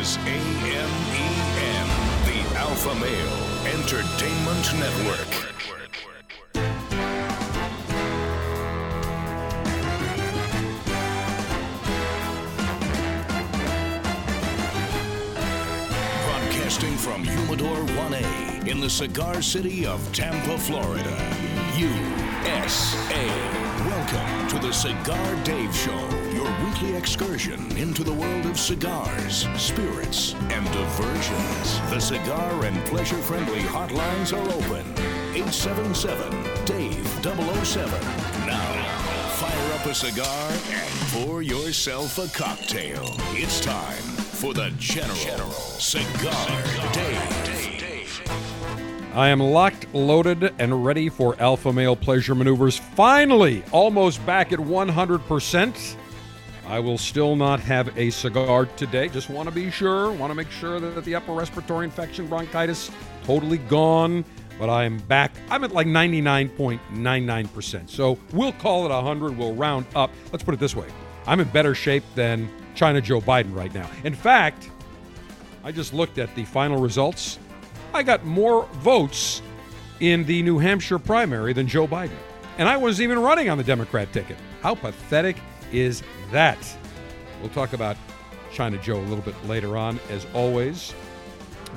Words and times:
is 0.00 0.16
AMEN, 0.18 1.88
the 2.24 2.38
Alpha 2.56 2.94
Male 2.94 3.38
Entertainment 3.74 4.66
Network. 4.78 5.30
Broadcasting 16.26 16.96
from 16.96 17.24
Humidor 17.24 17.76
1A 17.76 18.68
in 18.68 18.80
the 18.80 18.90
cigar 18.90 19.42
city 19.42 19.84
of 19.84 20.00
Tampa, 20.12 20.58
Florida. 20.58 21.16
USA. 21.76 23.26
Welcome 23.84 24.48
to 24.48 24.58
the 24.64 24.72
Cigar 24.72 25.44
Dave 25.44 25.74
Show, 25.74 26.08
weekly 26.64 26.94
excursion 26.94 27.60
into 27.76 28.02
the 28.02 28.12
world 28.12 28.46
of 28.46 28.58
cigars, 28.58 29.46
spirits, 29.56 30.34
and 30.34 30.64
diversions. 30.72 31.80
The 31.90 32.00
cigar 32.00 32.64
and 32.64 32.76
pleasure 32.86 33.16
friendly 33.16 33.60
hotlines 33.60 34.32
are 34.32 34.48
open. 34.52 34.86
877 35.34 36.64
Dave 36.64 37.06
007. 37.22 37.90
Now, 38.46 38.72
fire 39.36 39.74
up 39.74 39.86
a 39.86 39.94
cigar 39.94 40.52
and 40.70 40.90
pour 41.12 41.42
yourself 41.42 42.18
a 42.18 42.28
cocktail. 42.36 43.04
It's 43.32 43.60
time 43.60 44.02
for 44.38 44.54
the 44.54 44.72
General, 44.78 45.50
Cigar, 45.50 46.92
Dave. 46.92 47.48
I 49.14 49.28
am 49.28 49.40
locked, 49.40 49.92
loaded, 49.92 50.54
and 50.58 50.84
ready 50.84 51.08
for 51.08 51.34
alpha 51.40 51.72
male 51.72 51.96
pleasure 51.96 52.34
maneuvers. 52.34 52.78
Finally, 52.78 53.64
almost 53.72 54.24
back 54.24 54.52
at 54.52 54.60
100%. 54.60 55.96
I 56.68 56.80
will 56.80 56.98
still 56.98 57.34
not 57.34 57.60
have 57.60 57.96
a 57.96 58.10
cigar 58.10 58.66
today. 58.66 59.08
Just 59.08 59.30
want 59.30 59.48
to 59.48 59.54
be 59.54 59.70
sure, 59.70 60.12
want 60.12 60.30
to 60.30 60.34
make 60.34 60.50
sure 60.50 60.78
that 60.78 61.02
the 61.02 61.14
upper 61.14 61.32
respiratory 61.32 61.86
infection, 61.86 62.26
bronchitis, 62.26 62.90
totally 63.24 63.56
gone. 63.56 64.22
But 64.58 64.68
I 64.68 64.84
am 64.84 64.98
back. 64.98 65.32
I'm 65.50 65.64
at 65.64 65.72
like 65.72 65.86
99.99%. 65.86 67.88
So 67.88 68.18
we'll 68.34 68.52
call 68.52 68.84
it 68.84 68.90
100. 68.90 69.38
We'll 69.38 69.54
round 69.54 69.86
up. 69.96 70.10
Let's 70.30 70.44
put 70.44 70.52
it 70.52 70.60
this 70.60 70.76
way 70.76 70.88
I'm 71.26 71.40
in 71.40 71.48
better 71.48 71.74
shape 71.74 72.04
than 72.14 72.50
China 72.74 73.00
Joe 73.00 73.22
Biden 73.22 73.56
right 73.56 73.72
now. 73.72 73.88
In 74.04 74.14
fact, 74.14 74.70
I 75.64 75.72
just 75.72 75.94
looked 75.94 76.18
at 76.18 76.34
the 76.34 76.44
final 76.44 76.78
results. 76.78 77.38
I 77.94 78.02
got 78.02 78.26
more 78.26 78.66
votes 78.74 79.40
in 80.00 80.22
the 80.24 80.42
New 80.42 80.58
Hampshire 80.58 80.98
primary 80.98 81.54
than 81.54 81.66
Joe 81.66 81.88
Biden. 81.88 82.18
And 82.58 82.68
I 82.68 82.76
wasn't 82.76 83.04
even 83.04 83.20
running 83.20 83.48
on 83.48 83.56
the 83.56 83.64
Democrat 83.64 84.12
ticket. 84.12 84.36
How 84.60 84.74
pathetic 84.74 85.38
is 85.72 86.02
that? 86.30 86.58
We'll 87.40 87.50
talk 87.50 87.72
about 87.72 87.96
China 88.52 88.78
Joe 88.78 88.98
a 88.98 89.02
little 89.02 89.24
bit 89.24 89.34
later 89.46 89.76
on, 89.76 90.00
as 90.10 90.26
always. 90.34 90.94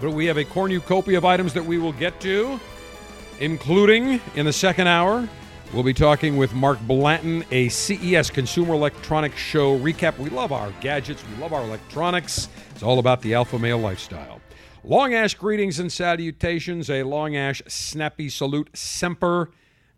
But 0.02 0.11
we 0.11 0.25
have 0.25 0.38
a 0.38 0.45
cornucopia 0.45 1.17
of 1.17 1.25
items 1.25 1.53
that 1.53 1.66
we 1.66 1.77
will 1.77 1.94
get 1.94 2.19
to, 2.21 2.59
including 3.39 4.22
in 4.35 4.45
the 4.45 4.53
second 4.53 4.88
hour. 4.88 5.27
We'll 5.73 5.83
be 5.83 5.94
talking 5.94 6.38
with 6.38 6.53
Mark 6.53 6.79
Blanton, 6.81 7.45
a 7.52 7.69
CES 7.69 8.29
Consumer 8.29 8.73
Electronics 8.73 9.38
Show 9.38 9.79
recap. 9.79 10.17
We 10.17 10.29
love 10.29 10.52
our 10.52 10.72
gadgets, 10.81 11.23
we 11.27 11.41
love 11.41 11.53
our 11.53 11.63
electronics. 11.63 12.49
It's 12.72 12.83
all 12.83 12.99
about 12.99 13.22
the 13.22 13.33
alpha 13.35 13.57
male 13.57 13.77
lifestyle. 13.77 14.41
Long 14.83 15.13
Ash 15.13 15.35
greetings 15.35 15.79
and 15.79 15.91
salutations. 15.91 16.89
A 16.89 17.03
Long 17.03 17.35
Ash 17.35 17.61
snappy 17.67 18.29
salute 18.29 18.69
semper 18.73 19.52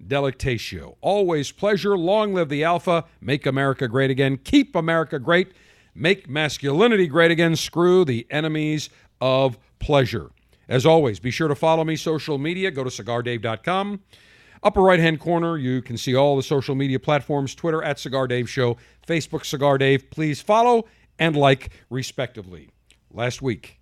delectatio. 0.07 0.95
Always 1.01 1.51
pleasure. 1.51 1.97
Long 1.97 2.33
live 2.33 2.49
the 2.49 2.63
alpha. 2.63 3.05
Make 3.21 3.45
America 3.45 3.87
great 3.87 4.11
again. 4.11 4.37
Keep 4.37 4.75
America 4.75 5.19
great. 5.19 5.53
Make 5.95 6.29
masculinity 6.29 7.07
great 7.07 7.31
again. 7.31 7.55
Screw 7.55 8.05
the 8.05 8.27
enemies 8.29 8.89
of 9.21 9.57
pleasure. 9.79 10.31
As 10.67 10.85
always, 10.85 11.19
be 11.19 11.31
sure 11.31 11.47
to 11.47 11.55
follow 11.55 11.83
me 11.83 11.95
social 11.95 12.37
media. 12.37 12.71
Go 12.71 12.83
to 12.83 12.89
cigardave.com. 12.89 14.01
Upper 14.63 14.81
right 14.81 14.99
hand 14.99 15.19
corner, 15.19 15.57
you 15.57 15.81
can 15.81 15.97
see 15.97 16.15
all 16.15 16.37
the 16.37 16.43
social 16.43 16.73
media 16.73 16.97
platforms 16.97 17.53
Twitter 17.53 17.83
at 17.83 17.99
Cigar 17.99 18.27
Dave 18.27 18.49
Show, 18.49 18.77
Facebook 19.05 19.45
Cigar 19.45 19.77
Dave. 19.77 20.09
Please 20.09 20.41
follow 20.41 20.85
and 21.19 21.35
like 21.35 21.71
respectively. 21.89 22.69
Last 23.11 23.41
week, 23.41 23.81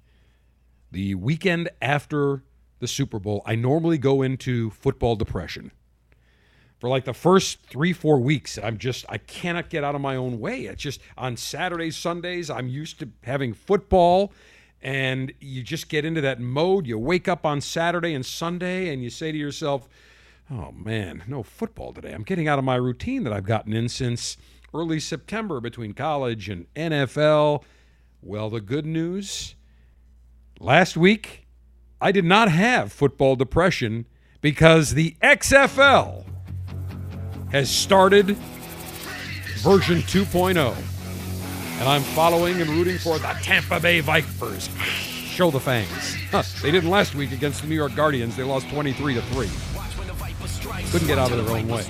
the 0.92 1.16
weekend 1.16 1.70
after 1.82 2.44
the 2.80 2.88
Super 2.88 3.20
Bowl, 3.20 3.44
I 3.46 3.56
normally 3.56 4.00
go 4.00 4.24
into 4.24 4.72
football 4.72 5.16
depression. 5.16 5.72
For 6.82 6.90
like 6.90 7.06
the 7.06 7.14
first 7.14 7.62
three, 7.68 7.94
four 7.94 8.18
weeks, 8.18 8.58
I'm 8.58 8.80
just, 8.80 9.06
I 9.08 9.20
cannot 9.20 9.70
get 9.70 9.84
out 9.84 9.94
of 9.94 10.02
my 10.02 10.16
own 10.16 10.40
way. 10.40 10.62
It's 10.62 10.82
just 10.82 11.00
on 11.16 11.38
Saturdays, 11.38 11.96
Sundays, 11.96 12.50
I'm 12.50 12.68
used 12.68 12.98
to 13.02 13.10
having 13.22 13.54
football, 13.54 14.34
and 14.82 15.32
you 15.40 15.62
just 15.62 15.90
get 15.90 16.06
into 16.06 16.22
that 16.22 16.40
mode. 16.40 16.88
You 16.88 16.98
wake 16.98 17.28
up 17.28 17.46
on 17.46 17.62
Saturday 17.62 18.16
and 18.16 18.26
Sunday, 18.26 18.92
and 18.92 19.04
you 19.04 19.12
say 19.12 19.32
to 19.32 19.38
yourself, 19.38 19.88
oh 20.50 20.72
man, 20.72 21.24
no 21.28 21.44
football 21.44 21.94
today. 21.94 22.14
I'm 22.14 22.24
getting 22.24 22.48
out 22.48 22.58
of 22.58 22.66
my 22.66 22.78
routine 22.78 23.26
that 23.26 23.32
I've 23.32 23.46
gotten 23.46 23.74
in 23.74 23.88
since 23.88 24.36
early 24.74 25.00
September 25.00 25.60
between 25.60 25.94
college 25.94 26.50
and 26.50 26.66
NFL. 26.74 27.62
Well, 28.24 28.50
the 28.50 28.60
good 28.60 28.88
news 28.88 29.54
last 30.60 30.98
week, 30.98 31.46
I 32.02 32.12
did 32.12 32.26
not 32.26 32.50
have 32.50 32.92
football 32.92 33.36
depression 33.36 34.08
because 34.42 34.96
the 34.96 35.16
XFL 35.22 36.31
has 37.52 37.70
started 37.70 38.38
version 39.58 39.98
2.0. 40.00 40.76
And 41.80 41.90
I'm 41.90 42.02
following 42.02 42.62
and 42.62 42.70
rooting 42.70 42.98
for 42.98 43.18
the 43.18 43.28
Tampa 43.42 43.80
Bay 43.80 44.00
Vipers. 44.02 44.70
Show 44.86 45.52
the 45.52 45.60
fangs. 45.60 46.16
Huh, 46.30 46.44
they 46.62 46.72
didn't 46.72 46.90
last 46.90 47.16
week 47.16 47.32
against 47.32 47.62
the 47.62 47.68
New 47.68 47.76
York 47.76 47.96
Guardians. 47.96 48.36
They 48.36 48.44
lost 48.44 48.70
23 48.70 49.16
to 49.16 49.22
3. 49.22 49.50
Couldn't 50.92 51.08
get 51.08 51.18
out 51.18 51.32
of 51.32 51.44
their 51.46 51.56
own 51.56 51.68
way. 51.68 51.86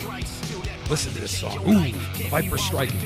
Listen 0.89 1.13
to 1.13 1.21
this 1.21 1.37
song. 1.37 1.57
Ooh, 1.67 1.91
Viper 2.29 2.57
striking. 2.57 2.99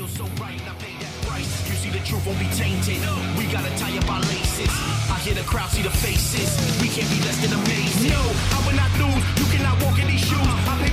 The 1.96 2.02
truth 2.04 2.26
won't 2.26 2.40
be 2.40 2.46
tainted. 2.48 3.00
We 3.38 3.46
gotta 3.48 3.72
tie 3.78 3.98
up 3.98 4.12
our 4.12 4.20
laces. 4.20 4.68
I 5.10 5.18
hear 5.24 5.34
the 5.34 5.44
crowd 5.44 5.70
see 5.70 5.82
the 5.82 5.90
faces. 5.90 6.82
We 6.82 6.90
can't 6.90 7.10
be 7.10 7.24
less 7.24 7.40
than 7.42 7.58
amazing. 7.58 8.12
No, 8.12 8.20
I 8.20 8.68
will 8.68 8.76
not 8.76 8.92
lose. 9.00 9.24
You 9.40 9.58
cannot 9.58 9.82
walk 9.82 9.98
in 10.00 10.08
these 10.08 10.28
shoes. 10.28 10.85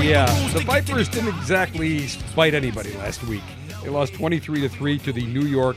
Yeah, 0.00 0.26
the 0.52 0.60
Vipers 0.60 1.08
didn't 1.08 1.36
exactly 1.36 2.06
fight 2.06 2.54
anybody 2.54 2.92
last 2.94 3.22
week. 3.24 3.42
They 3.82 3.88
lost 3.88 4.14
23 4.14 4.60
to 4.62 4.68
3 4.68 4.98
to 5.00 5.12
the 5.12 5.26
New 5.26 5.44
York 5.44 5.76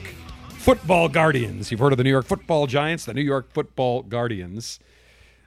Football 0.50 1.10
Guardians. 1.10 1.72
You've 1.72 1.80
heard 1.80 1.92
of 1.92 1.98
the 1.98 2.04
New 2.04 2.12
York 2.12 2.28
Football 2.28 2.68
Giants, 2.68 3.06
the 3.06 3.16
New 3.16 3.22
York 3.22 3.52
Football 3.52 4.04
Guardians. 4.04 4.80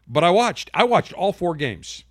But 0.08 0.24
I 0.24 0.30
watched 0.30 0.70
I 0.74 0.84
watched 0.84 1.12
all 1.12 1.32
four 1.32 1.54
games. 1.54 2.04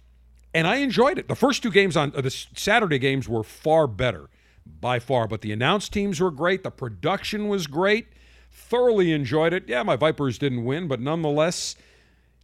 And 0.54 0.66
I 0.66 0.78
enjoyed 0.78 1.18
it. 1.18 1.28
The 1.28 1.36
first 1.36 1.64
two 1.64 1.72
games 1.72 1.98
on 1.98 2.12
the 2.12 2.30
Saturday 2.30 2.98
games 2.98 3.28
were 3.28 3.44
far 3.44 3.86
better 3.86 4.30
by 4.66 5.00
far, 5.00 5.28
but 5.28 5.42
the 5.42 5.52
announced 5.52 5.92
teams 5.92 6.22
were 6.22 6.32
great, 6.32 6.64
the 6.64 6.72
production 6.72 7.50
was 7.50 7.68
great. 7.68 8.08
Thoroughly 8.52 9.12
enjoyed 9.12 9.52
it. 9.52 9.68
Yeah, 9.68 9.84
my 9.84 9.96
Vipers 9.96 10.38
didn't 10.38 10.64
win, 10.64 10.88
but 10.88 11.02
nonetheless, 11.02 11.76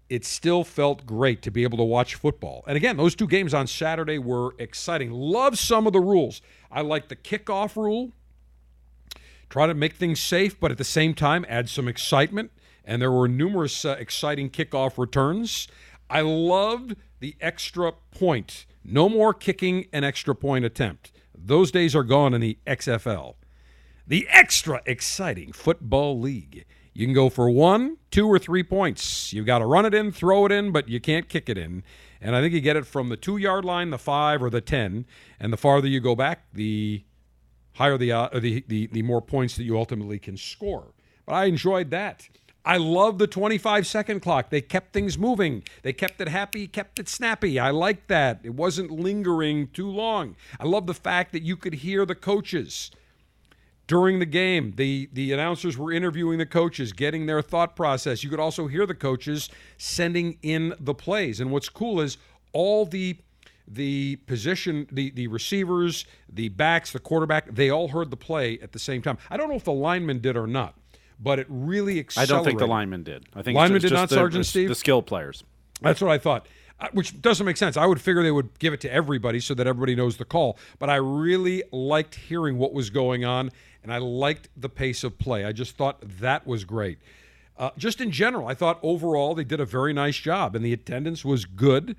it 0.09 0.25
still 0.25 0.63
felt 0.63 1.05
great 1.05 1.41
to 1.43 1.51
be 1.51 1.63
able 1.63 1.77
to 1.77 1.83
watch 1.83 2.15
football. 2.15 2.63
And 2.67 2.75
again, 2.75 2.97
those 2.97 3.15
two 3.15 3.27
games 3.27 3.53
on 3.53 3.67
Saturday 3.67 4.17
were 4.17 4.55
exciting. 4.57 5.11
Love 5.11 5.57
some 5.57 5.85
of 5.85 5.93
the 5.93 5.99
rules. 5.99 6.41
I 6.71 6.81
like 6.81 7.09
the 7.09 7.15
kickoff 7.15 7.75
rule. 7.75 8.11
Try 9.49 9.67
to 9.67 9.73
make 9.73 9.93
things 9.93 10.19
safe, 10.19 10.59
but 10.59 10.71
at 10.71 10.77
the 10.77 10.83
same 10.83 11.13
time, 11.13 11.45
add 11.47 11.69
some 11.69 11.87
excitement. 11.87 12.51
And 12.83 13.01
there 13.01 13.11
were 13.11 13.27
numerous 13.27 13.85
uh, 13.85 13.95
exciting 13.99 14.49
kickoff 14.49 14.97
returns. 14.97 15.67
I 16.09 16.21
loved 16.21 16.95
the 17.19 17.35
extra 17.39 17.93
point. 18.11 18.65
No 18.83 19.09
more 19.09 19.33
kicking 19.33 19.85
an 19.93 20.03
extra 20.03 20.33
point 20.33 20.65
attempt. 20.65 21.11
Those 21.37 21.71
days 21.71 21.95
are 21.95 22.03
gone 22.03 22.33
in 22.33 22.41
the 22.41 22.57
XFL. 22.65 23.35
The 24.07 24.27
extra 24.29 24.81
exciting 24.85 25.51
football 25.51 26.19
league. 26.19 26.65
You 26.99 27.05
can 27.05 27.13
go 27.13 27.29
for 27.29 27.49
one, 27.49 27.95
two, 28.11 28.27
or 28.27 28.37
three 28.37 28.61
points. 28.61 29.31
You've 29.31 29.45
got 29.45 29.59
to 29.59 29.65
run 29.65 29.85
it 29.85 29.93
in, 29.93 30.11
throw 30.11 30.45
it 30.45 30.51
in, 30.51 30.73
but 30.73 30.89
you 30.89 30.99
can't 30.99 31.29
kick 31.29 31.47
it 31.47 31.57
in. 31.57 31.81
And 32.19 32.35
I 32.35 32.41
think 32.41 32.53
you 32.53 32.59
get 32.59 32.75
it 32.75 32.85
from 32.85 33.07
the 33.07 33.15
two 33.15 33.37
yard 33.37 33.63
line, 33.63 33.89
the 33.89 33.97
five, 33.97 34.43
or 34.43 34.49
the 34.49 34.59
10. 34.59 35.05
And 35.39 35.53
the 35.53 35.55
farther 35.55 35.87
you 35.87 36.01
go 36.01 36.13
back, 36.13 36.47
the 36.53 37.05
higher 37.75 37.97
the, 37.97 38.11
uh, 38.11 38.27
the, 38.37 38.65
the, 38.67 38.87
the 38.87 39.01
more 39.01 39.21
points 39.21 39.55
that 39.55 39.63
you 39.63 39.77
ultimately 39.77 40.19
can 40.19 40.35
score. 40.35 40.91
But 41.25 41.35
I 41.35 41.45
enjoyed 41.45 41.89
that. 41.91 42.27
I 42.65 42.75
love 42.75 43.17
the 43.17 43.27
25 43.27 43.87
second 43.87 44.19
clock. 44.19 44.49
They 44.49 44.59
kept 44.59 44.91
things 44.91 45.17
moving. 45.17 45.63
They 45.83 45.93
kept 45.93 46.19
it 46.19 46.27
happy, 46.27 46.67
kept 46.67 46.99
it 46.99 47.07
snappy. 47.07 47.57
I 47.57 47.69
liked 47.69 48.09
that. 48.09 48.41
It 48.43 48.55
wasn't 48.55 48.91
lingering 48.91 49.69
too 49.69 49.89
long. 49.89 50.35
I 50.59 50.65
love 50.65 50.85
the 50.85 50.93
fact 50.93 51.31
that 51.31 51.43
you 51.43 51.55
could 51.55 51.75
hear 51.75 52.05
the 52.05 52.13
coaches 52.13 52.91
during 53.89 54.19
the 54.19 54.25
game. 54.25 54.71
The 54.77 55.09
the 55.11 55.33
announcers 55.33 55.77
were 55.77 55.91
interviewing 55.91 56.37
the 56.37 56.45
coaches, 56.45 56.93
getting 56.93 57.25
their 57.25 57.41
thought 57.41 57.75
process. 57.75 58.23
You 58.23 58.29
could 58.29 58.39
also 58.39 58.67
hear 58.67 58.85
the 58.85 58.95
coaches 58.95 59.49
sending 59.77 60.37
in 60.43 60.75
the 60.79 60.93
plays. 60.93 61.41
And 61.41 61.51
what's 61.51 61.67
cool 61.67 61.99
is 61.99 62.17
all 62.53 62.85
the 62.85 63.17
the 63.67 64.15
position, 64.27 64.87
the 64.91 65.09
the 65.09 65.27
receivers, 65.27 66.05
the 66.31 66.49
backs, 66.49 66.93
the 66.93 66.99
quarterback, 66.99 67.53
they 67.53 67.69
all 67.69 67.89
heard 67.89 68.11
the 68.11 68.17
play 68.17 68.59
at 68.61 68.71
the 68.71 68.79
same 68.79 69.01
time. 69.01 69.17
I 69.29 69.37
don't 69.37 69.49
know 69.49 69.55
if 69.55 69.65
the 69.65 69.73
linemen 69.73 70.19
did 70.19 70.37
or 70.37 70.47
not, 70.47 70.75
but 71.19 71.39
it 71.39 71.47
really 71.49 71.99
accelerated. 71.99 72.31
I 72.31 72.37
don't 72.37 72.45
think 72.45 72.59
the 72.59 72.67
linemen 72.67 73.03
did. 73.03 73.25
I 73.35 73.41
think 73.41 73.57
Linemen 73.57 73.81
did 73.81 73.89
just 73.89 73.99
not, 73.99 74.09
the, 74.09 74.15
Sergeant 74.15 74.45
the, 74.45 74.49
Steve? 74.49 74.69
The 74.69 74.75
skill 74.75 75.01
players. 75.01 75.43
That's 75.81 76.01
what 76.01 76.11
I 76.11 76.17
thought, 76.17 76.47
uh, 76.79 76.87
which 76.93 77.21
doesn't 77.21 77.45
make 77.45 77.57
sense. 77.57 77.77
I 77.77 77.85
would 77.85 78.01
figure 78.01 78.21
they 78.21 78.31
would 78.31 78.57
give 78.59 78.73
it 78.73 78.81
to 78.81 78.91
everybody 78.91 79.39
so 79.39 79.53
that 79.53 79.65
everybody 79.65 79.95
knows 79.95 80.17
the 80.17 80.25
call. 80.25 80.59
But 80.77 80.89
I 80.89 80.95
really 80.95 81.63
liked 81.71 82.15
hearing 82.15 82.57
what 82.57 82.73
was 82.73 82.89
going 82.89 83.23
on, 83.25 83.51
and 83.89 83.95
I 83.95 83.97
liked 83.97 84.49
the 84.55 84.69
pace 84.69 85.03
of 85.03 85.17
play. 85.17 85.43
I 85.43 85.51
just 85.51 85.75
thought 85.75 85.97
that 86.19 86.45
was 86.45 86.63
great. 86.63 86.99
Uh, 87.57 87.71
just 87.75 87.99
in 87.99 88.11
general, 88.11 88.47
I 88.47 88.53
thought 88.53 88.79
overall 88.83 89.33
they 89.33 89.43
did 89.43 89.59
a 89.59 89.65
very 89.65 89.93
nice 89.93 90.17
job, 90.17 90.55
and 90.55 90.63
the 90.63 90.73
attendance 90.73 91.25
was 91.25 91.45
good. 91.45 91.95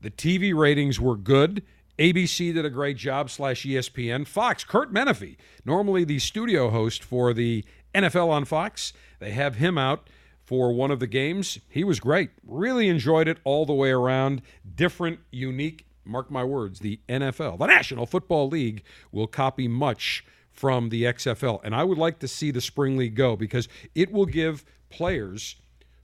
The 0.00 0.12
TV 0.12 0.54
ratings 0.54 1.00
were 1.00 1.16
good. 1.16 1.64
ABC 1.98 2.54
did 2.54 2.64
a 2.64 2.70
great 2.70 2.96
job, 2.96 3.28
slash 3.28 3.64
ESPN. 3.64 4.24
Fox, 4.24 4.62
Kurt 4.62 4.94
Menefee, 4.94 5.36
normally 5.64 6.04
the 6.04 6.20
studio 6.20 6.70
host 6.70 7.02
for 7.02 7.34
the 7.34 7.64
NFL 7.92 8.28
on 8.28 8.44
Fox, 8.44 8.92
they 9.18 9.32
have 9.32 9.56
him 9.56 9.76
out 9.76 10.08
for 10.44 10.72
one 10.72 10.92
of 10.92 11.00
the 11.00 11.08
games. 11.08 11.58
He 11.68 11.82
was 11.82 11.98
great. 11.98 12.30
Really 12.46 12.88
enjoyed 12.88 13.26
it 13.26 13.38
all 13.42 13.66
the 13.66 13.74
way 13.74 13.90
around. 13.90 14.42
Different, 14.76 15.18
unique, 15.32 15.86
mark 16.04 16.30
my 16.30 16.44
words, 16.44 16.78
the 16.78 17.00
NFL, 17.08 17.58
the 17.58 17.66
National 17.66 18.06
Football 18.06 18.48
League, 18.48 18.84
will 19.10 19.26
copy 19.26 19.66
much 19.66 20.24
from 20.52 20.90
the 20.90 21.04
XFL. 21.04 21.60
And 21.64 21.74
I 21.74 21.84
would 21.84 21.98
like 21.98 22.18
to 22.20 22.28
see 22.28 22.50
the 22.50 22.60
Spring 22.60 22.96
League 22.96 23.14
go 23.14 23.36
because 23.36 23.68
it 23.94 24.12
will 24.12 24.26
give 24.26 24.64
players 24.90 25.56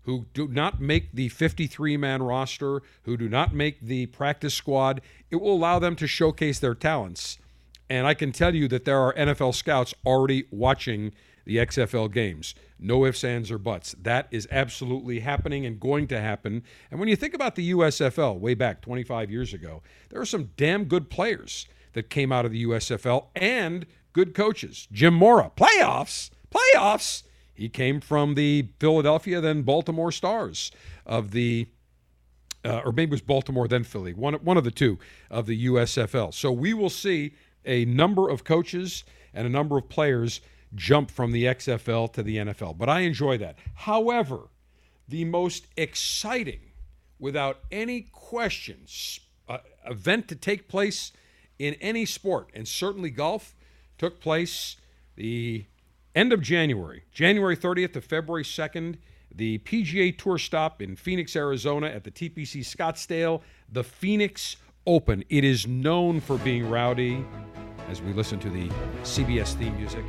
who 0.08 0.24
do 0.32 0.48
not 0.48 0.80
make 0.80 1.12
the 1.12 1.28
53 1.28 1.98
man 1.98 2.22
roster, 2.22 2.80
who 3.02 3.16
do 3.16 3.28
not 3.28 3.54
make 3.54 3.78
the 3.80 4.06
practice 4.06 4.54
squad, 4.54 5.02
it 5.30 5.36
will 5.36 5.52
allow 5.52 5.78
them 5.78 5.94
to 5.96 6.06
showcase 6.06 6.58
their 6.58 6.74
talents. 6.74 7.36
And 7.90 8.06
I 8.06 8.14
can 8.14 8.32
tell 8.32 8.54
you 8.54 8.68
that 8.68 8.86
there 8.86 8.98
are 8.98 9.12
NFL 9.14 9.54
scouts 9.54 9.94
already 10.06 10.46
watching 10.50 11.12
the 11.44 11.56
XFL 11.56 12.12
games. 12.12 12.54
No 12.78 13.04
ifs, 13.04 13.24
ands, 13.24 13.50
or 13.50 13.58
buts. 13.58 13.94
That 14.00 14.28
is 14.30 14.48
absolutely 14.50 15.20
happening 15.20 15.66
and 15.66 15.80
going 15.80 16.06
to 16.08 16.20
happen. 16.20 16.62
And 16.90 17.00
when 17.00 17.08
you 17.10 17.16
think 17.16 17.34
about 17.34 17.54
the 17.54 17.72
USFL 17.72 18.38
way 18.38 18.54
back 18.54 18.80
25 18.80 19.30
years 19.30 19.52
ago, 19.52 19.82
there 20.10 20.20
are 20.20 20.26
some 20.26 20.50
damn 20.56 20.84
good 20.84 21.10
players 21.10 21.66
that 21.92 22.10
came 22.10 22.32
out 22.32 22.44
of 22.44 22.52
the 22.52 22.64
USFL 22.64 23.26
and 23.34 23.86
good 24.12 24.34
coaches. 24.34 24.88
Jim 24.92 25.14
Mora, 25.14 25.50
playoffs, 25.56 26.30
playoffs. 26.50 27.22
He 27.54 27.68
came 27.68 28.00
from 28.00 28.34
the 28.34 28.68
Philadelphia, 28.78 29.40
then 29.40 29.62
Baltimore 29.62 30.12
Stars 30.12 30.70
of 31.04 31.32
the 31.32 31.68
uh, 32.64 32.82
or 32.84 32.92
maybe 32.92 33.10
it 33.10 33.12
was 33.12 33.20
Baltimore 33.20 33.68
then 33.68 33.84
Philly, 33.84 34.12
one 34.12 34.34
one 34.34 34.56
of 34.56 34.64
the 34.64 34.70
two 34.70 34.98
of 35.30 35.46
the 35.46 35.66
USFL. 35.66 36.34
So 36.34 36.50
we 36.52 36.74
will 36.74 36.90
see 36.90 37.34
a 37.64 37.84
number 37.84 38.28
of 38.28 38.44
coaches 38.44 39.04
and 39.32 39.46
a 39.46 39.50
number 39.50 39.78
of 39.78 39.88
players 39.88 40.40
jump 40.74 41.10
from 41.10 41.32
the 41.32 41.44
XFL 41.44 42.12
to 42.12 42.22
the 42.22 42.36
NFL. 42.36 42.76
But 42.76 42.88
I 42.88 43.00
enjoy 43.00 43.38
that. 43.38 43.58
However, 43.74 44.48
the 45.06 45.24
most 45.24 45.66
exciting, 45.76 46.60
without 47.18 47.60
any 47.70 48.02
questions, 48.12 49.20
uh, 49.48 49.58
event 49.86 50.28
to 50.28 50.36
take 50.36 50.68
place 50.68 51.12
in 51.58 51.74
any 51.74 52.04
sport, 52.04 52.50
and 52.54 52.68
certainly 52.68 53.10
golf, 53.10 53.54
took 53.98 54.20
place 54.20 54.76
the 55.16 55.64
end 56.14 56.32
of 56.32 56.40
January, 56.40 57.02
January 57.12 57.56
30th 57.56 57.92
to 57.94 58.00
February 58.00 58.44
2nd, 58.44 58.96
the 59.34 59.58
PGA 59.58 60.16
Tour 60.16 60.38
stop 60.38 60.80
in 60.80 60.96
Phoenix, 60.96 61.36
Arizona 61.36 61.88
at 61.88 62.04
the 62.04 62.10
TPC 62.10 62.60
Scottsdale, 62.60 63.42
the 63.70 63.84
Phoenix 63.84 64.56
Open. 64.86 65.22
It 65.28 65.44
is 65.44 65.66
known 65.66 66.20
for 66.20 66.38
being 66.38 66.70
rowdy. 66.70 67.24
As 67.88 68.02
we 68.02 68.12
listen 68.12 68.38
to 68.40 68.50
the 68.50 68.68
CBS 69.02 69.54
theme 69.54 69.76
music, 69.76 70.04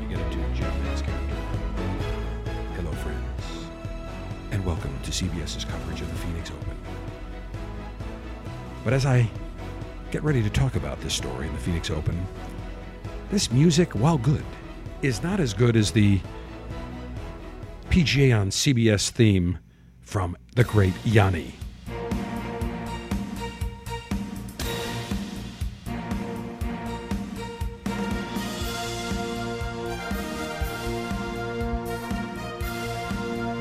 you 0.00 0.08
get 0.08 0.18
into 0.18 0.38
Jim 0.54 0.70
character. 0.84 1.12
Hello, 2.74 2.92
friends, 2.92 3.68
and 4.50 4.64
welcome 4.64 4.96
to 5.02 5.10
CBS's 5.10 5.64
coverage 5.64 6.00
of 6.00 6.08
the 6.08 6.16
Phoenix 6.16 6.50
Open. 6.50 6.76
But 8.84 8.92
as 8.92 9.04
I 9.04 9.28
get 10.10 10.22
ready 10.22 10.42
to 10.42 10.50
talk 10.50 10.76
about 10.76 11.00
this 11.00 11.14
story 11.14 11.46
in 11.46 11.52
the 11.52 11.60
Phoenix 11.60 11.90
Open, 11.90 12.26
this 13.30 13.50
music, 13.50 13.92
while 13.94 14.18
good, 14.18 14.44
is 15.02 15.22
not 15.22 15.40
as 15.40 15.52
good 15.52 15.76
as 15.76 15.90
the 15.90 16.20
PGA 17.90 18.38
on 18.38 18.50
CBS 18.50 19.10
theme 19.10 19.58
from 20.02 20.36
the 20.54 20.64
great 20.64 20.94
Yanni. 21.04 21.54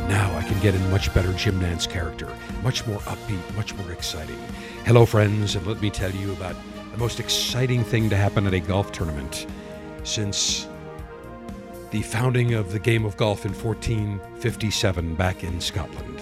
Now 0.08 0.36
I 0.38 0.44
can 0.48 0.60
get 0.62 0.76
in 0.76 0.92
much 0.92 1.14
better 1.14 1.34
Jim 1.34 1.60
Nantz 1.60 1.90
character, 1.90 2.30
much 2.64 2.86
more 2.86 3.00
upbeat, 3.00 3.56
much 3.56 3.74
more 3.76 3.92
exciting. 3.92 4.38
Hello, 4.86 5.06
friends, 5.06 5.56
and 5.56 5.66
let 5.66 5.82
me 5.82 5.90
tell 5.90 6.12
you 6.12 6.32
about 6.34 6.56
the 6.96 7.02
most 7.02 7.20
exciting 7.20 7.84
thing 7.84 8.10
to 8.10 8.16
happen 8.16 8.48
at 8.48 8.54
a 8.54 8.60
golf 8.60 8.90
tournament 8.94 9.48
since 10.06 10.66
the 11.92 12.02
founding 12.02 12.54
of 12.54 12.72
the 12.72 12.80
game 12.80 13.04
of 13.04 13.18
golf 13.18 13.46
in 13.46 13.52
1457 13.52 15.14
back 15.16 15.44
in 15.44 15.60
Scotland. 15.60 16.22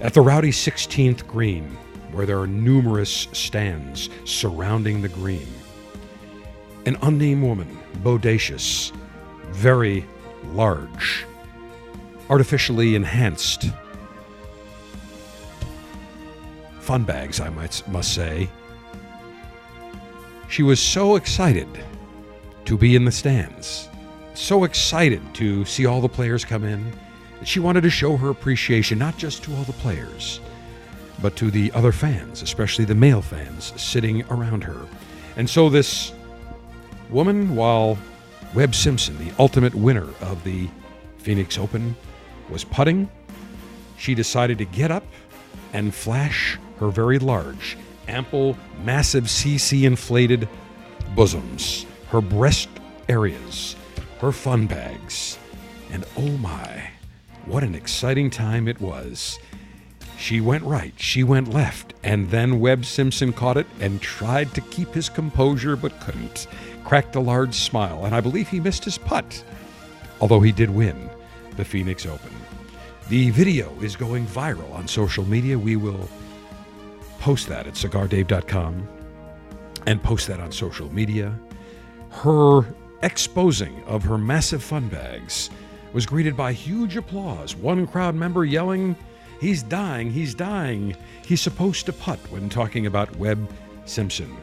At 0.00 0.14
the 0.14 0.20
rowdy 0.20 0.50
16th 0.50 1.26
green, 1.26 1.76
where 2.12 2.24
there 2.24 2.38
are 2.38 2.46
numerous 2.46 3.26
stands 3.32 4.10
surrounding 4.24 5.02
the 5.02 5.08
green, 5.08 5.48
an 6.86 6.96
unnamed 7.02 7.42
woman, 7.42 7.80
bodacious, 8.04 8.92
very 9.50 10.06
large, 10.52 11.26
artificially 12.30 12.94
enhanced 12.94 13.70
fun 16.78 17.02
bags, 17.02 17.40
I 17.40 17.48
might 17.48 17.82
must 17.88 18.14
say. 18.14 18.48
She 20.52 20.62
was 20.62 20.80
so 20.80 21.16
excited 21.16 21.66
to 22.66 22.76
be 22.76 22.94
in 22.94 23.06
the 23.06 23.10
stands, 23.10 23.88
so 24.34 24.64
excited 24.64 25.22
to 25.36 25.64
see 25.64 25.86
all 25.86 26.02
the 26.02 26.10
players 26.10 26.44
come 26.44 26.62
in 26.62 26.92
that 27.38 27.48
she 27.48 27.58
wanted 27.58 27.80
to 27.84 27.88
show 27.88 28.18
her 28.18 28.28
appreciation 28.28 28.98
not 28.98 29.16
just 29.16 29.42
to 29.44 29.54
all 29.54 29.62
the 29.62 29.72
players, 29.72 30.40
but 31.22 31.36
to 31.36 31.50
the 31.50 31.72
other 31.72 31.90
fans, 31.90 32.42
especially 32.42 32.84
the 32.84 32.94
male 32.94 33.22
fans 33.22 33.72
sitting 33.80 34.24
around 34.24 34.62
her. 34.62 34.86
And 35.36 35.48
so 35.48 35.70
this 35.70 36.12
woman, 37.08 37.56
while 37.56 37.96
Webb 38.54 38.74
Simpson, 38.74 39.16
the 39.16 39.32
ultimate 39.38 39.74
winner 39.74 40.08
of 40.20 40.44
the 40.44 40.68
Phoenix 41.16 41.56
Open, 41.56 41.96
was 42.50 42.62
putting, 42.62 43.08
she 43.96 44.14
decided 44.14 44.58
to 44.58 44.66
get 44.66 44.90
up 44.90 45.06
and 45.72 45.94
flash 45.94 46.58
her 46.78 46.90
very 46.90 47.18
large, 47.18 47.78
ample, 48.08 48.56
massive 48.84 49.24
CC 49.24 49.84
inflated 49.84 50.48
bosoms, 51.14 51.86
her 52.08 52.20
breast 52.20 52.68
areas, 53.08 53.76
her 54.20 54.32
fun 54.32 54.66
bags. 54.66 55.38
And 55.90 56.04
oh 56.16 56.36
my, 56.38 56.90
what 57.44 57.62
an 57.62 57.74
exciting 57.74 58.30
time 58.30 58.68
it 58.68 58.80
was. 58.80 59.38
She 60.16 60.40
went 60.40 60.62
right, 60.62 60.94
she 60.96 61.24
went 61.24 61.52
left, 61.52 61.94
and 62.04 62.30
then 62.30 62.60
Webb 62.60 62.84
Simpson 62.84 63.32
caught 63.32 63.56
it 63.56 63.66
and 63.80 64.00
tried 64.00 64.54
to 64.54 64.60
keep 64.60 64.94
his 64.94 65.08
composure 65.08 65.74
but 65.74 65.98
couldn't. 66.00 66.46
Cracked 66.84 67.16
a 67.16 67.20
large 67.20 67.54
smile, 67.54 68.04
and 68.04 68.14
I 68.14 68.20
believe 68.20 68.48
he 68.48 68.60
missed 68.60 68.84
his 68.84 68.98
putt, 68.98 69.42
although 70.20 70.40
he 70.40 70.52
did 70.52 70.70
win 70.70 71.10
the 71.56 71.64
Phoenix 71.64 72.06
Open. 72.06 72.30
The 73.08 73.30
video 73.30 73.72
is 73.80 73.96
going 73.96 74.26
viral 74.26 74.72
on 74.72 74.86
social 74.86 75.24
media. 75.24 75.58
We 75.58 75.76
will 75.76 76.08
post 77.22 77.46
that 77.46 77.68
at 77.68 77.74
cigardave.com 77.74 78.88
and 79.86 80.02
post 80.02 80.26
that 80.26 80.40
on 80.40 80.50
social 80.50 80.92
media. 80.92 81.32
Her 82.10 82.62
exposing 83.04 83.80
of 83.84 84.02
her 84.02 84.18
massive 84.18 84.60
fun 84.60 84.88
bags 84.88 85.48
was 85.92 86.04
greeted 86.04 86.36
by 86.36 86.52
huge 86.52 86.96
applause. 86.96 87.54
One 87.54 87.86
crowd 87.86 88.16
member 88.16 88.44
yelling, 88.44 88.96
He's 89.40 89.62
dying, 89.62 90.10
he's 90.10 90.34
dying. 90.34 90.96
He's 91.24 91.40
supposed 91.40 91.86
to 91.86 91.92
putt 91.92 92.18
when 92.30 92.48
talking 92.48 92.86
about 92.86 93.14
Webb 93.16 93.48
Simpson. 93.84 94.36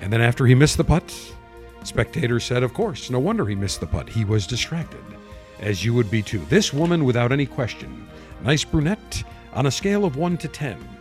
And 0.00 0.12
then 0.12 0.20
after 0.20 0.46
he 0.46 0.56
missed 0.56 0.76
the 0.76 0.84
putt, 0.84 1.14
spectators 1.84 2.42
said, 2.42 2.64
Of 2.64 2.74
course, 2.74 3.10
no 3.10 3.20
wonder 3.20 3.46
he 3.46 3.54
missed 3.54 3.78
the 3.78 3.86
putt. 3.86 4.08
He 4.08 4.24
was 4.24 4.48
distracted, 4.48 5.04
as 5.60 5.84
you 5.84 5.94
would 5.94 6.10
be 6.10 6.20
too. 6.20 6.44
This 6.48 6.72
woman, 6.72 7.04
without 7.04 7.30
any 7.30 7.46
question, 7.46 8.08
nice 8.42 8.64
brunette, 8.64 9.22
on 9.52 9.66
a 9.66 9.70
scale 9.70 10.04
of 10.04 10.16
1 10.16 10.36
to 10.38 10.48
10, 10.48 10.93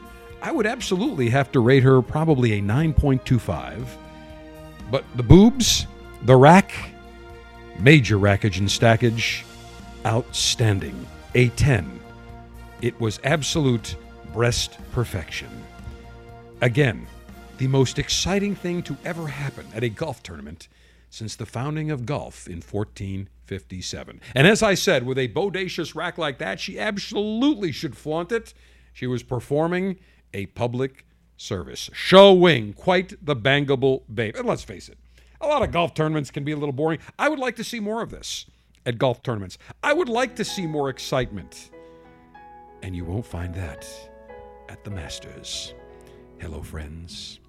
I 0.44 0.52
would 0.52 0.66
absolutely 0.68 1.30
have 1.30 1.54
to 1.54 1.62
rate 1.62 1.84
her 1.84 2.02
probably 2.02 2.60
a 2.60 2.62
9.25. 2.62 3.88
But 4.92 5.06
the 5.16 5.24
boobs, 5.24 5.88
the 6.24 6.36
rack, 6.36 6.74
major 7.80 8.18
rackage 8.18 8.60
and 8.60 8.70
stackage, 8.70 9.46
outstanding. 10.06 11.08
A 11.36 11.48
10. 11.48 11.98
It 12.82 13.00
was 13.00 13.22
absolute 13.24 13.96
breast 14.34 14.78
perfection. 14.92 15.50
Again, 16.60 17.08
the 17.58 17.68
most 17.68 17.98
exciting 17.98 18.54
thing 18.54 18.84
to 18.84 18.98
ever 19.06 19.28
happen 19.28 19.66
at 19.74 19.86
a 19.86 19.90
golf 19.90 20.22
tournament 20.24 20.68
since 21.10 21.38
the 21.38 21.46
founding 21.46 21.90
of 21.90 22.06
golf 22.06 22.48
in 22.48 22.56
1457. 22.56 24.20
And 24.36 24.46
as 24.46 24.62
I 24.62 24.74
said, 24.74 25.06
with 25.06 25.18
a 25.18 25.30
bodacious 25.30 25.96
rack 25.96 26.18
like 26.18 26.38
that, 26.40 26.60
she 26.60 26.78
absolutely 26.78 27.72
should 27.72 27.96
flaunt 27.96 28.34
it. 28.34 28.54
She 28.92 29.08
was 29.08 29.24
performing 29.24 30.00
a 30.34 30.48
public 30.48 31.06
service, 31.38 31.90
showing 31.94 32.74
quite 32.74 33.14
the 33.24 33.36
bangable 33.36 34.04
babe. 34.14 34.36
And 34.36 34.48
let's 34.48 34.64
face 34.64 34.90
it, 34.90 34.98
a 35.42 35.48
lot 35.48 35.62
of 35.62 35.72
golf 35.72 35.94
tournaments 35.94 36.32
can 36.32 36.44
be 36.44 36.52
a 36.52 36.58
little 36.58 36.74
boring. 36.74 37.00
I 37.20 37.30
would 37.30 37.40
like 37.40 37.56
to 37.58 37.64
see 37.64 37.80
more 37.80 38.02
of 38.02 38.10
this 38.10 38.46
at 38.86 38.98
golf 38.98 39.22
tournaments. 39.24 39.58
I 39.84 39.94
would 39.94 40.10
like 40.10 40.36
to 40.38 40.46
see 40.46 40.68
more 40.68 40.90
excitement. 40.90 41.72
And 42.82 42.96
you 42.96 43.06
won't 43.06 43.26
find 43.26 43.54
that 43.56 43.88
at 44.70 44.84
the 44.84 44.92
Masters. 44.92 45.74
Hello, 46.40 46.62
friends. 46.62 47.40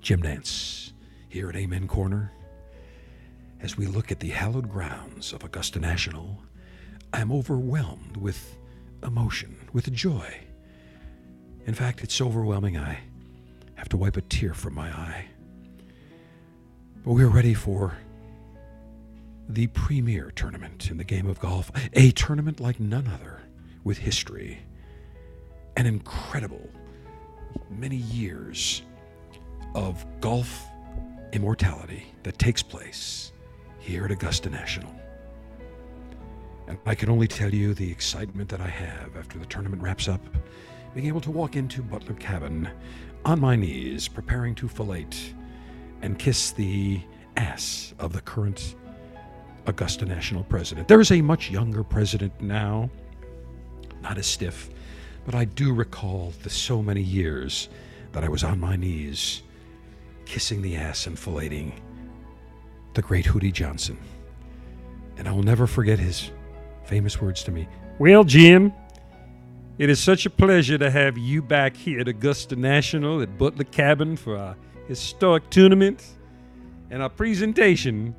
Jim 0.00 0.22
Nantz 0.22 0.92
here 1.28 1.48
at 1.48 1.56
Amen 1.56 1.88
Corner. 1.88 2.32
As 3.60 3.76
we 3.76 3.86
look 3.86 4.12
at 4.12 4.20
the 4.20 4.28
hallowed 4.28 4.68
grounds 4.68 5.32
of 5.32 5.42
Augusta 5.42 5.80
National, 5.80 6.40
I 7.12 7.20
am 7.20 7.32
overwhelmed 7.32 8.16
with 8.16 8.56
emotion, 9.02 9.56
with 9.72 9.92
joy. 9.92 10.47
In 11.68 11.74
fact, 11.74 12.02
it's 12.02 12.14
so 12.14 12.26
overwhelming 12.26 12.78
I 12.78 12.98
have 13.74 13.90
to 13.90 13.98
wipe 13.98 14.16
a 14.16 14.22
tear 14.22 14.54
from 14.54 14.72
my 14.72 14.88
eye. 14.88 15.26
But 17.04 17.12
we're 17.12 17.28
ready 17.28 17.52
for 17.52 17.98
the 19.50 19.66
premier 19.66 20.32
tournament 20.34 20.90
in 20.90 20.96
the 20.96 21.04
game 21.04 21.26
of 21.26 21.38
golf, 21.38 21.70
a 21.92 22.10
tournament 22.12 22.58
like 22.58 22.80
none 22.80 23.06
other, 23.06 23.42
with 23.84 23.98
history, 23.98 24.60
an 25.76 25.84
incredible 25.84 26.70
many 27.68 27.96
years 27.96 28.80
of 29.74 30.06
golf 30.22 30.64
immortality 31.34 32.06
that 32.22 32.38
takes 32.38 32.62
place 32.62 33.30
here 33.78 34.06
at 34.06 34.10
Augusta 34.10 34.48
National. 34.48 34.94
And 36.66 36.78
I 36.86 36.94
can 36.94 37.10
only 37.10 37.28
tell 37.28 37.52
you 37.52 37.74
the 37.74 37.90
excitement 37.92 38.48
that 38.48 38.62
I 38.62 38.68
have 38.68 39.18
after 39.18 39.38
the 39.38 39.44
tournament 39.44 39.82
wraps 39.82 40.08
up, 40.08 40.22
being 40.94 41.06
able 41.06 41.20
to 41.20 41.30
walk 41.30 41.56
into 41.56 41.82
Butler 41.82 42.14
Cabin 42.14 42.68
on 43.24 43.40
my 43.40 43.56
knees, 43.56 44.08
preparing 44.08 44.54
to 44.56 44.68
fillet 44.68 45.08
and 46.02 46.18
kiss 46.18 46.52
the 46.52 47.00
ass 47.36 47.94
of 47.98 48.12
the 48.12 48.20
current 48.20 48.74
Augusta 49.66 50.06
National 50.06 50.44
president. 50.44 50.88
There 50.88 51.00
is 51.00 51.10
a 51.10 51.20
much 51.20 51.50
younger 51.50 51.84
president 51.84 52.40
now, 52.40 52.90
not 54.02 54.18
as 54.18 54.26
stiff, 54.26 54.70
but 55.26 55.34
I 55.34 55.44
do 55.44 55.74
recall 55.74 56.32
the 56.42 56.50
so 56.50 56.82
many 56.82 57.02
years 57.02 57.68
that 58.12 58.24
I 58.24 58.28
was 58.28 58.44
on 58.44 58.58
my 58.58 58.76
knees, 58.76 59.42
kissing 60.24 60.62
the 60.62 60.76
ass 60.76 61.06
and 61.06 61.16
filleting 61.16 61.72
the 62.94 63.02
great 63.02 63.26
Hootie 63.26 63.52
Johnson. 63.52 63.98
And 65.18 65.28
I 65.28 65.32
will 65.32 65.42
never 65.42 65.66
forget 65.66 65.98
his 65.98 66.30
famous 66.84 67.20
words 67.20 67.42
to 67.44 67.50
me. 67.50 67.68
Well, 67.98 68.24
Jim, 68.24 68.72
it 69.78 69.88
is 69.88 70.00
such 70.00 70.26
a 70.26 70.30
pleasure 70.30 70.76
to 70.76 70.90
have 70.90 71.16
you 71.16 71.40
back 71.40 71.76
here 71.76 72.00
at 72.00 72.08
Augusta 72.08 72.56
National 72.56 73.22
at 73.22 73.38
Butler 73.38 73.62
Cabin 73.64 74.16
for 74.16 74.36
our 74.36 74.56
historic 74.88 75.48
tournament 75.50 76.04
and 76.90 77.00
our 77.00 77.08
presentation 77.08 78.12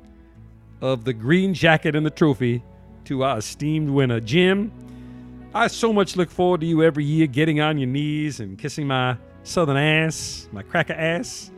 of 0.80 1.04
the 1.04 1.12
green 1.12 1.52
jacket 1.52 1.94
and 1.94 2.06
the 2.06 2.10
trophy 2.10 2.62
to 3.04 3.24
our 3.24 3.38
esteemed 3.38 3.90
winner. 3.90 4.20
Jim, 4.20 4.72
I 5.52 5.66
so 5.66 5.92
much 5.92 6.16
look 6.16 6.30
forward 6.30 6.62
to 6.62 6.66
you 6.66 6.82
every 6.82 7.04
year 7.04 7.26
getting 7.26 7.60
on 7.60 7.76
your 7.76 7.88
knees 7.88 8.40
and 8.40 8.58
kissing 8.58 8.86
my 8.86 9.18
southern 9.42 9.76
ass, 9.76 10.48
my 10.52 10.62
cracker 10.62 10.94
ass 10.94 11.50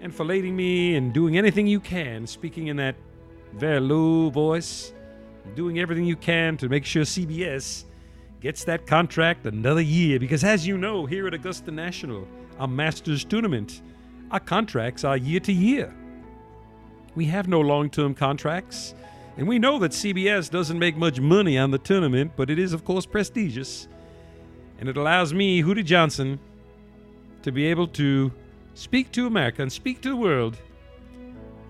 and 0.00 0.14
filleting 0.14 0.52
me 0.54 0.96
and 0.96 1.12
doing 1.12 1.36
anything 1.36 1.66
you 1.66 1.80
can, 1.80 2.26
speaking 2.26 2.68
in 2.68 2.76
that 2.76 2.94
very 3.52 3.80
low 3.80 4.30
voice, 4.30 4.94
doing 5.54 5.78
everything 5.78 6.06
you 6.06 6.16
can 6.16 6.56
to 6.56 6.70
make 6.70 6.86
sure 6.86 7.02
CBS 7.02 7.84
gets 8.44 8.62
that 8.62 8.86
contract 8.86 9.46
another 9.46 9.80
year. 9.80 10.20
Because 10.20 10.44
as 10.44 10.66
you 10.66 10.76
know, 10.76 11.06
here 11.06 11.26
at 11.26 11.32
Augusta 11.32 11.70
National, 11.70 12.28
our 12.58 12.68
Masters 12.68 13.24
tournament, 13.24 13.80
our 14.30 14.38
contracts 14.38 15.02
are 15.02 15.16
year 15.16 15.40
to 15.40 15.50
year. 15.52 15.94
We 17.14 17.24
have 17.24 17.48
no 17.48 17.60
long 17.60 17.88
term 17.88 18.14
contracts. 18.14 18.94
And 19.38 19.48
we 19.48 19.58
know 19.58 19.78
that 19.78 19.92
CBS 19.92 20.50
doesn't 20.50 20.78
make 20.78 20.94
much 20.94 21.20
money 21.20 21.56
on 21.56 21.70
the 21.70 21.78
tournament, 21.78 22.32
but 22.36 22.50
it 22.50 22.58
is, 22.58 22.74
of 22.74 22.84
course, 22.84 23.06
prestigious. 23.06 23.88
And 24.78 24.90
it 24.90 24.98
allows 24.98 25.32
me, 25.32 25.62
Hootie 25.62 25.82
Johnson, 25.82 26.38
to 27.44 27.50
be 27.50 27.64
able 27.64 27.88
to 27.88 28.30
speak 28.74 29.10
to 29.12 29.26
America 29.26 29.62
and 29.62 29.72
speak 29.72 30.02
to 30.02 30.10
the 30.10 30.16
world 30.16 30.58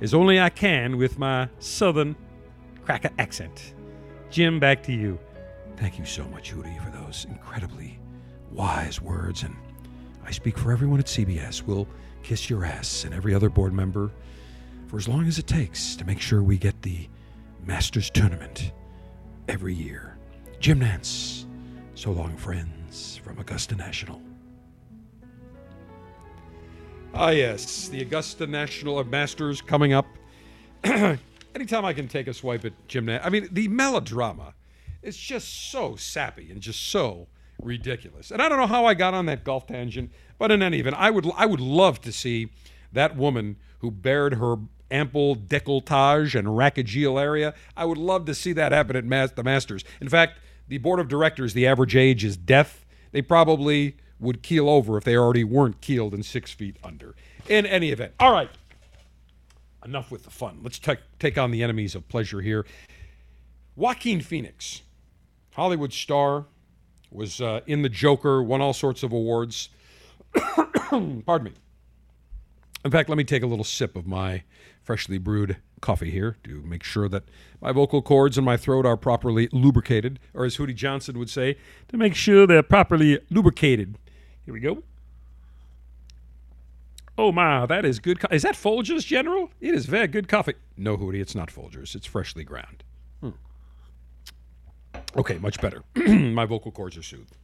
as 0.01 0.13
only 0.13 0.41
I 0.41 0.51
can 0.51 0.97
with 0.97 1.21
my 1.21 1.49
southern 1.61 2.17
cracker 2.85 3.11
accent. 3.17 3.75
Jim, 4.29 4.59
back 4.59 4.83
to 4.83 4.93
you. 4.93 5.21
Thank 5.77 5.99
you 5.99 6.05
so 6.05 6.25
much, 6.27 6.53
Hootie, 6.53 6.83
for 6.83 6.91
those 6.91 7.27
incredibly 7.29 7.99
wise 8.53 9.01
words. 9.01 9.43
And 9.43 9.55
I 10.25 10.31
speak 10.31 10.57
for 10.57 10.73
everyone 10.73 11.01
at 11.01 11.07
CBS. 11.07 11.63
We'll 11.63 11.89
kiss 12.23 12.49
your 12.49 12.65
ass 12.65 13.05
and 13.05 13.13
every 13.13 13.35
other 13.35 13.51
board 13.51 13.73
member 13.73 14.11
for 14.87 14.97
as 14.97 15.09
long 15.09 15.27
as 15.27 15.39
it 15.39 15.47
takes 15.47 15.97
to 15.97 16.05
make 16.05 16.21
sure 16.21 16.43
we 16.43 16.57
get 16.57 16.81
the 16.83 17.09
Masters 17.67 18.11
Tournament 18.11 18.73
every 19.49 19.75
year. 19.75 20.17
Jim 20.61 20.81
Nantz, 20.81 21.45
so 21.95 22.13
long, 22.13 22.37
friends, 22.37 23.21
from 23.25 23.39
Augusta 23.39 23.75
National. 23.75 24.23
Ah, 27.13 27.31
yes, 27.31 27.89
the 27.89 28.01
Augusta 28.03 28.47
National 28.47 29.03
Masters 29.05 29.61
coming 29.61 29.93
up. 29.93 30.07
Anytime 30.85 31.85
I 31.85 31.93
can 31.93 32.09
take 32.09 32.27
a 32.27 32.35
swipe 32.35 32.65
at 32.65 32.73
Jim 32.89 33.07
Nantz, 33.07 33.21
I 33.25 33.29
mean, 33.29 33.49
the 33.53 33.69
melodrama 33.69 34.55
is 35.05 35.17
just 35.17 35.71
so 35.71 35.97
sappy 35.97 36.51
and 36.51 36.61
just 36.61 36.83
so 36.83 37.29
ridiculous. 37.63 38.31
And 38.31 38.43
I 38.43 38.49
don't 38.49 38.59
know 38.59 38.67
how 38.67 38.87
I 38.87 38.95
got 38.95 39.15
on 39.15 39.27
that 39.27 39.45
golf 39.45 39.67
tangent, 39.67 40.11
but 40.39 40.51
in 40.51 40.63
any 40.63 40.81
event, 40.81 40.97
I 40.99 41.11
would 41.11 41.31
I 41.37 41.47
would 41.47 41.61
love 41.61 42.01
to 42.03 42.13
see 42.13 42.51
that 42.93 43.17
woman 43.17 43.57
who 43.79 43.91
bared 43.91 44.35
her 44.35 44.57
ample 44.91 45.37
decolletage 45.37 46.35
and 46.39 46.49
rackageal 46.49 47.21
area. 47.21 47.55
I 47.77 47.85
would 47.85 47.99
love 47.99 48.25
to 48.27 48.35
see 48.35 48.53
that 48.55 48.73
happen 48.73 48.97
at 48.97 49.05
Mas- 49.05 49.33
the 49.33 49.43
Masters. 49.43 49.85
In 50.01 50.09
fact, 50.09 50.39
the 50.69 50.79
board 50.79 51.01
of 51.01 51.09
directors, 51.09 51.53
the 51.53 51.67
average 51.67 51.97
age 51.97 52.25
is 52.25 52.37
death. 52.37 52.85
They 53.13 53.23
probably 53.23 53.97
would 54.19 54.43
keel 54.43 54.69
over 54.69 54.97
if 54.97 55.05
they 55.05 55.17
already 55.17 55.45
weren't 55.45 55.81
keeled 55.81 56.15
and 56.15 56.25
six 56.25 56.53
feet 56.53 56.77
under. 56.83 57.15
In 57.49 57.67
any 57.67 57.91
event, 57.91 58.15
all 58.19 58.33
right. 58.33 58.51
Enough 59.85 60.11
with 60.11 60.23
the 60.25 60.31
fun. 60.31 60.61
Let's 60.63 60.79
take 60.79 61.01
take 61.19 61.37
on 61.37 61.51
the 61.51 61.63
enemies 61.63 61.95
of 61.95 62.09
pleasure 62.09 62.41
here. 62.41 62.65
Joaquin 63.77 64.21
Phoenix, 64.23 64.83
Hollywood 65.55 65.93
star, 65.93 66.47
was 67.11 67.41
uh, 67.41 67.61
in 67.67 67.83
The 67.83 67.89
Joker, 67.89 68.43
won 68.43 68.61
all 68.61 68.73
sorts 68.73 69.03
of 69.03 69.13
awards. 69.13 69.71
Pardon 70.35 71.45
me. 71.45 71.53
In 72.85 72.91
fact, 72.91 73.09
let 73.09 73.17
me 73.17 73.25
take 73.25 73.43
a 73.43 73.47
little 73.47 73.65
sip 73.65 73.97
of 73.97 74.07
my 74.07 74.43
freshly 74.83 75.17
brewed 75.17 75.57
coffee 75.81 76.11
here 76.11 76.37
to 76.45 76.61
make 76.63 76.83
sure 76.83 77.09
that 77.09 77.23
my 77.61 77.73
vocal 77.73 78.03
cords 78.03 78.37
and 78.37 78.45
my 78.45 78.57
throat 78.57 78.85
are 78.85 78.97
properly 78.97 79.49
lubricated, 79.53 80.19
or 80.35 80.45
as 80.45 80.57
Hootie 80.57 80.75
Johnson 80.75 81.19
would 81.19 81.31
say, 81.31 81.57
to 81.89 81.97
make 81.97 82.15
sure 82.15 82.47
they're 82.47 82.63
properly 82.63 83.21
lubricated. 83.31 83.97
Here 84.45 84.53
we 84.53 84.61
go. 84.61 84.83
Oh 87.17 87.33
my, 87.33 87.65
that 87.67 87.85
is 87.85 88.01
good. 88.01 88.21
Co- 88.21 88.29
is 88.31 88.43
that 88.43 88.55
Folgers, 88.55 89.07
General? 89.07 89.51
It 89.61 89.75
is 89.75 89.87
very 89.87 90.09
good 90.09 90.29
coffee. 90.29 90.55
No, 90.77 90.97
Hootie, 90.97 91.21
it's 91.21 91.35
not 91.35 91.49
Folgers. 91.49 91.95
It's 91.95 92.07
freshly 92.07 92.45
ground. 92.45 92.84
Okay, 95.17 95.39
much 95.39 95.61
better. 95.61 95.83
my 95.95 96.45
vocal 96.45 96.71
cords 96.73 96.97
are 96.97 97.03
soothed. 97.03 97.37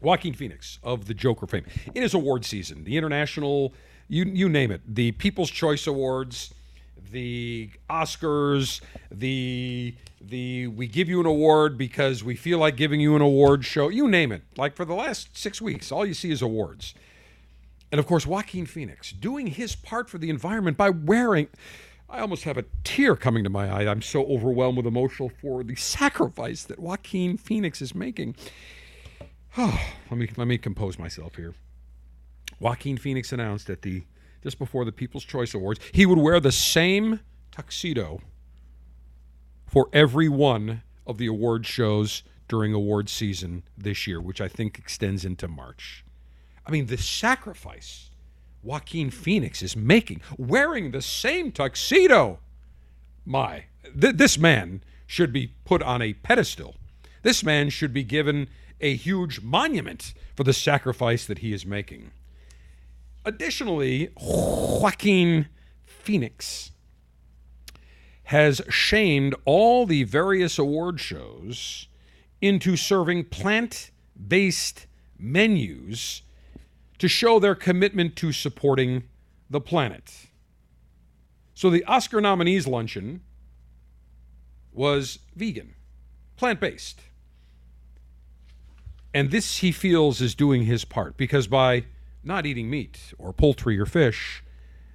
Joaquin 0.00 0.34
Phoenix 0.34 0.78
of 0.82 1.06
the 1.06 1.14
Joker 1.14 1.46
fame. 1.46 1.64
It 1.94 2.02
is 2.02 2.12
award 2.12 2.44
season. 2.44 2.84
The 2.84 2.96
international, 2.96 3.72
you 4.08 4.24
you 4.24 4.48
name 4.48 4.70
it, 4.70 4.82
the 4.86 5.12
People's 5.12 5.50
Choice 5.50 5.86
Awards, 5.86 6.52
the 7.10 7.70
Oscars, 7.88 8.80
the 9.10 9.94
the 10.20 10.66
we 10.66 10.86
give 10.86 11.08
you 11.08 11.18
an 11.20 11.26
award 11.26 11.78
because 11.78 12.22
we 12.22 12.36
feel 12.36 12.58
like 12.58 12.76
giving 12.76 13.00
you 13.00 13.16
an 13.16 13.22
award 13.22 13.64
show. 13.64 13.88
You 13.88 14.08
name 14.08 14.32
it. 14.32 14.42
Like 14.56 14.76
for 14.76 14.84
the 14.84 14.94
last 14.94 15.36
six 15.36 15.62
weeks, 15.62 15.90
all 15.90 16.04
you 16.04 16.14
see 16.14 16.30
is 16.30 16.42
awards. 16.42 16.94
And 17.90 17.98
of 17.98 18.06
course, 18.06 18.26
Joaquin 18.26 18.66
Phoenix 18.66 19.12
doing 19.12 19.46
his 19.46 19.76
part 19.76 20.10
for 20.10 20.18
the 20.18 20.28
environment 20.28 20.76
by 20.76 20.90
wearing. 20.90 21.48
I 22.08 22.20
almost 22.20 22.44
have 22.44 22.56
a 22.56 22.64
tear 22.84 23.16
coming 23.16 23.42
to 23.44 23.50
my 23.50 23.68
eye. 23.68 23.90
I'm 23.90 24.02
so 24.02 24.24
overwhelmed 24.26 24.76
with 24.76 24.86
emotion 24.86 25.30
for 25.40 25.64
the 25.64 25.74
sacrifice 25.74 26.62
that 26.64 26.78
Joaquin 26.78 27.36
Phoenix 27.36 27.82
is 27.82 27.94
making. 27.94 28.36
Oh, 29.58 29.80
let 30.10 30.18
me 30.18 30.28
let 30.36 30.46
me 30.46 30.58
compose 30.58 30.98
myself 30.98 31.36
here. 31.36 31.54
Joaquin 32.60 32.96
Phoenix 32.96 33.32
announced 33.32 33.68
at 33.70 33.82
the 33.82 34.04
just 34.42 34.58
before 34.58 34.84
the 34.84 34.92
People's 34.92 35.24
Choice 35.24 35.54
Awards 35.54 35.80
he 35.92 36.06
would 36.06 36.18
wear 36.18 36.38
the 36.38 36.52
same 36.52 37.20
tuxedo 37.50 38.20
for 39.66 39.88
every 39.92 40.28
one 40.28 40.82
of 41.06 41.18
the 41.18 41.26
award 41.26 41.66
shows 41.66 42.22
during 42.48 42.72
award 42.72 43.08
season 43.08 43.64
this 43.76 44.06
year, 44.06 44.20
which 44.20 44.40
I 44.40 44.46
think 44.46 44.78
extends 44.78 45.24
into 45.24 45.48
March. 45.48 46.04
I 46.64 46.70
mean, 46.70 46.86
the 46.86 46.98
sacrifice 46.98 48.10
Joaquin 48.66 49.10
Phoenix 49.10 49.62
is 49.62 49.76
making, 49.76 50.20
wearing 50.36 50.90
the 50.90 51.00
same 51.00 51.52
tuxedo. 51.52 52.40
My, 53.24 53.66
th- 53.98 54.16
this 54.16 54.36
man 54.36 54.82
should 55.06 55.32
be 55.32 55.52
put 55.64 55.82
on 55.82 56.02
a 56.02 56.14
pedestal. 56.14 56.74
This 57.22 57.44
man 57.44 57.70
should 57.70 57.92
be 57.92 58.02
given 58.02 58.48
a 58.80 58.96
huge 58.96 59.40
monument 59.40 60.14
for 60.34 60.42
the 60.42 60.52
sacrifice 60.52 61.26
that 61.26 61.38
he 61.38 61.52
is 61.52 61.64
making. 61.64 62.10
Additionally, 63.24 64.10
Joaquin 64.20 65.46
Phoenix 65.84 66.72
has 68.24 68.60
shamed 68.68 69.36
all 69.44 69.86
the 69.86 70.02
various 70.02 70.58
award 70.58 70.98
shows 70.98 71.86
into 72.40 72.76
serving 72.76 73.26
plant 73.26 73.92
based 74.28 74.86
menus 75.16 76.22
to 76.98 77.08
show 77.08 77.38
their 77.38 77.54
commitment 77.54 78.16
to 78.16 78.32
supporting 78.32 79.04
the 79.50 79.60
planet. 79.60 80.28
So 81.54 81.70
the 81.70 81.84
Oscar 81.84 82.20
nominees 82.20 82.66
luncheon 82.66 83.22
was 84.72 85.18
vegan, 85.34 85.74
plant 86.36 86.60
based. 86.60 87.00
And 89.14 89.30
this 89.30 89.58
he 89.58 89.72
feels 89.72 90.20
is 90.20 90.34
doing 90.34 90.64
his 90.64 90.84
part 90.84 91.16
because 91.16 91.46
by 91.46 91.84
not 92.22 92.44
eating 92.44 92.68
meat 92.68 93.14
or 93.18 93.32
poultry 93.32 93.78
or 93.78 93.86
fish, 93.86 94.44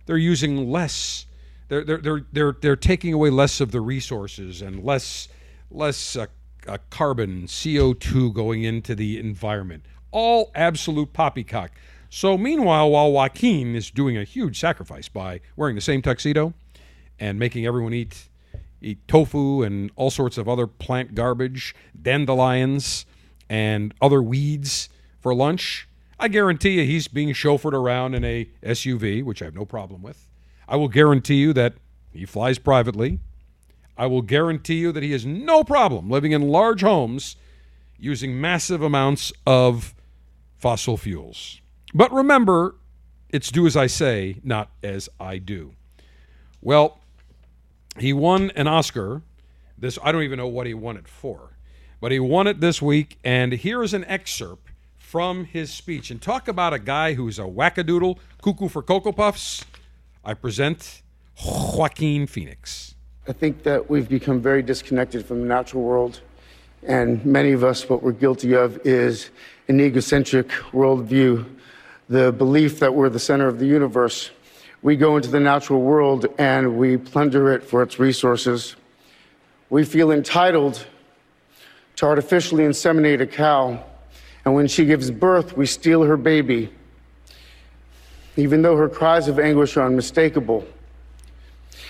they're 0.05 0.17
using 0.17 0.69
less. 0.69 1.25
They're, 1.69 1.83
they're, 1.83 1.97
they're, 1.97 2.25
they're, 2.31 2.55
they're 2.61 2.75
taking 2.75 3.13
away 3.13 3.29
less 3.31 3.59
of 3.59 3.71
the 3.71 3.81
resources 3.81 4.61
and 4.61 4.83
less, 4.83 5.27
less 5.71 6.15
uh, 6.15 6.27
uh, 6.67 6.77
carbon, 6.89 7.43
CO2 7.43 8.33
going 8.33 8.63
into 8.63 8.93
the 8.93 9.17
environment. 9.17 9.85
All 10.11 10.51
absolute 10.53 11.13
poppycock. 11.13 11.71
So, 12.13 12.37
meanwhile, 12.37 12.91
while 12.91 13.09
Joaquin 13.13 13.73
is 13.73 13.89
doing 13.89 14.17
a 14.17 14.25
huge 14.25 14.59
sacrifice 14.59 15.07
by 15.07 15.39
wearing 15.55 15.75
the 15.75 15.81
same 15.81 16.01
tuxedo 16.01 16.53
and 17.17 17.39
making 17.39 17.65
everyone 17.65 17.93
eat 17.93 18.27
eat 18.81 19.07
tofu 19.07 19.63
and 19.63 19.91
all 19.95 20.09
sorts 20.09 20.37
of 20.37 20.49
other 20.49 20.67
plant 20.67 21.15
garbage, 21.15 21.73
dandelions, 21.99 23.05
and 23.49 23.93
other 24.01 24.21
weeds 24.21 24.89
for 25.21 25.33
lunch, 25.33 25.87
I 26.19 26.27
guarantee 26.27 26.81
you 26.81 26.85
he's 26.85 27.07
being 27.07 27.29
chauffeured 27.29 27.71
around 27.71 28.13
in 28.13 28.25
a 28.25 28.49
SUV, 28.61 29.23
which 29.23 29.41
I 29.41 29.45
have 29.45 29.55
no 29.55 29.65
problem 29.65 30.01
with. 30.01 30.27
I 30.67 30.75
will 30.75 30.89
guarantee 30.89 31.35
you 31.35 31.53
that 31.53 31.75
he 32.11 32.25
flies 32.25 32.59
privately. 32.59 33.19
I 33.97 34.07
will 34.07 34.21
guarantee 34.21 34.79
you 34.79 34.91
that 34.91 35.03
he 35.03 35.13
has 35.13 35.25
no 35.25 35.63
problem 35.63 36.09
living 36.09 36.33
in 36.33 36.49
large 36.49 36.81
homes 36.81 37.37
using 37.97 38.41
massive 38.41 38.81
amounts 38.81 39.31
of 39.47 39.95
fossil 40.57 40.97
fuels. 40.97 41.60
But 41.93 42.11
remember, 42.11 42.75
it's 43.29 43.51
do 43.51 43.65
as 43.65 43.75
I 43.75 43.87
say, 43.87 44.37
not 44.43 44.69
as 44.83 45.09
I 45.19 45.37
do. 45.37 45.73
Well, 46.61 46.99
he 47.97 48.13
won 48.13 48.51
an 48.55 48.67
Oscar. 48.67 49.21
This 49.77 49.97
I 50.03 50.11
don't 50.11 50.23
even 50.23 50.37
know 50.37 50.47
what 50.47 50.67
he 50.67 50.73
won 50.73 50.95
it 50.97 51.07
for, 51.07 51.57
but 51.99 52.11
he 52.11 52.19
won 52.19 52.47
it 52.47 52.59
this 52.59 52.81
week. 52.81 53.17
And 53.23 53.53
here 53.53 53.83
is 53.83 53.93
an 53.93 54.05
excerpt 54.05 54.69
from 54.97 55.45
his 55.45 55.71
speech. 55.73 56.11
And 56.11 56.21
talk 56.21 56.47
about 56.47 56.73
a 56.73 56.79
guy 56.79 57.15
who's 57.15 57.39
a 57.39 57.43
wackadoodle, 57.43 58.17
cuckoo 58.41 58.69
for 58.69 58.81
cocoa 58.81 59.11
puffs. 59.11 59.65
I 60.23 60.33
present 60.35 61.01
Joaquin 61.43 62.27
Phoenix. 62.27 62.95
I 63.27 63.33
think 63.33 63.63
that 63.63 63.89
we've 63.89 64.07
become 64.07 64.41
very 64.41 64.61
disconnected 64.61 65.25
from 65.25 65.41
the 65.41 65.47
natural 65.47 65.83
world. 65.83 66.21
And 66.83 67.23
many 67.25 67.51
of 67.51 67.63
us, 67.63 67.89
what 67.89 68.01
we're 68.01 68.11
guilty 68.13 68.53
of 68.53 68.79
is 68.85 69.29
an 69.67 69.79
egocentric 69.79 70.49
worldview, 70.71 71.45
the 72.09 72.31
belief 72.31 72.79
that 72.79 72.93
we're 72.93 73.09
the 73.09 73.19
center 73.19 73.47
of 73.47 73.59
the 73.59 73.65
universe. 73.65 74.31
We 74.81 74.95
go 74.95 75.15
into 75.15 75.29
the 75.29 75.39
natural 75.39 75.81
world 75.81 76.25
and 76.37 76.77
we 76.77 76.97
plunder 76.97 77.51
it 77.53 77.63
for 77.63 77.83
its 77.83 77.99
resources. 77.99 78.75
We 79.69 79.85
feel 79.85 80.11
entitled 80.11 80.85
to 81.97 82.05
artificially 82.05 82.63
inseminate 82.63 83.21
a 83.21 83.27
cow, 83.27 83.83
and 84.43 84.55
when 84.55 84.67
she 84.67 84.85
gives 84.85 85.11
birth, 85.11 85.55
we 85.55 85.65
steal 85.65 86.03
her 86.03 86.17
baby, 86.17 86.73
even 88.35 88.61
though 88.61 88.75
her 88.75 88.89
cries 88.89 89.27
of 89.27 89.39
anguish 89.39 89.77
are 89.77 89.85
unmistakable. 89.85 90.65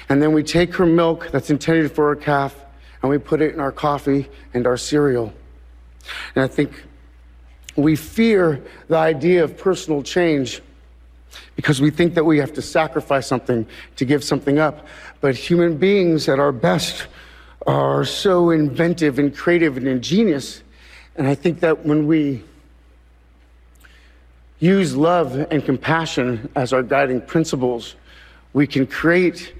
And 0.09 0.21
then 0.21 0.33
we 0.33 0.43
take 0.43 0.73
her 0.75 0.85
milk 0.85 1.29
that's 1.31 1.49
intended 1.49 1.91
for 1.91 2.09
her 2.09 2.15
calf 2.15 2.55
and 3.01 3.09
we 3.09 3.17
put 3.17 3.41
it 3.41 3.53
in 3.53 3.59
our 3.59 3.71
coffee 3.71 4.27
and 4.53 4.67
our 4.67 4.77
cereal. 4.77 5.33
And 6.35 6.43
I 6.43 6.47
think 6.47 6.83
we 7.75 7.95
fear 7.95 8.61
the 8.87 8.97
idea 8.97 9.43
of 9.43 9.57
personal 9.57 10.03
change 10.03 10.61
because 11.55 11.81
we 11.81 11.89
think 11.89 12.15
that 12.15 12.23
we 12.23 12.37
have 12.39 12.53
to 12.53 12.61
sacrifice 12.61 13.27
something 13.27 13.65
to 13.95 14.05
give 14.05 14.23
something 14.23 14.59
up. 14.59 14.87
But 15.21 15.35
human 15.35 15.77
beings 15.77 16.27
at 16.27 16.39
our 16.39 16.51
best 16.51 17.07
are 17.67 18.03
so 18.03 18.49
inventive 18.49 19.19
and 19.19 19.35
creative 19.35 19.77
and 19.77 19.87
ingenious. 19.87 20.63
And 21.15 21.27
I 21.27 21.35
think 21.35 21.59
that 21.59 21.85
when 21.85 22.07
we 22.07 22.43
use 24.59 24.95
love 24.95 25.35
and 25.51 25.63
compassion 25.63 26.49
as 26.55 26.73
our 26.73 26.83
guiding 26.83 27.21
principles, 27.21 27.95
we 28.53 28.67
can 28.67 28.85
create, 28.85 29.53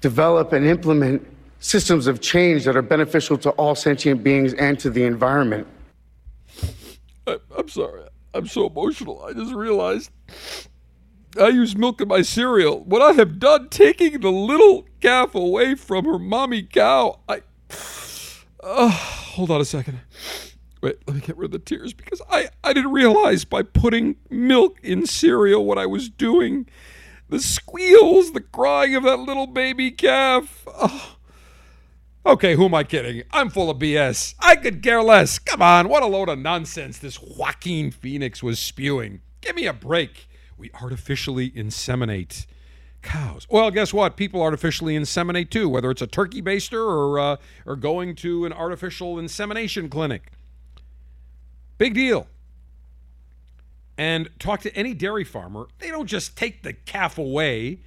develop, 0.00 0.52
and 0.52 0.66
implement 0.66 1.26
systems 1.60 2.06
of 2.06 2.20
change 2.20 2.64
that 2.64 2.76
are 2.76 2.82
beneficial 2.82 3.38
to 3.38 3.50
all 3.50 3.74
sentient 3.74 4.22
beings 4.22 4.52
and 4.54 4.78
to 4.80 4.90
the 4.90 5.04
environment. 5.04 5.66
I, 7.26 7.38
I'm 7.56 7.68
sorry. 7.68 8.02
I'm 8.34 8.46
so 8.46 8.66
emotional. 8.66 9.22
I 9.24 9.32
just 9.32 9.52
realized 9.52 10.10
I 11.40 11.48
use 11.48 11.76
milk 11.76 12.00
in 12.00 12.08
my 12.08 12.22
cereal. 12.22 12.80
What 12.84 13.02
I 13.02 13.12
have 13.12 13.38
done 13.38 13.68
taking 13.68 14.20
the 14.20 14.30
little 14.30 14.86
calf 15.00 15.34
away 15.34 15.74
from 15.74 16.04
her 16.04 16.18
mommy 16.18 16.62
cow, 16.62 17.20
I. 17.28 17.42
Uh, 18.62 18.88
hold 18.88 19.50
on 19.50 19.60
a 19.60 19.64
second. 19.64 20.00
Wait, 20.82 20.96
let 21.06 21.14
me 21.14 21.20
get 21.20 21.36
rid 21.36 21.46
of 21.46 21.52
the 21.52 21.58
tears 21.58 21.92
because 21.92 22.20
I, 22.28 22.48
I 22.64 22.72
didn't 22.72 22.92
realize 22.92 23.44
by 23.44 23.62
putting 23.62 24.16
milk 24.30 24.78
in 24.82 25.06
cereal 25.06 25.64
what 25.64 25.78
I 25.78 25.86
was 25.86 26.08
doing. 26.08 26.66
The 27.28 27.40
squeals, 27.40 28.32
the 28.32 28.40
crying 28.40 28.94
of 28.94 29.04
that 29.04 29.18
little 29.18 29.46
baby 29.46 29.90
calf. 29.90 30.66
Oh. 30.66 31.16
Okay, 32.24 32.54
who 32.54 32.66
am 32.66 32.74
I 32.74 32.84
kidding? 32.84 33.24
I'm 33.32 33.50
full 33.50 33.68
of 33.68 33.78
BS. 33.78 34.36
I 34.38 34.54
could 34.54 34.80
care 34.80 35.02
less. 35.02 35.40
Come 35.40 35.60
on, 35.60 35.88
what 35.88 36.04
a 36.04 36.06
load 36.06 36.28
of 36.28 36.38
nonsense 36.38 36.98
this 36.98 37.20
Joaquin 37.20 37.90
Phoenix 37.90 38.44
was 38.44 38.60
spewing. 38.60 39.22
Give 39.40 39.56
me 39.56 39.66
a 39.66 39.72
break 39.72 40.28
we 40.56 40.70
artificially 40.80 41.50
inseminate 41.50 42.46
cows. 43.02 43.48
Well, 43.50 43.72
guess 43.72 43.92
what? 43.92 44.16
People 44.16 44.40
artificially 44.40 44.96
inseminate 44.96 45.50
too, 45.50 45.68
whether 45.68 45.90
it's 45.90 46.00
a 46.00 46.06
turkey 46.06 46.40
baster 46.40 46.86
or 46.86 47.18
uh, 47.18 47.36
or 47.66 47.74
going 47.74 48.14
to 48.16 48.46
an 48.46 48.52
artificial 48.52 49.18
insemination 49.18 49.88
clinic. 49.88 50.30
Big 51.76 51.94
deal. 51.94 52.28
And 53.98 54.30
talk 54.38 54.60
to 54.60 54.72
any 54.76 54.94
dairy 54.94 55.24
farmer. 55.24 55.66
They 55.80 55.88
don't 55.88 56.06
just 56.06 56.36
take 56.36 56.62
the 56.62 56.72
calf 56.72 57.18
away 57.18 57.80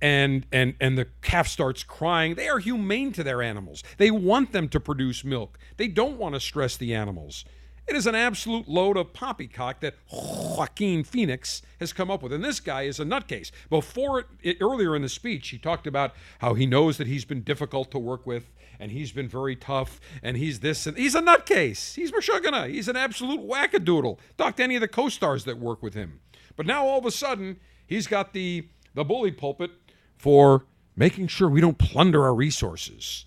and 0.00 0.46
and 0.52 0.74
and 0.80 0.98
the 0.98 1.06
calf 1.22 1.48
starts 1.48 1.82
crying. 1.82 2.34
They 2.34 2.48
are 2.48 2.58
humane 2.58 3.12
to 3.12 3.24
their 3.24 3.42
animals. 3.42 3.82
They 3.96 4.10
want 4.10 4.52
them 4.52 4.68
to 4.70 4.80
produce 4.80 5.24
milk. 5.24 5.58
They 5.76 5.88
don't 5.88 6.18
want 6.18 6.34
to 6.34 6.40
stress 6.40 6.76
the 6.76 6.94
animals. 6.94 7.44
It 7.86 7.94
is 7.94 8.08
an 8.08 8.16
absolute 8.16 8.68
load 8.68 8.96
of 8.96 9.12
poppycock 9.12 9.78
that 9.80 9.94
Joaquin 10.10 11.04
Phoenix 11.04 11.62
has 11.78 11.92
come 11.92 12.10
up 12.10 12.20
with. 12.20 12.32
And 12.32 12.42
this 12.42 12.58
guy 12.58 12.82
is 12.82 12.98
a 12.98 13.04
nutcase. 13.04 13.52
Before 13.70 14.24
it, 14.42 14.56
earlier 14.60 14.96
in 14.96 15.02
the 15.02 15.08
speech, 15.08 15.50
he 15.50 15.58
talked 15.58 15.86
about 15.86 16.12
how 16.40 16.54
he 16.54 16.66
knows 16.66 16.98
that 16.98 17.06
he's 17.06 17.24
been 17.24 17.42
difficult 17.42 17.92
to 17.92 17.98
work 18.00 18.26
with 18.26 18.50
and 18.80 18.90
he's 18.90 19.12
been 19.12 19.28
very 19.28 19.54
tough 19.54 20.00
and 20.20 20.36
he's 20.36 20.60
this 20.60 20.88
and 20.88 20.96
he's 20.96 21.14
a 21.14 21.20
nutcase. 21.20 21.94
He's 21.94 22.10
Meshuggah. 22.10 22.68
He's 22.68 22.88
an 22.88 22.96
absolute 22.96 23.40
wackadoodle. 23.40 24.18
Talk 24.36 24.56
to 24.56 24.64
any 24.64 24.74
of 24.74 24.80
the 24.80 24.88
co-stars 24.88 25.44
that 25.44 25.58
work 25.58 25.80
with 25.80 25.94
him. 25.94 26.20
But 26.56 26.66
now 26.66 26.86
all 26.86 26.98
of 26.98 27.06
a 27.06 27.12
sudden, 27.12 27.60
he's 27.86 28.08
got 28.08 28.32
the 28.32 28.68
the 28.94 29.04
bully 29.04 29.30
pulpit 29.30 29.70
for 30.16 30.66
making 30.94 31.28
sure 31.28 31.48
we 31.48 31.60
don't 31.60 31.78
plunder 31.78 32.24
our 32.24 32.34
resources. 32.34 33.26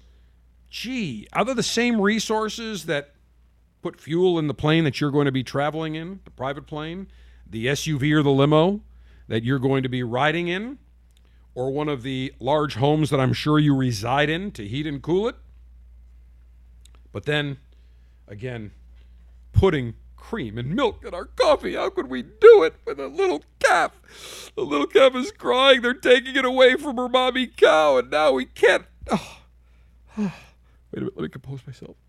Gee, 0.69 1.28
are 1.34 1.45
they 1.45 1.54
the 1.54 1.63
same 1.63 1.99
resources 1.99 2.86
that 2.86 3.13
put 3.82 3.99
fuel 3.99 4.38
in 4.38 4.47
the 4.47 4.54
plane 4.54 4.84
that 4.84 4.99
you're 4.99 5.12
going 5.12 5.25
to 5.25 5.32
be 5.32 5.43
traveling 5.43 5.95
in, 5.95 6.19
the 6.25 6.32
private 6.32 6.67
plane, 6.67 7.08
the 7.49 7.67
SUV 7.67 8.13
or 8.13 8.23
the 8.23 8.30
limo 8.30 8.82
that 9.28 9.43
you're 9.43 9.60
going 9.60 9.84
to 9.84 9.89
be 9.89 10.04
riding 10.04 10.47
in, 10.47 10.78
or 11.56 11.71
one 11.71 11.88
of 11.89 12.04
the 12.04 12.34
large 12.39 12.75
homes 12.75 13.10
that 13.10 13.19
I'm 13.19 13.34
sure 13.34 13.60
you 13.60 13.75
reside 13.75 14.30
in 14.30 14.52
to 14.52 14.67
heat 14.67 14.88
and 14.88 15.02
cool 15.02 15.28
it. 15.28 15.36
But 17.12 17.25
then, 17.25 17.58
again, 18.28 18.71
putting 19.52 19.95
cream 20.15 20.58
and 20.58 20.75
milk 20.75 21.04
in 21.04 21.13
our 21.13 21.25
coffee. 21.25 21.75
How 21.75 21.89
could 21.89 22.08
we 22.08 22.21
do 22.21 22.63
it 22.63 22.75
with 22.86 22.99
a 22.99 23.08
little 23.08 23.43
calf? 23.69 24.51
The 24.55 24.62
little 24.63 24.88
calf 24.88 25.15
is 25.15 25.32
crying. 25.32 25.82
They're 25.82 25.93
taking 25.93 26.36
it 26.36 26.45
away 26.45 26.75
from 26.75 26.97
her 26.97 27.08
mommy 27.08 27.47
cow, 27.47 27.97
and 27.97 28.10
now 28.10 28.34
we 28.34 28.45
can't. 28.45 28.86
Oh. 29.10 29.38
Wait 30.17 30.32
a 30.93 30.99
minute. 30.99 31.13
Let 31.15 31.23
me 31.23 31.29
compose 31.29 31.62
myself. 31.65 31.95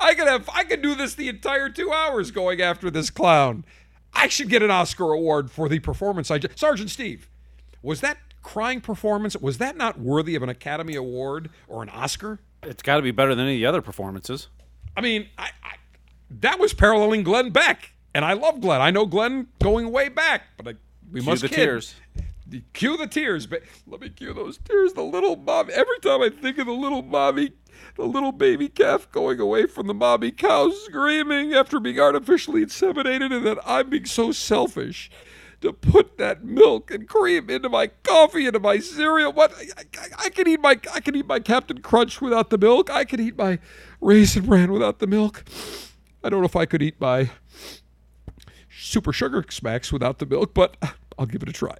I 0.00 0.14
could 0.14 0.26
have 0.26 0.48
I 0.52 0.64
could 0.64 0.82
do 0.82 0.94
this 0.94 1.14
the 1.14 1.28
entire 1.28 1.68
two 1.68 1.92
hours 1.92 2.30
going 2.30 2.60
after 2.60 2.90
this 2.90 3.10
clown. 3.10 3.64
I 4.12 4.28
should 4.28 4.48
get 4.48 4.62
an 4.62 4.70
Oscar 4.70 5.12
award 5.12 5.50
for 5.50 5.68
the 5.68 5.78
performance 5.78 6.30
I 6.30 6.38
just. 6.38 6.58
Sergeant 6.58 6.90
Steve, 6.90 7.28
was 7.82 8.00
that 8.00 8.18
crying 8.42 8.80
performance, 8.80 9.36
was 9.36 9.58
that 9.58 9.76
not 9.76 10.00
worthy 10.00 10.34
of 10.34 10.42
an 10.42 10.48
Academy 10.48 10.96
Award 10.96 11.50
or 11.68 11.82
an 11.82 11.88
Oscar? 11.90 12.40
It's 12.62 12.82
got 12.82 12.96
to 12.96 13.02
be 13.02 13.10
better 13.10 13.34
than 13.34 13.46
any 13.46 13.56
of 13.56 13.60
the 13.60 13.66
other 13.66 13.82
performances. 13.82 14.48
I 14.96 15.00
mean, 15.00 15.28
I, 15.38 15.50
I, 15.62 15.76
that 16.40 16.58
was 16.58 16.72
paralleling 16.74 17.22
Glenn 17.22 17.50
Beck, 17.50 17.92
and 18.14 18.24
I 18.24 18.34
love 18.34 18.60
Glenn. 18.60 18.80
I 18.80 18.90
know 18.90 19.06
Glenn 19.06 19.48
going 19.60 19.90
way 19.92 20.08
back, 20.08 20.42
but 20.56 20.68
I, 20.68 20.74
we 21.10 21.20
Cue 21.20 21.30
must 21.30 21.42
the 21.42 21.48
kid. 21.48 21.56
tears. 21.56 21.94
Cue 22.72 22.96
the 22.96 23.06
tears, 23.06 23.46
but 23.46 23.62
let 23.86 24.00
me 24.00 24.08
cue 24.08 24.32
those 24.32 24.58
tears. 24.58 24.94
The 24.94 25.02
little 25.02 25.36
mommy. 25.36 25.72
Every 25.72 26.00
time 26.00 26.20
I 26.20 26.30
think 26.30 26.58
of 26.58 26.66
the 26.66 26.72
little 26.72 27.02
mommy, 27.02 27.52
the 27.94 28.04
little 28.04 28.32
baby 28.32 28.68
calf 28.68 29.10
going 29.12 29.38
away 29.38 29.66
from 29.66 29.86
the 29.86 29.94
mommy 29.94 30.32
cow, 30.32 30.70
screaming 30.70 31.54
after 31.54 31.78
being 31.78 32.00
artificially 32.00 32.64
inseminated, 32.64 33.32
and 33.32 33.46
that 33.46 33.58
I'm 33.64 33.90
being 33.90 34.04
so 34.04 34.32
selfish 34.32 35.10
to 35.60 35.72
put 35.72 36.18
that 36.18 36.42
milk 36.42 36.90
and 36.90 37.06
cream 37.08 37.50
into 37.50 37.68
my 37.68 37.88
coffee, 38.02 38.46
into 38.46 38.58
my 38.58 38.78
cereal. 38.78 39.32
What 39.32 39.52
I, 39.56 39.82
I, 39.98 40.06
I 40.24 40.28
can 40.30 40.48
eat 40.48 40.60
my 40.60 40.80
I 40.92 41.00
can 41.00 41.14
eat 41.14 41.26
my 41.26 41.38
Captain 41.38 41.80
Crunch 41.80 42.20
without 42.20 42.50
the 42.50 42.58
milk. 42.58 42.90
I 42.90 43.04
can 43.04 43.20
eat 43.20 43.36
my 43.36 43.60
Raisin 44.00 44.46
Bran 44.46 44.72
without 44.72 44.98
the 44.98 45.06
milk. 45.06 45.44
I 46.24 46.30
don't 46.30 46.40
know 46.40 46.46
if 46.46 46.56
I 46.56 46.66
could 46.66 46.82
eat 46.82 47.00
my 47.00 47.30
Super 48.80 49.12
Sugar 49.12 49.44
Smacks 49.50 49.92
without 49.92 50.18
the 50.18 50.26
milk, 50.26 50.54
but 50.54 50.76
I'll 51.18 51.26
give 51.26 51.42
it 51.42 51.48
a 51.48 51.52
try. 51.52 51.76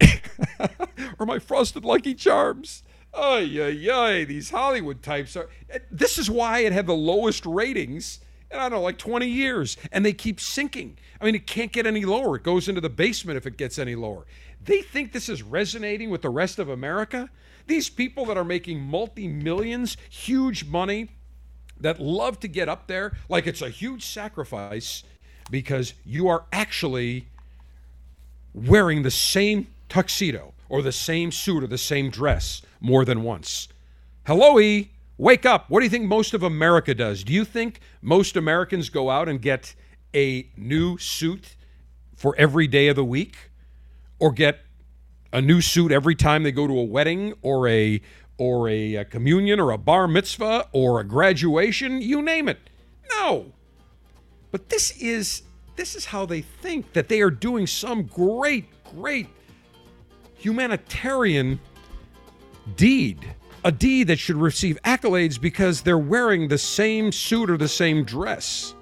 or 1.18 1.26
my 1.26 1.38
Frosted 1.38 1.84
Lucky 1.84 2.14
Charms. 2.14 2.82
Ay, 3.12 3.40
yeah, 3.40 3.66
yeah, 3.66 4.24
These 4.24 4.50
Hollywood 4.50 5.02
types 5.02 5.36
are. 5.36 5.48
Eh, 5.70 5.78
this 5.90 6.18
is 6.18 6.30
why 6.30 6.60
it 6.60 6.72
had 6.72 6.86
the 6.86 6.94
lowest 6.94 7.44
ratings 7.46 8.20
in, 8.50 8.58
I 8.58 8.62
don't 8.62 8.72
know, 8.72 8.80
like 8.82 8.98
20 8.98 9.26
years. 9.26 9.76
And 9.90 10.04
they 10.04 10.12
keep 10.12 10.40
sinking. 10.40 10.98
I 11.20 11.24
mean, 11.24 11.34
it 11.34 11.46
can't 11.46 11.72
get 11.72 11.86
any 11.86 12.04
lower. 12.04 12.36
It 12.36 12.42
goes 12.42 12.68
into 12.68 12.80
the 12.80 12.90
basement 12.90 13.36
if 13.36 13.46
it 13.46 13.56
gets 13.56 13.78
any 13.78 13.94
lower. 13.94 14.26
They 14.62 14.82
think 14.82 15.12
this 15.12 15.28
is 15.28 15.42
resonating 15.42 16.10
with 16.10 16.22
the 16.22 16.30
rest 16.30 16.58
of 16.58 16.68
America? 16.68 17.30
These 17.66 17.90
people 17.90 18.26
that 18.26 18.36
are 18.36 18.44
making 18.44 18.80
multi 18.80 19.26
millions, 19.26 19.96
huge 20.08 20.64
money, 20.66 21.08
that 21.80 21.98
love 21.98 22.38
to 22.40 22.48
get 22.48 22.68
up 22.68 22.86
there 22.86 23.16
like 23.30 23.46
it's 23.46 23.62
a 23.62 23.70
huge 23.70 24.04
sacrifice 24.04 25.02
because 25.50 25.94
you 26.04 26.28
are 26.28 26.44
actually 26.52 27.26
wearing 28.54 29.02
the 29.02 29.10
same 29.10 29.66
tuxedo 29.88 30.52
or 30.68 30.82
the 30.82 30.92
same 30.92 31.32
suit 31.32 31.64
or 31.64 31.66
the 31.66 31.78
same 31.78 32.10
dress 32.10 32.62
more 32.80 33.04
than 33.04 33.22
once. 33.22 33.68
Hello, 34.26 34.58
E. 34.60 34.90
Wake 35.18 35.44
up. 35.44 35.68
What 35.68 35.80
do 35.80 35.84
you 35.84 35.90
think 35.90 36.06
most 36.06 36.32
of 36.32 36.42
America 36.42 36.94
does? 36.94 37.24
Do 37.24 37.32
you 37.32 37.44
think 37.44 37.80
most 38.00 38.36
Americans 38.36 38.88
go 38.88 39.10
out 39.10 39.28
and 39.28 39.42
get 39.42 39.74
a 40.14 40.48
new 40.56 40.96
suit 40.96 41.56
for 42.16 42.34
every 42.38 42.66
day 42.66 42.88
of 42.88 42.96
the 42.96 43.04
week 43.04 43.50
or 44.18 44.32
get 44.32 44.60
a 45.32 45.40
new 45.40 45.60
suit 45.60 45.92
every 45.92 46.14
time 46.14 46.42
they 46.42 46.52
go 46.52 46.66
to 46.66 46.78
a 46.78 46.84
wedding 46.84 47.34
or 47.42 47.68
a 47.68 48.00
or 48.38 48.70
a, 48.70 48.94
a 48.94 49.04
communion 49.04 49.60
or 49.60 49.70
a 49.70 49.76
bar 49.76 50.08
mitzvah 50.08 50.66
or 50.72 50.98
a 50.98 51.04
graduation, 51.04 52.00
you 52.00 52.22
name 52.22 52.48
it. 52.48 52.58
No. 53.12 53.52
But 54.50 54.68
this 54.68 54.96
is 55.00 55.42
this 55.76 55.94
is 55.94 56.04
how 56.04 56.26
they 56.26 56.42
think 56.42 56.92
that 56.92 57.08
they 57.08 57.20
are 57.20 57.30
doing 57.30 57.66
some 57.66 58.04
great 58.04 58.66
great 58.84 59.28
humanitarian 60.36 61.60
deed. 62.76 63.34
A 63.62 63.70
deed 63.70 64.06
that 64.06 64.18
should 64.18 64.36
receive 64.36 64.78
accolades 64.84 65.38
because 65.38 65.82
they're 65.82 65.98
wearing 65.98 66.48
the 66.48 66.56
same 66.56 67.12
suit 67.12 67.50
or 67.50 67.58
the 67.58 67.68
same 67.68 68.04
dress. 68.04 68.74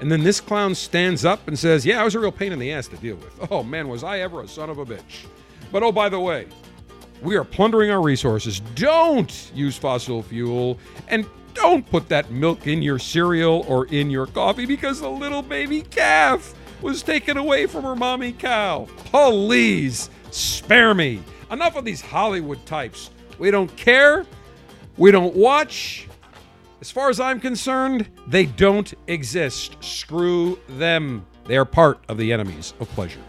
And 0.00 0.10
then 0.10 0.22
this 0.22 0.40
clown 0.40 0.74
stands 0.74 1.24
up 1.24 1.48
and 1.48 1.58
says, 1.58 1.84
Yeah, 1.84 2.00
I 2.00 2.04
was 2.04 2.14
a 2.14 2.20
real 2.20 2.32
pain 2.32 2.52
in 2.52 2.58
the 2.58 2.72
ass 2.72 2.88
to 2.88 2.96
deal 2.96 3.16
with. 3.16 3.50
Oh 3.50 3.62
man, 3.62 3.88
was 3.88 4.04
I 4.04 4.20
ever 4.20 4.42
a 4.42 4.48
son 4.48 4.70
of 4.70 4.78
a 4.78 4.86
bitch. 4.86 5.26
But 5.70 5.82
oh, 5.82 5.92
by 5.92 6.08
the 6.08 6.20
way, 6.20 6.46
we 7.22 7.36
are 7.36 7.44
plundering 7.44 7.90
our 7.90 8.02
resources. 8.02 8.60
Don't 8.74 9.50
use 9.54 9.76
fossil 9.76 10.22
fuel 10.22 10.78
and 11.08 11.26
don't 11.56 11.90
put 11.90 12.08
that 12.10 12.30
milk 12.30 12.66
in 12.66 12.82
your 12.82 12.98
cereal 12.98 13.64
or 13.66 13.86
in 13.86 14.10
your 14.10 14.26
coffee 14.26 14.66
because 14.66 15.00
the 15.00 15.10
little 15.10 15.42
baby 15.42 15.82
calf 15.82 16.54
was 16.82 17.02
taken 17.02 17.36
away 17.36 17.66
from 17.66 17.82
her 17.82 17.96
mommy 17.96 18.32
cow. 18.32 18.86
Please 18.96 20.10
spare 20.30 20.94
me. 20.94 21.22
Enough 21.50 21.76
of 21.76 21.84
these 21.84 22.00
Hollywood 22.00 22.64
types. 22.66 23.10
We 23.38 23.50
don't 23.50 23.74
care. 23.76 24.26
We 24.96 25.10
don't 25.10 25.34
watch. 25.34 26.06
As 26.80 26.90
far 26.90 27.08
as 27.08 27.20
I'm 27.20 27.40
concerned, 27.40 28.08
they 28.26 28.46
don't 28.46 28.92
exist. 29.06 29.76
Screw 29.80 30.58
them. 30.68 31.24
They 31.46 31.56
are 31.56 31.64
part 31.64 32.00
of 32.08 32.18
the 32.18 32.32
enemies 32.32 32.74
of 32.80 32.88
pleasure. 32.90 33.20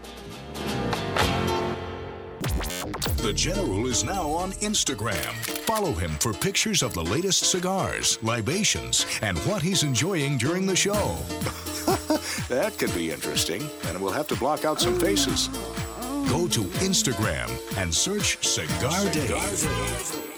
The 3.18 3.32
General 3.32 3.86
is 3.88 4.04
now 4.04 4.30
on 4.30 4.52
Instagram. 4.52 5.32
Follow 5.66 5.92
him 5.92 6.12
for 6.20 6.32
pictures 6.32 6.84
of 6.84 6.94
the 6.94 7.02
latest 7.02 7.50
cigars, 7.50 8.16
libations, 8.22 9.06
and 9.22 9.36
what 9.40 9.60
he's 9.60 9.82
enjoying 9.82 10.38
during 10.38 10.66
the 10.66 10.76
show. 10.76 10.92
that 12.48 12.76
could 12.78 12.94
be 12.94 13.10
interesting, 13.10 13.68
and 13.86 14.00
we'll 14.00 14.12
have 14.12 14.28
to 14.28 14.36
block 14.36 14.64
out 14.64 14.80
some 14.80 14.98
faces. 15.00 15.48
Go 16.28 16.46
to 16.46 16.62
Instagram 16.78 17.50
and 17.76 17.92
search 17.92 18.38
Cigar 18.46 19.10
Dave. 19.12 20.37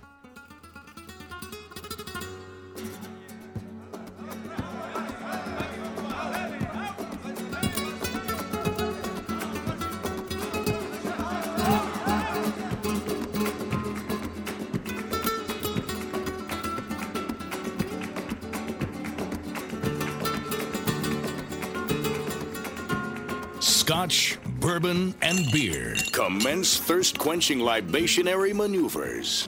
Thirst 26.91 27.17
quenching 27.17 27.59
libationary 27.59 28.53
maneuvers. 28.53 29.47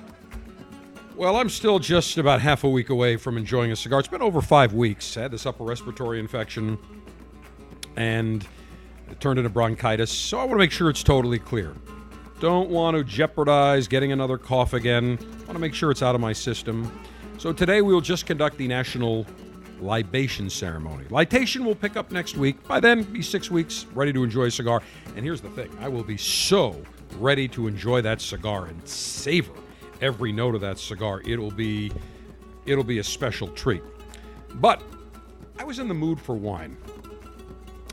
Well, 1.18 1.36
I'm 1.36 1.50
still 1.50 1.78
just 1.78 2.18
about 2.18 2.40
half 2.40 2.64
a 2.64 2.70
week 2.70 2.90
away 2.90 3.18
from 3.18 3.38
enjoying 3.38 3.74
a 3.74 3.76
cigar. 3.76 4.00
It's 4.00 4.08
been 4.08 4.22
over 4.22 4.42
five 4.42 4.72
weeks. 4.72 5.18
I 5.18 5.24
had 5.24 5.32
this 5.32 5.46
upper 5.46 5.66
respiratory 5.66 6.22
infection 6.22 6.78
and 7.98 8.48
it 9.12 9.20
turned 9.20 9.40
into 9.40 9.50
bronchitis, 9.50 10.10
so 10.10 10.38
I 10.38 10.44
want 10.44 10.52
to 10.52 10.58
make 10.58 10.72
sure 10.72 10.90
it's 10.90 11.04
totally 11.04 11.38
clear. 11.38 11.76
Don't 12.40 12.70
want 12.70 12.96
to 12.96 13.04
jeopardize 13.04 13.90
getting 13.90 14.14
another 14.14 14.38
cough 14.38 14.72
again. 14.72 15.18
I 15.20 15.38
want 15.40 15.52
to 15.52 15.60
make 15.60 15.74
sure 15.74 15.92
it's 15.92 16.02
out 16.02 16.16
of 16.16 16.22
my 16.22 16.32
system. 16.32 16.98
So 17.40 17.52
today 17.52 17.82
we 17.82 17.94
will 17.94 18.00
just 18.00 18.26
conduct 18.26 18.58
the 18.58 18.70
national 18.70 19.26
libation 19.82 20.50
ceremony. 20.50 21.04
Litation 21.10 21.66
will 21.66 21.76
pick 21.76 21.98
up 21.98 22.10
next 22.10 22.38
week. 22.38 22.66
By 22.70 22.80
then, 22.80 23.04
be 23.04 23.22
six 23.22 23.52
weeks 23.52 23.86
ready 23.94 24.14
to 24.14 24.24
enjoy 24.24 24.46
a 24.46 24.52
cigar. 24.52 24.82
And 25.18 25.26
here's 25.26 25.42
the 25.42 25.50
thing 25.50 25.70
I 25.82 25.90
will 25.90 26.06
be 26.06 26.16
so 26.16 26.82
ready 27.16 27.48
to 27.50 27.68
enjoy 27.68 28.02
that 28.02 28.22
cigar 28.22 28.66
and 28.66 28.88
savor 28.88 29.54
every 30.02 30.32
note 30.32 30.56
of 30.56 30.62
that 30.62 30.78
cigar. 30.78 31.22
It'll 31.26 31.52
be 31.52 31.92
it'll 32.66 32.84
be 32.84 33.00
a 33.00 33.04
special 33.04 33.48
treat. 33.50 33.84
But 34.56 34.82
I 35.58 35.64
was 35.64 35.80
in 35.80 35.88
the 35.88 35.94
mood 35.94 36.20
for 36.20 36.36
wine. 36.36 36.78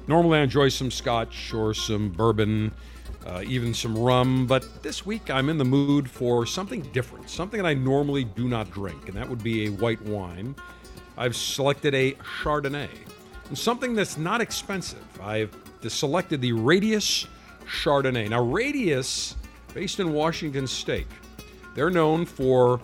Normally, 0.06 0.38
I 0.38 0.42
enjoy 0.42 0.68
some 0.70 0.90
scotch 0.90 1.54
or 1.54 1.72
some 1.72 2.10
bourbon, 2.10 2.72
uh, 3.26 3.42
even 3.46 3.72
some 3.72 3.96
rum, 3.96 4.46
but 4.46 4.82
this 4.82 5.06
week 5.06 5.30
I'm 5.30 5.48
in 5.48 5.56
the 5.56 5.64
mood 5.64 6.10
for 6.10 6.46
something 6.46 6.80
different, 6.92 7.30
something 7.30 7.62
that 7.62 7.68
I 7.68 7.74
normally 7.74 8.24
do 8.24 8.48
not 8.48 8.70
drink, 8.70 9.08
and 9.08 9.16
that 9.16 9.28
would 9.28 9.42
be 9.42 9.66
a 9.66 9.70
white 9.70 10.02
wine. 10.02 10.54
I've 11.16 11.36
selected 11.36 11.94
a 11.94 12.12
Chardonnay, 12.14 12.88
and 13.48 13.56
something 13.56 13.94
that's 13.94 14.16
not 14.16 14.40
expensive. 14.40 15.04
I've 15.22 15.54
selected 15.86 16.40
the 16.40 16.52
Radius 16.52 17.26
Chardonnay. 17.70 18.28
Now, 18.28 18.42
Radius, 18.42 19.36
based 19.72 20.00
in 20.00 20.12
Washington 20.12 20.66
State, 20.66 21.06
they're 21.74 21.90
known 21.90 22.26
for 22.26 22.80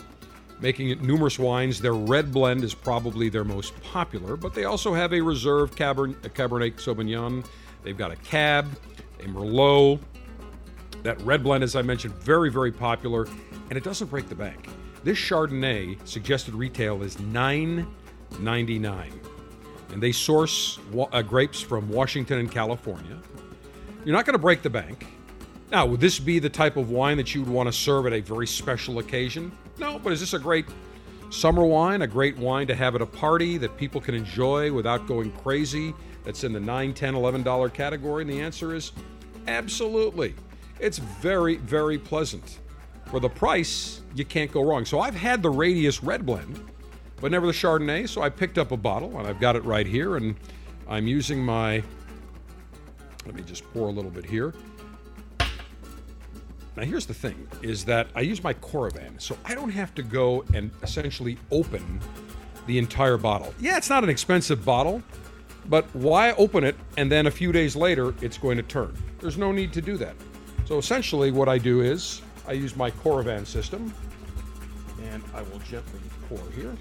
making 0.60 1.04
numerous 1.04 1.38
wines. 1.38 1.80
Their 1.80 1.94
red 1.94 2.32
blend 2.32 2.64
is 2.64 2.74
probably 2.74 3.28
their 3.28 3.44
most 3.44 3.78
popular, 3.82 4.36
but 4.36 4.54
they 4.54 4.64
also 4.64 4.94
have 4.94 5.12
a 5.12 5.20
reserve 5.20 5.74
Cabernet, 5.74 6.14
Cabernet 6.30 6.76
Sauvignon. 6.76 7.44
They've 7.82 7.98
got 7.98 8.10
a 8.10 8.16
Cab, 8.16 8.66
a 9.20 9.24
Merlot. 9.24 10.00
That 11.02 11.20
red 11.22 11.42
blend, 11.42 11.62
as 11.62 11.76
I 11.76 11.82
mentioned, 11.82 12.14
very, 12.14 12.50
very 12.50 12.72
popular, 12.72 13.26
and 13.68 13.76
it 13.76 13.84
doesn't 13.84 14.08
break 14.08 14.28
the 14.28 14.34
bank. 14.34 14.68
This 15.04 15.18
Chardonnay 15.18 15.98
suggested 16.06 16.54
retail 16.54 17.02
is 17.02 17.16
$9.99, 17.16 19.12
and 19.92 20.02
they 20.02 20.10
source 20.10 20.78
wa- 20.90 21.08
uh, 21.12 21.22
grapes 21.22 21.60
from 21.60 21.88
Washington 21.88 22.38
and 22.38 22.50
California. 22.50 23.18
You're 24.06 24.14
not 24.14 24.24
going 24.24 24.34
to 24.34 24.38
break 24.38 24.62
the 24.62 24.70
bank. 24.70 25.04
Now, 25.72 25.84
would 25.84 25.98
this 25.98 26.20
be 26.20 26.38
the 26.38 26.48
type 26.48 26.76
of 26.76 26.90
wine 26.90 27.16
that 27.16 27.34
you 27.34 27.42
would 27.42 27.50
want 27.50 27.66
to 27.66 27.72
serve 27.72 28.06
at 28.06 28.12
a 28.12 28.20
very 28.20 28.46
special 28.46 29.00
occasion? 29.00 29.50
No, 29.78 29.98
but 29.98 30.12
is 30.12 30.20
this 30.20 30.32
a 30.32 30.38
great 30.38 30.64
summer 31.30 31.64
wine, 31.64 32.02
a 32.02 32.06
great 32.06 32.38
wine 32.38 32.68
to 32.68 32.74
have 32.76 32.94
at 32.94 33.02
a 33.02 33.06
party 33.06 33.58
that 33.58 33.76
people 33.76 34.00
can 34.00 34.14
enjoy 34.14 34.72
without 34.72 35.08
going 35.08 35.32
crazy? 35.32 35.92
That's 36.22 36.44
in 36.44 36.52
the 36.52 36.60
9, 36.60 36.94
10, 36.94 37.16
11 37.16 37.42
dollar 37.42 37.68
category? 37.68 38.22
And 38.22 38.30
the 38.30 38.40
answer 38.40 38.76
is 38.76 38.92
absolutely. 39.48 40.36
It's 40.78 40.98
very, 40.98 41.56
very 41.56 41.98
pleasant. 41.98 42.60
For 43.06 43.18
the 43.18 43.28
price, 43.28 44.02
you 44.14 44.24
can't 44.24 44.52
go 44.52 44.62
wrong. 44.62 44.84
So 44.84 45.00
I've 45.00 45.16
had 45.16 45.42
the 45.42 45.50
Radius 45.50 46.04
Red 46.04 46.24
Blend, 46.24 46.64
but 47.20 47.32
never 47.32 47.48
the 47.48 47.52
Chardonnay, 47.52 48.08
so 48.08 48.22
I 48.22 48.28
picked 48.28 48.56
up 48.56 48.70
a 48.70 48.76
bottle 48.76 49.18
and 49.18 49.26
I've 49.26 49.40
got 49.40 49.56
it 49.56 49.64
right 49.64 49.86
here 49.86 50.14
and 50.16 50.36
I'm 50.88 51.08
using 51.08 51.44
my 51.44 51.82
let 53.26 53.34
me 53.34 53.42
just 53.42 53.64
pour 53.72 53.88
a 53.88 53.90
little 53.90 54.10
bit 54.10 54.24
here. 54.24 54.54
Now 56.76 56.82
here's 56.82 57.06
the 57.06 57.14
thing 57.14 57.48
is 57.62 57.84
that 57.86 58.08
I 58.14 58.20
use 58.20 58.42
my 58.42 58.54
Coravin, 58.54 59.20
so 59.20 59.36
I 59.44 59.54
don't 59.54 59.70
have 59.70 59.94
to 59.94 60.02
go 60.02 60.44
and 60.54 60.70
essentially 60.82 61.38
open 61.50 62.00
the 62.66 62.78
entire 62.78 63.16
bottle. 63.16 63.54
Yeah, 63.58 63.76
it's 63.76 63.88
not 63.88 64.04
an 64.04 64.10
expensive 64.10 64.64
bottle, 64.64 65.02
but 65.68 65.86
why 65.94 66.32
open 66.32 66.64
it 66.64 66.76
and 66.96 67.10
then 67.10 67.26
a 67.26 67.30
few 67.30 67.50
days 67.50 67.76
later 67.76 68.14
it's 68.20 68.36
going 68.36 68.58
to 68.58 68.62
turn? 68.62 68.96
There's 69.20 69.38
no 69.38 69.52
need 69.52 69.72
to 69.72 69.80
do 69.80 69.96
that. 69.96 70.14
So 70.66 70.78
essentially 70.78 71.30
what 71.30 71.48
I 71.48 71.58
do 71.58 71.80
is 71.80 72.20
I 72.46 72.52
use 72.52 72.76
my 72.76 72.90
Coravin 72.90 73.46
system 73.46 73.92
and 75.10 75.22
I 75.34 75.42
will 75.42 75.58
gently 75.60 76.00
pour 76.28 76.38
here. 76.50 76.74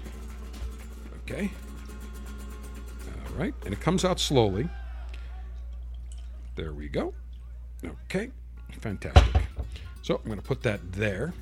Okay. 1.22 1.50
All 3.08 3.34
right, 3.38 3.54
and 3.64 3.72
it 3.72 3.80
comes 3.80 4.04
out 4.04 4.20
slowly. 4.20 4.68
There 6.56 6.72
we 6.72 6.88
go. 6.88 7.12
Okay, 7.84 8.30
fantastic. 8.80 9.42
So 10.00 10.16
I'm 10.16 10.24
going 10.24 10.38
to 10.38 10.44
put 10.44 10.62
that 10.62 10.80
there. 10.92 11.34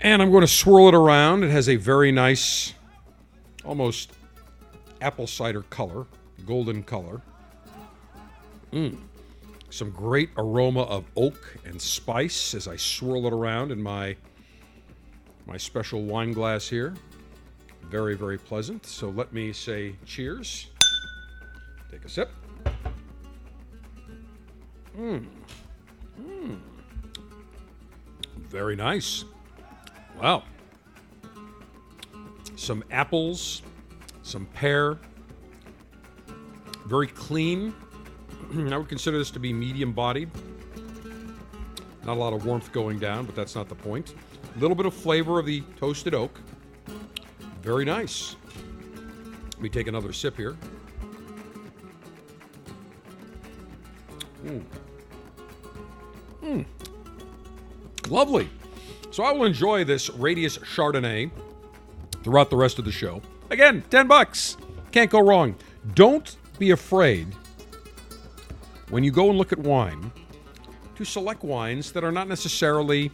And 0.00 0.20
I'm 0.20 0.30
going 0.30 0.40
to 0.40 0.48
swirl 0.48 0.88
it 0.88 0.94
around. 0.94 1.44
It 1.44 1.50
has 1.50 1.68
a 1.68 1.76
very 1.76 2.10
nice, 2.10 2.74
almost 3.64 4.12
apple 5.00 5.28
cider 5.28 5.62
color, 5.62 6.06
golden 6.44 6.82
color. 6.82 7.22
Mm. 8.72 8.98
Some 9.70 9.90
great 9.90 10.30
aroma 10.36 10.82
of 10.82 11.04
oak 11.16 11.56
and 11.64 11.80
spice 11.80 12.54
as 12.54 12.66
I 12.66 12.74
swirl 12.76 13.26
it 13.26 13.32
around 13.32 13.70
in 13.70 13.80
my 13.80 14.16
my 15.46 15.56
special 15.56 16.02
wine 16.02 16.32
glass 16.32 16.68
here. 16.68 16.94
Very, 17.84 18.16
very 18.16 18.38
pleasant. 18.38 18.86
So 18.86 19.10
let 19.10 19.32
me 19.32 19.52
say 19.52 19.94
cheers. 20.04 20.68
Take 21.90 22.04
a 22.04 22.08
sip. 22.08 22.30
Mmm. 25.00 25.26
Very 28.36 28.76
nice. 28.76 29.24
Wow. 30.20 30.42
Some 32.56 32.84
apples, 32.90 33.62
some 34.22 34.44
pear. 34.46 34.98
Very 36.86 37.06
clean. 37.06 37.74
I 38.54 38.76
would 38.76 38.88
consider 38.88 39.16
this 39.16 39.30
to 39.30 39.38
be 39.38 39.52
medium 39.52 39.92
bodied. 39.92 40.30
Not 42.04 42.16
a 42.16 42.20
lot 42.20 42.32
of 42.32 42.44
warmth 42.44 42.70
going 42.72 42.98
down, 42.98 43.24
but 43.24 43.34
that's 43.34 43.54
not 43.54 43.68
the 43.68 43.74
point. 43.74 44.14
A 44.54 44.58
little 44.58 44.74
bit 44.74 44.84
of 44.84 44.92
flavor 44.92 45.38
of 45.38 45.46
the 45.46 45.62
toasted 45.78 46.12
oak. 46.12 46.38
Very 47.62 47.84
nice. 47.84 48.36
Let 49.54 49.62
me 49.62 49.68
take 49.68 49.86
another 49.86 50.12
sip 50.12 50.36
here. 50.36 50.56
Mm. 54.44 54.64
Lovely. 58.10 58.48
So 59.12 59.22
I 59.22 59.32
will 59.32 59.44
enjoy 59.44 59.84
this 59.84 60.10
Radius 60.10 60.58
Chardonnay 60.58 61.30
throughout 62.22 62.50
the 62.50 62.56
rest 62.56 62.78
of 62.78 62.84
the 62.84 62.92
show. 62.92 63.22
Again, 63.50 63.82
10 63.90 64.06
bucks. 64.06 64.56
Can't 64.92 65.10
go 65.10 65.20
wrong. 65.20 65.54
Don't 65.94 66.36
be 66.58 66.72
afraid 66.72 67.28
when 68.90 69.04
you 69.04 69.10
go 69.10 69.28
and 69.30 69.38
look 69.38 69.52
at 69.52 69.58
wine 69.58 70.10
to 70.96 71.04
select 71.04 71.42
wines 71.42 71.92
that 71.92 72.04
are 72.04 72.12
not 72.12 72.28
necessarily 72.28 73.10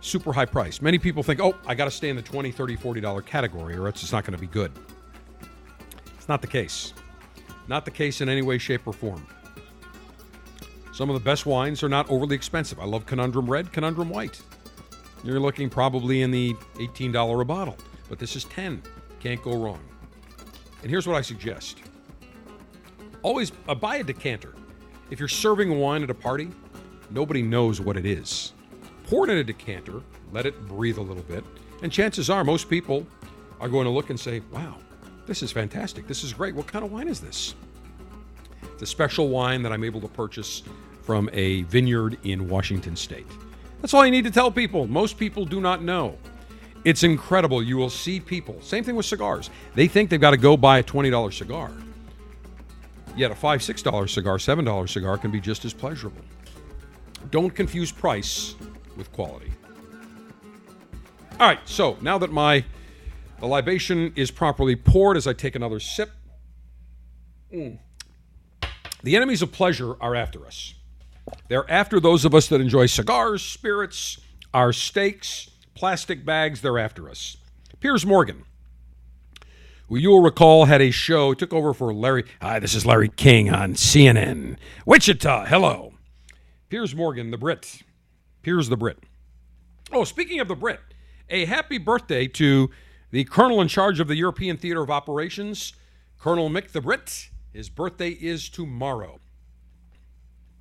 super 0.00 0.32
high 0.32 0.44
priced. 0.44 0.82
Many 0.82 0.98
people 0.98 1.22
think, 1.22 1.40
oh, 1.40 1.54
I 1.66 1.74
got 1.74 1.84
to 1.84 1.90
stay 1.90 2.08
in 2.08 2.16
the 2.16 2.22
20, 2.22 2.50
30, 2.50 2.76
40 2.76 3.00
dollar 3.00 3.22
category 3.22 3.76
or 3.76 3.86
else 3.86 4.02
it's 4.02 4.12
not 4.12 4.24
going 4.24 4.34
to 4.34 4.40
be 4.40 4.46
good. 4.46 4.72
It's 6.16 6.28
not 6.28 6.40
the 6.40 6.48
case. 6.48 6.94
Not 7.68 7.84
the 7.84 7.90
case 7.90 8.20
in 8.20 8.28
any 8.28 8.42
way, 8.42 8.58
shape, 8.58 8.86
or 8.86 8.92
form. 8.92 9.26
Some 10.94 11.10
of 11.10 11.14
the 11.14 11.24
best 11.24 11.44
wines 11.44 11.82
are 11.82 11.88
not 11.88 12.08
overly 12.08 12.36
expensive. 12.36 12.78
I 12.78 12.84
love 12.84 13.04
Conundrum 13.04 13.50
Red, 13.50 13.72
Conundrum 13.72 14.10
White. 14.10 14.40
You're 15.24 15.40
looking 15.40 15.68
probably 15.68 16.22
in 16.22 16.30
the 16.30 16.54
$18 16.74 17.40
a 17.40 17.44
bottle, 17.44 17.76
but 18.08 18.20
this 18.20 18.36
is 18.36 18.44
10. 18.44 18.80
Can't 19.18 19.42
go 19.42 19.56
wrong. 19.56 19.80
And 20.82 20.90
here's 20.90 21.08
what 21.08 21.16
I 21.16 21.20
suggest. 21.20 21.82
Always 23.22 23.50
uh, 23.66 23.74
buy 23.74 23.96
a 23.96 24.04
decanter. 24.04 24.54
If 25.10 25.18
you're 25.18 25.26
serving 25.26 25.76
wine 25.80 26.04
at 26.04 26.10
a 26.10 26.14
party, 26.14 26.48
nobody 27.10 27.42
knows 27.42 27.80
what 27.80 27.96
it 27.96 28.06
is. 28.06 28.52
Pour 29.08 29.28
it 29.28 29.32
in 29.32 29.38
a 29.38 29.44
decanter, 29.44 30.00
let 30.30 30.46
it 30.46 30.68
breathe 30.68 30.98
a 30.98 31.02
little 31.02 31.24
bit, 31.24 31.42
and 31.82 31.90
chances 31.90 32.30
are 32.30 32.44
most 32.44 32.70
people 32.70 33.04
are 33.58 33.68
going 33.68 33.86
to 33.86 33.90
look 33.90 34.10
and 34.10 34.20
say, 34.20 34.42
"Wow, 34.52 34.76
this 35.26 35.42
is 35.42 35.50
fantastic. 35.50 36.06
This 36.06 36.22
is 36.22 36.32
great. 36.32 36.54
What 36.54 36.68
kind 36.68 36.84
of 36.84 36.92
wine 36.92 37.08
is 37.08 37.20
this?" 37.20 37.56
A 38.84 38.86
special 38.86 39.30
wine 39.30 39.62
that 39.62 39.72
I'm 39.72 39.82
able 39.82 40.02
to 40.02 40.08
purchase 40.08 40.62
from 41.04 41.30
a 41.32 41.62
vineyard 41.62 42.18
in 42.22 42.50
Washington 42.50 42.94
state. 42.96 43.26
That's 43.80 43.94
all 43.94 44.04
you 44.04 44.10
need 44.10 44.24
to 44.24 44.30
tell 44.30 44.50
people. 44.50 44.86
Most 44.86 45.16
people 45.16 45.46
do 45.46 45.58
not 45.58 45.82
know. 45.82 46.18
It's 46.84 47.02
incredible. 47.02 47.62
You 47.62 47.78
will 47.78 47.88
see 47.88 48.20
people, 48.20 48.60
same 48.60 48.84
thing 48.84 48.94
with 48.94 49.06
cigars. 49.06 49.48
They 49.74 49.88
think 49.88 50.10
they've 50.10 50.20
got 50.20 50.32
to 50.32 50.36
go 50.36 50.54
buy 50.58 50.80
a 50.80 50.82
$20 50.82 51.32
cigar. 51.32 51.70
Yet 53.16 53.30
a 53.30 53.34
5, 53.34 53.60
$6 53.60 54.10
cigar, 54.10 54.36
$7 54.36 54.88
cigar 54.90 55.16
can 55.16 55.30
be 55.30 55.40
just 55.40 55.64
as 55.64 55.72
pleasurable. 55.72 56.20
Don't 57.30 57.54
confuse 57.54 57.90
price 57.90 58.54
with 58.98 59.10
quality. 59.12 59.50
All 61.40 61.48
right, 61.48 61.60
so 61.64 61.96
now 62.02 62.18
that 62.18 62.30
my 62.30 62.66
the 63.40 63.46
libation 63.46 64.12
is 64.14 64.30
properly 64.30 64.76
poured 64.76 65.16
as 65.16 65.26
I 65.26 65.32
take 65.32 65.56
another 65.56 65.80
sip, 65.80 66.10
mm. 67.50 67.78
The 69.04 69.16
enemies 69.16 69.42
of 69.42 69.52
pleasure 69.52 69.94
are 70.00 70.14
after 70.14 70.46
us. 70.46 70.74
They're 71.48 71.70
after 71.70 72.00
those 72.00 72.24
of 72.24 72.34
us 72.34 72.48
that 72.48 72.60
enjoy 72.60 72.86
cigars, 72.86 73.42
spirits, 73.42 74.18
our 74.54 74.72
steaks, 74.72 75.50
plastic 75.74 76.24
bags. 76.24 76.62
They're 76.62 76.78
after 76.78 77.10
us. 77.10 77.36
Piers 77.80 78.06
Morgan, 78.06 78.44
who 79.88 79.98
you'll 79.98 80.22
recall 80.22 80.64
had 80.64 80.80
a 80.80 80.90
show, 80.90 81.34
took 81.34 81.52
over 81.52 81.74
for 81.74 81.92
Larry. 81.92 82.24
Hi, 82.40 82.58
this 82.58 82.74
is 82.74 82.86
Larry 82.86 83.10
King 83.10 83.52
on 83.52 83.74
CNN. 83.74 84.56
Wichita, 84.86 85.46
hello. 85.46 85.92
Piers 86.70 86.94
Morgan, 86.94 87.30
the 87.30 87.36
Brit. 87.36 87.82
Piers 88.42 88.70
the 88.70 88.76
Brit. 88.76 88.98
Oh, 89.92 90.04
speaking 90.04 90.40
of 90.40 90.48
the 90.48 90.56
Brit, 90.56 90.80
a 91.28 91.44
happy 91.44 91.76
birthday 91.76 92.26
to 92.28 92.70
The 93.10 93.24
colonel 93.24 93.60
in 93.60 93.68
charge 93.68 94.00
of 94.00 94.08
the 94.08 94.16
European 94.16 94.56
Theater 94.56 94.82
of 94.82 94.90
Operations, 94.90 95.74
Colonel 96.18 96.48
Mick 96.48 96.72
the 96.72 96.80
Brit, 96.80 97.28
his 97.54 97.70
birthday 97.70 98.10
is 98.10 98.48
tomorrow. 98.48 99.20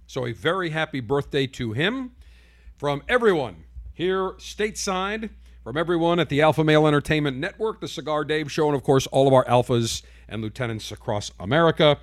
So, 0.06 0.28
a 0.28 0.32
very 0.32 0.70
happy 0.70 1.00
birthday 1.00 1.48
to 1.48 1.74
him 1.74 2.12
from 2.78 3.02
everyone 3.10 3.64
here 3.94 4.34
stateside, 4.34 5.32
from 5.64 5.76
everyone 5.76 6.20
at 6.20 6.30
the 6.30 6.42
Alpha 6.42 6.64
Male 6.64 6.86
Entertainment 6.86 7.38
Network, 7.38 7.82
the 7.82 7.88
Cigar 7.88 8.24
Dave 8.24 8.52
Show, 8.52 8.68
and 8.68 8.76
of 8.76 8.84
course, 8.84 9.08
all 9.08 9.28
of 9.28 9.34
our 9.34 9.44
alphas 9.46 10.04
and 10.30 10.42
lieutenants 10.44 10.92
across 10.92 11.32
America. 11.40 11.98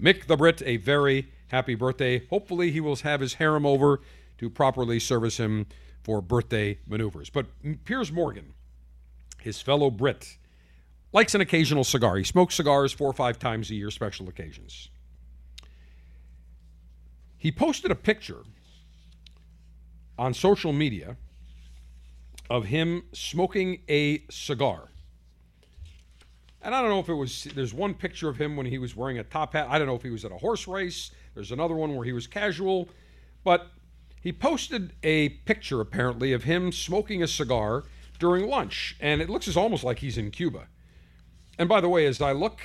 Mick 0.00 0.26
the 0.26 0.36
Brit, 0.36 0.62
a 0.64 0.76
very 0.76 1.28
happy 1.48 1.74
birthday. 1.74 2.24
Hopefully, 2.26 2.70
he 2.70 2.80
will 2.80 2.96
have 2.96 3.20
his 3.20 3.34
harem 3.34 3.66
over 3.66 4.00
to 4.38 4.48
properly 4.48 5.00
service 5.00 5.38
him 5.38 5.66
for 6.04 6.22
birthday 6.22 6.78
maneuvers. 6.86 7.30
But 7.30 7.46
Piers 7.84 8.12
Morgan, 8.12 8.54
his 9.40 9.60
fellow 9.60 9.90
Brit, 9.90 10.36
likes 11.16 11.34
an 11.34 11.40
occasional 11.40 11.82
cigar. 11.82 12.18
He 12.18 12.24
smokes 12.24 12.56
cigars 12.56 12.92
four 12.92 13.08
or 13.08 13.14
five 13.14 13.38
times 13.38 13.70
a 13.70 13.74
year, 13.74 13.90
special 13.90 14.28
occasions. 14.28 14.90
He 17.38 17.50
posted 17.50 17.90
a 17.90 17.94
picture 17.94 18.42
on 20.18 20.34
social 20.34 20.74
media 20.74 21.16
of 22.50 22.66
him 22.66 23.04
smoking 23.14 23.80
a 23.88 24.24
cigar. 24.30 24.90
And 26.60 26.74
I 26.74 26.82
don't 26.82 26.90
know 26.90 27.00
if 27.00 27.08
it 27.08 27.14
was, 27.14 27.44
there's 27.54 27.72
one 27.72 27.94
picture 27.94 28.28
of 28.28 28.36
him 28.36 28.54
when 28.54 28.66
he 28.66 28.76
was 28.76 28.94
wearing 28.94 29.18
a 29.18 29.24
top 29.24 29.54
hat. 29.54 29.68
I 29.70 29.78
don't 29.78 29.86
know 29.86 29.96
if 29.96 30.02
he 30.02 30.10
was 30.10 30.26
at 30.26 30.32
a 30.32 30.36
horse 30.36 30.68
race. 30.68 31.12
There's 31.32 31.50
another 31.50 31.74
one 31.74 31.96
where 31.96 32.04
he 32.04 32.12
was 32.12 32.26
casual. 32.26 32.90
But 33.42 33.68
he 34.20 34.34
posted 34.34 34.92
a 35.02 35.30
picture, 35.30 35.80
apparently, 35.80 36.34
of 36.34 36.44
him 36.44 36.72
smoking 36.72 37.22
a 37.22 37.26
cigar 37.26 37.84
during 38.18 38.50
lunch. 38.50 38.96
And 39.00 39.22
it 39.22 39.30
looks 39.30 39.48
as 39.48 39.56
almost 39.56 39.82
like 39.82 40.00
he's 40.00 40.18
in 40.18 40.30
Cuba. 40.30 40.68
And 41.58 41.68
by 41.68 41.80
the 41.80 41.88
way, 41.88 42.06
as 42.06 42.20
I 42.20 42.32
look, 42.32 42.60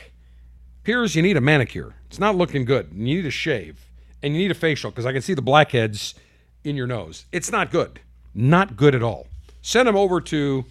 Piers, 0.83 1.15
you 1.15 1.21
need 1.21 1.37
a 1.37 1.41
manicure. 1.41 1.95
It's 2.07 2.19
not 2.19 2.35
looking 2.35 2.65
good. 2.65 2.89
You 2.93 3.15
need 3.15 3.25
a 3.25 3.31
shave. 3.31 3.85
And 4.23 4.33
you 4.33 4.39
need 4.39 4.51
a 4.51 4.55
facial 4.55 4.91
because 4.91 5.05
I 5.05 5.13
can 5.13 5.21
see 5.21 5.33
the 5.33 5.41
blackheads 5.41 6.15
in 6.63 6.75
your 6.75 6.87
nose. 6.87 7.25
It's 7.31 7.51
not 7.51 7.71
good. 7.71 8.01
Not 8.33 8.75
good 8.75 8.95
at 8.95 9.03
all. 9.03 9.27
Send 9.61 9.87
him 9.87 9.95
over 9.95 10.19
to 10.21 10.65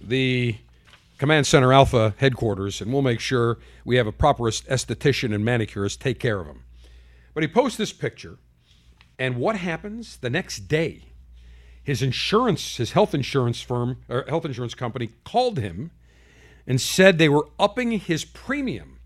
the 0.00 0.56
Command 1.18 1.46
Center 1.46 1.72
Alpha 1.72 2.14
headquarters, 2.18 2.80
and 2.80 2.92
we'll 2.92 3.02
make 3.02 3.20
sure 3.20 3.58
we 3.84 3.96
have 3.96 4.06
a 4.06 4.12
proper 4.12 4.44
esthetician 4.44 5.34
and 5.34 5.44
manicurist 5.44 6.00
take 6.00 6.18
care 6.18 6.40
of 6.40 6.46
him. 6.46 6.62
But 7.32 7.42
he 7.42 7.48
posts 7.48 7.78
this 7.78 7.92
picture, 7.92 8.38
and 9.18 9.36
what 9.36 9.56
happens 9.56 10.18
the 10.18 10.30
next 10.30 10.68
day? 10.68 11.04
His 11.82 12.02
insurance, 12.02 12.76
his 12.76 12.92
health 12.92 13.14
insurance 13.14 13.60
firm 13.60 13.98
or 14.08 14.24
health 14.28 14.44
insurance 14.44 14.74
company 14.74 15.10
called 15.24 15.58
him 15.58 15.90
and 16.66 16.80
said 16.80 17.18
they 17.18 17.28
were 17.28 17.48
upping 17.58 17.92
his 17.92 18.24
premium 18.24 18.98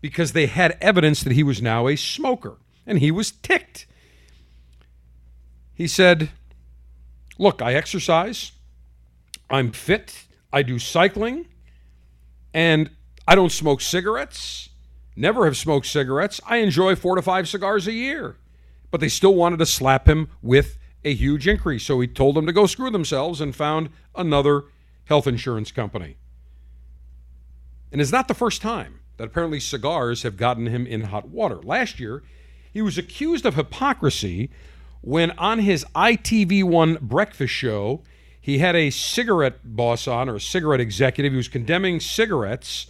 because 0.00 0.32
they 0.32 0.46
had 0.46 0.76
evidence 0.80 1.22
that 1.22 1.32
he 1.32 1.42
was 1.42 1.60
now 1.60 1.88
a 1.88 1.96
smoker, 1.96 2.58
and 2.86 2.98
he 2.98 3.10
was 3.10 3.30
ticked. 3.30 3.86
He 5.74 5.86
said, 5.86 6.30
Look, 7.38 7.62
I 7.62 7.74
exercise, 7.74 8.52
I'm 9.48 9.72
fit, 9.72 10.26
I 10.52 10.62
do 10.62 10.78
cycling, 10.78 11.46
and 12.52 12.90
I 13.26 13.34
don't 13.34 13.52
smoke 13.52 13.80
cigarettes. 13.80 14.68
Never 15.16 15.44
have 15.44 15.56
smoked 15.56 15.86
cigarettes. 15.86 16.40
I 16.46 16.58
enjoy 16.58 16.96
four 16.96 17.16
to 17.16 17.22
five 17.22 17.48
cigars 17.48 17.86
a 17.86 17.92
year. 17.92 18.36
But 18.90 19.00
they 19.00 19.08
still 19.08 19.34
wanted 19.34 19.58
to 19.58 19.66
slap 19.66 20.08
him 20.08 20.28
with 20.42 20.78
a 21.04 21.14
huge 21.14 21.46
increase. 21.46 21.84
So 21.84 22.00
he 22.00 22.06
told 22.06 22.36
them 22.36 22.46
to 22.46 22.52
go 22.52 22.66
screw 22.66 22.90
themselves 22.90 23.40
and 23.40 23.54
found 23.54 23.90
another 24.14 24.64
health 25.04 25.26
insurance 25.26 25.72
company. 25.72 26.16
And 27.92 28.00
it's 28.00 28.12
not 28.12 28.28
the 28.28 28.34
first 28.34 28.62
time 28.62 29.00
that 29.16 29.24
apparently 29.24 29.60
cigars 29.60 30.22
have 30.22 30.36
gotten 30.36 30.66
him 30.66 30.86
in 30.86 31.02
hot 31.02 31.28
water. 31.28 31.56
Last 31.56 32.00
year, 32.00 32.22
he 32.72 32.82
was 32.82 32.96
accused 32.96 33.44
of 33.44 33.54
hypocrisy 33.54 34.50
when 35.02 35.30
on 35.32 35.60
his 35.60 35.84
ITV1 35.94 37.00
breakfast 37.00 37.52
show, 37.52 38.02
he 38.40 38.58
had 38.58 38.76
a 38.76 38.90
cigarette 38.90 39.60
boss 39.64 40.06
on 40.06 40.28
or 40.28 40.36
a 40.36 40.40
cigarette 40.40 40.80
executive. 40.80 41.32
He 41.32 41.36
was 41.36 41.48
condemning 41.48 42.00
cigarettes. 42.00 42.86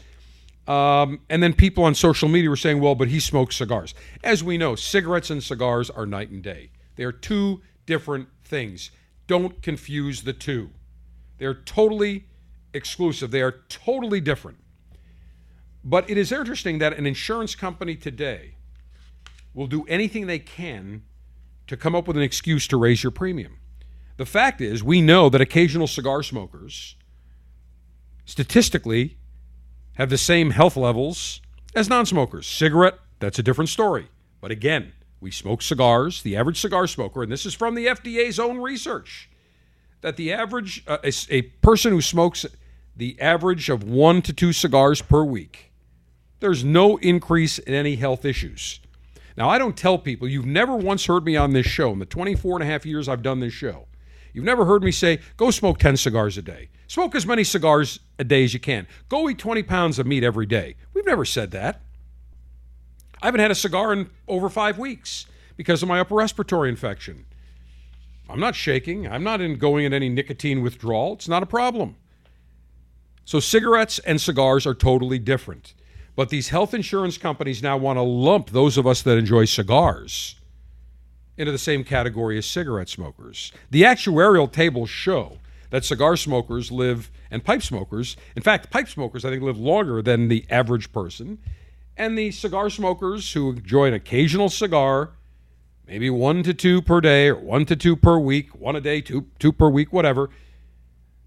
Um, 0.67 1.21
and 1.29 1.43
then 1.43 1.53
people 1.53 1.85
on 1.85 1.95
social 1.95 2.29
media 2.29 2.51
were 2.51 2.57
saying, 2.57 2.81
well, 2.81 2.95
but 2.95 3.09
he 3.09 3.19
smokes 3.19 3.57
cigars. 3.57 3.95
As 4.23 4.45
we 4.45 4.59
know, 4.59 4.77
cigarettes 4.77 5.31
and 5.31 5.43
cigars 5.43 5.91
are 5.91 6.07
night 6.07 6.31
and 6.31 6.43
day. 6.43 6.71
They 6.97 7.05
are 7.05 7.13
two 7.13 7.63
different 7.87 8.29
things. 8.45 8.91
Don't 9.27 9.63
confuse 9.63 10.23
the 10.23 10.33
two. 10.33 10.71
They're 11.39 11.55
totally 11.55 12.27
exclusive, 12.73 13.31
they 13.33 13.43
are 13.43 13.63
totally 13.69 14.21
different. 14.21 14.59
But 15.83 16.09
it 16.11 16.19
is 16.19 16.31
interesting 16.31 16.79
that 16.79 16.93
an 16.95 17.07
insurance 17.07 17.55
company 17.55 17.97
today 17.97 18.55
will 19.55 19.66
do 19.66 19.85
anything 19.88 20.27
they 20.27 20.38
can 20.38 21.03
to 21.66 21.77
come 21.77 21.95
up 21.95 22.07
with 22.07 22.16
an 22.16 22.23
excuse 22.23 22.66
to 22.69 22.77
raise 22.77 23.03
your 23.03 23.11
premium. 23.11 23.59
The 24.16 24.27
fact 24.27 24.61
is, 24.61 24.85
we 24.85 25.01
know 25.01 25.29
that 25.31 25.40
occasional 25.40 25.87
cigar 25.87 26.23
smokers 26.23 26.97
statistically 28.25 29.16
have 29.95 30.11
the 30.11 30.19
same 30.19 30.51
health 30.51 30.77
levels 30.77 31.40
as 31.75 31.88
non 31.88 32.07
smokers. 32.07 32.47
Cigarette, 32.47 32.99
that's 33.19 33.38
a 33.38 33.43
different 33.43 33.71
story. 33.71 34.09
But 34.40 34.51
again, 34.51 34.93
we 35.21 35.31
smoke 35.31 35.62
cigars. 35.62 36.23
The 36.23 36.37
average 36.37 36.61
cigar 36.61 36.87
smoker, 36.87 37.23
and 37.23 37.31
this 37.31 37.47
is 37.47 37.55
from 37.55 37.75
the 37.75 37.87
FDA's 37.87 38.38
own 38.38 38.59
research, 38.59 39.31
that 40.01 40.16
the 40.16 40.33
average, 40.33 40.83
uh, 40.87 40.99
a, 41.05 41.12
a 41.31 41.43
person 41.43 41.93
who 41.93 42.01
smokes 42.01 42.47
the 42.97 43.21
average 43.21 43.69
of 43.69 43.85
one 43.85 44.23
to 44.23 44.33
two 44.33 44.53
cigars 44.53 45.03
per 45.03 45.23
week, 45.23 45.69
there's 46.40 46.64
no 46.64 46.96
increase 46.96 47.59
in 47.59 47.74
any 47.74 47.96
health 47.96 48.24
issues. 48.24 48.81
Now, 49.37 49.48
I 49.48 49.59
don't 49.59 49.76
tell 49.76 49.98
people, 49.98 50.29
you've 50.29 50.46
never 50.46 50.74
once 50.74 51.07
heard 51.07 51.24
me 51.24 51.37
on 51.37 51.53
this 51.53 51.66
show 51.66 51.92
in 51.92 51.98
the 51.98 52.07
24 52.07 52.57
and 52.57 52.62
a 52.62 52.66
half 52.66 52.85
years 52.85 53.09
I've 53.09 53.22
done 53.22 53.40
this 53.40 53.53
show. 53.53 53.87
You've 54.33 54.44
never 54.44 54.64
heard 54.64 54.83
me 54.83 54.92
say, 54.92 55.20
go 55.37 55.50
smoke 55.50 55.79
10 55.79 55.96
cigars 55.96 56.37
a 56.38 56.42
day. 56.42 56.68
Smoke 56.87 57.14
as 57.14 57.26
many 57.26 57.44
cigars 57.44 58.00
a 58.18 58.24
day 58.24 58.44
as 58.44 58.55
you 58.55 58.61
can. 58.61 58.87
Go 59.09 59.29
eat 59.29 59.38
20 59.38 59.62
pounds 59.62 59.98
of 59.98 60.07
meat 60.07 60.24
every 60.24 60.46
day. 60.46 60.76
We've 60.94 61.07
never 61.07 61.24
said 61.24 61.50
that. 61.53 61.81
I 63.22 63.26
haven't 63.26 63.40
had 63.40 63.50
a 63.50 63.57
cigar 63.57 63.92
in 63.92 64.11
over 64.29 64.48
five 64.48 64.79
weeks 64.79 65.26
because 65.57 65.83
of 65.83 65.88
my 65.88 66.00
upper 66.00 66.14
respiratory 66.14 66.68
infection. 66.68 67.26
I'm 68.29 68.40
not 68.40 68.55
shaking. 68.55 69.07
I'm 69.07 69.24
not 69.24 69.40
in 69.40 69.57
going 69.57 69.85
in 69.85 69.92
any 69.92 70.09
nicotine 70.09 70.62
withdrawal. 70.62 71.14
It's 71.14 71.29
not 71.29 71.42
a 71.42 71.46
problem. 71.46 71.96
So, 73.24 73.40
cigarettes 73.40 73.98
and 74.00 74.20
cigars 74.20 74.66
are 74.66 74.74
totally 74.74 75.18
different. 75.18 75.74
But 76.20 76.28
these 76.28 76.50
health 76.50 76.74
insurance 76.74 77.16
companies 77.16 77.62
now 77.62 77.78
want 77.78 77.96
to 77.96 78.02
lump 78.02 78.50
those 78.50 78.76
of 78.76 78.87
us 78.87 79.00
that 79.04 79.16
enjoy 79.16 79.46
cigars 79.46 80.35
into 81.38 81.50
the 81.50 81.56
same 81.56 81.83
category 81.83 82.37
as 82.37 82.44
cigarette 82.44 82.90
smokers. 82.90 83.52
The 83.70 83.85
actuarial 83.85 84.52
tables 84.52 84.90
show 84.90 85.38
that 85.70 85.83
cigar 85.83 86.18
smokers 86.18 86.70
live, 86.70 87.11
and 87.30 87.42
pipe 87.42 87.62
smokers, 87.62 88.18
in 88.37 88.42
fact, 88.42 88.70
pipe 88.70 88.90
smokers, 88.90 89.24
I 89.24 89.30
think, 89.30 89.42
live 89.42 89.56
longer 89.56 90.02
than 90.02 90.28
the 90.28 90.44
average 90.50 90.92
person. 90.92 91.38
And 91.96 92.18
the 92.18 92.33
cigar 92.33 92.68
smokers 92.68 93.33
who 93.33 93.52
enjoy 93.52 93.87
an 93.87 93.94
occasional 93.94 94.50
cigar, 94.50 95.12
maybe 95.87 96.11
one 96.11 96.42
to 96.42 96.52
two 96.52 96.83
per 96.83 97.00
day 97.00 97.28
or 97.28 97.37
one 97.37 97.64
to 97.64 97.76
two 97.76 97.96
per 97.96 98.18
week, 98.18 98.54
one 98.54 98.76
a 98.76 98.83
day, 98.83 99.00
two, 99.00 99.28
two 99.38 99.54
per 99.54 99.70
week, 99.70 99.90
whatever, 99.90 100.28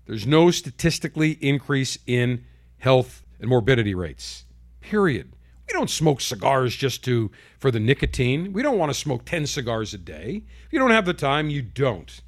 there's 0.06 0.28
no 0.28 0.52
statistically 0.52 1.32
increase 1.42 1.98
in 2.06 2.46
health 2.78 3.24
and 3.40 3.50
morbidity 3.50 3.96
rates. 3.96 4.46
Period. 4.84 5.34
We 5.68 5.74
don't 5.74 5.90
smoke 5.90 6.20
cigars 6.20 6.76
just 6.76 7.04
to 7.06 7.32
for 7.58 7.72
the 7.72 7.80
nicotine. 7.80 8.52
We 8.52 8.62
don't 8.62 8.78
want 8.78 8.92
to 8.92 9.00
smoke 9.00 9.24
10 9.24 9.48
cigars 9.48 9.94
a 9.94 9.98
day. 9.98 10.44
If 10.66 10.74
you 10.74 10.80
don't 10.80 10.92
have 10.92 11.06
the 11.06 11.14
time, 11.14 11.50
you 11.50 11.62
don't. 11.62 12.22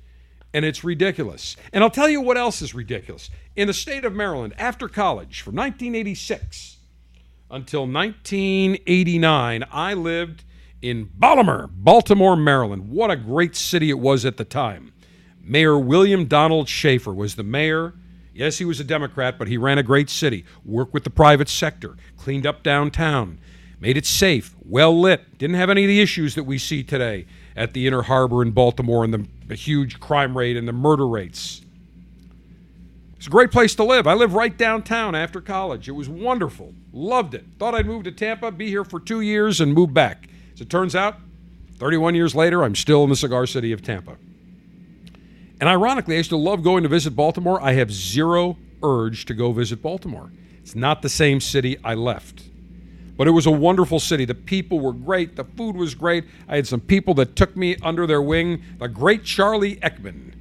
And 0.53 0.63
it's 0.63 0.85
ridiculous. 0.85 1.57
And 1.73 1.83
I'll 1.83 1.89
tell 1.89 2.07
you 2.07 2.21
what 2.21 2.37
else 2.37 2.61
is 2.61 2.73
ridiculous. 2.73 3.29
In 3.57 3.67
the 3.67 3.73
state 3.73 4.05
of 4.05 4.13
Maryland, 4.13 4.53
after 4.57 4.87
college, 4.87 5.41
from 5.41 5.55
1986 5.55 6.77
until 7.51 7.81
1989, 7.81 9.65
I 9.69 9.93
lived 9.93 10.45
in 10.81 11.09
Baltimore, 11.13 11.69
Baltimore, 11.71 12.37
Maryland. 12.37 12.89
What 12.89 13.11
a 13.11 13.17
great 13.17 13.57
city 13.57 13.89
it 13.89 13.99
was 13.99 14.23
at 14.23 14.37
the 14.37 14.45
time. 14.45 14.93
Mayor 15.41 15.77
William 15.77 16.25
Donald 16.25 16.69
Schaefer 16.69 17.13
was 17.13 17.35
the 17.35 17.43
mayor. 17.43 17.93
Yes, 18.35 18.57
he 18.57 18.65
was 18.65 18.81
a 18.81 18.83
Democrat, 18.83 19.39
but 19.39 19.47
he 19.47 19.57
ran 19.57 19.77
a 19.77 19.83
great 19.83 20.09
city, 20.09 20.43
worked 20.65 20.93
with 20.93 21.05
the 21.05 21.09
private 21.09 21.47
sector, 21.47 21.95
cleaned 22.17 22.45
up 22.45 22.63
downtown, 22.63 23.39
made 23.79 23.95
it 23.95 24.05
safe, 24.05 24.53
well 24.61 24.99
lit, 24.99 25.37
didn't 25.37 25.55
have 25.55 25.69
any 25.69 25.85
of 25.85 25.87
the 25.87 26.01
issues 26.01 26.35
that 26.35 26.43
we 26.43 26.57
see 26.57 26.83
today 26.83 27.25
at 27.55 27.73
the 27.73 27.87
Inner 27.87 28.01
Harbor 28.01 28.41
in 28.41 28.51
Baltimore 28.51 29.05
and 29.05 29.13
the, 29.13 29.25
the 29.47 29.55
huge 29.55 30.01
crime 30.01 30.37
rate 30.37 30.57
and 30.57 30.67
the 30.67 30.73
murder 30.73 31.07
rates. 31.07 31.61
It's 33.15 33.27
a 33.27 33.29
great 33.29 33.51
place 33.51 33.73
to 33.75 33.85
live. 33.85 34.05
I 34.05 34.13
lived 34.15 34.33
right 34.33 34.55
downtown 34.55 35.15
after 35.15 35.39
college. 35.39 35.87
It 35.87 35.93
was 35.93 36.09
wonderful. 36.09 36.73
Loved 36.91 37.35
it. 37.35 37.45
Thought 37.57 37.73
I'd 37.73 37.85
move 37.85 38.03
to 38.03 38.11
Tampa, 38.11 38.51
be 38.51 38.67
here 38.67 38.83
for 38.83 38.99
two 38.99 39.21
years, 39.21 39.61
and 39.61 39.73
move 39.73 39.93
back. 39.93 40.27
As 40.53 40.59
it 40.59 40.69
turns 40.69 40.93
out, 40.93 41.15
31 41.77 42.15
years 42.15 42.35
later, 42.35 42.65
I'm 42.65 42.75
still 42.75 43.05
in 43.05 43.09
the 43.09 43.15
cigar 43.15 43.47
city 43.47 43.71
of 43.71 43.81
Tampa. 43.81 44.17
And 45.59 45.69
ironically, 45.69 46.15
I 46.15 46.17
used 46.17 46.29
to 46.31 46.37
love 46.37 46.63
going 46.63 46.83
to 46.83 46.89
visit 46.89 47.15
Baltimore. 47.15 47.61
I 47.61 47.73
have 47.73 47.91
zero 47.91 48.57
urge 48.83 49.25
to 49.25 49.33
go 49.33 49.51
visit 49.51 49.81
Baltimore. 49.81 50.31
It's 50.61 50.75
not 50.75 51.01
the 51.01 51.09
same 51.09 51.39
city 51.39 51.77
I 51.83 51.93
left. 51.93 52.43
But 53.17 53.27
it 53.27 53.31
was 53.31 53.45
a 53.45 53.51
wonderful 53.51 53.99
city. 53.99 54.25
The 54.25 54.35
people 54.35 54.79
were 54.79 54.91
great. 54.91 55.37
The 55.37 55.45
food 55.45 55.77
was 55.77 55.95
great. 55.95 56.25
I 56.49 56.57
had 56.57 56.67
some 56.67 56.81
people 56.81 57.13
that 57.15 57.35
took 57.35 57.55
me 57.55 57.77
under 57.81 58.05
their 58.05 58.21
wing. 58.21 58.61
The 58.79 58.89
great 58.89 59.23
Charlie 59.23 59.77
Eckman. 59.77 60.33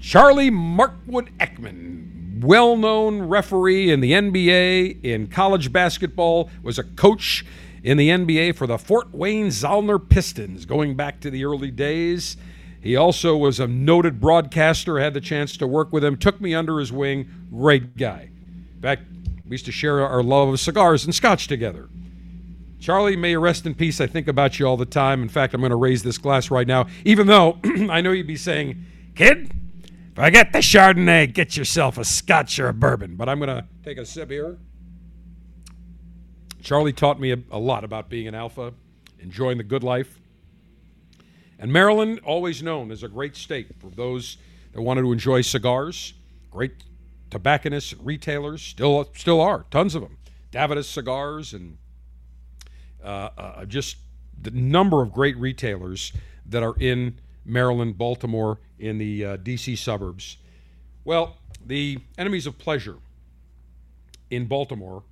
Charlie 0.00 0.50
Markwood 0.50 1.30
Eckman, 1.38 2.40
well 2.40 2.76
known 2.76 3.22
referee 3.22 3.90
in 3.90 4.00
the 4.00 4.12
NBA, 4.12 5.04
in 5.04 5.26
college 5.26 5.72
basketball, 5.72 6.50
was 6.62 6.78
a 6.78 6.84
coach 6.84 7.44
in 7.82 7.96
the 7.96 8.08
NBA 8.08 8.56
for 8.56 8.66
the 8.66 8.78
Fort 8.78 9.12
Wayne 9.12 9.48
Zollner 9.48 9.98
Pistons 10.08 10.66
going 10.66 10.94
back 10.94 11.20
to 11.20 11.30
the 11.30 11.44
early 11.44 11.70
days. 11.70 12.36
He 12.88 12.96
also 12.96 13.36
was 13.36 13.60
a 13.60 13.66
noted 13.66 14.18
broadcaster, 14.18 14.98
had 14.98 15.12
the 15.12 15.20
chance 15.20 15.58
to 15.58 15.66
work 15.66 15.92
with 15.92 16.02
him, 16.02 16.16
took 16.16 16.40
me 16.40 16.54
under 16.54 16.78
his 16.78 16.90
wing. 16.90 17.28
Great 17.50 17.98
guy. 17.98 18.30
In 18.74 18.80
fact, 18.80 19.02
we 19.44 19.50
used 19.50 19.66
to 19.66 19.72
share 19.72 20.00
our 20.00 20.22
love 20.22 20.48
of 20.48 20.58
cigars 20.58 21.04
and 21.04 21.14
scotch 21.14 21.48
together. 21.48 21.90
Charlie, 22.80 23.14
may 23.14 23.32
you 23.32 23.40
rest 23.40 23.66
in 23.66 23.74
peace. 23.74 24.00
I 24.00 24.06
think 24.06 24.26
about 24.26 24.58
you 24.58 24.66
all 24.66 24.78
the 24.78 24.86
time. 24.86 25.20
In 25.20 25.28
fact, 25.28 25.52
I'm 25.52 25.60
going 25.60 25.68
to 25.68 25.76
raise 25.76 26.02
this 26.02 26.16
glass 26.16 26.50
right 26.50 26.66
now, 26.66 26.86
even 27.04 27.26
though 27.26 27.58
I 27.90 28.00
know 28.00 28.12
you'd 28.12 28.26
be 28.26 28.36
saying, 28.36 28.82
Kid, 29.14 29.52
forget 30.14 30.54
the 30.54 30.60
Chardonnay, 30.60 31.30
get 31.34 31.58
yourself 31.58 31.98
a 31.98 32.06
scotch 32.06 32.58
or 32.58 32.68
a 32.68 32.72
bourbon. 32.72 33.16
But 33.16 33.28
I'm 33.28 33.38
going 33.38 33.54
to 33.54 33.66
take 33.84 33.98
a 33.98 34.06
sip 34.06 34.30
here. 34.30 34.56
Charlie 36.62 36.94
taught 36.94 37.20
me 37.20 37.32
a, 37.32 37.38
a 37.50 37.58
lot 37.58 37.84
about 37.84 38.08
being 38.08 38.26
an 38.26 38.34
alpha, 38.34 38.72
enjoying 39.18 39.58
the 39.58 39.64
good 39.64 39.84
life. 39.84 40.17
And 41.58 41.72
Maryland, 41.72 42.20
always 42.24 42.62
known 42.62 42.90
as 42.90 43.02
a 43.02 43.08
great 43.08 43.36
state 43.36 43.68
for 43.80 43.90
those 43.90 44.36
that 44.72 44.80
wanted 44.80 45.02
to 45.02 45.12
enjoy 45.12 45.40
cigars. 45.40 46.14
Great 46.50 46.72
tobacconists, 47.30 47.94
retailers, 47.94 48.62
still 48.62 49.08
still 49.14 49.40
are 49.40 49.64
tons 49.70 49.94
of 49.94 50.02
them. 50.02 50.18
Davidoff 50.52 50.84
cigars 50.84 51.52
and 51.52 51.76
uh, 53.02 53.30
uh, 53.36 53.64
just 53.64 53.96
the 54.40 54.50
number 54.50 55.02
of 55.02 55.12
great 55.12 55.36
retailers 55.36 56.12
that 56.46 56.62
are 56.62 56.74
in 56.78 57.18
Maryland, 57.44 57.98
Baltimore, 57.98 58.58
in 58.78 58.98
the 58.98 59.24
uh, 59.24 59.36
D.C. 59.36 59.76
suburbs. 59.76 60.36
Well, 61.04 61.38
the 61.64 61.98
enemies 62.16 62.46
of 62.46 62.58
pleasure 62.58 62.96
in 64.30 64.46
Baltimore 64.46 65.02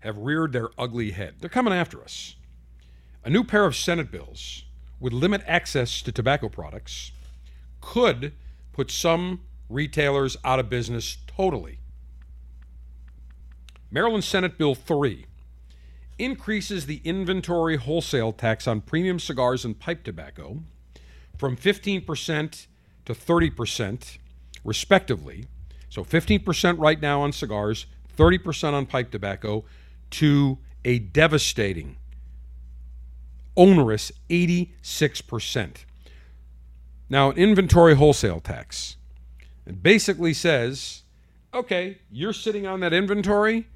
have 0.00 0.16
reared 0.18 0.52
their 0.52 0.68
ugly 0.78 1.10
head. 1.10 1.34
They're 1.40 1.50
coming 1.50 1.72
after 1.72 2.02
us. 2.02 2.36
A 3.24 3.30
new 3.30 3.42
pair 3.42 3.64
of 3.64 3.74
Senate 3.74 4.10
bills 4.10 4.64
would 5.00 5.12
limit 5.12 5.42
access 5.46 6.02
to 6.02 6.12
tobacco 6.12 6.48
products, 6.48 7.12
could 7.80 8.32
put 8.72 8.90
some 8.90 9.40
retailers 9.68 10.36
out 10.44 10.58
of 10.58 10.68
business 10.68 11.18
totally. 11.26 11.78
Maryland 13.90 14.24
Senate 14.24 14.58
Bill 14.58 14.74
3 14.74 15.26
increases 16.18 16.86
the 16.86 17.00
inventory 17.04 17.76
wholesale 17.76 18.32
tax 18.32 18.66
on 18.66 18.80
premium 18.80 19.18
cigars 19.18 19.64
and 19.64 19.78
pipe 19.78 20.02
tobacco 20.02 20.62
from 21.38 21.56
15% 21.56 22.66
to 23.04 23.14
30%, 23.14 24.18
respectively. 24.64 25.46
So 25.88 26.04
15% 26.04 26.78
right 26.78 27.00
now 27.00 27.22
on 27.22 27.32
cigars, 27.32 27.86
30% 28.16 28.72
on 28.72 28.86
pipe 28.86 29.10
tobacco, 29.10 29.64
to 30.10 30.58
a 30.84 30.98
devastating, 30.98 31.96
onerous 33.58 34.10
86%. 34.30 35.84
Now, 37.10 37.30
an 37.30 37.36
inventory 37.36 37.94
wholesale 37.96 38.40
tax 38.40 38.96
it 39.66 39.82
basically 39.82 40.32
says 40.32 41.02
okay, 41.54 41.98
you're 42.10 42.32
sitting 42.32 42.66
on 42.66 42.80
that 42.80 42.92
inventory. 42.92 43.66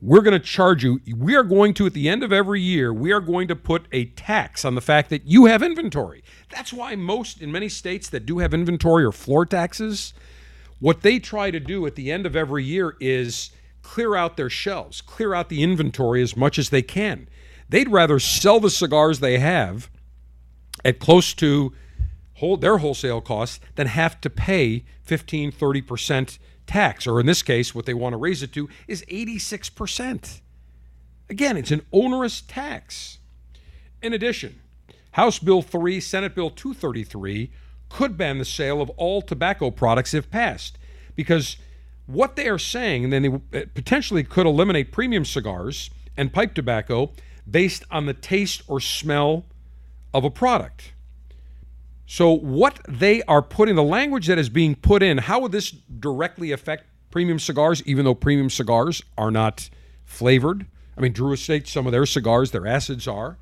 We're 0.00 0.20
going 0.22 0.38
to 0.38 0.44
charge 0.44 0.84
you. 0.84 1.00
We 1.16 1.34
are 1.34 1.42
going 1.42 1.74
to, 1.74 1.86
at 1.86 1.92
the 1.92 2.08
end 2.08 2.22
of 2.22 2.32
every 2.32 2.60
year, 2.60 2.92
we 2.92 3.10
are 3.10 3.20
going 3.20 3.48
to 3.48 3.56
put 3.56 3.86
a 3.90 4.06
tax 4.06 4.64
on 4.64 4.76
the 4.76 4.80
fact 4.80 5.10
that 5.10 5.26
you 5.26 5.46
have 5.46 5.60
inventory. 5.60 6.22
That's 6.50 6.72
why 6.72 6.94
most, 6.94 7.42
in 7.42 7.50
many 7.50 7.68
states 7.68 8.08
that 8.10 8.24
do 8.24 8.38
have 8.38 8.54
inventory 8.54 9.04
or 9.04 9.10
floor 9.10 9.44
taxes, 9.44 10.14
what 10.78 11.02
they 11.02 11.18
try 11.18 11.50
to 11.50 11.58
do 11.58 11.84
at 11.86 11.96
the 11.96 12.12
end 12.12 12.26
of 12.26 12.36
every 12.36 12.62
year 12.62 12.96
is 13.00 13.50
clear 13.82 14.14
out 14.14 14.36
their 14.36 14.50
shelves, 14.50 15.00
clear 15.00 15.34
out 15.34 15.48
the 15.48 15.64
inventory 15.64 16.22
as 16.22 16.36
much 16.36 16.58
as 16.58 16.70
they 16.70 16.82
can. 16.82 17.28
They'd 17.68 17.88
rather 17.88 18.18
sell 18.18 18.60
the 18.60 18.70
cigars 18.70 19.20
they 19.20 19.38
have 19.38 19.90
at 20.84 20.98
close 20.98 21.34
to 21.34 21.72
their 22.60 22.78
wholesale 22.78 23.20
costs 23.20 23.60
than 23.74 23.88
have 23.88 24.20
to 24.20 24.30
pay 24.30 24.84
15, 25.02 25.52
30% 25.52 26.38
tax, 26.66 27.06
or 27.06 27.18
in 27.18 27.26
this 27.26 27.42
case, 27.42 27.74
what 27.74 27.86
they 27.86 27.94
want 27.94 28.12
to 28.12 28.16
raise 28.16 28.42
it 28.42 28.52
to 28.52 28.68
is 28.86 29.04
86%. 29.10 30.40
Again, 31.28 31.56
it's 31.56 31.70
an 31.70 31.82
onerous 31.92 32.40
tax. 32.40 33.18
In 34.02 34.12
addition, 34.12 34.60
House 35.12 35.38
Bill 35.38 35.62
3, 35.62 36.00
Senate 36.00 36.34
Bill 36.34 36.50
233 36.50 37.50
could 37.88 38.16
ban 38.16 38.38
the 38.38 38.44
sale 38.44 38.80
of 38.80 38.90
all 38.90 39.20
tobacco 39.20 39.70
products 39.70 40.14
if 40.14 40.30
passed, 40.30 40.78
because 41.16 41.56
what 42.06 42.36
they 42.36 42.48
are 42.48 42.58
saying, 42.58 43.04
and 43.04 43.12
then 43.12 43.22
they 43.22 43.60
uh, 43.60 43.64
potentially 43.74 44.22
could 44.22 44.46
eliminate 44.46 44.92
premium 44.92 45.24
cigars 45.24 45.90
and 46.16 46.32
pipe 46.32 46.54
tobacco 46.54 47.12
based 47.50 47.84
on 47.90 48.06
the 48.06 48.14
taste 48.14 48.62
or 48.66 48.80
smell 48.80 49.46
of 50.12 50.24
a 50.24 50.30
product. 50.30 50.92
So, 52.06 52.32
what 52.32 52.80
they 52.88 53.22
are 53.24 53.42
putting, 53.42 53.74
the 53.74 53.82
language 53.82 54.28
that 54.28 54.38
is 54.38 54.48
being 54.48 54.74
put 54.74 55.02
in, 55.02 55.18
how 55.18 55.40
would 55.40 55.52
this 55.52 55.70
directly 55.70 56.52
affect 56.52 56.84
premium 57.10 57.38
cigars, 57.38 57.82
even 57.84 58.04
though 58.04 58.14
premium 58.14 58.48
cigars 58.48 59.02
are 59.18 59.30
not 59.30 59.68
flavored? 60.04 60.66
I 60.96 61.00
mean, 61.00 61.12
Drew 61.12 61.32
Estate, 61.32 61.68
some 61.68 61.86
of 61.86 61.92
their 61.92 62.06
cigars, 62.06 62.50
their 62.50 62.66
acids 62.66 63.06
are. 63.06 63.36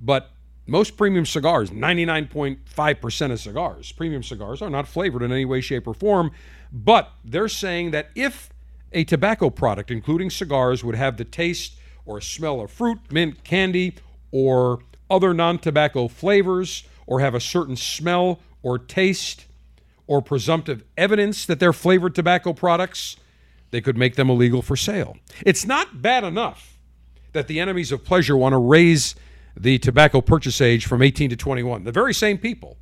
But 0.00 0.30
most 0.66 0.96
premium 0.96 1.24
cigars, 1.24 1.70
99.5% 1.70 3.32
of 3.32 3.40
cigars, 3.40 3.92
premium 3.92 4.22
cigars, 4.22 4.62
are 4.62 4.70
not 4.70 4.86
flavored 4.86 5.22
in 5.22 5.32
any 5.32 5.44
way, 5.44 5.60
shape, 5.60 5.86
or 5.86 5.94
form. 5.94 6.30
But 6.72 7.10
they're 7.24 7.48
saying 7.48 7.90
that 7.92 8.10
if 8.14 8.50
a 8.92 9.04
tobacco 9.04 9.50
product, 9.50 9.90
including 9.90 10.30
cigars, 10.30 10.84
would 10.84 10.94
have 10.94 11.16
the 11.16 11.24
taste 11.24 11.78
or 12.06 12.20
smell 12.20 12.60
of 12.60 12.70
fruit, 12.70 12.98
mint, 13.10 13.44
candy, 13.44 13.94
or 14.30 14.80
other 15.10 15.34
non 15.34 15.58
tobacco 15.58 16.08
flavors, 16.08 16.84
or 17.06 17.20
have 17.20 17.34
a 17.34 17.40
certain 17.40 17.76
smell 17.76 18.40
or 18.62 18.78
taste 18.78 19.46
or 20.06 20.20
presumptive 20.20 20.84
evidence 20.96 21.46
that 21.46 21.60
they're 21.60 21.72
flavored 21.72 22.14
tobacco 22.14 22.52
products, 22.52 23.16
they 23.70 23.80
could 23.80 23.96
make 23.96 24.16
them 24.16 24.28
illegal 24.28 24.62
for 24.62 24.76
sale. 24.76 25.16
It's 25.44 25.66
not 25.66 26.02
bad 26.02 26.24
enough 26.24 26.78
that 27.32 27.48
the 27.48 27.60
enemies 27.60 27.90
of 27.90 28.04
pleasure 28.04 28.36
want 28.36 28.52
to 28.52 28.58
raise 28.58 29.14
the 29.56 29.78
tobacco 29.78 30.20
purchase 30.20 30.60
age 30.60 30.86
from 30.86 31.02
18 31.02 31.30
to 31.30 31.36
21. 31.36 31.84
The 31.84 31.92
very 31.92 32.14
same 32.14 32.38
people 32.38 32.76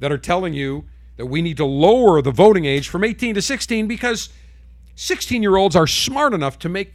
that 0.00 0.12
are 0.12 0.18
telling 0.18 0.54
you 0.54 0.86
that 1.16 1.26
we 1.26 1.42
need 1.42 1.56
to 1.56 1.64
lower 1.64 2.22
the 2.22 2.30
voting 2.30 2.64
age 2.64 2.88
from 2.88 3.04
18 3.04 3.34
to 3.34 3.42
16 3.42 3.86
because 3.86 4.28
16 4.94 5.42
year 5.42 5.56
olds 5.56 5.74
are 5.76 5.86
smart 5.86 6.32
enough 6.32 6.58
to 6.60 6.68
make 6.68 6.94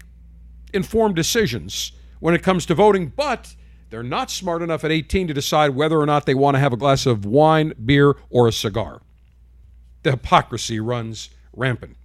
informed 0.73 1.15
decisions 1.15 1.91
when 2.19 2.33
it 2.33 2.43
comes 2.43 2.65
to 2.65 2.75
voting, 2.75 3.11
but 3.15 3.55
they're 3.89 4.01
not 4.01 4.31
smart 4.31 4.61
enough 4.61 4.83
at 4.83 4.91
18 4.91 5.27
to 5.27 5.33
decide 5.33 5.75
whether 5.75 5.99
or 5.99 6.05
not 6.05 6.25
they 6.25 6.33
want 6.33 6.55
to 6.55 6.59
have 6.59 6.73
a 6.73 6.77
glass 6.77 7.05
of 7.05 7.25
wine, 7.25 7.73
beer, 7.85 8.15
or 8.29 8.47
a 8.47 8.51
cigar. 8.51 9.01
The 10.03 10.11
hypocrisy 10.11 10.79
runs 10.79 11.29
rampant. 11.55 11.97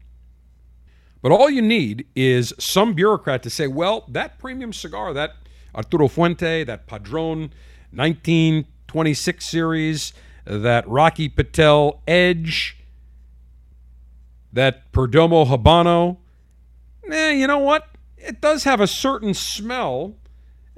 But 1.23 1.33
all 1.33 1.51
you 1.51 1.63
need 1.63 2.07
is 2.15 2.55
some 2.59 2.95
bureaucrat 2.95 3.43
to 3.43 3.51
say, 3.51 3.67
well, 3.67 4.05
that 4.09 4.39
premium 4.39 4.73
cigar, 4.73 5.13
that 5.15 5.37
Arturo 5.75 6.09
Fuente, 6.09 6.65
that 6.65 6.87
Padron 6.87 7.53
1926 7.93 9.47
series, 9.47 10.13
that 10.45 10.87
Rocky 10.89 11.29
Patel 11.29 12.03
Edge, 12.07 12.77
that 14.53 14.93
Perdomo 14.93 15.47
Habano, 15.47 16.19
eh, 17.11 17.33
you 17.33 17.47
know 17.47 17.59
what? 17.59 17.89
It 18.19 18.41
does 18.41 18.65
have 18.65 18.81
a 18.81 18.87
certain 18.87 19.35
smell 19.35 20.17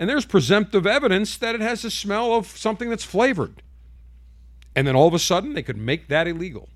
and 0.01 0.09
there's 0.09 0.25
presumptive 0.25 0.87
evidence 0.87 1.37
that 1.37 1.55
it 1.55 1.61
has 1.61 1.85
a 1.85 1.91
smell 1.91 2.33
of 2.33 2.47
something 2.47 2.89
that's 2.89 3.05
flavored. 3.05 3.63
And 4.75 4.87
then 4.87 4.97
all 4.97 5.07
of 5.07 5.13
a 5.13 5.19
sudden, 5.19 5.53
they 5.53 5.63
could 5.63 5.77
make 5.77 6.09
that 6.09 6.27
illegal. 6.27 6.71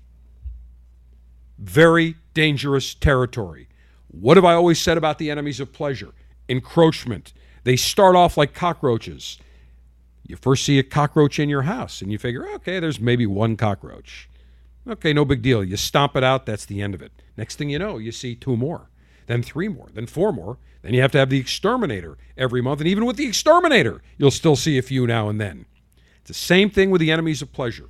Very 1.57 2.17
dangerous 2.35 2.93
territory. 2.93 3.67
What 4.09 4.37
have 4.37 4.45
I 4.45 4.53
always 4.53 4.79
said 4.79 4.95
about 4.95 5.17
the 5.17 5.31
enemies 5.31 5.59
of 5.59 5.73
pleasure? 5.73 6.13
Encroachment. 6.47 7.33
They 7.63 7.75
start 7.75 8.15
off 8.15 8.37
like 8.37 8.53
cockroaches. 8.53 9.39
You 10.21 10.35
first 10.35 10.63
see 10.63 10.77
a 10.77 10.83
cockroach 10.83 11.39
in 11.39 11.49
your 11.49 11.63
house 11.63 12.03
and 12.03 12.11
you 12.11 12.19
figure, 12.19 12.47
okay, 12.55 12.79
there's 12.79 12.99
maybe 12.99 13.25
one 13.25 13.57
cockroach. 13.57 14.29
Okay, 14.87 15.13
no 15.13 15.25
big 15.25 15.41
deal. 15.41 15.63
You 15.63 15.77
stomp 15.77 16.15
it 16.15 16.23
out, 16.23 16.45
that's 16.45 16.65
the 16.65 16.83
end 16.83 16.93
of 16.93 17.01
it. 17.01 17.11
Next 17.37 17.55
thing 17.55 17.71
you 17.71 17.79
know, 17.79 17.97
you 17.97 18.11
see 18.11 18.35
two 18.35 18.55
more, 18.55 18.91
then 19.27 19.43
three 19.43 19.67
more, 19.67 19.87
then 19.93 20.07
four 20.07 20.31
more, 20.31 20.57
then 20.81 20.93
you 20.93 21.01
have 21.01 21.11
to 21.11 21.17
have 21.17 21.29
the 21.29 21.39
exterminator 21.39 22.17
every 22.37 22.61
month. 22.61 22.79
And 22.79 22.87
even 22.87 23.05
with 23.05 23.17
the 23.17 23.27
exterminator, 23.27 24.01
you'll 24.17 24.31
still 24.31 24.55
see 24.55 24.77
a 24.77 24.81
few 24.81 25.07
now 25.07 25.29
and 25.29 25.41
then. 25.41 25.65
It's 26.19 26.27
the 26.27 26.33
same 26.33 26.69
thing 26.69 26.91
with 26.91 27.01
the 27.01 27.11
enemies 27.11 27.41
of 27.41 27.51
pleasure. 27.51 27.87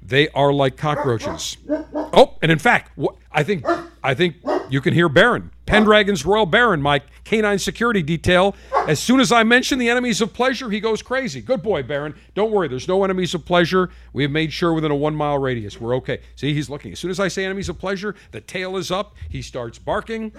They 0.00 0.28
are 0.30 0.52
like 0.52 0.76
cockroaches. 0.76 1.56
Oh, 1.94 2.36
and 2.42 2.50
in 2.50 2.58
fact, 2.58 2.98
I 3.30 3.42
think 3.42 3.64
I 4.02 4.14
think 4.14 4.36
you 4.68 4.80
can 4.80 4.94
hear 4.94 5.08
Baron, 5.08 5.50
Pendragon's 5.66 6.24
Royal 6.24 6.46
Baron, 6.46 6.82
my 6.82 7.02
canine 7.24 7.58
security 7.58 8.02
detail. 8.02 8.54
As 8.88 8.98
soon 8.98 9.20
as 9.20 9.30
I 9.30 9.42
mention 9.42 9.78
the 9.78 9.88
enemies 9.88 10.20
of 10.20 10.32
pleasure, 10.32 10.70
he 10.70 10.80
goes 10.80 11.02
crazy. 11.02 11.40
Good 11.40 11.62
boy, 11.62 11.82
Baron. 11.82 12.14
Don't 12.34 12.50
worry, 12.50 12.68
there's 12.68 12.88
no 12.88 13.04
enemies 13.04 13.34
of 13.34 13.44
pleasure. 13.44 13.90
We 14.12 14.22
have 14.22 14.32
made 14.32 14.52
sure 14.52 14.72
within 14.72 14.90
a 14.90 14.96
one 14.96 15.14
mile 15.14 15.38
radius 15.38 15.80
we're 15.80 15.94
okay. 15.96 16.20
See, 16.36 16.54
he's 16.54 16.70
looking. 16.70 16.92
As 16.92 16.98
soon 16.98 17.10
as 17.10 17.20
I 17.20 17.28
say 17.28 17.44
enemies 17.44 17.68
of 17.68 17.78
pleasure, 17.78 18.14
the 18.30 18.40
tail 18.40 18.76
is 18.76 18.90
up. 18.90 19.14
He 19.28 19.42
starts 19.42 19.78
barking. 19.78 20.32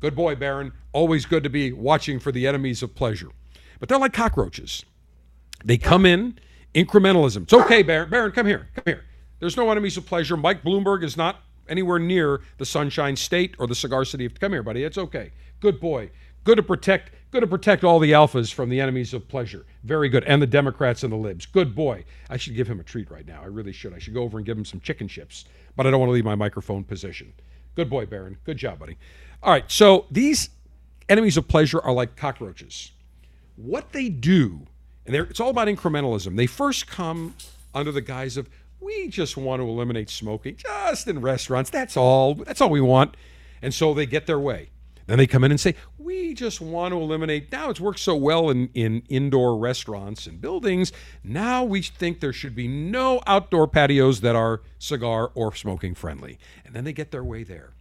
Good 0.00 0.14
boy, 0.14 0.34
Baron. 0.34 0.72
Always 0.92 1.26
good 1.26 1.42
to 1.44 1.50
be 1.50 1.72
watching 1.72 2.18
for 2.18 2.32
the 2.32 2.46
enemies 2.46 2.82
of 2.82 2.94
pleasure. 2.94 3.28
But 3.80 3.88
they're 3.88 3.98
like 3.98 4.12
cockroaches. 4.12 4.84
They 5.64 5.78
come 5.78 6.06
in 6.06 6.38
incrementalism. 6.74 7.44
It's 7.44 7.52
okay, 7.52 7.82
Baron. 7.82 8.10
Baron, 8.10 8.32
come 8.32 8.46
here. 8.46 8.68
Come 8.74 8.84
here. 8.86 9.04
There's 9.40 9.56
no 9.56 9.70
enemies 9.70 9.96
of 9.96 10.06
pleasure. 10.06 10.36
Mike 10.36 10.62
Bloomberg 10.62 11.02
is 11.02 11.16
not 11.16 11.42
anywhere 11.68 11.98
near 11.98 12.40
the 12.58 12.66
Sunshine 12.66 13.16
State 13.16 13.54
or 13.58 13.66
the 13.66 13.74
Cigar 13.74 14.04
City. 14.04 14.28
Come 14.28 14.52
here, 14.52 14.62
buddy. 14.62 14.84
It's 14.84 14.98
okay. 14.98 15.32
Good 15.60 15.80
boy. 15.80 16.10
Good 16.44 16.56
to 16.56 16.62
protect. 16.62 17.10
Good 17.30 17.40
to 17.40 17.46
protect 17.46 17.82
all 17.82 17.98
the 17.98 18.12
alphas 18.12 18.52
from 18.52 18.68
the 18.68 18.80
enemies 18.80 19.12
of 19.12 19.26
pleasure. 19.28 19.66
Very 19.82 20.08
good. 20.08 20.24
And 20.24 20.40
the 20.40 20.46
Democrats 20.46 21.02
and 21.02 21.12
the 21.12 21.16
libs. 21.16 21.46
Good 21.46 21.74
boy. 21.74 22.04
I 22.30 22.36
should 22.36 22.54
give 22.54 22.68
him 22.68 22.78
a 22.78 22.84
treat 22.84 23.10
right 23.10 23.26
now. 23.26 23.42
I 23.42 23.46
really 23.46 23.72
should. 23.72 23.92
I 23.92 23.98
should 23.98 24.14
go 24.14 24.22
over 24.22 24.38
and 24.38 24.46
give 24.46 24.56
him 24.56 24.64
some 24.64 24.80
chicken 24.80 25.08
chips. 25.08 25.46
But 25.74 25.86
I 25.86 25.90
don't 25.90 26.00
want 26.00 26.10
to 26.10 26.14
leave 26.14 26.24
my 26.24 26.36
microphone 26.36 26.84
position. 26.84 27.32
Good 27.74 27.90
boy, 27.90 28.06
Baron. 28.06 28.38
Good 28.44 28.56
job, 28.56 28.78
buddy. 28.78 28.98
All 29.42 29.52
right. 29.52 29.68
So 29.68 30.06
these 30.10 30.50
enemies 31.08 31.36
of 31.36 31.48
pleasure 31.48 31.80
are 31.80 31.92
like 31.92 32.14
cockroaches. 32.14 32.92
What 33.56 33.92
they 33.92 34.08
do, 34.08 34.66
and 35.06 35.14
it's 35.14 35.40
all 35.40 35.50
about 35.50 35.68
incrementalism. 35.68 36.36
They 36.36 36.46
first 36.46 36.86
come 36.86 37.34
under 37.74 37.90
the 37.90 38.00
guise 38.00 38.36
of 38.36 38.48
we 38.80 39.08
just 39.08 39.36
want 39.36 39.60
to 39.60 39.68
eliminate 39.68 40.10
smoking 40.10 40.56
just 40.56 41.08
in 41.08 41.20
restaurants. 41.20 41.70
That's 41.70 41.96
all. 41.96 42.34
That's 42.34 42.60
all 42.60 42.70
we 42.70 42.80
want. 42.80 43.16
And 43.62 43.72
so 43.72 43.94
they 43.94 44.06
get 44.06 44.26
their 44.26 44.38
way. 44.38 44.70
Then 45.06 45.18
they 45.18 45.26
come 45.26 45.44
in 45.44 45.50
and 45.50 45.60
say, 45.60 45.74
we 45.98 46.34
just 46.34 46.60
want 46.60 46.92
to 46.92 46.98
eliminate. 46.98 47.52
Now 47.52 47.68
it's 47.70 47.80
worked 47.80 47.98
so 47.98 48.16
well 48.16 48.48
in, 48.48 48.70
in 48.72 49.02
indoor 49.08 49.58
restaurants 49.58 50.26
and 50.26 50.40
buildings. 50.40 50.92
Now 51.22 51.62
we 51.62 51.82
think 51.82 52.20
there 52.20 52.32
should 52.32 52.54
be 52.54 52.68
no 52.68 53.20
outdoor 53.26 53.68
patios 53.68 54.22
that 54.22 54.34
are 54.34 54.62
cigar 54.78 55.30
or 55.34 55.54
smoking 55.54 55.94
friendly. 55.94 56.38
And 56.64 56.74
then 56.74 56.84
they 56.84 56.92
get 56.92 57.10
their 57.10 57.24
way 57.24 57.42
there. 57.42 57.74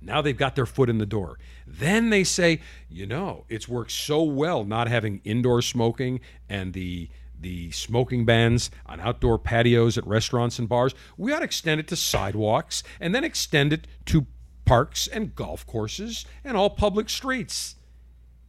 Now 0.00 0.22
they've 0.22 0.36
got 0.36 0.54
their 0.56 0.66
foot 0.66 0.88
in 0.88 0.98
the 0.98 1.06
door. 1.06 1.38
Then 1.66 2.10
they 2.10 2.24
say, 2.24 2.60
you 2.88 3.06
know, 3.06 3.44
it's 3.48 3.68
worked 3.68 3.90
so 3.90 4.22
well 4.22 4.64
not 4.64 4.88
having 4.88 5.20
indoor 5.24 5.62
smoking 5.62 6.20
and 6.48 6.72
the 6.72 7.10
the 7.40 7.70
smoking 7.70 8.24
bans 8.24 8.70
on 8.86 9.00
outdoor 9.00 9.38
patios 9.38 9.96
at 9.96 10.06
restaurants 10.06 10.58
and 10.58 10.68
bars, 10.68 10.94
we 11.16 11.32
ought 11.32 11.38
to 11.38 11.44
extend 11.44 11.80
it 11.80 11.88
to 11.88 11.96
sidewalks 11.96 12.82
and 13.00 13.14
then 13.14 13.24
extend 13.24 13.72
it 13.72 13.86
to 14.06 14.26
parks 14.64 15.06
and 15.06 15.34
golf 15.34 15.66
courses 15.66 16.24
and 16.44 16.56
all 16.56 16.70
public 16.70 17.08
streets. 17.08 17.76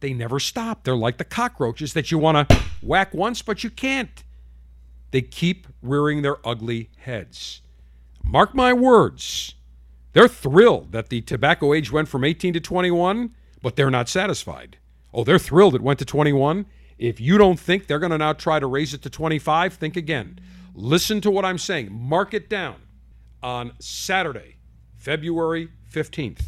They 0.00 0.12
never 0.12 0.40
stop. 0.40 0.84
They're 0.84 0.96
like 0.96 1.18
the 1.18 1.24
cockroaches 1.24 1.92
that 1.94 2.10
you 2.10 2.18
want 2.18 2.48
to 2.48 2.60
whack 2.82 3.14
once, 3.14 3.40
but 3.42 3.64
you 3.64 3.70
can't. 3.70 4.22
They 5.12 5.22
keep 5.22 5.66
rearing 5.80 6.22
their 6.22 6.46
ugly 6.46 6.90
heads. 6.98 7.62
Mark 8.22 8.54
my 8.54 8.72
words. 8.72 9.54
They're 10.12 10.28
thrilled 10.28 10.92
that 10.92 11.08
the 11.08 11.20
tobacco 11.22 11.72
age 11.72 11.90
went 11.90 12.08
from 12.08 12.24
18 12.24 12.54
to 12.54 12.60
21, 12.60 13.34
but 13.62 13.76
they're 13.76 13.90
not 13.90 14.08
satisfied. 14.08 14.78
Oh, 15.14 15.24
they're 15.24 15.38
thrilled 15.38 15.74
it 15.74 15.82
went 15.82 15.98
to 16.00 16.04
21 16.04 16.66
if 16.98 17.20
you 17.20 17.38
don't 17.38 17.58
think 17.58 17.86
they're 17.86 17.98
going 17.98 18.12
to 18.12 18.18
now 18.18 18.32
try 18.32 18.58
to 18.58 18.66
raise 18.66 18.94
it 18.94 19.02
to 19.02 19.10
25, 19.10 19.74
think 19.74 19.96
again. 19.96 20.38
Listen 20.74 21.20
to 21.20 21.30
what 21.30 21.44
I'm 21.44 21.58
saying. 21.58 21.88
Mark 21.92 22.34
it 22.34 22.48
down. 22.48 22.76
On 23.42 23.72
Saturday, 23.80 24.56
February 24.96 25.68
15th, 25.92 26.42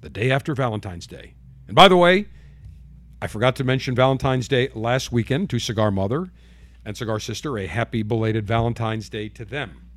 the 0.00 0.10
day 0.10 0.30
after 0.30 0.54
Valentine's 0.54 1.06
Day. 1.06 1.34
And 1.68 1.76
by 1.76 1.86
the 1.86 1.96
way, 1.96 2.26
I 3.20 3.28
forgot 3.28 3.54
to 3.56 3.64
mention 3.64 3.94
Valentine's 3.94 4.48
Day 4.48 4.68
last 4.74 5.12
weekend 5.12 5.48
to 5.50 5.60
Cigar 5.60 5.92
Mother 5.92 6.32
and 6.84 6.96
Cigar 6.96 7.20
Sister. 7.20 7.56
A 7.56 7.66
happy 7.68 8.02
belated 8.02 8.44
Valentine's 8.44 9.08
Day 9.08 9.28
to 9.28 9.44
them. 9.44 9.88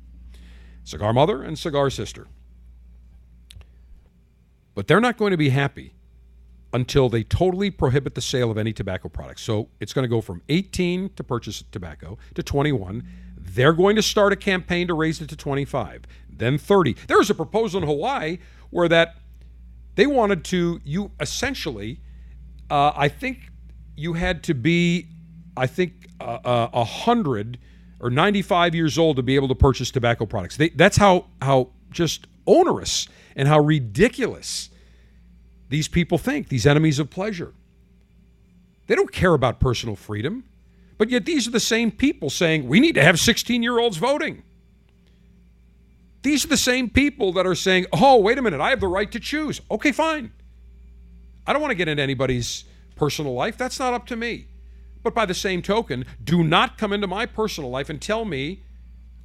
Cigar 0.84 1.12
Mother 1.12 1.42
and 1.42 1.58
Cigar 1.58 1.90
Sister. 1.90 2.28
But 4.76 4.86
they're 4.86 5.00
not 5.00 5.16
going 5.16 5.32
to 5.32 5.36
be 5.36 5.48
happy 5.48 5.95
until 6.76 7.08
they 7.08 7.24
totally 7.24 7.70
prohibit 7.70 8.14
the 8.14 8.20
sale 8.20 8.50
of 8.50 8.58
any 8.58 8.70
tobacco 8.70 9.08
products. 9.08 9.40
So 9.40 9.68
it's 9.80 9.94
going 9.94 10.04
to 10.04 10.08
go 10.08 10.20
from 10.20 10.42
18 10.50 11.10
to 11.16 11.24
purchase 11.24 11.64
tobacco 11.72 12.18
to 12.34 12.42
21. 12.42 13.02
They're 13.38 13.72
going 13.72 13.96
to 13.96 14.02
start 14.02 14.34
a 14.34 14.36
campaign 14.36 14.86
to 14.88 14.94
raise 14.94 15.20
it 15.22 15.30
to 15.30 15.36
25, 15.36 16.02
then 16.28 16.58
30. 16.58 16.96
There's 17.08 17.30
a 17.30 17.34
proposal 17.34 17.80
in 17.80 17.88
Hawaii 17.88 18.38
where 18.68 18.88
that 18.88 19.16
they 19.94 20.06
wanted 20.06 20.44
to 20.44 20.82
you 20.84 21.10
essentially 21.18 22.00
uh, 22.70 22.92
I 22.94 23.08
think 23.08 23.50
you 23.96 24.12
had 24.12 24.42
to 24.44 24.54
be 24.54 25.06
I 25.56 25.66
think 25.66 26.08
uh, 26.20 26.24
uh, 26.44 26.70
a 26.74 26.76
uh, 26.78 26.84
hundred 26.84 27.58
or 28.00 28.10
95 28.10 28.74
years 28.74 28.98
old 28.98 29.16
to 29.16 29.22
be 29.22 29.36
able 29.36 29.48
to 29.48 29.54
purchase 29.54 29.90
tobacco 29.90 30.26
products. 30.26 30.58
They, 30.58 30.68
that's 30.68 30.98
how 30.98 31.26
how 31.40 31.70
just 31.90 32.26
onerous 32.46 33.08
and 33.34 33.48
how 33.48 33.60
ridiculous 33.60 34.68
these 35.68 35.88
people 35.88 36.18
think, 36.18 36.48
these 36.48 36.66
enemies 36.66 36.98
of 36.98 37.10
pleasure. 37.10 37.52
They 38.86 38.94
don't 38.94 39.12
care 39.12 39.34
about 39.34 39.58
personal 39.60 39.96
freedom, 39.96 40.44
but 40.98 41.10
yet 41.10 41.24
these 41.24 41.48
are 41.48 41.50
the 41.50 41.60
same 41.60 41.90
people 41.90 42.30
saying 42.30 42.68
we 42.68 42.80
need 42.80 42.94
to 42.94 43.02
have 43.02 43.18
16 43.18 43.62
year 43.62 43.78
olds 43.78 43.96
voting. 43.96 44.42
These 46.22 46.44
are 46.44 46.48
the 46.48 46.56
same 46.56 46.90
people 46.90 47.32
that 47.34 47.46
are 47.46 47.54
saying, 47.54 47.86
oh, 47.92 48.18
wait 48.18 48.38
a 48.38 48.42
minute, 48.42 48.60
I 48.60 48.70
have 48.70 48.80
the 48.80 48.88
right 48.88 49.10
to 49.12 49.20
choose. 49.20 49.60
Okay, 49.70 49.92
fine. 49.92 50.32
I 51.46 51.52
don't 51.52 51.62
want 51.62 51.70
to 51.70 51.76
get 51.76 51.88
into 51.88 52.02
anybody's 52.02 52.64
personal 52.96 53.34
life. 53.34 53.56
That's 53.56 53.78
not 53.78 53.94
up 53.94 54.06
to 54.06 54.16
me. 54.16 54.46
But 55.04 55.14
by 55.14 55.26
the 55.26 55.34
same 55.34 55.62
token, 55.62 56.04
do 56.22 56.42
not 56.42 56.78
come 56.78 56.92
into 56.92 57.06
my 57.06 57.26
personal 57.26 57.70
life 57.70 57.88
and 57.88 58.02
tell 58.02 58.24
me 58.24 58.64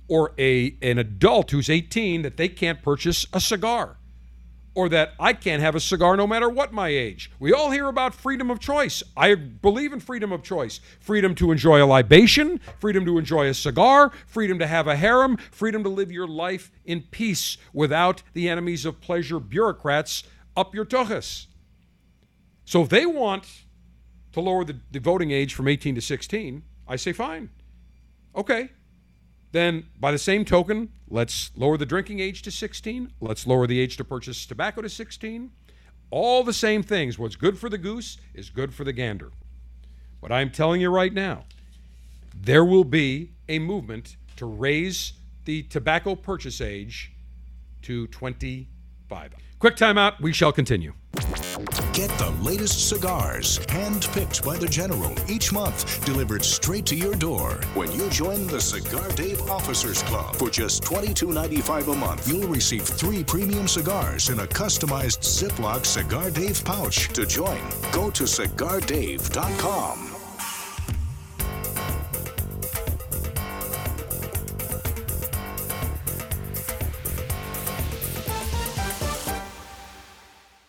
or 0.07 0.33
a 0.37 0.75
an 0.81 0.99
adult 0.99 1.51
who's 1.51 1.69
18 1.69 2.21
that 2.21 2.37
they 2.37 2.49
can't 2.49 2.83
purchase 2.83 3.25
a 3.33 3.39
cigar 3.39 3.97
or 4.73 4.87
that 4.89 5.13
I 5.19 5.33
can't 5.33 5.61
have 5.61 5.75
a 5.75 5.79
cigar 5.79 6.15
no 6.15 6.25
matter 6.25 6.49
what 6.49 6.71
my 6.71 6.87
age. 6.87 7.31
We 7.39 7.51
all 7.51 7.71
hear 7.71 7.87
about 7.87 8.13
freedom 8.13 8.49
of 8.49 8.59
choice. 8.59 9.03
I 9.17 9.35
believe 9.35 9.91
in 9.91 9.99
freedom 9.99 10.31
of 10.31 10.43
choice 10.43 10.79
freedom 10.99 11.35
to 11.35 11.51
enjoy 11.51 11.83
a 11.83 11.85
libation, 11.85 12.59
freedom 12.79 13.05
to 13.05 13.17
enjoy 13.17 13.47
a 13.47 13.53
cigar, 13.53 14.11
freedom 14.25 14.59
to 14.59 14.67
have 14.67 14.87
a 14.87 14.95
harem, 14.95 15.37
freedom 15.51 15.83
to 15.83 15.89
live 15.89 16.11
your 16.11 16.27
life 16.27 16.71
in 16.85 17.01
peace 17.01 17.57
without 17.73 18.23
the 18.33 18.47
enemies 18.47 18.85
of 18.85 19.01
pleasure 19.01 19.39
bureaucrats 19.39 20.23
up 20.55 20.73
your 20.73 20.85
tuchus. 20.85 21.47
So 22.65 22.81
if 22.83 22.89
they 22.89 23.05
want 23.05 23.45
to 24.31 24.39
lower 24.39 24.63
the, 24.63 24.77
the 24.91 24.99
voting 24.99 25.31
age 25.31 25.53
from 25.53 25.67
18 25.67 25.95
to 25.95 26.01
16, 26.01 26.63
I 26.87 26.95
say 26.95 27.11
fine. 27.11 27.49
Okay, 28.35 28.69
then 29.51 29.87
by 29.99 30.11
the 30.11 30.17
same 30.17 30.45
token, 30.45 30.89
let's 31.11 31.51
lower 31.55 31.77
the 31.77 31.85
drinking 31.85 32.19
age 32.19 32.41
to 32.43 32.51
16. 32.51 33.11
Let's 33.19 33.45
lower 33.45 33.67
the 33.67 33.79
age 33.79 33.97
to 33.97 34.03
purchase 34.03 34.45
tobacco 34.45 34.81
to 34.81 34.89
16. 34.89 35.51
All 36.09 36.43
the 36.43 36.53
same 36.53 36.81
things. 36.81 37.19
What's 37.19 37.35
good 37.35 37.59
for 37.59 37.69
the 37.69 37.77
goose 37.77 38.17
is 38.33 38.49
good 38.49 38.73
for 38.73 38.83
the 38.83 38.93
gander. 38.93 39.31
But 40.21 40.31
I'm 40.31 40.49
telling 40.49 40.81
you 40.81 40.89
right 40.89 41.13
now, 41.13 41.45
there 42.33 42.65
will 42.65 42.83
be 42.83 43.33
a 43.49 43.59
movement 43.59 44.15
to 44.37 44.45
raise 44.45 45.13
the 45.45 45.63
tobacco 45.63 46.15
purchase 46.15 46.61
age 46.61 47.11
to 47.83 48.07
25. 48.07 49.33
Quick 49.59 49.75
timeout. 49.75 50.19
We 50.21 50.33
shall 50.33 50.51
continue. 50.51 50.93
Get 51.93 52.09
the 52.17 52.29
latest 52.41 52.87
cigars, 52.87 53.59
hand-picked 53.69 54.45
by 54.45 54.55
the 54.55 54.67
General 54.67 55.13
each 55.27 55.51
month, 55.51 56.05
delivered 56.05 56.45
straight 56.45 56.85
to 56.85 56.95
your 56.95 57.15
door. 57.15 57.59
When 57.73 57.91
you 57.91 58.09
join 58.09 58.47
the 58.47 58.61
Cigar 58.61 59.09
Dave 59.09 59.41
Officers 59.49 60.01
Club 60.03 60.37
for 60.37 60.49
just 60.49 60.83
$22.95 60.83 61.91
a 61.91 61.95
month, 61.97 62.25
you'll 62.29 62.47
receive 62.47 62.83
three 62.83 63.25
premium 63.25 63.67
cigars 63.67 64.29
in 64.29 64.39
a 64.39 64.47
customized 64.47 65.19
Ziploc 65.19 65.85
Cigar 65.85 66.31
Dave 66.31 66.63
pouch. 66.63 67.09
To 67.09 67.25
join, 67.25 67.59
go 67.91 68.09
to 68.11 68.23
cigardave.com. 68.23 70.10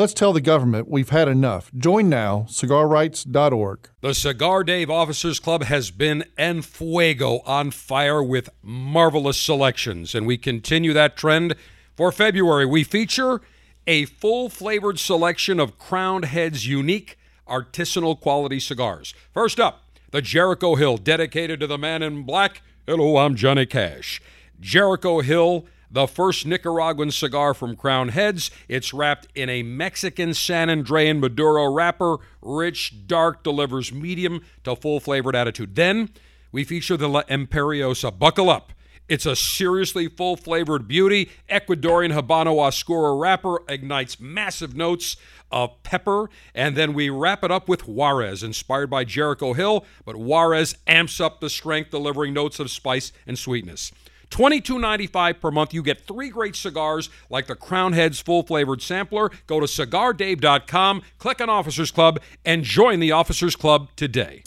Let's 0.00 0.14
tell 0.14 0.32
the 0.32 0.40
government 0.40 0.88
we've 0.88 1.10
had 1.10 1.28
enough. 1.28 1.70
Join 1.76 2.08
now, 2.08 2.46
cigarrights.org. 2.48 3.90
The 4.00 4.14
Cigar 4.14 4.64
Dave 4.64 4.88
Officers 4.88 5.38
Club 5.38 5.64
has 5.64 5.90
been 5.90 6.24
en 6.38 6.62
fuego 6.62 7.40
on 7.44 7.70
fire 7.70 8.22
with 8.22 8.48
marvelous 8.62 9.36
selections, 9.36 10.14
and 10.14 10.26
we 10.26 10.38
continue 10.38 10.94
that 10.94 11.18
trend. 11.18 11.54
For 11.98 12.10
February, 12.12 12.64
we 12.64 12.82
feature 12.82 13.42
a 13.86 14.06
full 14.06 14.48
flavored 14.48 14.98
selection 14.98 15.60
of 15.60 15.78
Crowned 15.78 16.24
Heads 16.24 16.66
unique 16.66 17.18
artisanal 17.46 18.18
quality 18.18 18.58
cigars. 18.58 19.12
First 19.34 19.60
up, 19.60 19.84
the 20.12 20.22
Jericho 20.22 20.76
Hill, 20.76 20.96
dedicated 20.96 21.60
to 21.60 21.66
the 21.66 21.76
man 21.76 22.02
in 22.02 22.22
black. 22.22 22.62
Hello, 22.86 23.18
I'm 23.18 23.34
Johnny 23.34 23.66
Cash. 23.66 24.22
Jericho 24.60 25.20
Hill 25.20 25.66
the 25.90 26.06
first 26.06 26.46
Nicaraguan 26.46 27.10
cigar 27.10 27.52
from 27.52 27.76
Crowned 27.76 28.12
Heads. 28.12 28.50
It's 28.68 28.94
wrapped 28.94 29.28
in 29.34 29.48
a 29.48 29.62
Mexican 29.62 30.34
San 30.34 30.68
Andrean 30.68 31.18
Maduro 31.18 31.70
wrapper. 31.72 32.18
Rich, 32.40 33.06
dark, 33.06 33.42
delivers 33.42 33.92
medium 33.92 34.42
to 34.64 34.76
full 34.76 35.00
flavored 35.00 35.34
attitude. 35.34 35.74
Then 35.74 36.10
we 36.52 36.64
feature 36.64 36.96
the 36.96 37.08
La 37.08 37.22
Imperiosa. 37.24 38.16
Buckle 38.16 38.50
up. 38.50 38.72
It's 39.08 39.26
a 39.26 39.34
seriously 39.34 40.06
full 40.06 40.36
flavored 40.36 40.86
beauty. 40.86 41.30
Ecuadorian 41.48 42.12
Habano 42.12 42.60
Oscuro 42.60 43.18
wrapper 43.18 43.58
ignites 43.68 44.20
massive 44.20 44.76
notes 44.76 45.16
of 45.50 45.82
pepper. 45.82 46.30
And 46.54 46.76
then 46.76 46.94
we 46.94 47.10
wrap 47.10 47.42
it 47.42 47.50
up 47.50 47.68
with 47.68 47.88
Juarez, 47.88 48.44
inspired 48.44 48.88
by 48.88 49.02
Jericho 49.02 49.52
Hill, 49.52 49.84
but 50.04 50.14
Juarez 50.14 50.76
amps 50.86 51.20
up 51.20 51.40
the 51.40 51.50
strength, 51.50 51.90
delivering 51.90 52.32
notes 52.32 52.60
of 52.60 52.70
spice 52.70 53.10
and 53.26 53.36
sweetness. 53.36 53.90
$22.95 54.30 55.40
per 55.40 55.50
month. 55.50 55.74
You 55.74 55.82
get 55.82 56.00
three 56.06 56.30
great 56.30 56.56
cigars 56.56 57.10
like 57.28 57.46
the 57.46 57.54
Crowned 57.54 57.94
Heads 57.94 58.20
full 58.20 58.42
flavored 58.42 58.82
sampler. 58.82 59.30
Go 59.46 59.60
to 59.60 59.66
cigardave.com, 59.66 61.02
click 61.18 61.40
on 61.40 61.50
Officers 61.50 61.90
Club, 61.90 62.20
and 62.44 62.64
join 62.64 63.00
the 63.00 63.12
Officers 63.12 63.56
Club 63.56 63.88
today. 63.96 64.42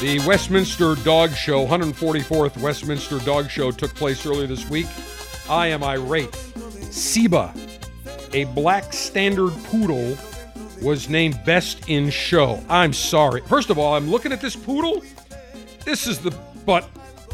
The 0.00 0.18
Westminster 0.26 0.94
Dog 1.04 1.32
Show, 1.32 1.66
144th 1.66 2.56
Westminster 2.62 3.18
Dog 3.18 3.50
Show, 3.50 3.70
took 3.70 3.94
place 3.94 4.24
earlier 4.24 4.46
this 4.46 4.68
week. 4.70 4.86
I 5.46 5.66
am 5.66 5.84
irate. 5.84 6.30
Siba 6.30 7.69
a 8.32 8.44
black 8.44 8.92
standard 8.92 9.52
poodle 9.64 10.16
was 10.82 11.08
named 11.08 11.42
best 11.44 11.88
in 11.88 12.10
show. 12.10 12.62
I'm 12.68 12.92
sorry. 12.92 13.42
First 13.42 13.70
of 13.70 13.78
all, 13.78 13.94
I'm 13.94 14.10
looking 14.10 14.32
at 14.32 14.40
this 14.40 14.56
poodle. 14.56 15.02
This 15.84 16.06
is 16.06 16.18
the 16.18 16.30
butt. 16.64 16.88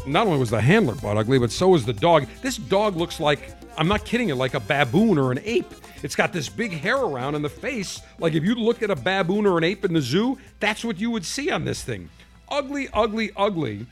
Not 0.05 0.27
only 0.27 0.39
was 0.39 0.49
the 0.49 0.61
handler 0.61 0.95
butt 0.95 1.17
ugly, 1.17 1.39
but 1.39 1.51
so 1.51 1.69
was 1.69 1.85
the 1.85 1.93
dog. 1.93 2.27
This 2.41 2.57
dog 2.57 2.95
looks 2.95 3.19
like, 3.19 3.51
I'm 3.77 3.87
not 3.87 4.05
kidding 4.05 4.29
you, 4.29 4.35
like 4.35 4.53
a 4.53 4.59
baboon 4.59 5.17
or 5.17 5.31
an 5.31 5.39
ape. 5.43 5.71
It's 6.03 6.15
got 6.15 6.33
this 6.33 6.49
big 6.49 6.71
hair 6.71 6.97
around 6.97 7.35
in 7.35 7.41
the 7.41 7.49
face. 7.49 8.01
Like 8.19 8.33
if 8.33 8.43
you 8.43 8.55
look 8.55 8.83
at 8.83 8.91
a 8.91 8.95
baboon 8.95 9.45
or 9.45 9.57
an 9.57 9.63
ape 9.63 9.85
in 9.85 9.93
the 9.93 10.01
zoo, 10.01 10.37
that's 10.59 10.83
what 10.83 10.99
you 10.99 11.11
would 11.11 11.25
see 11.25 11.49
on 11.51 11.65
this 11.65 11.83
thing. 11.83 12.09
Ugly, 12.49 12.89
ugly, 12.93 13.31
ugly. 13.35 13.85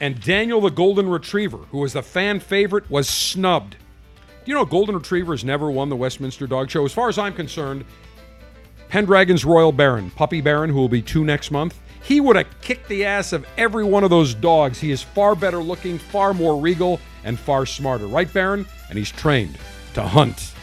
And 0.00 0.20
Daniel 0.20 0.60
the 0.60 0.70
Golden 0.70 1.08
Retriever, 1.08 1.58
who 1.58 1.78
was 1.78 1.92
the 1.92 2.02
fan 2.02 2.40
favorite, 2.40 2.88
was 2.90 3.08
snubbed 3.08 3.76
you 4.48 4.54
know 4.54 4.64
Golden 4.64 4.94
Retrievers 4.94 5.44
never 5.44 5.70
won 5.70 5.90
the 5.90 5.96
Westminster 5.96 6.46
Dog 6.46 6.70
Show? 6.70 6.86
As 6.86 6.92
far 6.94 7.10
as 7.10 7.18
I'm 7.18 7.34
concerned, 7.34 7.84
Pendragon's 8.88 9.44
Royal 9.44 9.72
Baron, 9.72 10.10
Puppy 10.12 10.40
Baron, 10.40 10.70
who 10.70 10.76
will 10.76 10.88
be 10.88 11.02
two 11.02 11.22
next 11.22 11.50
month, 11.50 11.78
he 12.02 12.18
would 12.18 12.34
have 12.34 12.46
kicked 12.62 12.88
the 12.88 13.04
ass 13.04 13.34
of 13.34 13.46
every 13.58 13.84
one 13.84 14.04
of 14.04 14.10
those 14.10 14.32
dogs. 14.32 14.80
He 14.80 14.90
is 14.90 15.02
far 15.02 15.34
better 15.34 15.58
looking, 15.58 15.98
far 15.98 16.32
more 16.32 16.58
regal, 16.58 16.98
and 17.24 17.38
far 17.38 17.66
smarter. 17.66 18.06
Right, 18.06 18.32
Baron? 18.32 18.64
And 18.88 18.96
he's 18.96 19.12
trained 19.12 19.58
to 19.92 20.02
hunt 20.02 20.54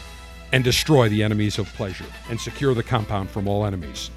and 0.50 0.64
destroy 0.64 1.08
the 1.08 1.22
enemies 1.22 1.56
of 1.60 1.72
pleasure 1.74 2.06
and 2.28 2.40
secure 2.40 2.74
the 2.74 2.82
compound 2.82 3.30
from 3.30 3.46
all 3.46 3.64
enemies. 3.64 4.10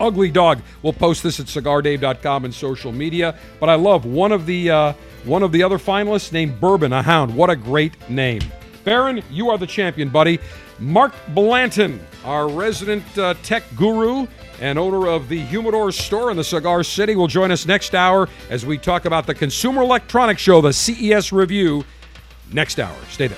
Ugly 0.00 0.32
Dog. 0.32 0.60
We'll 0.82 0.92
post 0.92 1.22
this 1.22 1.38
at 1.38 1.46
cigardave.com 1.46 2.46
and 2.46 2.52
social 2.52 2.90
media. 2.90 3.38
But 3.60 3.68
I 3.68 3.76
love 3.76 4.06
one 4.06 4.32
of 4.32 4.44
the 4.44 4.70
uh, 4.70 4.92
one 5.24 5.44
of 5.44 5.52
the 5.52 5.62
other 5.62 5.78
finalists 5.78 6.32
named 6.32 6.60
Bourbon, 6.60 6.92
a 6.92 7.02
hound. 7.02 7.36
What 7.36 7.48
a 7.48 7.54
great 7.54 8.10
name. 8.10 8.42
Baron, 8.88 9.22
you 9.30 9.50
are 9.50 9.58
the 9.58 9.66
champion, 9.66 10.08
buddy. 10.08 10.38
Mark 10.78 11.12
Blanton, 11.34 12.00
our 12.24 12.48
resident 12.48 13.04
uh, 13.18 13.34
tech 13.42 13.62
guru 13.76 14.26
and 14.62 14.78
owner 14.78 15.08
of 15.08 15.28
the 15.28 15.40
Humidor 15.40 15.92
store 15.92 16.30
in 16.30 16.38
the 16.38 16.42
Cigar 16.42 16.82
City, 16.82 17.14
will 17.14 17.26
join 17.26 17.50
us 17.50 17.66
next 17.66 17.94
hour 17.94 18.30
as 18.48 18.64
we 18.64 18.78
talk 18.78 19.04
about 19.04 19.26
the 19.26 19.34
Consumer 19.34 19.82
Electronics 19.82 20.40
Show, 20.40 20.62
the 20.62 20.72
CES 20.72 21.32
review. 21.32 21.84
Next 22.50 22.80
hour. 22.80 22.96
Stay 23.10 23.26
there. 23.26 23.36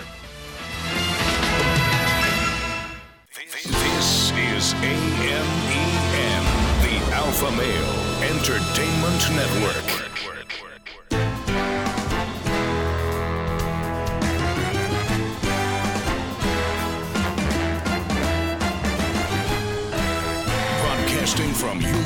This 3.35 4.31
is 4.31 4.73
AMEN, 4.75 5.47
the 6.85 7.13
Alpha 7.13 7.51
Male 7.51 8.31
Entertainment 8.31 9.31
Network. 9.35 10.00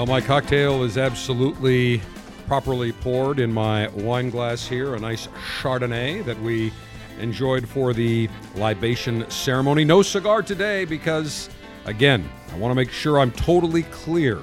Well, 0.00 0.06
my 0.06 0.22
cocktail 0.22 0.82
is 0.82 0.96
absolutely 0.96 2.00
properly 2.46 2.90
poured 2.90 3.38
in 3.38 3.52
my 3.52 3.88
wine 3.88 4.30
glass 4.30 4.66
here. 4.66 4.94
A 4.94 4.98
nice 4.98 5.26
Chardonnay 5.60 6.24
that 6.24 6.40
we 6.40 6.72
enjoyed 7.20 7.68
for 7.68 7.92
the 7.92 8.30
libation 8.54 9.30
ceremony. 9.30 9.84
No 9.84 10.00
cigar 10.00 10.40
today 10.40 10.86
because, 10.86 11.50
again, 11.84 12.26
I 12.50 12.56
want 12.56 12.70
to 12.70 12.74
make 12.74 12.90
sure 12.90 13.20
I'm 13.20 13.30
totally 13.30 13.82
clear 13.82 14.38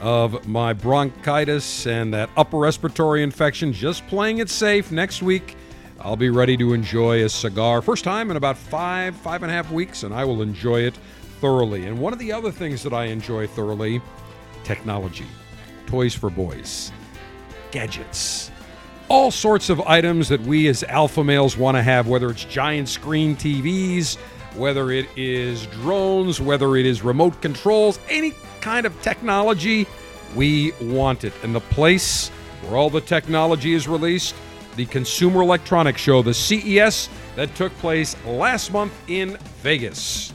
of 0.00 0.48
my 0.48 0.72
bronchitis 0.72 1.86
and 1.86 2.12
that 2.12 2.28
upper 2.36 2.58
respiratory 2.58 3.22
infection. 3.22 3.72
Just 3.72 4.04
playing 4.08 4.38
it 4.38 4.50
safe. 4.50 4.90
Next 4.90 5.22
week, 5.22 5.54
I'll 6.00 6.16
be 6.16 6.30
ready 6.30 6.56
to 6.56 6.72
enjoy 6.72 7.22
a 7.24 7.28
cigar. 7.28 7.82
First 7.82 8.02
time 8.02 8.32
in 8.32 8.36
about 8.36 8.58
five, 8.58 9.14
five 9.14 9.44
and 9.44 9.52
a 9.52 9.54
half 9.54 9.70
weeks, 9.70 10.02
and 10.02 10.12
I 10.12 10.24
will 10.24 10.42
enjoy 10.42 10.80
it 10.80 10.96
thoroughly. 11.40 11.86
And 11.86 12.00
one 12.00 12.12
of 12.12 12.18
the 12.18 12.32
other 12.32 12.50
things 12.50 12.82
that 12.82 12.92
I 12.92 13.04
enjoy 13.04 13.46
thoroughly 13.46 14.02
technology, 14.64 15.26
toys 15.86 16.14
for 16.14 16.30
boys, 16.30 16.92
gadgets, 17.70 18.50
all 19.08 19.30
sorts 19.30 19.70
of 19.70 19.80
items 19.82 20.28
that 20.28 20.40
we 20.42 20.68
as 20.68 20.82
alpha 20.84 21.24
males 21.24 21.56
want 21.56 21.76
to 21.76 21.82
have, 21.82 22.08
whether 22.08 22.30
it's 22.30 22.44
giant 22.44 22.88
screen 22.88 23.34
TVs, 23.36 24.16
whether 24.54 24.90
it 24.90 25.06
is 25.16 25.66
drones, 25.66 26.40
whether 26.40 26.76
it 26.76 26.84
is 26.84 27.02
remote 27.02 27.40
controls, 27.40 27.98
any 28.08 28.34
kind 28.60 28.86
of 28.86 29.02
technology, 29.02 29.86
we 30.36 30.72
want 30.80 31.24
it. 31.24 31.32
And 31.42 31.54
the 31.54 31.60
place 31.60 32.28
where 32.62 32.76
all 32.76 32.90
the 32.90 33.00
technology 33.00 33.72
is 33.72 33.88
released, 33.88 34.34
the 34.76 34.86
Consumer 34.86 35.42
Electronics 35.42 36.00
Show, 36.00 36.22
the 36.22 36.34
CES 36.34 37.08
that 37.36 37.54
took 37.54 37.72
place 37.78 38.16
last 38.26 38.72
month 38.72 38.92
in 39.08 39.36
Vegas. 39.62 40.32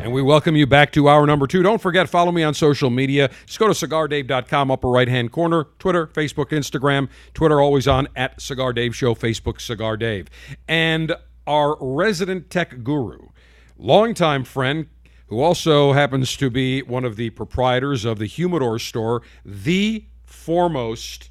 And 0.00 0.12
we 0.12 0.22
welcome 0.22 0.54
you 0.54 0.64
back 0.64 0.92
to 0.92 1.08
hour 1.08 1.26
number 1.26 1.48
two. 1.48 1.62
Don't 1.62 1.82
forget, 1.82 2.08
follow 2.08 2.30
me 2.30 2.44
on 2.44 2.54
social 2.54 2.88
media. 2.88 3.30
Just 3.46 3.58
go 3.58 3.66
to 3.66 3.72
cigardave.com, 3.72 4.70
upper 4.70 4.88
right 4.88 5.08
hand 5.08 5.32
corner, 5.32 5.64
Twitter, 5.80 6.06
Facebook, 6.06 6.50
Instagram. 6.50 7.08
Twitter 7.34 7.60
always 7.60 7.88
on 7.88 8.06
at 8.14 8.40
Cigar 8.40 8.72
Dave 8.72 8.94
Show, 8.94 9.16
Facebook, 9.16 9.60
Cigar 9.60 9.96
Dave. 9.96 10.28
And 10.68 11.16
our 11.48 11.76
resident 11.80 12.48
tech 12.48 12.84
guru, 12.84 13.28
longtime 13.76 14.44
friend, 14.44 14.86
who 15.26 15.40
also 15.40 15.92
happens 15.92 16.36
to 16.36 16.48
be 16.48 16.80
one 16.82 17.04
of 17.04 17.16
the 17.16 17.30
proprietors 17.30 18.04
of 18.04 18.20
the 18.20 18.26
Humidor 18.26 18.78
store, 18.78 19.22
the 19.44 20.06
foremost 20.24 21.28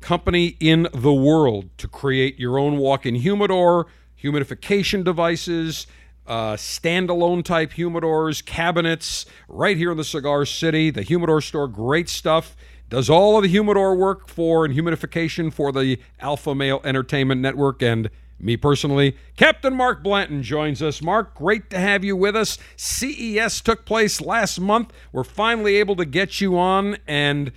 company 0.00 0.56
in 0.60 0.86
the 0.94 1.12
world 1.12 1.70
to 1.78 1.88
create 1.88 2.38
your 2.38 2.56
own 2.56 2.78
walk 2.78 3.04
in 3.04 3.16
humidor, 3.16 3.86
humidification 4.22 5.02
devices, 5.02 5.86
uh, 6.26 6.54
standalone 6.54 7.44
type 7.44 7.72
humidors, 7.72 8.44
cabinets, 8.44 9.26
right 9.48 9.76
here 9.76 9.90
in 9.90 9.96
the 9.96 10.04
Cigar 10.04 10.44
City. 10.44 10.90
The 10.90 11.02
Humidor 11.02 11.40
store, 11.40 11.68
great 11.68 12.08
stuff. 12.08 12.56
Does 12.90 13.10
all 13.10 13.36
of 13.36 13.42
the 13.42 13.48
humidor 13.48 13.96
work 13.96 14.28
for 14.28 14.64
and 14.64 14.74
humidification 14.74 15.52
for 15.52 15.72
the 15.72 15.98
Alpha 16.20 16.54
Male 16.54 16.80
Entertainment 16.84 17.40
Network 17.40 17.82
and 17.82 18.10
me 18.44 18.56
personally. 18.56 19.16
Captain 19.36 19.74
Mark 19.74 20.02
Blanton 20.02 20.42
joins 20.42 20.82
us. 20.82 21.02
Mark, 21.02 21.34
great 21.34 21.70
to 21.70 21.78
have 21.78 22.04
you 22.04 22.16
with 22.16 22.36
us. 22.36 22.58
CES 22.76 23.60
took 23.60 23.84
place 23.84 24.20
last 24.20 24.60
month. 24.60 24.92
We're 25.12 25.24
finally 25.24 25.76
able 25.76 25.96
to 25.96 26.04
get 26.04 26.40
you 26.40 26.58
on, 26.58 26.98
and 27.06 27.52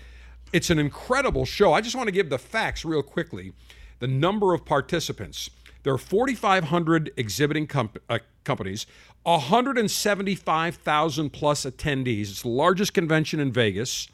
it's 0.53 0.69
an 0.69 0.79
incredible 0.79 1.45
show. 1.45 1.73
I 1.73 1.81
just 1.81 1.95
want 1.95 2.07
to 2.07 2.13
give 2.13 2.29
the 2.29 2.39
facts 2.39 2.85
real 2.85 3.03
quickly. 3.03 3.53
The 3.99 4.07
number 4.07 4.53
of 4.53 4.65
participants 4.65 5.49
there 5.87 5.93
are 5.93 5.97
4,500 5.97 7.13
exhibiting 7.15 7.69
uh, 8.09 8.19
companies, 8.43 8.85
175,000 9.23 11.29
plus 11.29 11.63
attendees. 11.63 12.23
It's 12.23 12.41
the 12.41 12.49
largest 12.49 12.93
convention 12.93 13.39
in 13.39 13.53
Vegas, 13.53 14.09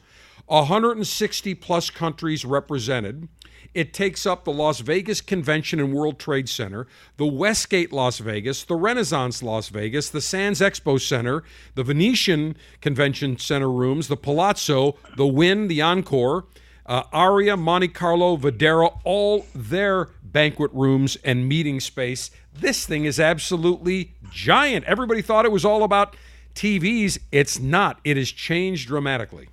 160 0.46 1.56
plus 1.56 1.90
countries 1.90 2.44
represented. 2.44 3.26
It 3.74 3.92
takes 3.92 4.24
up 4.24 4.44
the 4.44 4.52
Las 4.52 4.78
Vegas 4.78 5.20
Convention 5.20 5.80
and 5.80 5.92
World 5.92 6.20
Trade 6.20 6.48
Center, 6.48 6.86
the 7.16 7.26
Westgate 7.26 7.92
Las 7.92 8.18
Vegas, 8.18 8.62
the 8.62 8.76
Renaissance 8.76 9.42
Las 9.42 9.68
Vegas, 9.68 10.10
the 10.10 10.20
Sands 10.20 10.60
Expo 10.60 11.00
Center, 11.00 11.42
the 11.74 11.82
Venetian 11.82 12.56
Convention 12.82 13.36
Center 13.36 13.68
rooms, 13.68 14.06
the 14.06 14.16
Palazzo, 14.16 14.94
the 15.16 15.26
Wynn, 15.26 15.66
the 15.66 15.82
Encore, 15.82 16.44
uh, 16.86 17.04
Aria, 17.12 17.56
Monte 17.56 17.88
Carlo, 17.88 18.36
Vdara, 18.36 18.98
all 19.04 19.46
their 19.54 20.10
banquet 20.22 20.70
rooms 20.72 21.16
and 21.24 21.48
meeting 21.48 21.80
space. 21.80 22.30
This 22.52 22.86
thing 22.86 23.04
is 23.04 23.18
absolutely 23.18 24.12
giant. 24.30 24.84
Everybody 24.84 25.22
thought 25.22 25.44
it 25.44 25.52
was 25.52 25.64
all 25.64 25.82
about 25.82 26.16
TVs. 26.54 27.18
It's 27.32 27.58
not. 27.58 28.00
It 28.04 28.16
has 28.16 28.30
changed 28.30 28.88
dramatically. 28.88 29.48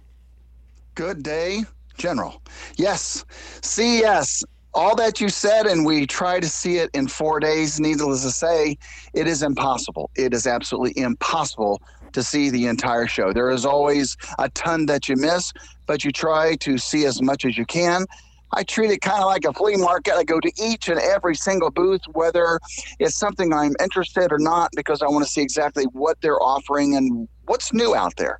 Good 0.95 1.23
day, 1.23 1.63
General. 1.97 2.41
Yes, 2.77 3.25
CES. 3.61 4.43
All 4.73 4.95
that 4.95 5.19
you 5.19 5.27
said, 5.27 5.65
and 5.67 5.85
we 5.85 6.07
try 6.07 6.39
to 6.39 6.47
see 6.47 6.77
it 6.77 6.89
in 6.93 7.07
four 7.07 7.41
days. 7.41 7.79
Needless 7.79 8.23
to 8.23 8.31
say, 8.31 8.77
it 9.13 9.27
is 9.27 9.43
impossible. 9.43 10.09
It 10.15 10.33
is 10.33 10.47
absolutely 10.47 11.01
impossible 11.01 11.81
to 12.13 12.23
see 12.23 12.49
the 12.49 12.67
entire 12.67 13.07
show. 13.07 13.33
There 13.33 13.49
is 13.49 13.65
always 13.65 14.15
a 14.39 14.49
ton 14.49 14.85
that 14.85 15.09
you 15.09 15.15
miss, 15.17 15.51
but 15.91 16.05
you 16.05 16.11
try 16.13 16.55
to 16.55 16.77
see 16.77 17.03
as 17.03 17.21
much 17.21 17.43
as 17.43 17.57
you 17.57 17.65
can. 17.65 18.05
I 18.53 18.63
treat 18.63 18.91
it 18.91 19.01
kind 19.01 19.19
of 19.19 19.25
like 19.25 19.43
a 19.43 19.51
flea 19.51 19.75
market. 19.75 20.13
I 20.13 20.23
go 20.23 20.39
to 20.39 20.49
each 20.57 20.87
and 20.87 20.97
every 20.97 21.35
single 21.35 21.69
booth, 21.69 21.99
whether 22.13 22.61
it's 22.99 23.17
something 23.17 23.51
I'm 23.51 23.73
interested 23.83 24.31
or 24.31 24.39
not, 24.39 24.69
because 24.73 25.01
I 25.01 25.07
want 25.07 25.25
to 25.25 25.29
see 25.29 25.41
exactly 25.41 25.83
what 25.91 26.15
they're 26.21 26.41
offering 26.41 26.95
and 26.95 27.27
what's 27.47 27.73
new 27.73 27.93
out 27.93 28.13
there. 28.15 28.39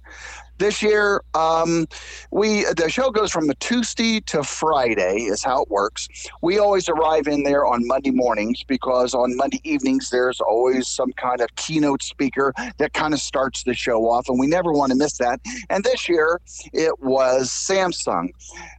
This 0.62 0.84
year, 0.84 1.24
um, 1.34 1.88
we 2.30 2.66
the 2.78 2.88
show 2.88 3.09
goes 3.09 3.32
from 3.32 3.49
a 3.49 3.55
Tuesday 3.55 4.20
to 4.28 4.43
Friday 4.43 5.24
is 5.24 5.43
how 5.43 5.64
it 5.64 5.70
works. 5.72 6.07
We 6.43 6.59
always 6.59 6.88
arrive 6.88 7.26
in 7.26 7.41
there 7.41 7.66
on 7.66 7.88
Monday 7.88 8.12
mornings 8.12 8.64
because 8.68 9.16
on 9.16 9.36
Monday 9.36 9.59
evenings 9.64 10.12
there's 10.12 10.39
always 10.39 10.88
some 10.88 11.14
kind 11.14 11.41
of 11.41 11.47
keynote 11.55 12.03
speaker 12.03 12.53
that 12.78 12.93
kind 12.93 13.16
of 13.16 13.20
starts 13.20 13.64
the 13.64 13.74
show 13.74 14.07
off, 14.07 14.30
and 14.30 14.39
we 14.39 14.45
never 14.45 14.72
want 14.72 14.91
to 14.91 14.95
miss 14.95 15.18
that. 15.18 15.41
And 15.72 15.84
this 15.84 16.07
year 16.07 16.39
it 16.74 16.93
was 16.99 17.49
Samsung. 17.49 18.28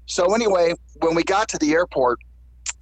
So 0.07 0.37
anyway, 0.37 0.75
when 1.01 1.17
we 1.17 1.25
got 1.25 1.49
to 1.49 1.59
the 1.59 1.73
airport, 1.73 2.21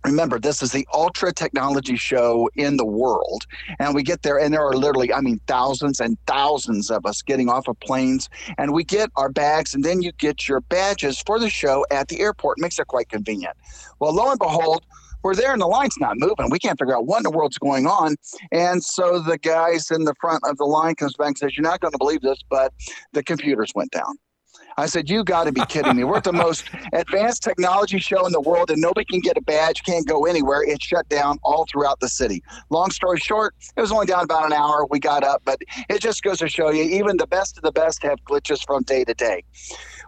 remember 0.05 0.39
this 0.39 0.63
is 0.63 0.73
the 0.73 0.87
ultra 0.95 1.33
technology 1.33 1.97
show 1.97 2.49
in 2.55 2.77
the 2.77 2.85
world 2.85 3.45
and 3.79 3.95
we 3.95 4.03
get 4.03 4.23
there 4.23 4.39
and 4.39 4.53
there 4.53 4.65
are 4.65 4.75
literally 4.75 5.13
i 5.13 5.21
mean 5.21 5.39
thousands 5.47 6.01
and 6.01 6.17
thousands 6.27 6.91
of 6.91 7.05
us 7.05 7.23
getting 7.23 7.49
off 7.49 7.69
of 7.69 7.79
planes 7.81 8.29
and 8.59 8.73
we 8.73 8.83
get 8.83 9.11
our 9.17 9.31
bags 9.31 9.75
and 9.75 9.85
then 9.85 10.01
you 10.03 10.11
get 10.13 10.49
your 10.49 10.61
badges 10.63 11.23
for 11.27 11.39
the 11.39 11.51
show 11.51 11.85
at 11.91 12.09
the 12.09 12.21
airport 12.21 12.59
it 12.59 12.63
makes 12.63 12.79
it 12.79 12.87
quite 12.87 13.09
convenient 13.09 13.57
well 13.99 14.15
lo 14.15 14.31
and 14.31 14.39
behold 14.39 14.85
we're 15.23 15.35
there 15.35 15.53
and 15.53 15.61
the 15.61 15.67
line's 15.67 15.97
not 16.01 16.19
moving. 16.19 16.49
We 16.51 16.59
can't 16.59 16.79
figure 16.79 16.97
out 16.97 17.07
what 17.07 17.19
in 17.19 17.25
the 17.25 17.31
world's 17.31 17.59
going 17.59 17.87
on. 17.87 18.17
And 18.53 18.83
so 18.83 19.21
the 19.21 19.37
guys 19.37 19.91
in 19.91 20.05
the 20.05 20.15
front 20.21 20.43
of 20.47 20.57
the 20.57 20.65
line 20.65 20.95
comes 20.95 21.15
back 21.15 21.29
and 21.29 21.39
says, 21.39 21.57
You're 21.57 21.69
not 21.69 21.81
going 21.81 21.93
to 21.93 21.99
believe 21.99 22.23
this, 22.23 22.39
but 22.49 22.73
the 23.13 23.23
computers 23.23 23.71
went 23.75 23.91
down. 23.91 24.17
I 24.77 24.87
said, 24.87 25.11
You 25.11 25.25
got 25.25 25.45
to 25.45 25.53
be 25.53 25.65
kidding 25.67 25.97
me. 25.97 26.05
We're 26.05 26.19
at 26.19 26.25
the 26.25 26.33
most 26.33 26.65
advanced 26.93 27.43
technology 27.43 27.99
show 27.99 28.27
in 28.27 28.33
the 28.33 28.41
world, 28.41 28.71
and 28.71 28.81
nobody 28.81 29.05
can 29.05 29.21
get 29.21 29.37
a 29.37 29.41
badge, 29.41 29.83
can't 29.85 30.07
go 30.07 30.27
anywhere. 30.27 30.63
It's 30.63 30.85
shut 30.85 31.09
down 31.09 31.39
all 31.43 31.67
throughout 31.71 32.01
the 32.01 32.09
city. 32.09 32.43
Long 32.71 32.91
story 32.91 33.19
short, 33.19 33.55
it 33.77 33.81
was 33.81 33.93
only 33.93 34.07
down 34.07 34.25
about 34.25 34.47
an 34.47 34.53
hour. 34.53 34.87
We 34.91 35.01
got 35.01 35.25
up, 35.25 35.43
but 35.45 35.61
it 35.89 36.01
just 36.01 36.23
goes 36.23 36.39
to 36.39 36.49
show 36.49 36.71
you 36.71 36.83
even 36.83 37.17
the 37.17 37.27
best 37.27 37.57
of 37.57 37.63
the 37.63 37.73
best 37.73 38.03
have 38.03 38.23
glitches 38.25 38.65
from 38.65 38.83
day 38.83 39.05
to 39.05 39.15
day. 39.15 39.45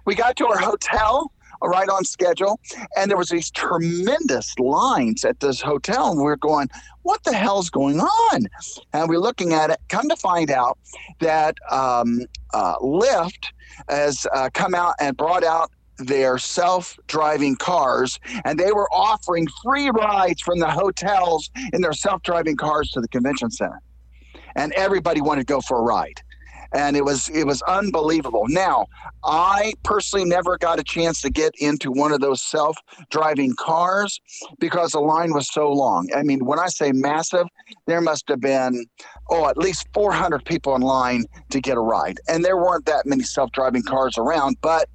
We 0.04 0.14
got 0.14 0.36
to 0.36 0.46
our 0.46 0.58
hotel 0.58 1.32
right 1.68 1.88
on 1.88 2.04
schedule. 2.04 2.60
And 2.96 3.10
there 3.10 3.18
was 3.18 3.28
these 3.28 3.50
tremendous 3.50 4.58
lines 4.58 5.24
at 5.24 5.40
this 5.40 5.60
hotel. 5.60 6.10
And 6.10 6.20
we 6.20 6.30
are 6.30 6.36
going, 6.36 6.68
what 7.02 7.22
the 7.24 7.32
hell's 7.32 7.70
going 7.70 8.00
on? 8.00 8.46
And 8.92 9.08
we're 9.08 9.18
looking 9.18 9.52
at 9.52 9.70
it, 9.70 9.78
come 9.88 10.08
to 10.08 10.16
find 10.16 10.50
out 10.50 10.78
that 11.20 11.56
um, 11.70 12.26
uh, 12.52 12.76
Lyft 12.78 13.46
has 13.88 14.26
uh, 14.34 14.50
come 14.52 14.74
out 14.74 14.94
and 15.00 15.16
brought 15.16 15.44
out 15.44 15.70
their 15.98 16.38
self-driving 16.38 17.56
cars 17.56 18.18
and 18.44 18.58
they 18.58 18.72
were 18.72 18.88
offering 18.92 19.46
free 19.62 19.90
rides 19.90 20.40
from 20.40 20.58
the 20.58 20.70
hotels 20.70 21.50
in 21.72 21.80
their 21.80 21.92
self-driving 21.92 22.56
cars 22.56 22.90
to 22.90 23.00
the 23.00 23.08
convention 23.08 23.50
center. 23.50 23.80
And 24.56 24.72
everybody 24.72 25.20
wanted 25.20 25.46
to 25.46 25.52
go 25.52 25.60
for 25.60 25.78
a 25.78 25.82
ride 25.82 26.22
and 26.74 26.96
it 26.96 27.04
was 27.04 27.28
it 27.28 27.46
was 27.46 27.62
unbelievable. 27.62 28.44
Now, 28.48 28.86
I 29.24 29.74
personally 29.82 30.24
never 30.24 30.58
got 30.58 30.78
a 30.78 30.84
chance 30.84 31.20
to 31.22 31.30
get 31.30 31.54
into 31.58 31.90
one 31.90 32.12
of 32.12 32.20
those 32.20 32.42
self-driving 32.42 33.54
cars 33.56 34.20
because 34.58 34.92
the 34.92 35.00
line 35.00 35.32
was 35.32 35.52
so 35.52 35.70
long. 35.70 36.08
I 36.14 36.22
mean, 36.22 36.44
when 36.44 36.58
I 36.58 36.68
say 36.68 36.92
massive, 36.92 37.46
there 37.86 38.00
must 38.00 38.28
have 38.28 38.40
been 38.40 38.86
oh 39.30 39.48
at 39.48 39.56
least 39.56 39.86
400 39.94 40.44
people 40.44 40.74
in 40.74 40.82
line 40.82 41.24
to 41.50 41.60
get 41.60 41.76
a 41.76 41.80
ride, 41.80 42.18
and 42.28 42.44
there 42.44 42.56
weren't 42.56 42.86
that 42.86 43.06
many 43.06 43.22
self-driving 43.22 43.82
cars 43.82 44.18
around, 44.18 44.56
but 44.60 44.88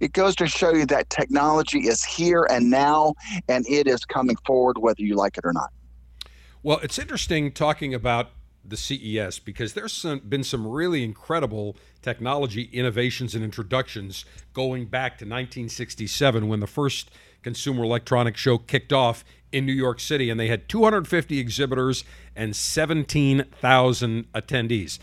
it 0.00 0.12
goes 0.12 0.34
to 0.36 0.48
show 0.48 0.72
you 0.74 0.84
that 0.86 1.10
technology 1.10 1.86
is 1.86 2.02
here 2.02 2.44
and 2.50 2.68
now, 2.70 3.14
and 3.48 3.64
it 3.68 3.86
is 3.86 4.04
coming 4.04 4.36
forward 4.44 4.78
whether 4.78 5.00
you 5.00 5.14
like 5.14 5.38
it 5.38 5.44
or 5.44 5.52
not. 5.52 5.70
Well, 6.64 6.80
it's 6.82 6.98
interesting 6.98 7.52
talking 7.52 7.94
about 7.94 8.30
the 8.64 8.76
CES 8.76 9.38
because 9.38 9.74
there's 9.74 9.92
some, 9.92 10.20
been 10.20 10.44
some 10.44 10.66
really 10.66 11.02
incredible 11.02 11.76
technology 12.00 12.68
innovations 12.72 13.34
and 13.34 13.44
introductions 13.44 14.24
going 14.52 14.86
back 14.86 15.12
to 15.18 15.24
1967 15.24 16.48
when 16.48 16.60
the 16.60 16.66
first 16.66 17.10
Consumer 17.42 17.84
Electronics 17.84 18.40
Show 18.40 18.58
kicked 18.58 18.92
off 18.92 19.24
in 19.50 19.66
New 19.66 19.72
York 19.72 20.00
City, 20.00 20.30
and 20.30 20.40
they 20.40 20.48
had 20.48 20.68
250 20.68 21.38
exhibitors 21.38 22.04
and 22.34 22.56
17,000 22.56 24.32
attendees. 24.32 24.98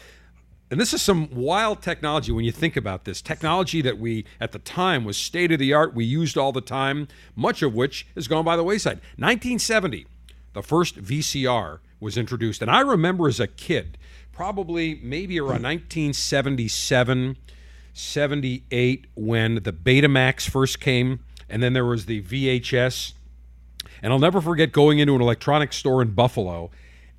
And 0.72 0.80
this 0.80 0.94
is 0.94 1.02
some 1.02 1.30
wild 1.32 1.82
technology 1.82 2.32
when 2.32 2.46
you 2.46 2.52
think 2.52 2.78
about 2.78 3.06
this. 3.06 3.22
Technology 3.22 3.82
that 3.82 3.98
we, 3.98 4.26
at 4.40 4.52
the 4.52 4.60
time, 4.60 5.04
was 5.04 5.18
state 5.18 5.52
of 5.52 5.60
the 5.60 5.74
art, 5.74 5.96
we 5.96 6.06
used 6.06 6.38
all 6.38 6.52
the 6.52 6.62
time, 6.62 7.08
much 7.36 7.62
of 7.62 7.74
which 7.74 8.08
has 8.16 8.28
gone 8.28 8.46
by 8.46 8.56
the 8.56 8.64
wayside. 8.64 9.00
1970, 9.18 10.06
the 10.54 10.62
first 10.62 11.02
VCR 11.02 11.80
was 12.00 12.18
introduced. 12.18 12.62
And 12.62 12.72
I 12.72 12.82
remember 12.82 13.28
as 13.28 13.40
a 13.40 13.48
kid, 13.48 13.98
probably 14.32 15.00
maybe 15.04 15.40
around 15.40 15.64
1977, 15.64 17.38
78, 17.94 19.08
when 19.16 19.56
the 19.56 19.74
Betamax 19.74 20.50
first 20.50 20.80
came, 20.80 21.20
and 21.50 21.62
then 21.62 21.74
there 21.74 21.86
was 21.86 22.06
the 22.06 22.22
VHS. 22.22 23.14
And 24.02 24.14
I'll 24.14 24.20
never 24.20 24.40
forget 24.40 24.72
going 24.72 25.00
into 25.00 25.16
an 25.16 25.22
electronics 25.22 25.76
store 25.76 26.02
in 26.02 26.12
Buffalo, 26.12 26.72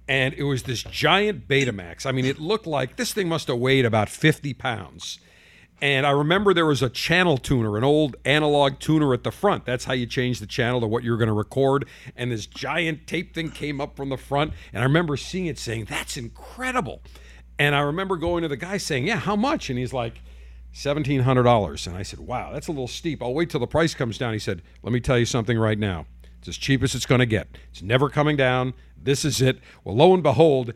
and 0.08 0.34
it 0.34 0.44
was 0.44 0.62
this 0.62 0.82
giant 0.82 1.46
Betamax. 1.46 2.06
I 2.06 2.12
mean, 2.12 2.24
it 2.24 2.38
looked 2.38 2.66
like 2.66 2.96
this 2.96 3.12
thing 3.12 3.28
must 3.28 3.48
have 3.48 3.58
weighed 3.58 3.84
about 3.84 4.08
50 4.08 4.54
pounds 4.54 5.20
and 5.80 6.06
I 6.06 6.10
remember 6.10 6.52
there 6.52 6.66
was 6.66 6.82
a 6.82 6.90
channel 6.90 7.38
tuner, 7.38 7.76
an 7.76 7.84
old 7.84 8.16
analog 8.24 8.78
tuner 8.78 9.12
at 9.14 9.24
the 9.24 9.30
front. 9.30 9.64
That's 9.64 9.84
how 9.84 9.92
you 9.92 10.06
change 10.06 10.40
the 10.40 10.46
channel 10.46 10.80
to 10.80 10.86
what 10.86 11.04
you're 11.04 11.16
going 11.16 11.28
to 11.28 11.32
record. 11.32 11.86
And 12.16 12.30
this 12.30 12.46
giant 12.46 13.06
tape 13.06 13.34
thing 13.34 13.50
came 13.50 13.80
up 13.80 13.96
from 13.96 14.08
the 14.08 14.16
front. 14.16 14.52
And 14.72 14.82
I 14.82 14.84
remember 14.84 15.16
seeing 15.16 15.46
it 15.46 15.58
saying, 15.58 15.86
That's 15.86 16.16
incredible. 16.16 17.02
And 17.60 17.74
I 17.74 17.80
remember 17.80 18.16
going 18.16 18.40
to 18.40 18.48
the 18.48 18.56
guy 18.56 18.78
saying, 18.78 19.06
"Yeah, 19.06 19.18
how 19.18 19.36
much?" 19.36 19.68
And 19.68 19.78
he's 19.78 19.92
like, 19.92 20.22
seventeen 20.72 21.20
hundred 21.20 21.42
dollars. 21.42 21.86
And 21.86 21.94
I 21.94 22.02
said, 22.02 22.20
"Wow, 22.20 22.52
that's 22.54 22.68
a 22.68 22.72
little 22.72 22.88
steep. 22.88 23.22
I'll 23.22 23.34
wait 23.34 23.50
till 23.50 23.60
the 23.60 23.66
price 23.66 23.94
comes 23.94 24.16
down." 24.16 24.32
He 24.32 24.38
said, 24.38 24.62
"Let 24.82 24.94
me 24.94 25.00
tell 25.00 25.18
you 25.18 25.26
something 25.26 25.58
right 25.58 25.78
now. 25.78 26.06
It's 26.38 26.48
as 26.48 26.56
cheap 26.56 26.82
as 26.82 26.94
it's 26.94 27.04
going 27.04 27.18
to 27.18 27.26
get. 27.26 27.48
It's 27.70 27.82
never 27.82 28.08
coming 28.08 28.34
down. 28.36 28.72
This 28.96 29.26
is 29.26 29.42
it." 29.42 29.60
Well, 29.84 29.94
lo 29.94 30.14
and 30.14 30.22
behold, 30.22 30.72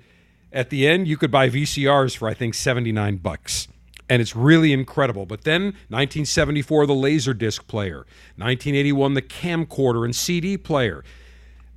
at 0.53 0.69
the 0.69 0.87
end, 0.87 1.09
you 1.09 1.17
could 1.17 1.31
buy 1.31 1.49
VCRs 1.49 2.19
for 2.19 2.29
I 2.29 2.35
think 2.35 2.53
seventy 2.53 2.93
nine 2.93 3.17
bucks. 3.17 3.67
And 4.09 4.21
it's 4.21 4.37
really 4.37 4.73
incredible. 4.73 5.25
But 5.27 5.45
then 5.45 5.65
1974, 5.89 6.87
the 6.87 6.95
Laserdisc 6.95 7.67
player. 7.67 8.07
1981, 8.37 9.15
the 9.15 9.23
camcorder 9.23 10.05
and 10.05 10.15
CD 10.15 10.59
player. 10.59 11.03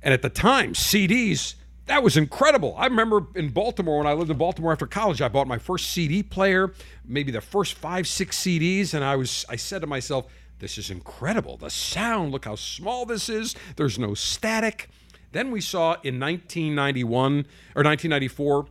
And 0.02 0.12
at 0.12 0.22
the 0.22 0.28
time, 0.28 0.74
CDs 0.74 1.54
that 1.88 2.02
was 2.02 2.16
incredible. 2.18 2.74
I 2.76 2.84
remember 2.84 3.26
in 3.34 3.48
Baltimore 3.48 3.98
when 3.98 4.06
I 4.06 4.12
lived 4.12 4.30
in 4.30 4.36
Baltimore 4.36 4.72
after 4.72 4.86
college, 4.86 5.22
I 5.22 5.28
bought 5.28 5.46
my 5.46 5.58
first 5.58 5.90
CD 5.90 6.22
player, 6.22 6.72
maybe 7.04 7.32
the 7.32 7.40
first 7.40 7.74
five, 7.74 8.06
six 8.06 8.38
CDs, 8.38 8.94
and 8.94 9.02
I 9.02 9.16
was 9.16 9.44
I 9.48 9.56
said 9.56 9.80
to 9.80 9.86
myself, 9.86 10.26
this 10.58 10.76
is 10.76 10.90
incredible. 10.90 11.56
The 11.56 11.70
sound, 11.70 12.32
look 12.32 12.44
how 12.44 12.56
small 12.56 13.06
this 13.06 13.28
is. 13.28 13.54
There's 13.76 13.98
no 13.98 14.14
static. 14.14 14.90
Then 15.32 15.50
we 15.50 15.60
saw 15.60 15.92
in 16.02 16.20
1991 16.20 17.32
or 17.74 17.84
1994 17.84 18.66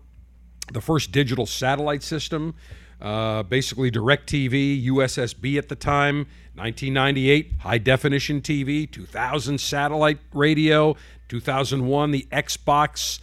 the 0.73 0.81
first 0.81 1.11
digital 1.11 1.45
satellite 1.45 2.03
system, 2.03 2.55
uh, 3.01 3.43
basically 3.43 3.91
DirecTV, 3.91 4.85
USSB 4.87 5.57
at 5.57 5.69
the 5.69 5.75
time. 5.75 6.27
1998, 6.55 7.53
high 7.59 7.77
definition 7.77 8.41
TV. 8.41 8.89
2000, 8.89 9.59
satellite 9.59 10.19
radio. 10.33 10.95
2001, 11.27 12.11
the 12.11 12.27
Xbox, 12.31 13.19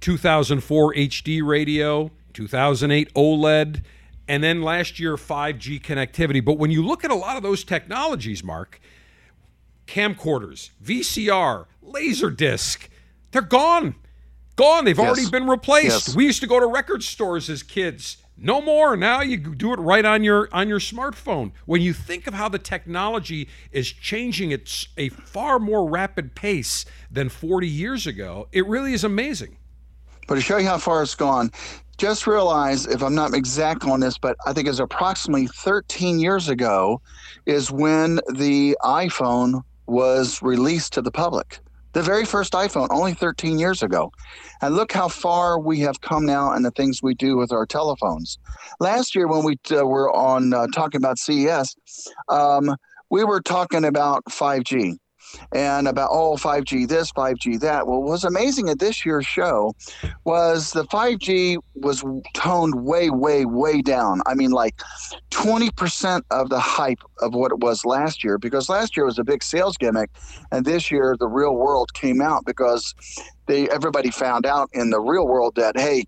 2004, 0.00 0.94
HD 0.94 1.42
radio, 1.42 2.10
2008, 2.32 3.14
OLED, 3.14 3.82
and 4.28 4.42
then 4.42 4.62
last 4.62 4.98
year, 4.98 5.16
5G 5.16 5.80
connectivity. 5.80 6.44
But 6.44 6.58
when 6.58 6.70
you 6.70 6.84
look 6.84 7.04
at 7.04 7.10
a 7.10 7.14
lot 7.14 7.36
of 7.36 7.42
those 7.42 7.64
technologies, 7.64 8.42
Mark, 8.42 8.80
camcorders, 9.86 10.70
VCR, 10.82 11.66
Laserdisc, 11.84 12.88
they're 13.30 13.42
gone. 13.42 13.94
Gone. 14.56 14.84
They've 14.84 14.98
yes. 14.98 15.06
already 15.06 15.30
been 15.30 15.46
replaced. 15.46 16.08
Yes. 16.08 16.16
We 16.16 16.26
used 16.26 16.40
to 16.42 16.46
go 16.46 16.60
to 16.60 16.66
record 16.66 17.02
stores 17.02 17.48
as 17.48 17.62
kids 17.62 18.18
no 18.42 18.60
more. 18.60 18.96
Now 18.96 19.20
you 19.20 19.36
do 19.36 19.72
it 19.72 19.78
right 19.78 20.04
on 20.04 20.24
your 20.24 20.48
on 20.52 20.68
your 20.68 20.80
smartphone. 20.80 21.52
When 21.64 21.80
you 21.80 21.92
think 21.92 22.26
of 22.26 22.34
how 22.34 22.48
the 22.48 22.58
technology 22.58 23.48
is 23.70 23.90
changing 23.90 24.52
at 24.52 24.86
a 24.98 25.10
far 25.10 25.60
more 25.60 25.88
rapid 25.88 26.34
pace 26.34 26.84
than 27.10 27.28
40 27.28 27.68
years 27.68 28.06
ago, 28.06 28.48
it 28.50 28.66
really 28.66 28.94
is 28.94 29.04
amazing. 29.04 29.56
But 30.26 30.34
to 30.34 30.40
show 30.40 30.56
you 30.56 30.66
how 30.66 30.78
far 30.78 31.02
it's 31.02 31.14
gone, 31.14 31.52
just 31.98 32.26
realize 32.26 32.86
if 32.86 33.00
I'm 33.00 33.14
not 33.14 33.32
exact 33.32 33.84
on 33.84 34.00
this, 34.00 34.18
but 34.18 34.36
I 34.44 34.52
think 34.52 34.66
it's 34.66 34.80
approximately 34.80 35.46
13 35.46 36.18
years 36.18 36.48
ago 36.48 37.00
is 37.46 37.70
when 37.70 38.16
the 38.34 38.76
iPhone 38.82 39.62
was 39.86 40.42
released 40.42 40.92
to 40.94 41.02
the 41.02 41.12
public 41.12 41.60
the 41.92 42.02
very 42.02 42.24
first 42.24 42.52
iPhone, 42.52 42.88
only 42.90 43.14
13 43.14 43.58
years 43.58 43.82
ago. 43.82 44.10
And 44.60 44.74
look 44.74 44.92
how 44.92 45.08
far 45.08 45.58
we 45.58 45.80
have 45.80 46.00
come 46.00 46.24
now 46.24 46.52
and 46.52 46.64
the 46.64 46.70
things 46.70 47.02
we 47.02 47.14
do 47.14 47.36
with 47.36 47.52
our 47.52 47.66
telephones. 47.66 48.38
Last 48.80 49.14
year, 49.14 49.28
when 49.28 49.44
we 49.44 49.56
uh, 49.70 49.86
were 49.86 50.10
on 50.14 50.54
uh, 50.54 50.66
talking 50.74 50.98
about 50.98 51.18
CES, 51.18 51.74
um, 52.28 52.76
we 53.10 53.24
were 53.24 53.40
talking 53.40 53.84
about 53.84 54.24
5G 54.26 54.96
and 55.52 55.88
about 55.88 56.10
oh 56.12 56.36
5G 56.36 56.88
this 56.88 57.12
5G 57.12 57.60
that. 57.60 57.86
Well, 57.86 58.00
what 58.00 58.10
was 58.10 58.24
amazing 58.24 58.68
at 58.68 58.78
this 58.78 59.04
year's 59.04 59.26
show 59.26 59.74
was 60.24 60.72
the 60.72 60.84
5G 60.84 61.58
was 61.74 62.04
toned 62.34 62.84
way 62.84 63.10
way 63.10 63.44
way 63.44 63.82
down. 63.82 64.20
I 64.26 64.34
mean 64.34 64.50
like 64.50 64.80
20% 65.30 66.22
of 66.30 66.48
the 66.48 66.60
hype 66.60 67.00
of 67.20 67.34
what 67.34 67.52
it 67.52 67.58
was 67.58 67.84
last 67.84 68.22
year 68.22 68.38
because 68.38 68.68
last 68.68 68.96
year 68.96 69.06
was 69.06 69.18
a 69.18 69.24
big 69.24 69.42
sales 69.42 69.76
gimmick 69.76 70.10
and 70.50 70.64
this 70.64 70.90
year 70.90 71.16
the 71.18 71.28
real 71.28 71.56
world 71.56 71.92
came 71.94 72.20
out 72.20 72.44
because 72.44 72.94
they 73.46 73.68
everybody 73.70 74.10
found 74.10 74.46
out 74.46 74.68
in 74.72 74.90
the 74.90 75.00
real 75.00 75.26
world 75.26 75.54
that 75.56 75.78
hey 75.78 76.04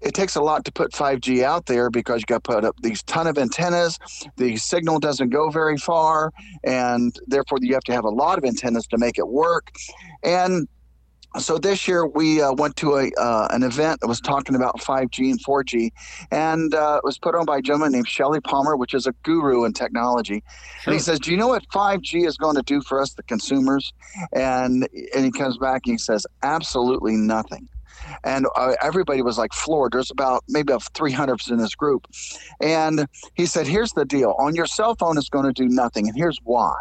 it 0.00 0.14
takes 0.14 0.36
a 0.36 0.40
lot 0.40 0.64
to 0.64 0.72
put 0.72 0.92
5G 0.92 1.42
out 1.42 1.66
there 1.66 1.90
because 1.90 2.20
you 2.20 2.26
got 2.26 2.44
to 2.44 2.52
put 2.52 2.64
up 2.64 2.76
these 2.82 3.02
ton 3.02 3.26
of 3.26 3.38
antennas. 3.38 3.98
The 4.36 4.56
signal 4.56 4.98
doesn't 4.98 5.30
go 5.30 5.50
very 5.50 5.76
far, 5.76 6.32
and 6.64 7.14
therefore 7.26 7.58
you 7.60 7.74
have 7.74 7.84
to 7.84 7.92
have 7.92 8.04
a 8.04 8.10
lot 8.10 8.38
of 8.38 8.44
antennas 8.44 8.86
to 8.88 8.98
make 8.98 9.18
it 9.18 9.28
work. 9.28 9.72
And 10.22 10.68
so 11.38 11.58
this 11.58 11.86
year 11.86 12.06
we 12.06 12.42
uh, 12.42 12.52
went 12.52 12.74
to 12.76 12.96
a 12.96 13.10
uh, 13.16 13.48
an 13.50 13.62
event 13.62 14.00
that 14.00 14.08
was 14.08 14.20
talking 14.20 14.56
about 14.56 14.80
5G 14.80 15.30
and 15.30 15.44
4G, 15.44 15.90
and 16.32 16.74
uh, 16.74 16.96
it 16.96 17.04
was 17.04 17.18
put 17.18 17.34
on 17.34 17.44
by 17.44 17.58
a 17.58 17.62
gentleman 17.62 17.92
named 17.92 18.08
Shelly 18.08 18.40
Palmer, 18.40 18.76
which 18.76 18.94
is 18.94 19.06
a 19.06 19.12
guru 19.22 19.64
in 19.64 19.72
technology. 19.72 20.42
Sure. 20.82 20.92
And 20.92 20.94
he 20.94 20.98
says, 20.98 21.20
"Do 21.20 21.30
you 21.30 21.36
know 21.36 21.48
what 21.48 21.64
5G 21.72 22.26
is 22.26 22.36
going 22.36 22.56
to 22.56 22.62
do 22.62 22.80
for 22.82 23.00
us, 23.00 23.12
the 23.12 23.22
consumers?" 23.22 23.92
And 24.32 24.88
and 25.14 25.24
he 25.24 25.30
comes 25.30 25.56
back 25.58 25.82
and 25.84 25.94
he 25.94 25.98
says, 25.98 26.26
"Absolutely 26.42 27.16
nothing." 27.16 27.68
And 28.24 28.46
uh, 28.56 28.74
everybody 28.82 29.22
was 29.22 29.38
like 29.38 29.52
floored. 29.52 29.92
There's 29.92 30.10
about 30.10 30.44
maybe 30.48 30.72
about 30.72 30.84
300 30.94 31.40
in 31.50 31.58
this 31.58 31.74
group, 31.74 32.06
and 32.60 33.06
he 33.34 33.46
said, 33.46 33.66
"Here's 33.66 33.92
the 33.92 34.04
deal: 34.04 34.34
on 34.38 34.54
your 34.54 34.66
cell 34.66 34.94
phone, 34.96 35.18
it's 35.18 35.28
going 35.28 35.46
to 35.46 35.52
do 35.52 35.68
nothing, 35.68 36.08
and 36.08 36.16
here's 36.16 36.38
why." 36.44 36.74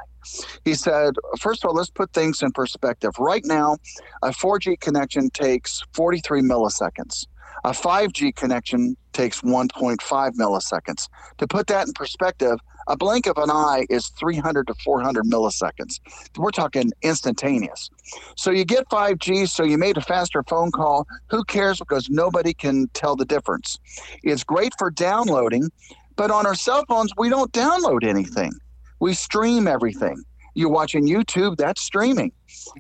He 0.66 0.74
said, 0.74 1.14
first 1.40 1.64
of 1.64 1.70
all, 1.70 1.76
let's 1.76 1.90
put 1.90 2.12
things 2.14 2.42
in 2.42 2.52
perspective. 2.52 3.12
Right 3.20 3.44
now, 3.46 3.78
a 4.22 4.30
4G 4.30 4.80
connection 4.80 5.30
takes 5.30 5.82
43 5.94 6.42
milliseconds. 6.42 7.26
A 7.64 7.72
5G 7.72 8.36
connection 8.36 8.96
takes 9.14 9.42
1.5 9.42 10.00
milliseconds. 10.32 11.10
To 11.38 11.48
put 11.48 11.68
that 11.68 11.88
in 11.88 11.94
perspective, 11.94 12.58
a 12.88 12.98
blink 12.98 13.28
of 13.28 13.38
an 13.38 13.52
eye 13.52 13.86
is 13.90 14.08
300 14.20 14.68
to 14.68 14.74
400 14.84 15.26
milliseconds. 15.26 16.00
We're 16.38 16.52
talking 16.52 16.92
instantaneous. 17.04 17.90
So 18.36 18.50
you 18.50 18.66
get 18.66 18.90
5G, 18.90 19.48
so 19.48 19.64
you 19.64 19.78
made 19.78 19.98
a 19.98 20.02
faster 20.02 20.44
phone 20.44 20.72
call. 20.72 21.06
Who 21.30 21.44
cares? 21.44 21.80
Because 21.80 22.10
nobody 22.10 22.54
can 22.54 22.88
tell 22.94 23.16
the 23.16 23.26
difference. 23.26 23.78
It's 24.24 24.44
great 24.44 24.74
for 24.80 24.90
downloading, 24.90 25.70
but 26.16 26.32
on 26.32 26.48
our 26.48 26.56
cell 26.56 26.84
phones, 26.88 27.12
we 27.18 27.30
don't 27.30 27.52
download 27.52 28.04
anything. 28.04 28.52
We 29.00 29.14
stream 29.14 29.68
everything. 29.68 30.24
You're 30.54 30.70
watching 30.70 31.08
YouTube, 31.08 31.58
that's 31.58 31.82
streaming. 31.82 32.32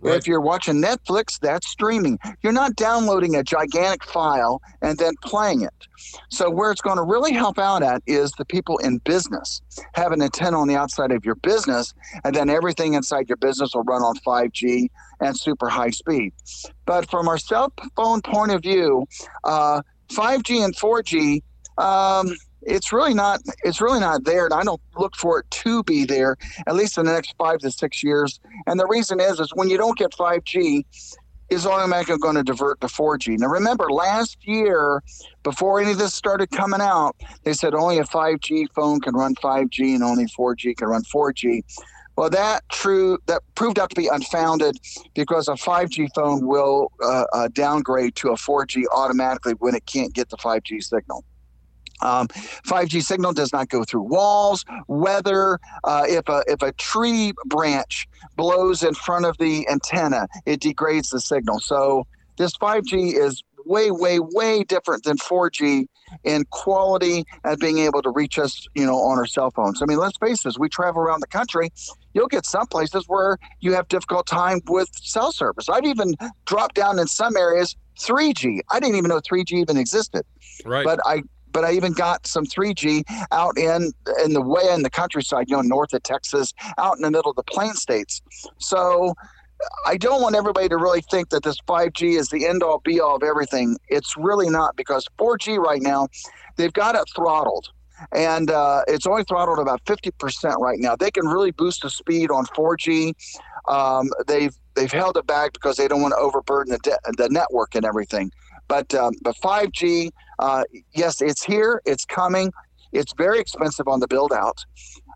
Right. 0.01 0.15
If 0.15 0.27
you're 0.27 0.41
watching 0.41 0.81
Netflix, 0.81 1.39
that's 1.39 1.67
streaming. 1.67 2.19
You're 2.41 2.53
not 2.53 2.75
downloading 2.75 3.35
a 3.35 3.43
gigantic 3.43 4.03
file 4.03 4.61
and 4.81 4.97
then 4.97 5.13
playing 5.23 5.61
it. 5.61 5.73
So, 6.29 6.49
where 6.49 6.71
it's 6.71 6.81
going 6.81 6.97
to 6.97 7.03
really 7.03 7.33
help 7.33 7.59
out 7.59 7.83
at 7.83 8.01
is 8.07 8.31
the 8.31 8.45
people 8.45 8.77
in 8.79 8.97
business 8.99 9.61
have 9.93 10.11
an 10.11 10.21
antenna 10.21 10.59
on 10.59 10.67
the 10.67 10.75
outside 10.75 11.11
of 11.11 11.23
your 11.25 11.35
business, 11.35 11.93
and 12.23 12.35
then 12.35 12.49
everything 12.49 12.93
inside 12.93 13.29
your 13.29 13.37
business 13.37 13.73
will 13.73 13.83
run 13.83 14.01
on 14.01 14.15
5G 14.17 14.89
and 15.19 15.37
super 15.37 15.69
high 15.69 15.91
speed. 15.91 16.33
But 16.85 17.09
from 17.09 17.27
our 17.27 17.37
cell 17.37 17.71
phone 17.95 18.21
point 18.21 18.51
of 18.51 18.61
view, 18.61 19.05
uh, 19.43 19.81
5G 20.09 20.63
and 20.63 20.75
4G. 20.75 21.41
Um, 21.77 22.35
it's 22.61 22.91
really 22.91 23.13
not 23.13 23.39
it's 23.63 23.81
really 23.81 23.99
not 23.99 24.23
there 24.25 24.45
and 24.45 24.53
i 24.53 24.63
don't 24.63 24.81
look 24.97 25.15
for 25.15 25.39
it 25.39 25.49
to 25.49 25.83
be 25.83 26.05
there 26.05 26.35
at 26.67 26.75
least 26.75 26.97
in 26.97 27.05
the 27.05 27.11
next 27.11 27.33
five 27.37 27.59
to 27.59 27.71
six 27.71 28.03
years. 28.03 28.39
And 28.67 28.79
the 28.79 28.87
reason 28.87 29.19
is 29.19 29.39
is 29.39 29.51
when 29.53 29.69
you 29.69 29.77
don't 29.77 29.97
get 29.97 30.11
5g 30.11 30.85
is 31.49 31.65
automatically 31.65 32.17
going 32.19 32.35
to 32.35 32.43
divert 32.43 32.79
to 32.81 32.87
4g 32.87 33.39
now 33.39 33.47
remember 33.47 33.89
last 33.89 34.37
year 34.41 35.01
before 35.43 35.79
any 35.79 35.91
of 35.91 35.97
this 35.97 36.13
started 36.13 36.51
coming 36.51 36.81
out 36.81 37.15
they 37.43 37.53
said 37.53 37.73
only 37.73 37.97
a 37.97 38.03
5g 38.03 38.67
phone 38.75 38.99
can 38.99 39.15
run 39.15 39.33
5g 39.35 39.95
and 39.95 40.03
only 40.03 40.25
4g 40.25 40.77
can 40.77 40.87
run 40.87 41.03
4g 41.03 41.63
well, 42.15 42.29
that 42.31 42.67
true 42.69 43.17
that 43.27 43.41
proved 43.55 43.79
out 43.79 43.89
to 43.91 43.95
be 43.95 44.07
unfounded 44.07 44.77
because 45.13 45.47
a 45.47 45.53
5G 45.53 46.09
phone 46.13 46.45
will 46.45 46.91
uh, 47.01 47.23
uh, 47.31 47.47
downgrade 47.53 48.15
to 48.15 48.31
a 48.31 48.35
4G 48.35 48.83
automatically 48.93 49.53
when 49.53 49.73
it 49.73 49.85
can't 49.85 50.13
get 50.13 50.27
the 50.27 50.35
5G 50.35 50.83
signal. 50.83 51.23
Um, 52.01 52.27
5G 52.27 53.03
signal 53.03 53.33
does 53.33 53.51
not 53.51 53.69
go 53.69 53.83
through 53.83 54.03
walls, 54.03 54.65
weather. 54.87 55.59
Uh, 55.83 56.05
if 56.07 56.27
a 56.29 56.43
if 56.47 56.61
a 56.61 56.71
tree 56.73 57.33
branch 57.45 58.07
blows 58.35 58.83
in 58.83 58.93
front 58.93 59.25
of 59.25 59.37
the 59.37 59.67
antenna, 59.69 60.27
it 60.45 60.61
degrades 60.61 61.09
the 61.09 61.19
signal. 61.19 61.59
So 61.59 62.05
this 62.37 62.55
5G 62.57 63.13
is 63.15 63.43
way, 63.65 63.91
way, 63.91 64.19
way 64.19 64.63
different 64.63 65.03
than 65.03 65.17
4G 65.17 65.87
in 66.23 66.43
quality 66.49 67.23
and 67.43 67.59
being 67.59 67.77
able 67.79 68.01
to 68.01 68.09
reach 68.09 68.39
us, 68.39 68.65
you 68.73 68.85
know, 68.85 68.95
on 68.95 69.17
our 69.17 69.27
cell 69.27 69.51
phones. 69.51 69.81
I 69.81 69.85
mean, 69.85 69.99
let's 69.99 70.17
face 70.17 70.43
this: 70.43 70.57
we 70.57 70.69
travel 70.69 71.01
around 71.01 71.21
the 71.21 71.27
country. 71.27 71.69
You'll 72.13 72.27
get 72.27 72.45
some 72.45 72.65
places 72.67 73.05
where 73.07 73.37
you 73.59 73.73
have 73.73 73.87
difficult 73.87 74.25
time 74.25 74.61
with 74.67 74.89
cell 74.95 75.31
service. 75.31 75.69
I've 75.69 75.85
even 75.85 76.15
dropped 76.45 76.75
down 76.75 76.97
in 76.97 77.07
some 77.07 77.37
areas 77.37 77.75
3G. 77.99 78.61
I 78.71 78.79
didn't 78.79 78.95
even 78.95 79.09
know 79.09 79.19
3G 79.19 79.53
even 79.53 79.77
existed. 79.77 80.23
Right. 80.65 80.83
But 80.83 80.99
I 81.05 81.23
but 81.51 81.63
I 81.63 81.73
even 81.73 81.93
got 81.93 82.27
some 82.27 82.45
3G 82.45 83.03
out 83.31 83.57
in 83.57 83.91
in 84.23 84.33
the 84.33 84.41
way 84.41 84.63
in 84.73 84.83
the 84.83 84.89
countryside, 84.89 85.45
you 85.49 85.55
know, 85.55 85.61
north 85.61 85.93
of 85.93 86.03
Texas, 86.03 86.53
out 86.77 86.97
in 86.97 87.01
the 87.01 87.11
middle 87.11 87.31
of 87.31 87.35
the 87.35 87.43
plain 87.43 87.73
states. 87.73 88.21
So 88.57 89.13
I 89.85 89.97
don't 89.97 90.21
want 90.21 90.35
everybody 90.35 90.69
to 90.69 90.77
really 90.77 91.01
think 91.01 91.29
that 91.29 91.43
this 91.43 91.57
5G 91.67 92.17
is 92.17 92.29
the 92.29 92.47
end 92.47 92.63
all 92.63 92.79
be 92.79 92.99
all 92.99 93.15
of 93.15 93.23
everything. 93.23 93.77
It's 93.89 94.15
really 94.17 94.49
not 94.49 94.75
because 94.75 95.07
4G 95.17 95.57
right 95.57 95.81
now, 95.81 96.07
they've 96.55 96.73
got 96.73 96.95
it 96.95 97.03
throttled. 97.15 97.69
And 98.13 98.49
uh, 98.49 98.83
it's 98.87 99.05
only 99.05 99.23
throttled 99.25 99.59
about 99.59 99.83
50% 99.83 100.57
right 100.59 100.79
now. 100.79 100.95
They 100.95 101.11
can 101.11 101.27
really 101.27 101.51
boost 101.51 101.81
the 101.81 101.89
speed 101.89 102.31
on 102.31 102.45
4G. 102.45 103.13
Um, 103.67 104.09
they've 104.25 104.55
they've 104.75 104.91
held 104.91 105.17
it 105.17 105.27
back 105.27 105.51
because 105.51 105.75
they 105.75 105.87
don't 105.89 106.01
want 106.01 106.13
to 106.13 106.17
overburden 106.17 106.71
the, 106.71 106.79
de- 106.79 107.23
the 107.23 107.27
network 107.29 107.75
and 107.75 107.83
everything. 107.83 108.31
But 108.69 108.93
um, 108.95 109.15
but 109.21 109.35
5G, 109.35 110.11
uh, 110.39 110.63
yes, 110.93 111.21
it's 111.21 111.43
here. 111.43 111.81
It's 111.85 112.05
coming. 112.05 112.53
It's 112.91 113.13
very 113.17 113.39
expensive 113.39 113.87
on 113.87 113.99
the 113.99 114.07
build 114.07 114.31
out. 114.31 114.63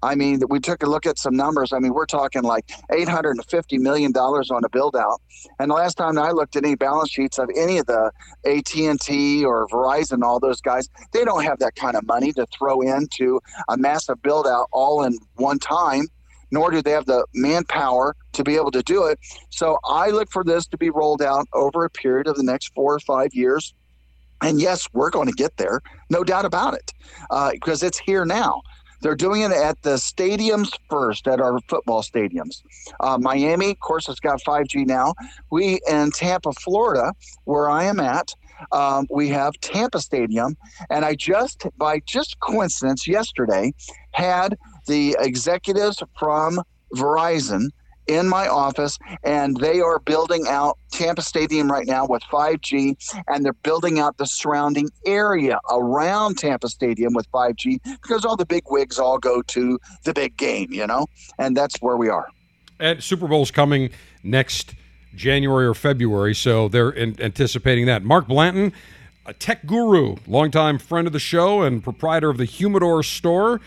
I 0.03 0.15
mean, 0.15 0.41
we 0.49 0.59
took 0.59 0.83
a 0.83 0.85
look 0.85 1.05
at 1.05 1.17
some 1.17 1.35
numbers. 1.35 1.71
I 1.71 1.79
mean, 1.79 1.93
we're 1.93 2.05
talking 2.05 2.43
like 2.43 2.67
$850 2.91 3.79
million 3.79 4.11
on 4.11 4.63
a 4.63 4.69
build 4.69 4.95
out. 4.95 5.21
And 5.59 5.71
the 5.71 5.75
last 5.75 5.95
time 5.95 6.19
I 6.19 6.31
looked 6.31 6.57
at 6.57 6.65
any 6.65 6.75
balance 6.75 7.09
sheets 7.09 7.39
of 7.39 7.49
any 7.55 7.77
of 7.77 7.85
the 7.85 8.11
AT&T 8.45 9.45
or 9.45 9.67
Verizon, 9.69 10.23
all 10.23 10.41
those 10.41 10.59
guys, 10.59 10.89
they 11.13 11.23
don't 11.23 11.43
have 11.43 11.59
that 11.59 11.75
kind 11.75 11.95
of 11.95 12.05
money 12.05 12.33
to 12.33 12.45
throw 12.47 12.81
into 12.81 13.39
a 13.69 13.77
massive 13.77 14.21
build 14.21 14.45
out 14.45 14.67
all 14.73 15.03
in 15.03 15.17
one 15.35 15.57
time 15.57 16.07
nor 16.53 16.69
do 16.69 16.83
they 16.83 16.91
have 16.91 17.07
the 17.07 17.25
manpower 17.33 18.15
to 18.31 18.43
be 18.43 18.55
able 18.55 18.69
to 18.69 18.83
do 18.83 19.05
it. 19.05 19.19
So 19.49 19.79
I 19.83 20.11
look 20.11 20.31
for 20.31 20.43
this 20.43 20.67
to 20.67 20.77
be 20.77 20.91
rolled 20.91 21.23
out 21.23 21.47
over 21.51 21.83
a 21.83 21.89
period 21.89 22.27
of 22.27 22.35
the 22.35 22.43
next 22.43 22.71
four 22.75 22.93
or 22.93 22.99
five 22.99 23.33
years. 23.33 23.73
And 24.39 24.61
yes, 24.61 24.87
we're 24.93 25.09
going 25.09 25.27
to 25.27 25.33
get 25.33 25.57
there, 25.57 25.81
no 26.11 26.23
doubt 26.23 26.45
about 26.45 26.75
it, 26.75 26.93
uh, 27.31 27.51
because 27.51 27.81
it's 27.81 27.97
here 27.97 28.23
now. 28.23 28.61
They're 29.01 29.15
doing 29.15 29.41
it 29.41 29.51
at 29.51 29.81
the 29.81 29.95
stadiums 29.95 30.71
first, 30.89 31.27
at 31.27 31.41
our 31.41 31.59
football 31.67 32.03
stadiums. 32.03 32.61
Uh, 32.99 33.17
Miami, 33.17 33.71
of 33.71 33.79
course, 33.79 34.05
has 34.05 34.19
got 34.19 34.39
5G 34.47 34.85
now. 34.85 35.15
We 35.49 35.79
in 35.89 36.11
Tampa, 36.11 36.53
Florida, 36.53 37.13
where 37.45 37.67
I 37.67 37.85
am 37.85 37.99
at, 37.99 38.33
um, 38.71 39.07
we 39.09 39.27
have 39.29 39.53
Tampa 39.59 39.99
Stadium, 39.99 40.55
and 40.89 41.03
I 41.03 41.15
just, 41.15 41.65
by 41.77 41.99
just 42.05 42.39
coincidence, 42.39 43.07
yesterday 43.07 43.73
had 44.11 44.57
the 44.85 45.15
executives 45.19 46.01
from 46.17 46.61
Verizon 46.95 47.69
in 48.07 48.27
my 48.27 48.47
office, 48.47 48.99
and 49.23 49.57
they 49.57 49.79
are 49.79 49.99
building 49.99 50.45
out 50.47 50.77
Tampa 50.91 51.21
Stadium 51.21 51.71
right 51.71 51.87
now 51.87 52.05
with 52.05 52.21
5G, 52.23 52.97
and 53.27 53.45
they're 53.45 53.53
building 53.53 53.99
out 53.99 54.17
the 54.17 54.25
surrounding 54.25 54.89
area 55.05 55.59
around 55.71 56.37
Tampa 56.37 56.67
Stadium 56.67 57.13
with 57.13 57.29
5G 57.31 57.79
because 58.01 58.25
all 58.25 58.35
the 58.35 58.45
big 58.45 58.63
wigs 58.67 58.99
all 58.99 59.17
go 59.17 59.41
to 59.43 59.79
the 60.03 60.13
big 60.13 60.35
game, 60.37 60.71
you 60.71 60.85
know, 60.85 61.07
and 61.39 61.55
that's 61.55 61.77
where 61.81 61.97
we 61.97 62.09
are. 62.09 62.27
And 62.79 63.01
Super 63.01 63.27
Bowl's 63.27 63.51
coming 63.51 63.89
next 64.23 64.75
January 65.15 65.65
or 65.65 65.73
February, 65.73 66.35
so 66.35 66.67
they're 66.67 66.89
in, 66.89 67.19
anticipating 67.21 67.85
that. 67.85 68.03
Mark 68.03 68.27
Blanton, 68.27 68.73
a 69.25 69.33
tech 69.33 69.65
guru, 69.65 70.17
longtime 70.27 70.79
friend 70.79 71.07
of 71.07 71.13
the 71.13 71.19
show 71.19 71.61
and 71.61 71.83
proprietor 71.83 72.29
of 72.29 72.37
the 72.37 72.45
Humidor 72.45 73.03
store 73.03 73.61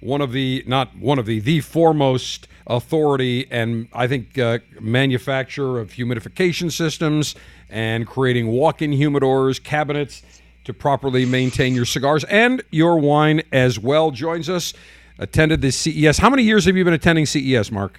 one 0.00 0.20
of 0.20 0.32
the 0.32 0.64
not 0.66 0.96
one 0.96 1.18
of 1.18 1.26
the 1.26 1.40
the 1.40 1.60
foremost 1.60 2.48
authority 2.66 3.46
and 3.50 3.88
I 3.92 4.06
think 4.06 4.38
uh, 4.38 4.58
manufacturer 4.80 5.80
of 5.80 5.90
humidification 5.90 6.72
systems 6.72 7.34
and 7.68 8.06
creating 8.06 8.48
walk-in 8.48 8.92
humidors, 8.92 9.62
cabinets 9.62 10.22
to 10.64 10.74
properly 10.74 11.24
maintain 11.24 11.74
your 11.74 11.84
cigars 11.84 12.24
and 12.24 12.62
your 12.70 12.98
wine 12.98 13.42
as 13.52 13.78
well. 13.78 14.10
Joins 14.10 14.48
us. 14.48 14.72
Attended 15.18 15.60
the 15.60 15.70
CES. 15.70 16.16
How 16.16 16.30
many 16.30 16.42
years 16.42 16.64
have 16.64 16.76
you 16.78 16.84
been 16.84 16.94
attending 16.94 17.26
CES, 17.26 17.70
Mark? 17.70 17.98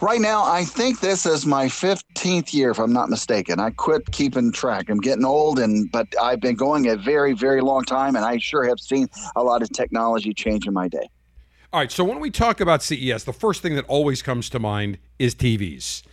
Right 0.00 0.20
now, 0.20 0.44
I 0.44 0.64
think 0.64 1.00
this 1.00 1.24
is 1.26 1.46
my 1.46 1.66
15th 1.66 2.52
year, 2.52 2.70
if 2.70 2.78
I'm 2.78 2.92
not 2.92 3.10
mistaken. 3.10 3.60
I 3.60 3.70
quit 3.70 4.10
keeping 4.12 4.50
track. 4.50 4.88
I'm 4.88 4.98
getting 4.98 5.24
old, 5.24 5.58
and 5.58 5.90
but 5.92 6.08
I've 6.20 6.40
been 6.40 6.56
going 6.56 6.88
a 6.88 6.96
very, 6.96 7.32
very 7.32 7.60
long 7.60 7.84
time, 7.84 8.16
and 8.16 8.24
I 8.24 8.38
sure 8.38 8.64
have 8.64 8.80
seen 8.80 9.08
a 9.36 9.42
lot 9.42 9.62
of 9.62 9.70
technology 9.70 10.32
change 10.34 10.66
in 10.66 10.72
my 10.72 10.88
day. 10.88 11.08
All 11.74 11.80
right, 11.80 11.90
so 11.90 12.04
when 12.04 12.20
we 12.20 12.30
talk 12.30 12.60
about 12.60 12.84
CES, 12.84 13.24
the 13.24 13.32
first 13.32 13.60
thing 13.60 13.74
that 13.74 13.84
always 13.86 14.22
comes 14.22 14.48
to 14.50 14.60
mind 14.60 14.96
is 15.18 15.34
TVs. 15.34 16.04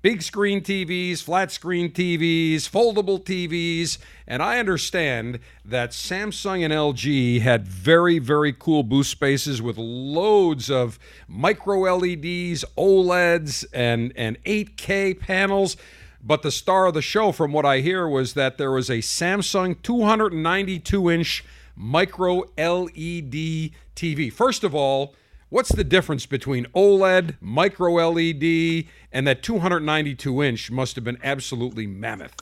Big 0.00 0.22
screen 0.22 0.62
TVs, 0.62 1.22
flat 1.22 1.52
screen 1.52 1.92
TVs, 1.92 2.60
foldable 2.60 3.22
TVs, 3.22 3.98
and 4.26 4.42
I 4.42 4.58
understand 4.58 5.40
that 5.62 5.90
Samsung 5.90 6.64
and 6.64 6.72
LG 6.72 7.42
had 7.42 7.68
very, 7.68 8.18
very 8.18 8.54
cool 8.54 8.82
booth 8.82 9.08
spaces 9.08 9.60
with 9.60 9.76
loads 9.76 10.70
of 10.70 10.98
micro 11.28 11.80
LEDs, 11.80 12.64
OLEDs, 12.78 13.66
and, 13.74 14.14
and 14.16 14.42
8K 14.44 15.20
panels. 15.20 15.76
But 16.22 16.40
the 16.40 16.50
star 16.50 16.86
of 16.86 16.94
the 16.94 17.02
show, 17.02 17.30
from 17.30 17.52
what 17.52 17.66
I 17.66 17.80
hear, 17.80 18.08
was 18.08 18.32
that 18.32 18.56
there 18.56 18.72
was 18.72 18.88
a 18.88 19.00
Samsung 19.00 19.82
292 19.82 21.10
inch 21.10 21.44
micro 21.76 22.40
LED 22.56 23.72
TV. 23.96 24.32
First 24.32 24.64
of 24.64 24.74
all, 24.74 25.14
what's 25.48 25.72
the 25.72 25.84
difference 25.84 26.26
between 26.26 26.66
OLED, 26.74 27.36
micro 27.40 27.94
LED, 27.94 28.84
and 29.12 29.26
that 29.26 29.42
292 29.42 30.42
inch 30.42 30.70
must 30.70 30.94
have 30.96 31.04
been 31.04 31.18
absolutely 31.22 31.86
mammoth? 31.86 32.34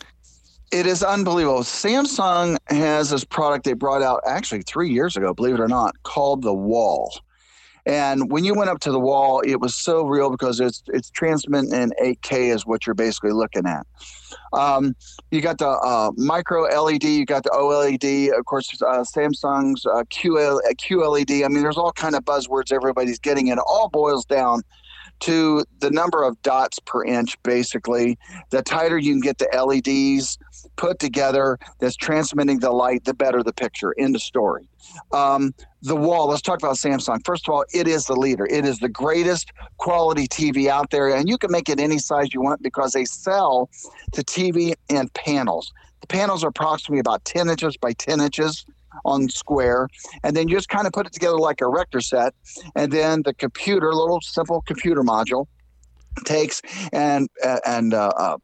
It 0.71 0.85
is 0.85 1.03
unbelievable. 1.03 1.61
Samsung 1.61 2.59
has 2.69 3.11
this 3.11 3.25
product 3.25 3.65
they 3.65 3.73
brought 3.73 4.03
out 4.03 4.21
actually 4.27 4.63
three 4.63 4.91
years 4.91 5.17
ago, 5.17 5.33
believe 5.33 5.55
it 5.55 5.61
or 5.61 5.69
not, 5.69 6.03
called 6.03 6.43
the 6.43 6.53
Wall. 6.53 7.19
And 7.89 8.31
when 8.31 8.45
you 8.45 8.53
went 8.53 8.69
up 8.69 8.81
to 8.81 8.93
the 8.93 9.01
wall, 9.01 9.41
it 9.41 9.61
was 9.63 9.75
so 9.75 10.05
real 10.05 10.31
because 10.31 10.61
it's 10.61 10.83
it's 10.89 11.09
transmitting 11.09 11.73
in 11.73 11.91
8K 11.99 12.55
is 12.55 12.67
what 12.67 12.87
you're 12.87 12.95
basically 12.95 13.33
looking 13.33 13.65
at. 13.65 13.87
Um, 14.53 14.95
you 15.31 15.41
got 15.41 15.57
the 15.57 15.69
uh, 15.69 16.11
micro 16.17 16.65
LED, 16.65 17.05
you 17.05 17.25
got 17.25 17.45
the 17.45 17.51
OLED, 17.51 18.39
of 18.39 18.45
course, 18.45 18.71
uh, 18.83 19.05
Samsung's 19.05 19.87
uh, 19.87 20.05
QL, 20.11 20.61
QLED. 20.75 21.47
I 21.47 21.49
mean, 21.49 21.63
there's 21.63 21.79
all 21.79 21.93
kind 21.93 22.15
of 22.15 22.27
buzzwords 22.27 22.73
everybody's 22.73 23.19
getting, 23.19 23.51
and 23.51 23.59
it 23.59 23.65
all 23.67 23.89
boils 23.89 24.27
down 24.27 24.61
to 25.21 25.65
the 25.81 25.91
number 25.91 26.23
of 26.23 26.41
dots 26.43 26.79
per 26.81 27.05
inch, 27.05 27.43
basically. 27.43 28.19
The 28.51 28.63
tighter 28.63 28.99
you 28.99 29.15
can 29.15 29.21
get 29.21 29.39
the 29.39 29.49
LEDs 29.55 30.39
put 30.77 30.99
together 30.99 31.59
that's 31.79 31.97
transmitting 31.97 32.59
the 32.61 32.71
light, 32.71 33.05
the 33.05 33.15
better 33.15 33.43
the 33.43 33.53
picture. 33.53 33.95
End 33.99 34.15
of 34.15 34.23
story. 34.23 34.69
Um, 35.13 35.55
the 35.83 35.97
wall, 35.97 36.29
let's 36.29 36.43
talk 36.43 36.59
about 36.59 36.77
Samsung. 36.77 37.25
First 37.25 37.49
of 37.49 37.55
all, 37.55 37.65
it 37.73 37.87
is 37.87 38.07
the 38.07 38.17
leader. 38.17 38.47
It 38.47 38.65
is 38.65 38.79
the 38.79 38.89
greatest 38.89 39.53
quality 39.77 40.27
TV 40.27 40.69
out 40.69 40.91
there, 40.91 41.15
and 41.15 41.29
you 41.29 41.39
can 41.39 41.51
make 41.51 41.69
it 41.69 41.79
any 41.81 41.99
size 41.99 42.33
you 42.33 42.41
want 42.41 42.63
because 42.63 42.93
they 42.93 43.05
sell 43.05 43.71
the 44.13 44.25
TV 44.25 44.75
and 44.91 45.13
panels. 45.15 45.73
The 46.01 46.07
panels 46.07 46.45
are 46.45 46.49
approximately 46.49 47.01
about 47.01 47.25
10 47.25 47.49
inches 47.49 47.77
by 47.77 47.93
10 47.93 48.21
inches 48.21 48.65
on 49.05 49.29
square, 49.29 49.89
and 50.25 50.37
then 50.37 50.49
you 50.49 50.57
just 50.57 50.69
kind 50.69 50.87
of 50.87 50.93
put 50.93 51.07
it 51.07 51.13
together 51.13 51.39
like 51.39 51.61
a 51.61 51.69
rector 51.69 52.01
set, 52.01 52.35
and 52.75 52.93
then 52.93 53.23
the 53.23 53.35
computer, 53.35 53.95
little 53.95 54.21
simple 54.21 54.63
computer 54.63 55.03
module, 55.03 55.47
takes 56.25 56.63
and 56.93 57.29
and 57.67 57.95
uh, 57.95 58.13
uh, 58.17 58.37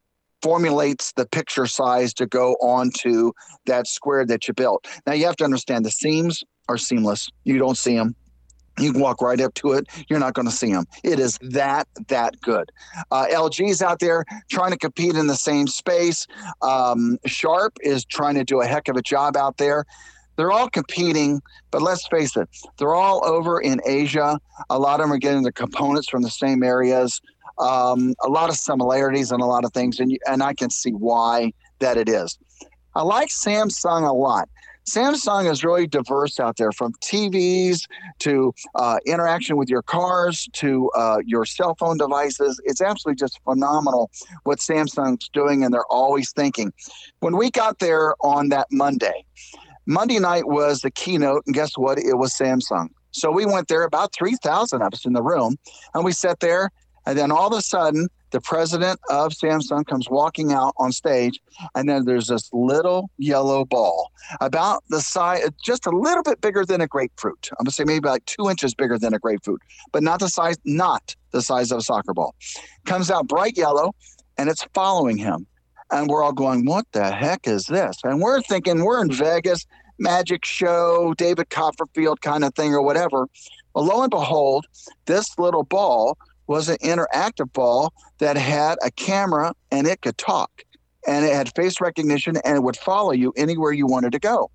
formulates 0.44 1.12
the 1.12 1.24
picture 1.24 1.64
size 1.64 2.12
to 2.12 2.26
go 2.26 2.52
onto 2.60 3.32
that 3.64 3.86
square 3.86 4.26
that 4.26 4.46
you 4.46 4.52
built. 4.52 4.86
Now 5.06 5.14
you 5.14 5.24
have 5.24 5.36
to 5.36 5.44
understand 5.44 5.86
the 5.86 5.90
seams 5.90 6.44
are 6.68 6.76
seamless. 6.76 7.30
You 7.44 7.56
don't 7.58 7.78
see 7.78 7.96
them. 7.96 8.14
You 8.78 8.92
can 8.92 9.00
walk 9.00 9.22
right 9.22 9.40
up 9.40 9.54
to 9.54 9.72
it. 9.72 9.86
You're 10.10 10.18
not 10.18 10.34
going 10.34 10.46
to 10.46 10.52
see 10.52 10.70
them. 10.70 10.84
It 11.02 11.18
is 11.18 11.38
that 11.40 11.88
that 12.08 12.38
good. 12.42 12.70
Uh, 13.10 13.24
LG's 13.30 13.80
out 13.80 14.00
there 14.00 14.26
trying 14.50 14.72
to 14.72 14.76
compete 14.76 15.14
in 15.14 15.28
the 15.28 15.36
same 15.36 15.66
space. 15.66 16.26
Um, 16.60 17.16
Sharp 17.24 17.78
is 17.80 18.04
trying 18.04 18.34
to 18.34 18.44
do 18.44 18.60
a 18.60 18.66
heck 18.66 18.88
of 18.88 18.96
a 18.96 19.02
job 19.02 19.38
out 19.38 19.56
there. 19.56 19.86
They're 20.36 20.52
all 20.52 20.68
competing, 20.68 21.40
but 21.70 21.80
let's 21.80 22.06
face 22.08 22.36
it, 22.36 22.48
they're 22.78 22.94
all 22.94 23.24
over 23.24 23.60
in 23.60 23.80
Asia. 23.86 24.38
A 24.68 24.78
lot 24.78 25.00
of 25.00 25.04
them 25.04 25.12
are 25.12 25.18
getting 25.18 25.42
the 25.42 25.52
components 25.52 26.08
from 26.10 26.22
the 26.22 26.30
same 26.30 26.62
areas. 26.62 27.20
Um, 27.58 28.14
a 28.22 28.28
lot 28.28 28.50
of 28.50 28.56
similarities 28.56 29.30
and 29.30 29.40
a 29.40 29.46
lot 29.46 29.64
of 29.64 29.72
things, 29.72 30.00
and 30.00 30.16
and 30.26 30.42
I 30.42 30.54
can 30.54 30.70
see 30.70 30.90
why 30.90 31.52
that 31.78 31.96
it 31.96 32.08
is. 32.08 32.38
I 32.94 33.02
like 33.02 33.28
Samsung 33.28 34.08
a 34.08 34.12
lot. 34.12 34.48
Samsung 34.86 35.50
is 35.50 35.64
really 35.64 35.86
diverse 35.86 36.38
out 36.38 36.56
there 36.58 36.72
from 36.72 36.92
TVs 37.02 37.86
to 38.18 38.52
uh, 38.74 38.98
interaction 39.06 39.56
with 39.56 39.70
your 39.70 39.82
cars 39.82 40.46
to 40.54 40.90
uh, 40.94 41.18
your 41.24 41.46
cell 41.46 41.74
phone 41.78 41.96
devices. 41.96 42.60
It's 42.64 42.82
absolutely 42.82 43.18
just 43.18 43.40
phenomenal 43.44 44.10
what 44.42 44.58
Samsung's 44.58 45.28
doing, 45.32 45.64
and 45.64 45.72
they're 45.72 45.86
always 45.86 46.32
thinking. 46.32 46.72
When 47.20 47.36
we 47.36 47.50
got 47.50 47.78
there 47.78 48.14
on 48.20 48.50
that 48.50 48.66
Monday, 48.70 49.24
Monday 49.86 50.18
night 50.18 50.48
was 50.48 50.80
the 50.80 50.90
keynote, 50.90 51.44
and 51.46 51.54
guess 51.54 51.76
what? 51.76 51.98
It 51.98 52.18
was 52.18 52.34
Samsung. 52.34 52.88
So 53.12 53.30
we 53.30 53.46
went 53.46 53.68
there, 53.68 53.84
about 53.84 54.12
3,000 54.12 54.82
of 54.82 54.92
us 54.92 55.06
in 55.06 55.12
the 55.12 55.22
room, 55.22 55.56
and 55.94 56.04
we 56.04 56.12
sat 56.12 56.40
there. 56.40 56.70
And 57.06 57.18
then 57.18 57.30
all 57.30 57.46
of 57.46 57.58
a 57.58 57.62
sudden, 57.62 58.08
the 58.30 58.40
president 58.40 58.98
of 59.10 59.32
Samsung 59.32 59.86
comes 59.86 60.10
walking 60.10 60.52
out 60.52 60.74
on 60.78 60.90
stage, 60.90 61.38
and 61.76 61.88
then 61.88 62.04
there's 62.04 62.26
this 62.26 62.50
little 62.52 63.08
yellow 63.16 63.64
ball 63.64 64.10
about 64.40 64.82
the 64.88 65.00
size, 65.00 65.44
uh, 65.44 65.50
just 65.62 65.86
a 65.86 65.90
little 65.90 66.24
bit 66.24 66.40
bigger 66.40 66.64
than 66.64 66.80
a 66.80 66.88
grapefruit. 66.88 67.50
I'm 67.52 67.64
gonna 67.64 67.70
say 67.70 67.84
maybe 67.84 68.08
like 68.08 68.24
two 68.24 68.50
inches 68.50 68.74
bigger 68.74 68.98
than 68.98 69.14
a 69.14 69.20
grapefruit, 69.20 69.60
but 69.92 70.02
not 70.02 70.18
the 70.18 70.28
size, 70.28 70.56
not 70.64 71.14
the 71.30 71.42
size 71.42 71.70
of 71.70 71.78
a 71.78 71.82
soccer 71.82 72.12
ball. 72.12 72.34
Comes 72.86 73.08
out 73.08 73.28
bright 73.28 73.56
yellow, 73.56 73.94
and 74.36 74.48
it's 74.48 74.66
following 74.74 75.16
him. 75.16 75.46
And 75.92 76.08
we're 76.08 76.24
all 76.24 76.32
going, 76.32 76.64
What 76.64 76.86
the 76.90 77.12
heck 77.12 77.46
is 77.46 77.66
this? 77.66 77.98
And 78.02 78.20
we're 78.20 78.40
thinking 78.42 78.82
we're 78.82 79.00
in 79.00 79.12
Vegas, 79.12 79.64
magic 79.98 80.44
show, 80.44 81.14
David 81.16 81.50
Copperfield 81.50 82.20
kind 82.20 82.44
of 82.44 82.54
thing 82.54 82.74
or 82.74 82.82
whatever. 82.82 83.28
Well, 83.74 83.84
lo 83.84 84.02
and 84.02 84.10
behold, 84.10 84.66
this 85.06 85.38
little 85.38 85.62
ball 85.64 86.18
was 86.46 86.68
an 86.68 86.76
interactive 86.78 87.52
ball 87.52 87.92
that 88.18 88.36
had 88.36 88.78
a 88.84 88.90
camera 88.90 89.54
and 89.70 89.86
it 89.86 90.02
could 90.02 90.18
talk 90.18 90.50
and 91.06 91.24
it 91.24 91.32
had 91.32 91.54
face 91.54 91.80
recognition 91.80 92.36
and 92.44 92.56
it 92.56 92.62
would 92.62 92.76
follow 92.76 93.12
you 93.12 93.32
anywhere 93.36 93.72
you 93.72 93.86
wanted 93.86 94.12
to 94.12 94.18
go. 94.18 94.50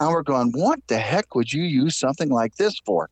And 0.00 0.10
we're 0.10 0.22
going, 0.22 0.52
what 0.52 0.80
the 0.88 0.98
heck 0.98 1.34
would 1.34 1.52
you 1.52 1.62
use 1.62 1.96
something 1.96 2.28
like 2.28 2.56
this 2.56 2.80
for? 2.84 3.08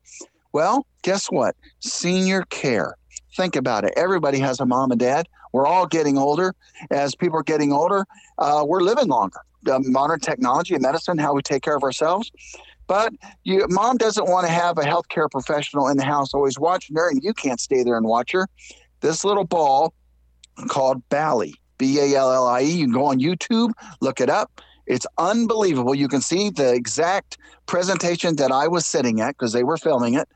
Well, 0.53 0.87
guess 1.03 1.27
what? 1.27 1.55
Senior 1.79 2.43
care. 2.51 2.97
Think 3.37 3.55
about 3.55 3.85
it. 3.85 3.95
Everybody 3.97 4.39
has 4.41 4.59
a 4.61 4.67
mom 4.67 4.91
and 4.91 4.99
dad. 4.99 5.29
We're 5.53 5.67
all 5.67 5.87
getting 5.87 6.19
older. 6.19 6.55
As 6.91 7.15
people 7.15 7.39
are 7.39 7.45
getting 7.45 7.73
older, 7.73 8.07
uh, 8.39 8.65
we're 8.67 8.81
living 8.81 9.07
longer. 9.07 9.39
Modern 9.65 10.21
technology 10.21 10.75
and 10.75 10.83
medicine, 10.83 11.19
how 11.19 11.35
we 11.35 11.43
take 11.43 11.63
care 11.63 11.77
of 11.77 11.83
ourselves. 11.83 12.33
But 12.91 13.13
you, 13.45 13.65
mom 13.71 13.99
doesn't 13.99 14.29
want 14.29 14.49
to 14.49 14.53
have 14.53 14.77
a 14.77 14.81
healthcare 14.81 15.31
professional 15.31 15.87
in 15.87 15.97
the 15.97 16.05
house 16.05 16.35
always 16.35 16.59
watching 16.59 16.97
her, 16.97 17.09
and 17.09 17.23
you 17.23 17.33
can't 17.33 17.61
stay 17.61 17.85
there 17.85 17.97
and 17.97 18.05
watch 18.05 18.33
her. 18.33 18.49
This 19.01 19.25
little 19.25 19.45
ball 19.45 19.95
called 20.67 21.01
Ballie, 21.09 21.55
B 21.79 22.01
A 22.01 22.17
L 22.17 22.33
L 22.33 22.49
I 22.49 22.63
E. 22.63 22.65
You 22.65 22.87
can 22.87 22.93
go 22.93 23.05
on 23.05 23.21
YouTube, 23.21 23.71
look 24.01 24.21
it 24.21 24.29
up. 24.29 24.61
It's 24.91 25.07
unbelievable. 25.19 25.95
You 25.95 26.09
can 26.09 26.21
see 26.21 26.51
the 26.51 26.75
exact 26.75 27.39
presentation 27.67 28.35
that 28.37 28.51
I 28.51 28.67
was 28.67 28.85
sitting 28.85 29.21
at 29.21 29.39
because 29.39 29.53
they 29.53 29.63
were 29.63 29.77
filming 29.77 30.15
it. 30.15 30.29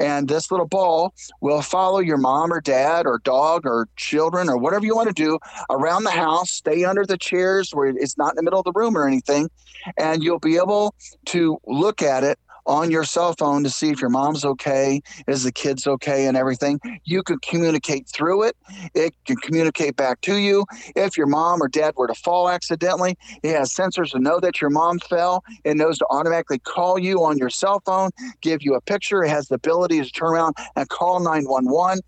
And 0.00 0.26
this 0.26 0.50
little 0.50 0.66
ball 0.66 1.14
will 1.40 1.62
follow 1.62 2.00
your 2.00 2.16
mom 2.16 2.52
or 2.52 2.60
dad 2.60 3.06
or 3.06 3.20
dog 3.22 3.64
or 3.66 3.86
children 3.96 4.48
or 4.48 4.56
whatever 4.56 4.84
you 4.84 4.96
want 4.96 5.06
to 5.06 5.14
do 5.14 5.38
around 5.70 6.02
the 6.02 6.10
house. 6.10 6.50
Stay 6.50 6.84
under 6.84 7.06
the 7.06 7.16
chairs 7.16 7.70
where 7.72 7.86
it's 7.86 8.18
not 8.18 8.32
in 8.32 8.36
the 8.36 8.42
middle 8.42 8.58
of 8.58 8.64
the 8.64 8.72
room 8.74 8.96
or 8.96 9.06
anything. 9.06 9.48
And 9.96 10.24
you'll 10.24 10.40
be 10.40 10.56
able 10.56 10.92
to 11.26 11.58
look 11.68 12.02
at 12.02 12.24
it 12.24 12.36
on 12.70 12.88
your 12.88 13.02
cell 13.02 13.34
phone 13.36 13.64
to 13.64 13.68
see 13.68 13.90
if 13.90 14.00
your 14.00 14.10
mom's 14.10 14.44
okay, 14.44 15.00
is 15.26 15.42
the 15.42 15.50
kids 15.50 15.88
okay, 15.88 16.26
and 16.26 16.36
everything. 16.36 16.78
You 17.04 17.24
can 17.24 17.38
communicate 17.40 18.08
through 18.08 18.44
it. 18.44 18.56
It 18.94 19.12
can 19.26 19.36
communicate 19.38 19.96
back 19.96 20.20
to 20.22 20.36
you. 20.36 20.64
If 20.94 21.16
your 21.16 21.26
mom 21.26 21.60
or 21.60 21.66
dad 21.66 21.94
were 21.96 22.06
to 22.06 22.14
fall 22.14 22.48
accidentally, 22.48 23.16
it 23.42 23.56
has 23.56 23.74
sensors 23.74 24.12
to 24.12 24.20
know 24.20 24.38
that 24.38 24.60
your 24.60 24.70
mom 24.70 25.00
fell. 25.00 25.42
It 25.64 25.76
knows 25.76 25.98
to 25.98 26.06
automatically 26.10 26.60
call 26.60 26.96
you 26.96 27.24
on 27.24 27.38
your 27.38 27.50
cell 27.50 27.82
phone, 27.84 28.10
give 28.40 28.62
you 28.62 28.74
a 28.74 28.80
picture. 28.80 29.24
It 29.24 29.30
has 29.30 29.48
the 29.48 29.56
ability 29.56 30.00
to 30.04 30.10
turn 30.10 30.28
around 30.28 30.54
and 30.76 30.88
call 30.88 31.18
911. 31.18 31.98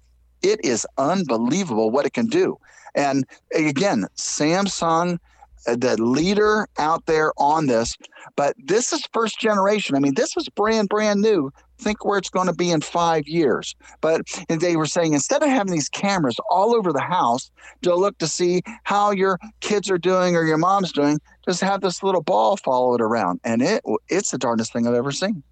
It 0.42 0.64
is 0.64 0.86
unbelievable 0.96 1.90
what 1.90 2.06
it 2.06 2.12
can 2.12 2.26
do. 2.26 2.56
And 2.94 3.24
again, 3.52 4.06
Samsung 4.16 5.18
the 5.66 5.96
leader 6.00 6.68
out 6.78 7.06
there 7.06 7.32
on 7.36 7.66
this. 7.66 7.96
But 8.36 8.54
this 8.58 8.92
is 8.92 9.06
first 9.12 9.40
generation. 9.40 9.96
I 9.96 10.00
mean, 10.00 10.14
this 10.14 10.36
is 10.36 10.48
brand, 10.48 10.88
brand 10.88 11.20
new. 11.20 11.50
Think 11.78 12.04
where 12.04 12.18
it's 12.18 12.30
going 12.30 12.46
to 12.46 12.52
be 12.52 12.70
in 12.70 12.80
five 12.80 13.26
years. 13.26 13.74
But 14.00 14.22
and 14.48 14.60
they 14.60 14.76
were 14.76 14.86
saying 14.86 15.14
instead 15.14 15.42
of 15.42 15.48
having 15.48 15.72
these 15.72 15.88
cameras 15.88 16.36
all 16.48 16.74
over 16.74 16.92
the 16.92 17.00
house 17.00 17.50
to 17.82 17.94
look 17.94 18.18
to 18.18 18.28
see 18.28 18.62
how 18.84 19.10
your 19.10 19.38
kids 19.60 19.90
are 19.90 19.98
doing 19.98 20.36
or 20.36 20.44
your 20.44 20.58
mom's 20.58 20.92
doing, 20.92 21.20
just 21.44 21.60
have 21.60 21.80
this 21.80 22.02
little 22.02 22.22
ball 22.22 22.56
follow 22.56 22.94
it 22.94 23.00
around. 23.00 23.40
And 23.44 23.62
it 23.62 23.82
it's 24.08 24.30
the 24.30 24.38
darndest 24.38 24.72
thing 24.72 24.86
I've 24.86 24.94
ever 24.94 25.12
seen. 25.12 25.42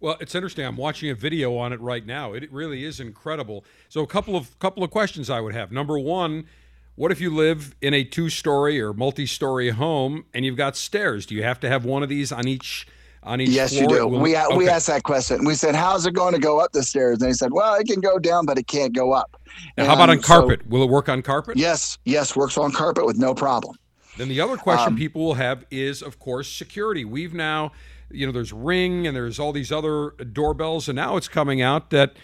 Well, 0.00 0.16
it's 0.18 0.34
interesting. 0.34 0.64
I'm 0.64 0.78
watching 0.78 1.10
a 1.10 1.14
video 1.14 1.56
on 1.58 1.74
it 1.74 1.80
right 1.80 2.06
now. 2.06 2.32
It 2.32 2.50
really 2.50 2.84
is 2.84 3.00
incredible. 3.00 3.66
So, 3.90 4.00
a 4.00 4.06
couple 4.06 4.34
of 4.34 4.58
couple 4.58 4.82
of 4.82 4.90
questions 4.90 5.28
I 5.28 5.40
would 5.40 5.54
have. 5.54 5.72
Number 5.72 5.98
one, 5.98 6.46
what 6.96 7.10
if 7.12 7.20
you 7.20 7.34
live 7.34 7.74
in 7.80 7.94
a 7.94 8.04
two 8.04 8.28
story 8.28 8.80
or 8.80 8.92
multi 8.92 9.26
story 9.26 9.70
home 9.70 10.24
and 10.34 10.44
you've 10.44 10.56
got 10.56 10.76
stairs? 10.76 11.26
Do 11.26 11.34
you 11.34 11.42
have 11.42 11.60
to 11.60 11.68
have 11.68 11.84
one 11.84 12.02
of 12.02 12.08
these 12.08 12.32
on 12.32 12.46
each? 12.48 12.86
On 13.22 13.38
each 13.38 13.50
yes, 13.50 13.72
floor? 13.76 13.82
you 13.82 13.88
do. 13.88 14.06
Will- 14.08 14.20
we 14.20 14.34
okay. 14.34 14.56
we 14.56 14.66
asked 14.66 14.86
that 14.86 15.02
question. 15.02 15.44
We 15.44 15.54
said, 15.54 15.74
"How's 15.74 16.06
it 16.06 16.14
going 16.14 16.32
to 16.32 16.40
go 16.40 16.58
up 16.58 16.72
the 16.72 16.82
stairs?" 16.82 17.20
And 17.20 17.28
they 17.28 17.34
said, 17.34 17.52
"Well, 17.52 17.74
it 17.74 17.86
can 17.86 18.00
go 18.00 18.18
down, 18.18 18.46
but 18.46 18.56
it 18.56 18.66
can't 18.66 18.94
go 18.94 19.12
up." 19.12 19.38
Now, 19.76 19.84
how 19.84 19.92
about 19.92 20.08
on 20.08 20.16
And 20.16 20.24
so- 20.24 20.40
carpet? 20.40 20.66
Will 20.66 20.82
it 20.82 20.88
work 20.88 21.10
on 21.10 21.20
carpet? 21.20 21.58
yes, 21.58 21.98
yes, 22.06 22.34
works 22.34 22.56
on 22.56 22.72
carpet 22.72 23.04
with 23.04 23.18
no 23.18 23.34
problem. 23.34 23.76
Then 24.16 24.28
the 24.28 24.40
other 24.40 24.56
question 24.56 24.94
Um, 24.94 24.96
people 24.96 25.22
will 25.22 25.34
have 25.34 25.66
is, 25.70 26.00
of 26.00 26.18
course, 26.18 26.50
security. 26.50 27.04
We've 27.04 27.34
now, 27.34 27.72
you 28.10 28.24
know, 28.24 28.32
there's 28.32 28.54
Ring 28.54 29.06
and 29.06 29.14
there's 29.14 29.38
all 29.38 29.52
these 29.52 29.70
other 29.70 30.12
doorbells, 30.32 30.88
and 30.88 30.96
now 30.96 31.18
it's 31.18 31.28
coming 31.28 31.60
out 31.60 31.90
that 31.90 32.14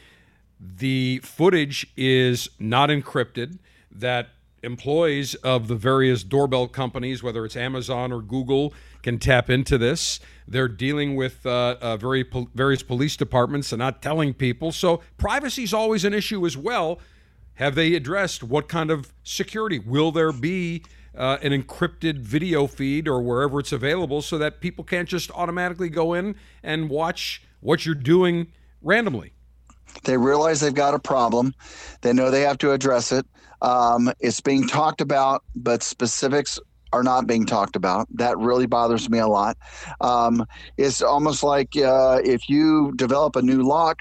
the 0.59 1.21
footage 1.23 1.87
is 1.95 2.49
not 2.59 2.89
encrypted, 2.89 3.59
that 3.93 4.29
employees 4.67 5.35
of 5.37 5.69
the 5.69 5.77
various 5.77 6.23
doorbell 6.25 6.69
companies, 6.69 7.23
whether 7.23 7.45
it's 7.47 7.57
Amazon 7.57 8.12
or 8.12 8.21
Google, 8.21 8.75
can 9.03 9.19
tap 9.19 9.49
into 9.49 9.79
this. 9.79 10.21
They're 10.47 10.69
dealing 10.69 11.17
with 11.17 11.47
uh, 11.47 11.77
uh, 11.81 11.97
very 11.97 12.25
various 12.55 12.83
police 12.83 13.17
departments 13.17 13.73
and 13.73 13.79
not 13.79 14.03
telling 14.03 14.35
people. 14.35 14.73
So 14.73 15.01
privacy 15.17 15.62
is 15.62 15.73
always 15.73 16.05
an 16.05 16.12
issue 16.12 16.45
as 16.45 16.57
well. 16.57 16.99
Have 17.55 17.75
they 17.75 17.95
addressed 17.95 18.43
what 18.43 18.69
kind 18.69 18.91
of 18.91 19.14
security? 19.23 19.79
Will 19.79 20.12
there 20.12 20.33
be 20.33 20.83
uh, 21.17 21.39
an 21.41 21.53
encrypted 21.53 22.19
video 22.19 22.67
feed 22.67 23.09
or 23.09 23.23
wherever 23.23 23.61
it's 23.61 23.73
available 23.73 24.21
so 24.21 24.37
that 24.37 24.61
people 24.61 24.85
can't 24.85 25.09
just 25.09 25.31
automatically 25.31 25.89
go 25.89 26.12
in 26.12 26.35
and 26.62 26.91
watch 26.91 27.43
what 27.61 27.87
you're 27.87 27.95
doing 27.95 28.49
randomly? 28.83 29.33
They 30.05 30.16
realize 30.16 30.61
they've 30.61 30.74
got 30.74 30.94
a 30.94 30.99
problem. 30.99 31.55
They 32.03 32.12
know 32.12 32.30
they 32.30 32.42
have 32.42 32.59
to 32.59 32.72
address 32.72 33.12
it. 33.12 33.26
Um, 33.62 34.12
it's 34.20 34.40
being 34.40 34.66
talked 34.66 35.01
about, 35.01 35.42
but 35.55 35.82
specifics 35.82 36.59
are 36.92 37.03
not 37.03 37.26
being 37.26 37.47
talked 37.47 37.76
about. 37.76 38.07
That 38.16 38.38
really 38.38 38.66
bothers 38.66 39.11
me 39.11 39.18
a 39.18 39.26
lot. 39.26 39.57
Um, 40.01 40.47
it's 40.76 41.03
almost 41.03 41.42
like 41.42 41.76
uh, 41.76 42.20
if 42.24 42.49
you 42.49 42.92
develop 42.97 43.36
a 43.36 43.42
new 43.42 43.62
lock, 43.62 43.99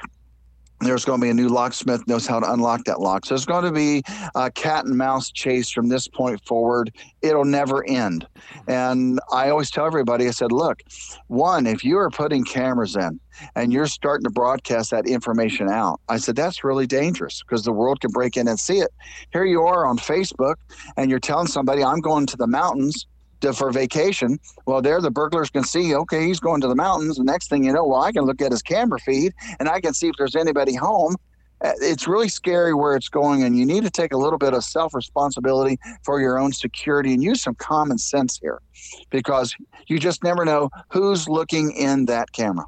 there's 0.81 1.05
going 1.05 1.19
to 1.19 1.25
be 1.25 1.29
a 1.29 1.33
new 1.33 1.47
locksmith 1.47 2.05
knows 2.07 2.27
how 2.27 2.39
to 2.39 2.51
unlock 2.51 2.83
that 2.85 2.99
lock. 2.99 3.25
So 3.25 3.33
it's 3.33 3.45
going 3.45 3.63
to 3.63 3.71
be 3.71 4.03
a 4.35 4.51
cat 4.51 4.85
and 4.85 4.97
mouse 4.97 5.31
chase 5.31 5.69
from 5.71 5.87
this 5.87 6.07
point 6.07 6.43
forward. 6.45 6.91
It'll 7.21 7.45
never 7.45 7.87
end. 7.87 8.27
And 8.67 9.19
I 9.31 9.49
always 9.49 9.71
tell 9.71 9.85
everybody, 9.85 10.27
I 10.27 10.31
said, 10.31 10.51
look, 10.51 10.81
one, 11.27 11.65
if 11.65 11.83
you 11.83 11.97
are 11.97 12.09
putting 12.09 12.43
cameras 12.43 12.95
in 12.95 13.19
and 13.55 13.71
you're 13.71 13.87
starting 13.87 14.25
to 14.25 14.29
broadcast 14.29 14.91
that 14.91 15.07
information 15.07 15.69
out, 15.69 16.01
I 16.09 16.17
said, 16.17 16.35
that's 16.35 16.63
really 16.63 16.87
dangerous 16.87 17.41
because 17.41 17.63
the 17.63 17.71
world 17.73 18.01
can 18.01 18.11
break 18.11 18.35
in 18.35 18.47
and 18.47 18.59
see 18.59 18.79
it. 18.79 18.91
Here 19.31 19.45
you 19.45 19.61
are 19.61 19.85
on 19.85 19.97
Facebook 19.97 20.55
and 20.97 21.09
you're 21.09 21.19
telling 21.19 21.47
somebody, 21.47 21.83
I'm 21.83 22.01
going 22.01 22.25
to 22.27 22.37
the 22.37 22.47
mountains 22.47 23.07
to, 23.45 23.53
for 23.53 23.71
vacation. 23.71 24.39
Well, 24.65 24.81
there 24.81 25.01
the 25.01 25.11
burglars 25.11 25.49
can 25.49 25.63
see, 25.63 25.95
okay, 25.95 26.25
he's 26.25 26.39
going 26.39 26.61
to 26.61 26.67
the 26.67 26.75
mountains. 26.75 27.17
The 27.17 27.23
next 27.23 27.49
thing 27.49 27.63
you 27.63 27.73
know, 27.73 27.85
well, 27.85 28.01
I 28.01 28.11
can 28.11 28.25
look 28.25 28.41
at 28.41 28.51
his 28.51 28.61
camera 28.61 28.99
feed 28.99 29.33
and 29.59 29.69
I 29.69 29.79
can 29.79 29.93
see 29.93 30.07
if 30.07 30.15
there's 30.17 30.35
anybody 30.35 30.75
home. 30.75 31.15
Uh, 31.63 31.71
It's 31.79 32.07
really 32.07 32.27
scary 32.27 32.73
where 32.73 32.95
it's 32.97 33.07
going, 33.07 33.43
and 33.43 33.57
you 33.57 33.65
need 33.65 33.83
to 33.83 33.89
take 33.89 34.11
a 34.13 34.17
little 34.17 34.37
bit 34.37 34.53
of 34.53 34.63
self 34.63 34.93
responsibility 34.93 35.79
for 36.03 36.19
your 36.19 36.37
own 36.37 36.51
security 36.51 37.13
and 37.13 37.23
use 37.23 37.41
some 37.41 37.55
common 37.55 37.97
sense 37.97 38.37
here 38.37 38.61
because 39.09 39.55
you 39.87 39.97
just 39.97 40.21
never 40.23 40.43
know 40.43 40.69
who's 40.89 41.29
looking 41.29 41.71
in 41.71 42.05
that 42.07 42.33
camera. 42.33 42.65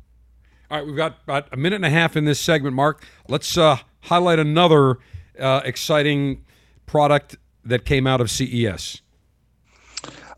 All 0.71 0.77
right, 0.77 0.87
we've 0.87 0.95
got 0.95 1.17
about 1.23 1.47
a 1.51 1.57
minute 1.57 1.77
and 1.77 1.85
a 1.85 1.89
half 1.89 2.15
in 2.15 2.25
this 2.25 2.39
segment, 2.39 2.75
Mark. 2.75 3.05
Let's 3.27 3.57
uh, 3.57 3.77
highlight 4.01 4.39
another 4.39 4.99
uh, 5.39 5.61
exciting 5.65 6.45
product 6.85 7.35
that 7.65 7.85
came 7.85 8.07
out 8.07 8.21
of 8.21 8.31
CES. 8.31 9.01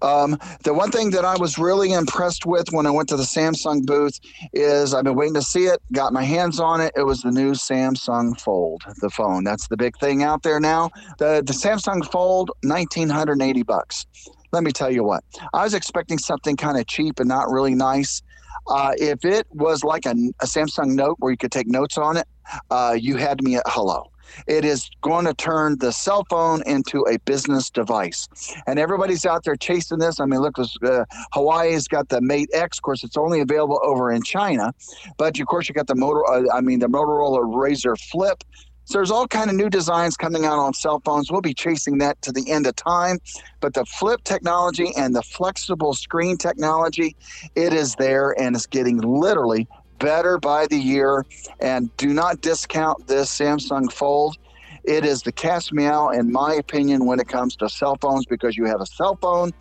Um, 0.01 0.39
the 0.63 0.73
one 0.73 0.91
thing 0.91 1.11
that 1.11 1.25
I 1.25 1.35
was 1.37 1.57
really 1.57 1.93
impressed 1.93 2.45
with 2.45 2.71
when 2.71 2.85
I 2.85 2.91
went 2.91 3.09
to 3.09 3.17
the 3.17 3.23
Samsung 3.23 3.85
booth 3.85 4.19
is 4.53 4.93
I've 4.93 5.03
been 5.03 5.15
waiting 5.15 5.33
to 5.35 5.41
see 5.41 5.65
it, 5.65 5.81
got 5.91 6.13
my 6.13 6.23
hands 6.23 6.59
on 6.59 6.81
it. 6.81 6.93
It 6.95 7.03
was 7.03 7.21
the 7.21 7.31
new 7.31 7.51
Samsung 7.51 8.39
Fold, 8.39 8.83
the 9.01 9.09
phone. 9.09 9.43
That's 9.43 9.67
the 9.67 9.77
big 9.77 9.97
thing 9.99 10.23
out 10.23 10.43
there 10.43 10.59
now. 10.59 10.89
The 11.17 11.43
the 11.45 11.53
Samsung 11.53 12.09
Fold, 12.11 12.51
nineteen 12.63 13.09
hundred 13.09 13.41
eighty 13.41 13.63
bucks. 13.63 14.05
Let 14.51 14.63
me 14.63 14.71
tell 14.71 14.91
you 14.91 15.03
what, 15.03 15.23
I 15.53 15.63
was 15.63 15.73
expecting 15.73 16.17
something 16.17 16.55
kind 16.57 16.77
of 16.77 16.87
cheap 16.87 17.19
and 17.19 17.27
not 17.29 17.49
really 17.49 17.75
nice. 17.75 18.21
Uh, 18.67 18.93
if 18.97 19.23
it 19.23 19.45
was 19.51 19.83
like 19.83 20.05
a, 20.05 20.15
a 20.41 20.45
Samsung 20.45 20.95
Note 20.95 21.17
where 21.19 21.31
you 21.31 21.37
could 21.37 21.51
take 21.51 21.67
notes 21.67 21.97
on 21.97 22.17
it, 22.17 22.27
uh, 22.71 22.95
you 22.99 23.15
had 23.17 23.43
me 23.43 23.57
at 23.57 23.63
hello. 23.67 24.09
It 24.47 24.65
is 24.65 24.89
going 25.01 25.25
to 25.25 25.33
turn 25.33 25.77
the 25.79 25.91
cell 25.91 26.25
phone 26.29 26.61
into 26.65 27.05
a 27.09 27.17
business 27.19 27.69
device, 27.69 28.27
and 28.67 28.79
everybody's 28.79 29.25
out 29.25 29.43
there 29.43 29.55
chasing 29.55 29.99
this. 29.99 30.19
I 30.19 30.25
mean, 30.25 30.41
look, 30.41 30.57
uh, 30.59 31.05
Huawei's 31.33 31.87
got 31.87 32.09
the 32.09 32.21
Mate 32.21 32.49
X. 32.53 32.77
Of 32.77 32.83
course, 32.83 33.03
it's 33.03 33.17
only 33.17 33.39
available 33.39 33.79
over 33.83 34.11
in 34.11 34.23
China, 34.23 34.73
but 35.17 35.39
of 35.39 35.47
course, 35.47 35.69
you 35.69 35.75
got 35.75 35.87
the 35.87 35.95
motor. 35.95 36.25
Uh, 36.29 36.43
I 36.53 36.61
mean, 36.61 36.79
the 36.79 36.87
Motorola 36.87 37.41
Razr 37.41 37.99
Flip. 38.11 38.43
So 38.89 38.97
there's 38.97 39.11
all 39.11 39.27
kind 39.27 39.51
of 39.51 39.55
new 39.55 39.69
designs 39.69 40.17
coming 40.17 40.45
out 40.45 40.57
on 40.57 40.73
cell 40.73 40.99
phones. 41.05 41.31
We'll 41.31 41.41
be 41.41 41.53
chasing 41.53 41.99
that 41.99 42.19
to 42.23 42.31
the 42.31 42.49
end 42.49 42.65
of 42.65 42.75
time. 42.75 43.19
But 43.59 43.75
the 43.75 43.85
flip 43.85 44.23
technology 44.23 44.91
and 44.97 45.15
the 45.15 45.21
flexible 45.21 45.93
screen 45.93 46.37
technology, 46.37 47.15
it 47.53 47.71
is 47.71 47.93
there 47.95 48.31
and 48.41 48.55
it's 48.55 48.65
getting 48.65 48.97
literally 48.97 49.67
better 49.99 50.37
by 50.37 50.67
the 50.67 50.77
year. 50.77 51.25
And 51.59 51.95
do 51.97 52.07
not 52.07 52.41
discount 52.41 53.07
this 53.07 53.29
Samsung 53.29 53.91
Fold. 53.91 54.37
It 54.83 55.05
is 55.05 55.21
the 55.23 55.31
cast 55.31 55.71
meow, 55.73 56.09
in 56.09 56.31
my 56.31 56.53
opinion, 56.53 57.05
when 57.05 57.19
it 57.19 57.27
comes 57.27 57.55
to 57.57 57.69
cell 57.69 57.97
phones, 58.01 58.25
because 58.25 58.57
you 58.57 58.65
have 58.65 58.81
a 58.81 58.85
cell 58.85 59.17
phone 59.21 59.51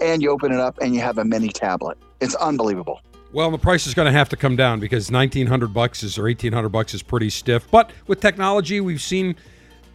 and 0.00 0.22
you 0.22 0.30
open 0.30 0.52
it 0.52 0.60
up 0.60 0.78
and 0.80 0.94
you 0.94 1.00
have 1.00 1.18
a 1.18 1.24
mini 1.24 1.48
tablet. 1.48 1.98
It's 2.20 2.34
unbelievable. 2.36 3.00
Well, 3.30 3.50
the 3.50 3.58
price 3.58 3.86
is 3.86 3.92
going 3.92 4.06
to 4.06 4.12
have 4.12 4.30
to 4.30 4.36
come 4.36 4.56
down 4.56 4.80
because 4.80 5.10
1900 5.10 5.74
bucks 5.74 6.02
is 6.02 6.16
or 6.16 6.24
1800 6.24 6.70
bucks 6.70 6.94
is 6.94 7.02
pretty 7.02 7.28
stiff. 7.28 7.70
But 7.70 7.90
with 8.06 8.20
technology, 8.20 8.80
we've 8.80 9.02
seen 9.02 9.36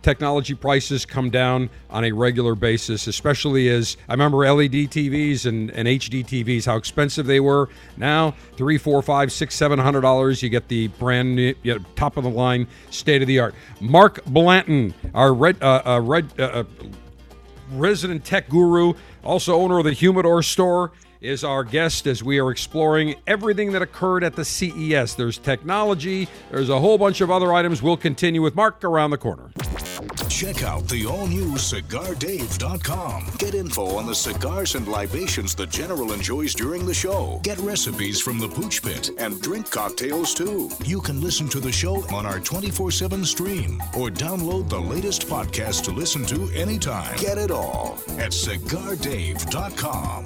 technology 0.04 0.54
prices 0.54 1.06
come 1.06 1.30
down 1.30 1.70
on 1.90 2.04
a 2.04 2.12
regular 2.12 2.54
basis, 2.54 3.08
especially 3.08 3.70
as 3.70 3.98
I 4.08 4.14
remember 4.14 4.38
LED 4.40 4.72
TVs 4.72 5.46
and, 5.46 5.72
and 5.72 5.88
HD 5.88 6.24
TVs, 6.24 6.66
how 6.66 6.76
expensive 6.76 7.26
they 7.26 7.40
were. 7.40 7.70
Now, 7.98 8.36
three, 8.56 8.78
four, 8.78 9.02
five, 9.02 9.32
six, 9.32 9.56
seven 9.56 9.80
hundred 9.80 10.02
dollars, 10.02 10.44
you 10.44 10.50
get 10.50 10.68
the 10.68 10.90
brand 10.90 11.36
new, 11.36 11.56
you 11.64 11.76
know, 11.76 11.86
top 11.96 12.18
of 12.18 12.24
the 12.24 12.30
line, 12.30 12.68
state 12.92 13.22
of 13.22 13.28
the 13.28 13.40
art. 13.40 13.56
Mark 13.80 14.24
Blanton, 14.26 14.94
our 15.16 15.34
red, 15.34 15.62
uh, 15.64 15.82
uh, 15.86 16.02
red, 16.02 16.30
uh, 16.38 16.44
uh 16.44 16.64
resident 17.72 18.24
tech 18.24 18.50
guru, 18.50 18.94
also 19.24 19.56
owner 19.56 19.80
of 19.80 19.86
the 19.86 19.94
Humidor 19.94 20.44
store 20.44 20.92
is 21.24 21.44
our 21.44 21.64
guest 21.64 22.06
as 22.06 22.22
we 22.22 22.38
are 22.40 22.52
exploring 22.52 23.16
everything 23.26 23.72
that 23.72 23.82
occurred 23.82 24.24
at 24.24 24.36
the 24.36 24.44
CES. 24.44 25.16
There's 25.16 25.38
technology, 25.38 26.28
there's 26.52 26.70
a 26.70 26.80
whole 26.80 26.98
bunch 26.98 27.22
of 27.22 27.32
other 27.32 27.54
items. 27.54 27.82
We'll 27.82 27.98
continue 27.98 28.42
with 28.42 28.56
Mark 28.56 28.84
around 28.84 29.12
the 29.12 29.18
corner. 29.18 29.50
Check 30.28 30.64
out 30.64 30.88
the 30.90 31.06
all 31.06 31.28
new 31.28 31.54
CigarDave.com. 31.54 33.26
Get 33.38 33.54
info 33.56 33.96
on 33.96 34.06
the 34.06 34.16
cigars 34.16 34.76
and 34.76 34.88
libations 34.88 35.56
the 35.56 35.66
General 35.68 36.12
enjoys 36.12 36.54
during 36.54 36.86
the 36.86 36.94
show. 36.94 37.40
Get 37.44 37.58
recipes 37.60 38.20
from 38.20 38.40
the 38.40 38.50
Pooch 38.50 38.82
Pit 38.84 39.12
and 39.18 39.40
drink 39.42 39.72
cocktails 39.72 40.34
too. 40.34 40.70
You 40.84 41.00
can 41.00 41.22
listen 41.22 41.48
to 41.50 41.60
the 41.60 41.72
show 41.72 42.04
on 42.14 42.26
our 42.26 42.40
24 42.40 42.92
7 42.92 43.24
stream 43.24 43.82
or 43.98 44.10
download 44.10 44.68
the 44.70 44.82
latest 44.82 45.28
podcast 45.28 45.84
to 45.86 45.92
listen 45.92 46.26
to 46.26 46.50
anytime. 46.54 47.16
Get 47.18 47.38
it 47.38 47.52
all 47.52 48.00
at 48.18 48.32
CigarDave.com. 48.32 50.26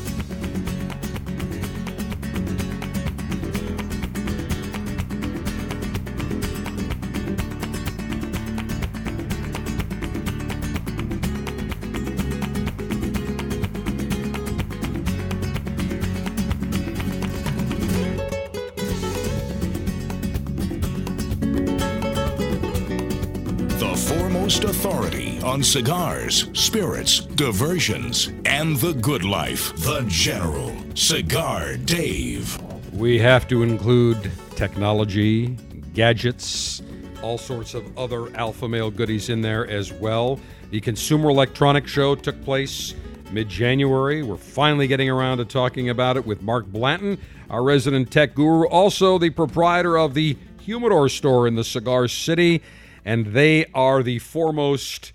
On 25.61 25.65
cigars, 25.65 26.49
spirits, 26.53 27.19
diversions, 27.19 28.31
and 28.45 28.77
the 28.77 28.93
good 28.93 29.23
life. 29.23 29.71
The 29.75 30.03
General, 30.07 30.75
Cigar 30.95 31.77
Dave. 31.77 32.59
We 32.93 33.19
have 33.19 33.47
to 33.49 33.61
include 33.61 34.31
technology, 34.55 35.55
gadgets, 35.93 36.81
all 37.21 37.37
sorts 37.37 37.75
of 37.75 37.95
other 37.95 38.35
alpha 38.35 38.67
male 38.67 38.89
goodies 38.89 39.29
in 39.29 39.41
there 39.41 39.67
as 39.67 39.93
well. 39.93 40.39
The 40.71 40.81
Consumer 40.81 41.29
Electronics 41.29 41.91
Show 41.91 42.15
took 42.15 42.43
place 42.43 42.95
mid 43.31 43.47
January. 43.47 44.23
We're 44.23 44.37
finally 44.37 44.87
getting 44.87 45.11
around 45.11 45.37
to 45.37 45.45
talking 45.45 45.89
about 45.89 46.17
it 46.17 46.25
with 46.25 46.41
Mark 46.41 46.65
Blanton, 46.65 47.19
our 47.51 47.61
resident 47.61 48.09
tech 48.09 48.33
guru, 48.33 48.65
also 48.65 49.19
the 49.19 49.29
proprietor 49.29 49.95
of 49.99 50.15
the 50.15 50.37
Humidor 50.61 51.07
store 51.07 51.47
in 51.47 51.53
the 51.53 51.63
Cigar 51.63 52.07
City. 52.07 52.63
And 53.05 53.27
they 53.27 53.65
are 53.75 54.01
the 54.01 54.17
foremost 54.17 55.13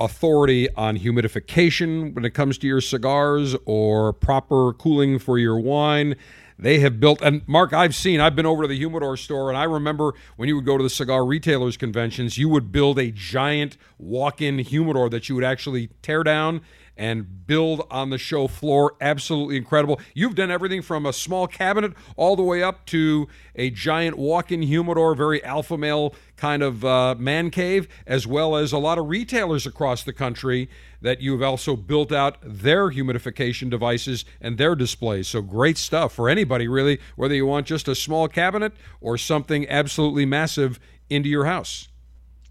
authority 0.00 0.68
on 0.74 0.98
humidification 0.98 2.14
when 2.14 2.24
it 2.24 2.30
comes 2.30 2.58
to 2.58 2.66
your 2.66 2.80
cigars 2.80 3.56
or 3.64 4.12
proper 4.12 4.72
cooling 4.74 5.18
for 5.18 5.38
your 5.38 5.58
wine. 5.58 6.16
They 6.60 6.80
have 6.80 6.98
built, 6.98 7.22
and 7.22 7.46
Mark, 7.46 7.72
I've 7.72 7.94
seen, 7.94 8.20
I've 8.20 8.34
been 8.34 8.46
over 8.46 8.62
to 8.62 8.68
the 8.68 8.76
humidor 8.76 9.16
store, 9.16 9.48
and 9.48 9.56
I 9.56 9.62
remember 9.62 10.14
when 10.36 10.48
you 10.48 10.56
would 10.56 10.64
go 10.64 10.76
to 10.76 10.82
the 10.82 10.90
cigar 10.90 11.24
retailers 11.24 11.76
conventions, 11.76 12.36
you 12.36 12.48
would 12.48 12.72
build 12.72 12.98
a 12.98 13.12
giant 13.12 13.76
walk 13.96 14.42
in 14.42 14.58
humidor 14.58 15.08
that 15.10 15.28
you 15.28 15.36
would 15.36 15.44
actually 15.44 15.90
tear 16.02 16.24
down 16.24 16.62
and 16.98 17.46
build 17.46 17.86
on 17.90 18.10
the 18.10 18.18
show 18.18 18.48
floor. 18.48 18.96
Absolutely 19.00 19.56
incredible. 19.56 20.00
You've 20.12 20.34
done 20.34 20.50
everything 20.50 20.82
from 20.82 21.06
a 21.06 21.12
small 21.12 21.46
cabinet 21.46 21.94
all 22.16 22.36
the 22.36 22.42
way 22.42 22.62
up 22.62 22.84
to 22.86 23.28
a 23.54 23.70
giant 23.70 24.18
walk 24.18 24.50
in 24.50 24.62
humidor, 24.62 25.14
very 25.14 25.42
alpha 25.44 25.78
male 25.78 26.14
kind 26.36 26.62
of 26.62 26.84
uh, 26.84 27.14
man 27.16 27.50
cave, 27.50 27.88
as 28.06 28.26
well 28.26 28.56
as 28.56 28.72
a 28.72 28.78
lot 28.78 28.98
of 28.98 29.08
retailers 29.08 29.66
across 29.66 30.02
the 30.02 30.12
country 30.12 30.68
that 31.00 31.20
you've 31.20 31.42
also 31.42 31.76
built 31.76 32.12
out 32.12 32.36
their 32.42 32.90
humidification 32.90 33.70
devices 33.70 34.24
and 34.40 34.58
their 34.58 34.74
displays. 34.74 35.28
So 35.28 35.40
great 35.40 35.78
stuff 35.78 36.12
for 36.12 36.28
anybody, 36.28 36.66
really, 36.66 36.98
whether 37.14 37.34
you 37.34 37.46
want 37.46 37.66
just 37.66 37.86
a 37.86 37.94
small 37.94 38.26
cabinet 38.28 38.72
or 39.00 39.16
something 39.16 39.68
absolutely 39.68 40.26
massive 40.26 40.80
into 41.08 41.28
your 41.28 41.44
house. 41.44 41.88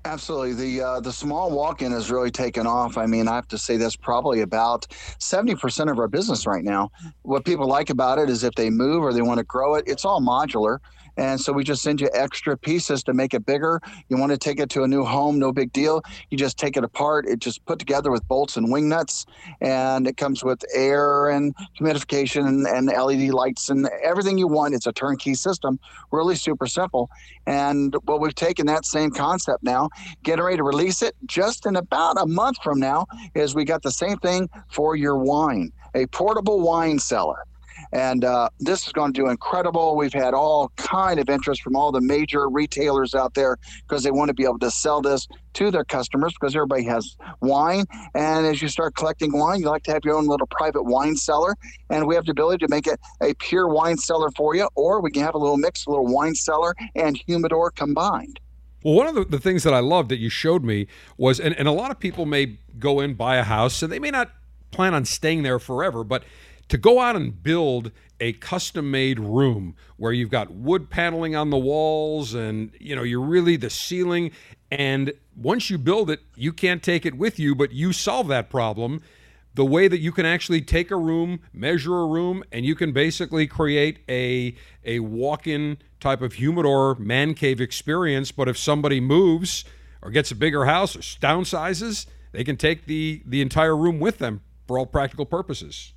Absolutely. 0.07 0.53
The 0.53 0.81
uh, 0.81 0.99
the 1.01 1.11
small 1.11 1.51
walk-in 1.51 1.91
has 1.91 2.09
really 2.09 2.31
taken 2.31 2.65
off. 2.65 2.97
I 2.97 3.05
mean, 3.05 3.27
I 3.27 3.35
have 3.35 3.47
to 3.49 3.57
say 3.57 3.75
that's 3.75 3.97
probably 3.97 4.39
about 4.39 4.87
70% 5.19 5.91
of 5.91 5.99
our 5.99 6.07
business 6.07 6.47
right 6.47 6.63
now. 6.63 6.91
What 7.23 7.43
people 7.43 7.67
like 7.67 7.89
about 7.89 8.17
it 8.17 8.29
is 8.29 8.45
if 8.45 8.55
they 8.55 8.69
move 8.69 9.03
or 9.03 9.11
they 9.11 9.21
want 9.21 9.39
to 9.39 9.43
grow 9.43 9.75
it, 9.75 9.83
it's 9.85 10.05
all 10.05 10.21
modular. 10.21 10.79
And 11.17 11.39
so 11.41 11.51
we 11.51 11.63
just 11.63 11.81
send 11.81 11.99
you 11.99 12.09
extra 12.13 12.55
pieces 12.57 13.03
to 13.03 13.13
make 13.13 13.33
it 13.33 13.45
bigger. 13.45 13.81
You 14.09 14.17
want 14.17 14.31
to 14.31 14.37
take 14.37 14.59
it 14.59 14.69
to 14.71 14.83
a 14.83 14.87
new 14.87 15.03
home, 15.03 15.39
no 15.39 15.51
big 15.51 15.73
deal. 15.73 16.03
You 16.29 16.37
just 16.37 16.57
take 16.57 16.77
it 16.77 16.83
apart. 16.83 17.25
It 17.27 17.39
just 17.39 17.65
put 17.65 17.79
together 17.79 18.11
with 18.11 18.27
bolts 18.27 18.55
and 18.57 18.71
wing 18.71 18.87
nuts. 18.87 19.25
And 19.59 20.07
it 20.07 20.17
comes 20.17 20.43
with 20.43 20.63
air 20.73 21.29
and 21.29 21.55
humidification 21.79 22.47
and, 22.47 22.67
and 22.67 22.87
LED 22.87 23.29
lights 23.29 23.69
and 23.69 23.89
everything 24.03 24.37
you 24.37 24.47
want. 24.47 24.75
It's 24.75 24.87
a 24.87 24.93
turnkey 24.93 25.33
system, 25.33 25.79
really 26.11 26.35
super 26.35 26.67
simple. 26.67 27.09
And 27.45 27.95
what 28.03 28.21
we've 28.21 28.35
taken 28.35 28.67
that 28.67 28.85
same 28.85 29.11
concept 29.11 29.63
now, 29.63 29.89
getting 30.23 30.43
ready 30.43 30.57
to 30.57 30.63
release 30.63 31.01
it 31.01 31.15
just 31.25 31.65
in 31.65 31.75
about 31.75 32.21
a 32.21 32.25
month 32.25 32.57
from 32.63 32.79
now, 32.79 33.07
is 33.33 33.55
we 33.55 33.65
got 33.65 33.81
the 33.81 33.91
same 33.91 34.17
thing 34.17 34.49
for 34.69 34.95
your 34.95 35.17
wine, 35.17 35.71
a 35.95 36.05
portable 36.07 36.59
wine 36.59 36.99
cellar. 36.99 37.43
And 37.91 38.23
uh, 38.25 38.49
this 38.59 38.85
is 38.85 38.93
going 38.93 39.13
to 39.13 39.21
do 39.21 39.29
incredible. 39.29 39.95
We've 39.95 40.13
had 40.13 40.33
all 40.33 40.71
kind 40.75 41.19
of 41.19 41.29
interest 41.29 41.61
from 41.61 41.75
all 41.75 41.91
the 41.91 42.01
major 42.01 42.49
retailers 42.49 43.15
out 43.15 43.33
there 43.33 43.57
because 43.87 44.03
they 44.03 44.11
want 44.11 44.29
to 44.29 44.33
be 44.33 44.43
able 44.43 44.59
to 44.59 44.71
sell 44.71 45.01
this 45.01 45.27
to 45.53 45.71
their 45.71 45.83
customers 45.83 46.33
because 46.33 46.55
everybody 46.55 46.83
has 46.83 47.15
wine. 47.41 47.85
And 48.13 48.45
as 48.45 48.61
you 48.61 48.67
start 48.67 48.95
collecting 48.95 49.37
wine, 49.37 49.61
you 49.61 49.69
like 49.69 49.83
to 49.83 49.91
have 49.91 50.05
your 50.05 50.15
own 50.15 50.27
little 50.27 50.47
private 50.47 50.83
wine 50.83 51.15
cellar. 51.15 51.55
And 51.89 52.07
we 52.07 52.15
have 52.15 52.25
the 52.25 52.31
ability 52.31 52.65
to 52.65 52.69
make 52.69 52.87
it 52.87 52.99
a 53.21 53.33
pure 53.35 53.67
wine 53.67 53.97
cellar 53.97 54.29
for 54.31 54.55
you, 54.55 54.69
or 54.75 55.01
we 55.01 55.11
can 55.11 55.23
have 55.23 55.35
a 55.35 55.39
little 55.39 55.57
mix, 55.57 55.85
a 55.85 55.89
little 55.89 56.07
wine 56.07 56.35
cellar 56.35 56.75
and 56.95 57.17
humidor 57.17 57.71
combined. 57.71 58.39
Well, 58.83 58.93
one 58.93 59.07
of 59.07 59.15
the, 59.15 59.25
the 59.25 59.39
things 59.39 59.63
that 59.63 59.73
I 59.73 59.79
loved 59.79 60.09
that 60.09 60.19
you 60.19 60.29
showed 60.29 60.63
me 60.63 60.87
was, 61.17 61.39
and, 61.39 61.55
and 61.57 61.67
a 61.67 61.71
lot 61.71 61.91
of 61.91 61.99
people 61.99 62.25
may 62.25 62.59
go 62.77 62.99
in, 62.99 63.15
buy 63.15 63.37
a 63.37 63.43
house, 63.43 63.81
and 63.81 63.91
they 63.91 63.99
may 63.99 64.11
not 64.11 64.31
plan 64.71 64.93
on 64.93 65.05
staying 65.05 65.43
there 65.43 65.59
forever, 65.59 66.03
but 66.03 66.23
to 66.69 66.77
go 66.77 66.99
out 66.99 67.15
and 67.15 67.41
build 67.41 67.91
a 68.19 68.33
custom 68.33 68.89
made 68.91 69.19
room 69.19 69.75
where 69.97 70.11
you've 70.11 70.31
got 70.31 70.51
wood 70.51 70.89
paneling 70.89 71.35
on 71.35 71.49
the 71.49 71.57
walls 71.57 72.33
and 72.33 72.71
you 72.79 72.95
know 72.95 73.03
you're 73.03 73.21
really 73.21 73.55
the 73.55 73.69
ceiling. 73.69 74.31
And 74.71 75.13
once 75.35 75.69
you 75.69 75.77
build 75.77 76.09
it 76.09 76.21
you 76.35 76.51
can't 76.51 76.83
take 76.83 77.05
it 77.05 77.15
with 77.17 77.39
you 77.39 77.55
but 77.55 77.71
you 77.71 77.93
solve 77.93 78.27
that 78.27 78.49
problem 78.49 79.01
the 79.53 79.65
way 79.65 79.87
that 79.87 79.99
you 79.99 80.11
can 80.11 80.25
actually 80.25 80.61
take 80.61 80.91
a 80.91 80.95
room 80.95 81.39
measure 81.53 81.99
a 81.99 82.05
room 82.05 82.43
and 82.51 82.65
you 82.65 82.75
can 82.75 82.91
basically 82.91 83.47
create 83.47 83.99
a 84.09 84.55
a 84.83 84.99
walk-in 84.99 85.77
type 85.99 86.21
of 86.21 86.33
humidor 86.33 86.95
man 86.95 87.33
cave 87.33 87.61
experience. 87.61 88.31
But 88.31 88.47
if 88.49 88.57
somebody 88.57 88.99
moves 88.99 89.63
or 90.01 90.11
gets 90.11 90.31
a 90.31 90.35
bigger 90.35 90.65
house 90.65 90.95
or 90.95 90.99
downsizes 90.99 92.07
they 92.31 92.43
can 92.43 92.57
take 92.57 92.85
the 92.85 93.21
the 93.25 93.41
entire 93.41 93.75
room 93.75 93.99
with 93.99 94.17
them 94.17 94.41
for 94.67 94.77
all 94.77 94.85
practical 94.85 95.25
purposes 95.25 95.93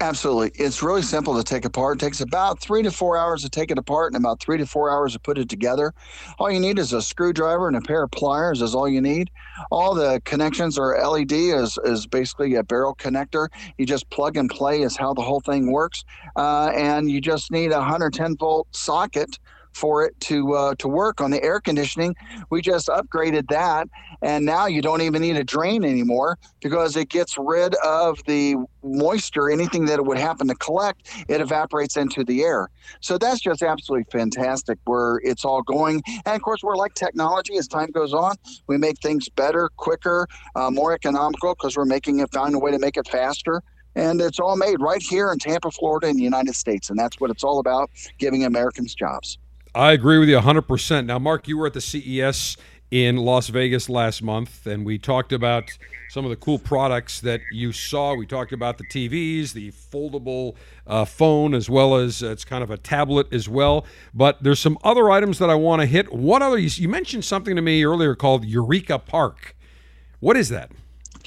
Absolutely. 0.00 0.50
It's 0.62 0.82
really 0.82 1.00
simple 1.00 1.34
to 1.36 1.42
take 1.42 1.64
apart. 1.64 1.96
It 1.96 2.04
takes 2.04 2.20
about 2.20 2.60
three 2.60 2.82
to 2.82 2.90
four 2.90 3.16
hours 3.16 3.42
to 3.42 3.48
take 3.48 3.70
it 3.70 3.78
apart 3.78 4.12
and 4.12 4.22
about 4.22 4.40
three 4.40 4.58
to 4.58 4.66
four 4.66 4.90
hours 4.90 5.14
to 5.14 5.18
put 5.18 5.38
it 5.38 5.48
together. 5.48 5.94
All 6.38 6.50
you 6.50 6.60
need 6.60 6.78
is 6.78 6.92
a 6.92 7.00
screwdriver 7.00 7.66
and 7.66 7.76
a 7.76 7.80
pair 7.80 8.02
of 8.02 8.10
pliers 8.10 8.60
is 8.60 8.74
all 8.74 8.88
you 8.88 9.00
need. 9.00 9.30
All 9.70 9.94
the 9.94 10.20
connections 10.26 10.78
are 10.78 11.02
LED 11.02 11.32
is, 11.32 11.78
is 11.84 12.06
basically 12.06 12.56
a 12.56 12.62
barrel 12.62 12.94
connector. 12.94 13.48
You 13.78 13.86
just 13.86 14.10
plug 14.10 14.36
and 14.36 14.50
play 14.50 14.82
is 14.82 14.98
how 14.98 15.14
the 15.14 15.22
whole 15.22 15.40
thing 15.40 15.72
works. 15.72 16.04
Uh, 16.36 16.70
and 16.74 17.10
you 17.10 17.22
just 17.22 17.50
need 17.50 17.72
a 17.72 17.78
110 17.78 18.36
volt 18.36 18.68
socket 18.72 19.38
for 19.76 20.04
it 20.04 20.18
to 20.20 20.54
uh, 20.54 20.74
to 20.78 20.88
work 20.88 21.20
on 21.20 21.30
the 21.30 21.42
air 21.42 21.60
conditioning. 21.60 22.14
We 22.50 22.62
just 22.62 22.88
upgraded 22.88 23.48
that, 23.48 23.88
and 24.22 24.46
now 24.46 24.66
you 24.66 24.80
don't 24.80 25.02
even 25.02 25.20
need 25.20 25.36
a 25.36 25.44
drain 25.44 25.84
anymore 25.84 26.38
because 26.62 26.96
it 26.96 27.10
gets 27.10 27.36
rid 27.38 27.74
of 27.84 28.18
the 28.26 28.56
moisture. 28.82 29.50
Anything 29.50 29.84
that 29.86 29.98
it 29.98 30.06
would 30.06 30.18
happen 30.18 30.48
to 30.48 30.54
collect, 30.54 31.10
it 31.28 31.40
evaporates 31.40 31.96
into 31.96 32.24
the 32.24 32.42
air. 32.42 32.68
So 33.00 33.18
that's 33.18 33.40
just 33.40 33.62
absolutely 33.62 34.06
fantastic. 34.10 34.78
Where 34.84 35.20
it's 35.22 35.44
all 35.44 35.62
going, 35.62 36.02
and 36.24 36.34
of 36.34 36.42
course 36.42 36.62
we're 36.62 36.76
like 36.76 36.94
technology. 36.94 37.56
As 37.58 37.68
time 37.68 37.90
goes 37.90 38.14
on, 38.14 38.36
we 38.66 38.78
make 38.78 38.98
things 39.00 39.28
better, 39.28 39.68
quicker, 39.76 40.26
uh, 40.54 40.70
more 40.70 40.94
economical 40.94 41.54
because 41.54 41.76
we're 41.76 41.84
making 41.84 42.20
it 42.20 42.32
find 42.32 42.54
a 42.54 42.58
way 42.58 42.70
to 42.70 42.78
make 42.78 42.96
it 42.96 43.08
faster 43.08 43.62
and 43.96 44.20
it's 44.20 44.38
all 44.38 44.56
made 44.56 44.76
right 44.78 45.02
here 45.02 45.32
in 45.32 45.38
Tampa, 45.38 45.70
Florida, 45.70 46.08
in 46.08 46.16
the 46.16 46.22
United 46.22 46.54
States. 46.54 46.90
And 46.90 46.98
that's 46.98 47.18
what 47.18 47.30
it's 47.30 47.42
all 47.42 47.58
about 47.58 47.90
giving 48.18 48.44
Americans 48.44 48.94
jobs. 48.94 49.38
I 49.76 49.92
agree 49.92 50.18
with 50.18 50.30
you 50.30 50.38
100%. 50.38 51.04
Now, 51.04 51.18
Mark, 51.18 51.46
you 51.46 51.58
were 51.58 51.66
at 51.66 51.74
the 51.74 51.82
CES 51.82 52.56
in 52.90 53.18
Las 53.18 53.48
Vegas 53.48 53.90
last 53.90 54.22
month, 54.22 54.66
and 54.66 54.86
we 54.86 54.96
talked 54.96 55.34
about 55.34 55.64
some 56.08 56.24
of 56.24 56.30
the 56.30 56.36
cool 56.36 56.58
products 56.58 57.20
that 57.20 57.42
you 57.52 57.72
saw. 57.72 58.14
We 58.14 58.24
talked 58.24 58.54
about 58.54 58.78
the 58.78 58.84
TVs, 58.84 59.52
the 59.52 59.72
foldable 59.72 60.54
uh, 60.86 61.04
phone, 61.04 61.52
as 61.52 61.68
well 61.68 61.94
as 61.96 62.22
uh, 62.22 62.30
it's 62.30 62.42
kind 62.42 62.64
of 62.64 62.70
a 62.70 62.78
tablet 62.78 63.30
as 63.34 63.50
well. 63.50 63.84
But 64.14 64.42
there's 64.42 64.60
some 64.60 64.78
other 64.82 65.10
items 65.10 65.38
that 65.40 65.50
I 65.50 65.56
want 65.56 65.82
to 65.82 65.86
hit. 65.86 66.10
What 66.10 66.40
other? 66.40 66.56
You 66.56 66.88
mentioned 66.88 67.26
something 67.26 67.54
to 67.54 67.60
me 67.60 67.84
earlier 67.84 68.14
called 68.14 68.46
Eureka 68.46 68.98
Park. 68.98 69.54
What 70.20 70.38
is 70.38 70.48
that? 70.48 70.70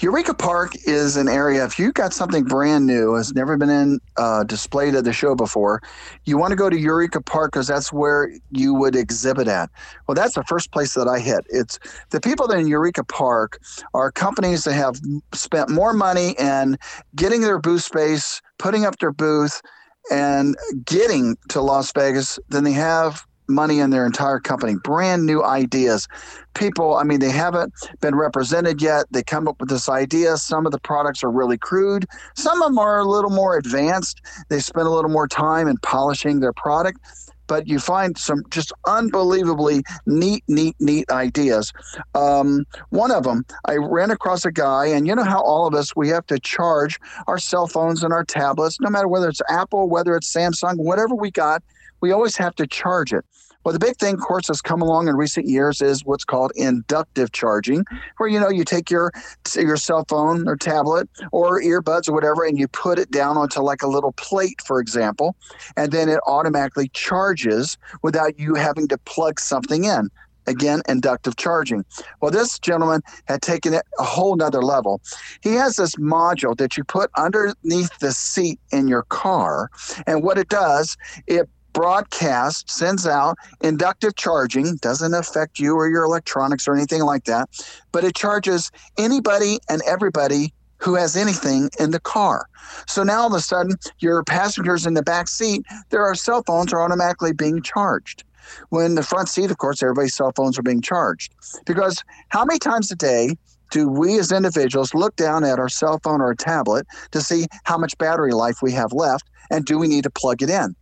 Eureka 0.01 0.34
Park 0.34 0.71
is 0.85 1.17
an 1.17 1.27
area, 1.27 1.65
if 1.65 1.77
you've 1.77 1.93
got 1.93 2.13
something 2.13 2.45
brand 2.45 2.85
new, 2.85 3.15
has 3.15 3.34
never 3.34 3.57
been 3.57 3.69
in 3.69 3.99
uh, 4.15 4.45
displayed 4.45 4.95
at 4.95 5.03
the 5.03 5.11
show 5.11 5.35
before, 5.35 5.81
you 6.23 6.38
want 6.38 6.51
to 6.51 6.55
go 6.55 6.69
to 6.69 6.80
Eureka 6.80 7.21
Park 7.21 7.51
because 7.51 7.67
that's 7.67 7.91
where 7.91 8.31
you 8.49 8.73
would 8.73 8.95
exhibit 8.95 9.49
at. 9.49 9.69
Well, 10.07 10.15
that's 10.15 10.35
the 10.35 10.43
first 10.45 10.71
place 10.71 10.93
that 10.93 11.09
I 11.09 11.19
hit. 11.19 11.45
It's 11.49 11.80
the 12.11 12.21
people 12.21 12.47
that 12.47 12.57
in 12.57 12.67
Eureka 12.67 13.03
Park 13.03 13.59
are 13.93 14.09
companies 14.09 14.63
that 14.63 14.73
have 14.73 15.01
spent 15.34 15.69
more 15.69 15.91
money 15.91 16.34
in 16.39 16.77
getting 17.17 17.41
their 17.41 17.59
booth 17.59 17.84
space, 17.84 18.41
putting 18.57 18.85
up 18.85 18.99
their 18.99 19.11
booth, 19.11 19.61
and 20.09 20.55
getting 20.85 21.35
to 21.49 21.59
Las 21.59 21.91
Vegas 21.91 22.39
than 22.47 22.63
they 22.63 22.71
have 22.71 23.27
money 23.49 23.80
in 23.80 23.89
their 23.89 24.05
entire 24.05 24.39
company, 24.39 24.76
brand 24.84 25.26
new 25.26 25.43
ideas. 25.43 26.07
People, 26.53 26.95
I 26.95 27.03
mean, 27.03 27.19
they 27.19 27.31
haven't 27.31 27.73
been 28.01 28.15
represented 28.15 28.81
yet. 28.81 29.05
They 29.11 29.23
come 29.23 29.47
up 29.47 29.59
with 29.59 29.69
this 29.69 29.89
idea. 29.89 30.38
Some 30.38 30.65
of 30.65 30.71
the 30.71 30.80
products 30.80 31.23
are 31.23 31.31
really 31.31 31.57
crude, 31.57 32.05
some 32.35 32.61
of 32.61 32.69
them 32.69 32.80
are 32.80 32.99
a 32.99 33.05
little 33.05 33.31
more 33.31 33.57
advanced. 33.57 34.21
They 34.49 34.59
spend 34.59 34.88
a 34.88 34.91
little 34.91 35.11
more 35.11 35.27
time 35.27 35.67
in 35.67 35.77
polishing 35.77 36.39
their 36.39 36.53
product. 36.53 36.99
But 37.47 37.67
you 37.67 37.80
find 37.80 38.15
some 38.15 38.43
just 38.51 38.71
unbelievably 38.85 39.81
neat, 40.05 40.43
neat, 40.47 40.76
neat 40.80 41.09
ideas. 41.09 41.73
Um, 42.13 42.63
one 42.89 43.09
of 43.09 43.23
them, 43.23 43.43
I 43.65 43.77
ran 43.77 44.11
across 44.11 44.45
a 44.45 44.51
guy, 44.51 44.85
and 44.85 45.07
you 45.07 45.15
know 45.15 45.23
how 45.23 45.41
all 45.41 45.65
of 45.65 45.73
us 45.73 45.95
we 45.95 46.09
have 46.09 46.27
to 46.27 46.38
charge 46.39 46.99
our 47.26 47.39
cell 47.39 47.65
phones 47.65 48.03
and 48.03 48.13
our 48.13 48.23
tablets, 48.23 48.80
no 48.80 48.91
matter 48.91 49.07
whether 49.07 49.27
it's 49.27 49.41
Apple, 49.49 49.89
whether 49.89 50.15
it's 50.15 50.31
Samsung, 50.31 50.77
whatever 50.77 51.15
we 51.15 51.31
got 51.31 51.63
we 52.01 52.11
always 52.11 52.38
have 52.38 52.55
to 52.55 52.67
charge 52.67 53.13
it. 53.13 53.26
Well, 53.65 53.73
the 53.73 53.80
big 53.80 53.97
thing, 53.97 54.13
of 54.13 54.21
course, 54.21 54.47
that's 54.47 54.61
come 54.61 54.81
along 54.81 55.09
in 55.09 55.17
recent 55.17 55.45
years 55.45 55.81
is 55.81 56.05
what's 56.05 56.23
called 56.23 56.53
inductive 56.55 57.34
charging, 57.34 57.84
where 58.17 58.30
you 58.30 58.39
know 58.39 58.49
you 58.49 58.63
take 58.63 58.89
your 58.89 59.11
your 59.53 59.76
cell 59.76 60.05
phone 60.07 60.47
or 60.47 60.55
tablet 60.55 61.09
or 61.34 61.61
earbuds 61.61 62.07
or 62.07 62.13
whatever, 62.13 62.45
and 62.45 62.57
you 62.57 62.69
put 62.69 62.97
it 62.97 63.11
down 63.11 63.35
onto 63.35 63.59
like 63.59 63.81
a 63.81 63.88
little 63.88 64.13
plate, 64.13 64.61
for 64.65 64.80
example, 64.80 65.35
and 65.76 65.91
then 65.91 66.07
it 66.07 66.19
automatically 66.26 66.89
charges 66.93 67.77
without 68.01 68.39
you 68.39 68.55
having 68.55 68.88
to 68.88 68.97
plug 68.99 69.39
something 69.39 69.84
in. 69.84 70.09
Again, 70.47 70.81
inductive 70.88 71.35
charging. 71.35 71.85
Well, 72.21 72.31
this 72.31 72.57
gentleman 72.57 73.01
had 73.26 73.43
taken 73.43 73.73
it 73.73 73.85
a 73.99 74.03
whole 74.03 74.35
nother 74.35 74.63
level. 74.63 74.99
He 75.41 75.53
has 75.53 75.76
this 75.76 75.95
module 75.97 76.57
that 76.57 76.76
you 76.76 76.84
put 76.84 77.11
underneath 77.17 77.99
the 77.99 78.13
seat 78.13 78.59
in 78.71 78.88
your 78.88 79.03
car, 79.03 79.69
and 80.07 80.23
what 80.23 80.39
it 80.39 80.47
does, 80.47 80.97
it 81.27 81.47
broadcast 81.80 82.69
sends 82.69 83.07
out 83.07 83.38
inductive 83.61 84.14
charging 84.18 84.76
doesn't 84.81 85.14
affect 85.14 85.60
you 85.60 85.76
or 85.76 85.88
your 85.88 86.03
electronics 86.03 86.68
or 86.68 86.76
anything 86.76 87.03
like 87.03 87.23
that 87.23 87.47
but 87.93 88.03
it 88.03 88.14
charges 88.14 88.69
anybody 88.97 89.60
and 89.69 89.81
everybody 89.88 90.53
who 90.80 90.95
has 90.95 91.15
anything 91.15 91.69
in 91.80 91.91
the 91.91 91.99
car. 92.01 92.47
So 92.85 93.03
now 93.03 93.22
all 93.22 93.27
of 93.27 93.34
a 93.34 93.39
sudden 93.39 93.77
your 93.99 94.26
passengers 94.26 94.85
in 94.85 94.93
the 94.93 95.01
back 95.01 95.30
seat 95.30 95.64
their 95.89 96.14
cell 96.15 96.43
phones 96.45 96.73
are 96.73 96.81
automatically 96.81 97.31
being 97.31 97.61
charged. 97.61 98.26
When 98.72 98.95
the 98.95 99.03
front 99.03 99.30
seat 99.30 99.49
of 99.49 99.57
course 99.57 99.81
everybody's 99.81 100.15
cell 100.15 100.34
phones 100.35 100.60
are 100.60 100.64
being 100.64 100.81
charged. 100.81 101.34
Because 101.65 102.03
how 102.27 102.43
many 102.43 102.60
times 102.60 102.91
a 102.91 102.95
day 102.97 103.35
do 103.72 103.88
we 103.88 104.19
as 104.19 104.34
individuals 104.34 104.93
look 104.93 105.15
down 105.15 105.45
at 105.45 105.60
our 105.60 105.69
cell 105.69 106.01
phone 106.03 106.19
or 106.19 106.35
tablet 106.35 106.85
to 107.11 107.22
see 107.22 107.47
how 107.64 107.77
much 107.77 107.97
battery 107.99 108.34
life 108.34 108.57
we 108.61 108.73
have 108.73 108.91
left 108.91 109.30
and 109.49 109.64
do 109.64 109.80
we 109.80 109.88
need 109.88 110.03
to 110.03 110.10
plug 110.10 110.41
it 110.41 110.49
in 110.49 110.76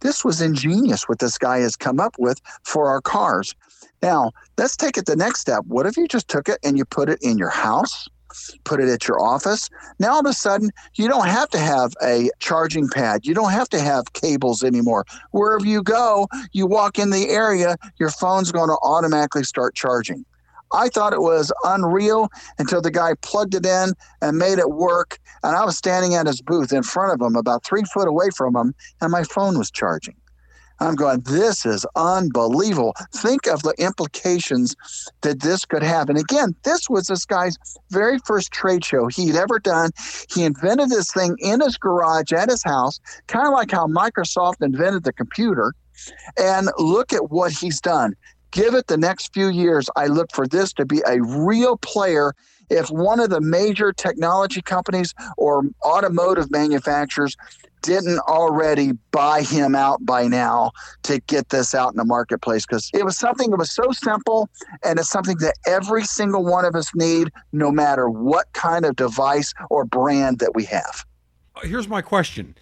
this 0.00 0.24
was 0.24 0.40
ingenious 0.40 1.08
what 1.08 1.18
this 1.18 1.38
guy 1.38 1.58
has 1.58 1.76
come 1.76 2.00
up 2.00 2.14
with 2.18 2.40
for 2.64 2.88
our 2.88 3.00
cars. 3.00 3.54
Now, 4.02 4.32
let's 4.56 4.76
take 4.76 4.96
it 4.96 5.06
the 5.06 5.16
next 5.16 5.40
step. 5.40 5.64
What 5.66 5.86
if 5.86 5.96
you 5.96 6.08
just 6.08 6.28
took 6.28 6.48
it 6.48 6.58
and 6.64 6.78
you 6.78 6.84
put 6.84 7.08
it 7.08 7.18
in 7.22 7.38
your 7.38 7.50
house? 7.50 8.08
Put 8.64 8.80
it 8.80 8.88
at 8.88 9.08
your 9.08 9.20
office. 9.20 9.68
Now, 9.98 10.12
all 10.12 10.20
of 10.20 10.26
a 10.26 10.32
sudden, 10.32 10.70
you 10.94 11.08
don't 11.08 11.26
have 11.26 11.48
to 11.50 11.58
have 11.58 11.92
a 12.02 12.30
charging 12.38 12.88
pad. 12.88 13.26
You 13.26 13.34
don't 13.34 13.50
have 13.50 13.68
to 13.70 13.80
have 13.80 14.12
cables 14.12 14.62
anymore. 14.62 15.04
Wherever 15.32 15.66
you 15.66 15.82
go, 15.82 16.28
you 16.52 16.66
walk 16.66 16.98
in 16.98 17.10
the 17.10 17.28
area, 17.28 17.76
your 17.98 18.10
phone's 18.10 18.52
going 18.52 18.68
to 18.68 18.78
automatically 18.82 19.42
start 19.42 19.74
charging. 19.74 20.24
I 20.72 20.88
thought 20.88 21.12
it 21.12 21.22
was 21.22 21.52
unreal 21.64 22.28
until 22.58 22.80
the 22.80 22.90
guy 22.90 23.14
plugged 23.22 23.54
it 23.54 23.66
in 23.66 23.92
and 24.22 24.38
made 24.38 24.58
it 24.58 24.70
work. 24.70 25.18
And 25.42 25.56
I 25.56 25.64
was 25.64 25.76
standing 25.76 26.14
at 26.14 26.26
his 26.26 26.40
booth 26.40 26.72
in 26.72 26.82
front 26.82 27.12
of 27.12 27.26
him, 27.26 27.36
about 27.36 27.64
three 27.64 27.84
foot 27.84 28.08
away 28.08 28.30
from 28.30 28.56
him, 28.56 28.74
and 29.00 29.10
my 29.10 29.24
phone 29.24 29.58
was 29.58 29.70
charging. 29.70 30.16
I'm 30.82 30.94
going, 30.94 31.20
this 31.20 31.66
is 31.66 31.84
unbelievable. 31.94 32.94
Think 33.14 33.46
of 33.46 33.62
the 33.62 33.74
implications 33.78 34.74
that 35.20 35.40
this 35.40 35.66
could 35.66 35.82
have. 35.82 36.08
And 36.08 36.18
again, 36.18 36.54
this 36.64 36.88
was 36.88 37.06
this 37.06 37.26
guy's 37.26 37.58
very 37.90 38.18
first 38.24 38.50
trade 38.50 38.82
show 38.82 39.06
he'd 39.08 39.36
ever 39.36 39.58
done. 39.58 39.90
He 40.34 40.42
invented 40.42 40.88
this 40.88 41.12
thing 41.12 41.36
in 41.38 41.60
his 41.60 41.76
garage 41.76 42.32
at 42.32 42.48
his 42.48 42.62
house, 42.62 42.98
kind 43.26 43.46
of 43.46 43.52
like 43.52 43.70
how 43.70 43.86
Microsoft 43.88 44.62
invented 44.62 45.04
the 45.04 45.12
computer. 45.12 45.74
And 46.38 46.70
look 46.78 47.12
at 47.12 47.30
what 47.30 47.52
he's 47.52 47.78
done 47.78 48.14
give 48.50 48.74
it 48.74 48.86
the 48.86 48.96
next 48.96 49.32
few 49.32 49.48
years. 49.48 49.88
I 49.96 50.06
look 50.06 50.32
for 50.32 50.46
this 50.46 50.72
to 50.74 50.84
be 50.84 51.02
a 51.06 51.22
real 51.22 51.76
player. 51.76 52.34
If 52.68 52.88
one 52.88 53.20
of 53.20 53.30
the 53.30 53.40
major 53.40 53.92
technology 53.92 54.62
companies 54.62 55.12
or 55.36 55.64
automotive 55.84 56.50
manufacturers 56.50 57.36
didn't 57.82 58.18
already 58.20 58.92
buy 59.10 59.42
him 59.42 59.74
out 59.74 60.04
by 60.04 60.26
now 60.26 60.70
to 61.04 61.20
get 61.26 61.48
this 61.48 61.74
out 61.74 61.92
in 61.92 61.96
the 61.96 62.04
marketplace 62.04 62.66
because 62.66 62.90
it 62.92 63.04
was 63.04 63.18
something 63.18 63.50
that 63.50 63.56
was 63.56 63.72
so 63.72 63.90
simple 63.92 64.48
and 64.84 64.98
it's 64.98 65.08
something 65.08 65.36
that 65.38 65.54
every 65.66 66.04
single 66.04 66.44
one 66.44 66.64
of 66.64 66.74
us 66.74 66.90
need 66.94 67.30
no 67.52 67.70
matter 67.70 68.08
what 68.08 68.52
kind 68.52 68.84
of 68.84 68.96
device 68.96 69.54
or 69.70 69.84
brand 69.84 70.38
that 70.40 70.54
we 70.54 70.64
have 70.64 71.04
here's 71.62 71.88
my 71.88 72.02
question 72.02 72.54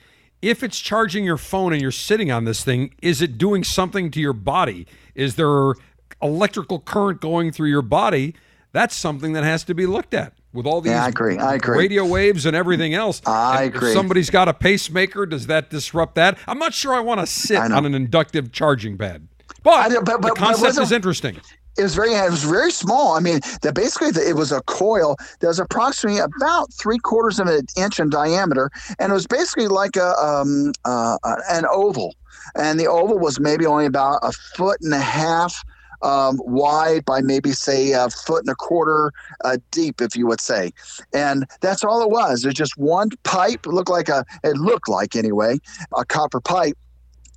if 0.42 0.62
it's 0.62 0.78
charging 0.78 1.24
your 1.24 1.36
phone 1.36 1.72
and 1.72 1.82
you're 1.82 1.90
sitting 1.90 2.30
on 2.30 2.44
this 2.44 2.62
thing 2.64 2.94
is 3.02 3.20
it 3.22 3.38
doing 3.38 3.64
something 3.64 4.10
to 4.10 4.20
your 4.20 4.32
body 4.32 4.86
is 5.14 5.36
there 5.36 5.74
electrical 6.22 6.78
current 6.80 7.20
going 7.20 7.50
through 7.52 7.68
your 7.68 7.82
body 7.82 8.34
that's 8.72 8.94
something 8.94 9.32
that 9.32 9.44
has 9.44 9.64
to 9.64 9.74
be 9.74 9.86
looked 9.86 10.14
at 10.14 10.32
with 10.52 10.66
all 10.66 10.80
these 10.80 10.92
yeah, 10.92 11.04
I 11.04 11.08
agree. 11.08 11.36
I 11.38 11.54
agree. 11.54 11.76
radio 11.78 12.06
waves 12.06 12.46
and 12.46 12.56
everything 12.56 12.94
else. 12.94 13.20
I 13.26 13.64
And 13.64 13.74
agree. 13.74 13.88
If 13.90 13.94
somebody's 13.94 14.30
got 14.30 14.48
a 14.48 14.54
pacemaker, 14.54 15.26
does 15.26 15.46
that 15.46 15.68
disrupt 15.68 16.14
that? 16.14 16.38
I'm 16.46 16.58
not 16.58 16.72
sure 16.72 16.94
I 16.94 17.00
want 17.00 17.20
to 17.20 17.26
sit 17.26 17.58
on 17.58 17.84
an 17.84 17.94
inductive 17.94 18.50
charging 18.50 18.96
pad. 18.96 19.28
But, 19.62 19.74
I 19.74 19.88
know, 19.88 20.00
but- 20.02 20.12
the 20.12 20.18
but- 20.18 20.22
but 20.22 20.36
concept 20.36 20.78
is 20.78 20.90
interesting. 20.90 21.38
It 21.78 21.82
was 21.82 21.94
very 21.94 22.12
it 22.12 22.30
was 22.30 22.44
very 22.44 22.70
small. 22.70 23.14
I 23.14 23.20
mean, 23.20 23.40
that 23.62 23.74
basically 23.74 24.08
it 24.20 24.36
was 24.36 24.52
a 24.52 24.60
coil 24.62 25.16
that 25.40 25.46
was 25.46 25.60
approximately 25.60 26.20
about 26.20 26.72
three 26.72 26.98
quarters 26.98 27.38
of 27.38 27.46
an 27.46 27.66
inch 27.76 28.00
in 28.00 28.10
diameter, 28.10 28.70
and 28.98 29.10
it 29.10 29.14
was 29.14 29.26
basically 29.26 29.68
like 29.68 29.96
a 29.96 30.12
um, 30.18 30.72
uh, 30.84 31.16
uh, 31.22 31.36
an 31.50 31.64
oval, 31.70 32.14
and 32.56 32.78
the 32.80 32.86
oval 32.86 33.18
was 33.18 33.38
maybe 33.38 33.64
only 33.64 33.86
about 33.86 34.18
a 34.22 34.32
foot 34.32 34.80
and 34.80 34.92
a 34.92 34.98
half. 34.98 35.64
Um, 36.00 36.40
wide 36.44 37.04
by 37.04 37.22
maybe 37.22 37.50
say 37.50 37.90
a 37.90 38.08
foot 38.08 38.44
and 38.44 38.50
a 38.50 38.54
quarter 38.54 39.10
uh, 39.44 39.56
deep, 39.72 40.00
if 40.00 40.14
you 40.14 40.28
would 40.28 40.40
say, 40.40 40.70
and 41.12 41.44
that's 41.60 41.82
all 41.82 42.02
it 42.02 42.10
was. 42.10 42.44
It's 42.44 42.54
just 42.54 42.78
one 42.78 43.10
pipe. 43.24 43.66
It 43.66 43.70
looked 43.70 43.90
like 43.90 44.08
a. 44.08 44.24
It 44.44 44.56
looked 44.58 44.88
like 44.88 45.16
anyway 45.16 45.58
a 45.96 46.04
copper 46.04 46.40
pipe 46.40 46.78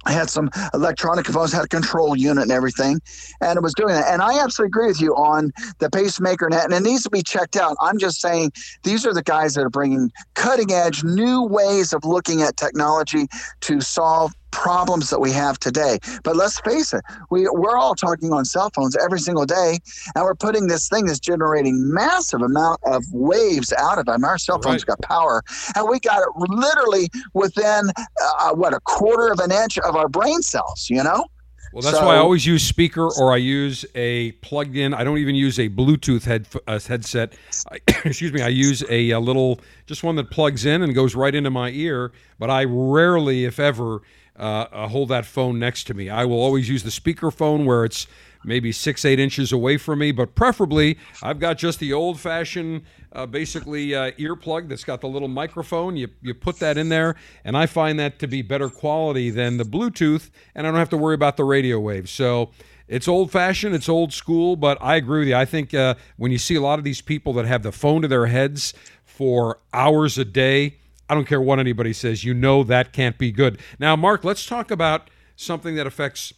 I 0.06 0.12
had 0.12 0.30
some 0.30 0.50
electronic 0.74 1.28
phones, 1.28 1.54
had 1.54 1.66
a 1.66 1.68
control 1.68 2.16
unit 2.16 2.44
and 2.44 2.52
everything, 2.52 3.02
and 3.42 3.58
it 3.58 3.62
was 3.62 3.74
doing 3.74 3.94
that. 3.94 4.08
And 4.12 4.22
I 4.22 4.44
absolutely 4.44 4.70
agree 4.70 4.88
with 4.88 5.02
you 5.02 5.16
on 5.16 5.52
the 5.80 5.90
pacemaker 5.90 6.50
net, 6.50 6.66
and 6.66 6.74
it 6.74 6.82
needs 6.82 7.04
to 7.04 7.10
be 7.10 7.22
checked 7.22 7.56
out. 7.56 7.78
I'm 7.82 7.98
just 7.98 8.20
saying 8.20 8.52
these 8.84 9.06
are 9.06 9.14
the 9.14 9.24
guys 9.24 9.54
that 9.56 9.62
are 9.62 9.70
bringing 9.70 10.12
cutting 10.34 10.72
edge, 10.72 11.04
new 11.04 11.44
ways 11.44 11.94
of 11.94 12.04
looking 12.04 12.42
at 12.42 12.58
technology 12.58 13.28
to 13.62 13.82
solve 13.82 14.34
problems 14.52 15.10
that 15.10 15.20
we 15.20 15.32
have 15.32 15.60
today. 15.60 16.00
But 16.24 16.36
let's 16.36 16.60
face 16.62 16.94
it, 16.94 17.04
we, 17.30 17.48
we're 17.52 17.78
all 17.78 17.96
talking 17.96 18.32
on 18.32 18.46
cell 18.46 18.70
phones 18.76 18.96
every 18.98 19.20
single 19.20 19.46
day, 19.46 19.80
and 20.16 20.24
we're 20.24 20.36
putting 20.36 20.68
this 20.68 20.88
thing 20.90 21.06
that's 21.06 21.20
generating 21.20 21.94
massive 21.94 22.42
amount 22.42 22.80
of 22.86 23.04
waves 23.12 23.74
out 23.78 23.98
of 23.98 24.06
them. 24.06 24.24
Our 24.24 24.38
cell 24.38 24.62
phones 24.62 24.86
Right. 24.88 24.98
got 24.98 25.02
power, 25.02 25.44
and 25.76 25.88
we 25.90 26.00
got 26.00 26.22
it 26.22 26.30
literally 26.50 27.10
within 27.34 27.90
uh, 28.22 28.52
what 28.54 28.74
a 28.74 28.80
quarter 28.82 29.32
of 29.32 29.40
an 29.40 29.52
inch 29.52 29.78
of 29.80 29.96
our 29.96 30.08
brain 30.10 30.42
cells. 30.42 30.88
You 30.90 31.04
know. 31.04 31.26
Well, 31.74 31.82
that's 31.84 31.98
So- 31.98 32.06
why 32.06 32.16
I 32.16 32.18
always 32.18 32.46
use 32.46 32.64
speaker 32.68 33.08
or 33.18 33.32
I 33.32 33.38
use 33.38 33.86
a 33.96 34.34
plugged 34.34 34.76
in. 34.76 34.94
I 34.94 35.06
don't 35.06 35.20
even 35.20 35.36
use 35.36 35.58
a 35.58 35.70
Bluetooth 35.70 36.26
head 36.26 36.46
uh, 36.68 36.80
headset. 36.80 37.32
I, 37.72 37.78
excuse 38.04 38.34
me. 38.34 38.42
I 38.42 38.50
use 38.50 38.84
a, 38.90 39.12
a 39.12 39.20
little, 39.22 39.62
just 39.86 40.04
one 40.04 40.18
that 40.18 40.32
plugs 40.32 40.66
in 40.66 40.82
and 40.82 40.94
goes 40.94 41.16
right 41.16 41.34
into 41.34 41.50
my 41.50 41.70
ear. 41.70 42.12
But 42.40 42.50
I 42.50 42.66
rarely, 42.66 43.46
if 43.46 43.58
ever, 43.58 44.02
uh, 44.38 44.66
uh, 44.72 44.88
hold 44.88 45.10
that 45.10 45.26
phone 45.26 45.60
next 45.60 45.86
to 45.86 45.94
me. 45.94 46.10
I 46.10 46.26
will 46.26 46.42
always 46.42 46.70
use 46.70 46.84
the 46.84 46.90
speakerphone 46.90 47.66
where 47.66 47.86
it's 47.86 48.08
maybe 48.44 48.72
six, 48.72 49.06
eight 49.06 49.20
inches 49.20 49.52
away 49.52 49.78
from 49.78 50.00
me. 50.00 50.12
But 50.12 50.36
preferably, 50.36 50.98
I've 51.22 51.40
got 51.40 51.58
just 51.58 51.80
the 51.80 51.94
old 51.94 52.20
fashioned, 52.20 52.84
uh, 53.12 53.26
basically 53.26 53.94
uh, 53.94 54.12
earplug 54.12 54.70
that's 54.70 54.84
got 54.84 55.02
the 55.02 55.08
little 55.08 55.28
microphone. 55.28 55.98
You 55.98 56.10
you 56.22 56.34
put 56.34 56.60
that 56.60 56.78
in 56.78 56.90
there, 56.90 57.16
and 57.44 57.58
I 57.58 57.66
find 57.66 58.00
that 58.00 58.20
to 58.20 58.28
be 58.28 58.42
better 58.42 58.70
quality 58.70 59.30
than 59.30 59.58
the 59.58 59.66
Bluetooth, 59.66 60.30
and 60.56 60.66
I 60.66 60.72
don't 60.72 60.80
have 60.80 60.90
to 60.90 60.98
worry 60.98 61.16
about 61.16 61.38
the 61.38 61.46
radio 61.46 61.80
waves. 61.80 62.12
So. 62.12 62.52
It's 62.88 63.08
old 63.08 63.32
fashioned, 63.32 63.74
it's 63.74 63.88
old 63.88 64.12
school, 64.12 64.58
but 64.58 64.78
I 64.82 64.98
agree 64.98 65.20
with 65.20 65.30
you. 65.30 65.36
I 65.38 65.46
think 65.46 65.74
uh, 65.74 65.96
when 66.18 66.34
you 66.34 66.38
see 66.38 66.56
a 66.56 66.62
lot 66.62 66.78
of 66.78 66.84
these 66.84 67.00
people 67.00 67.32
that 67.34 67.46
have 67.46 67.64
the 67.64 67.72
phone 67.72 68.02
to 68.02 68.10
their 68.10 68.26
heads 68.26 68.74
for 69.06 69.60
hours 69.74 70.18
a 70.18 70.26
day, 70.26 70.76
I 71.12 71.14
don't 71.14 71.26
care 71.26 71.42
what 71.42 71.60
anybody 71.60 71.92
says, 71.92 72.24
you 72.24 72.34
know 72.34 72.64
that 72.64 72.94
can't 72.94 73.18
be 73.18 73.34
good. 73.34 73.60
Now, 73.78 73.98
Mark, 73.98 74.24
let's 74.24 74.46
talk 74.46 74.72
about 74.72 75.10
something 75.36 75.76
that 75.76 75.86
affects 75.86 76.32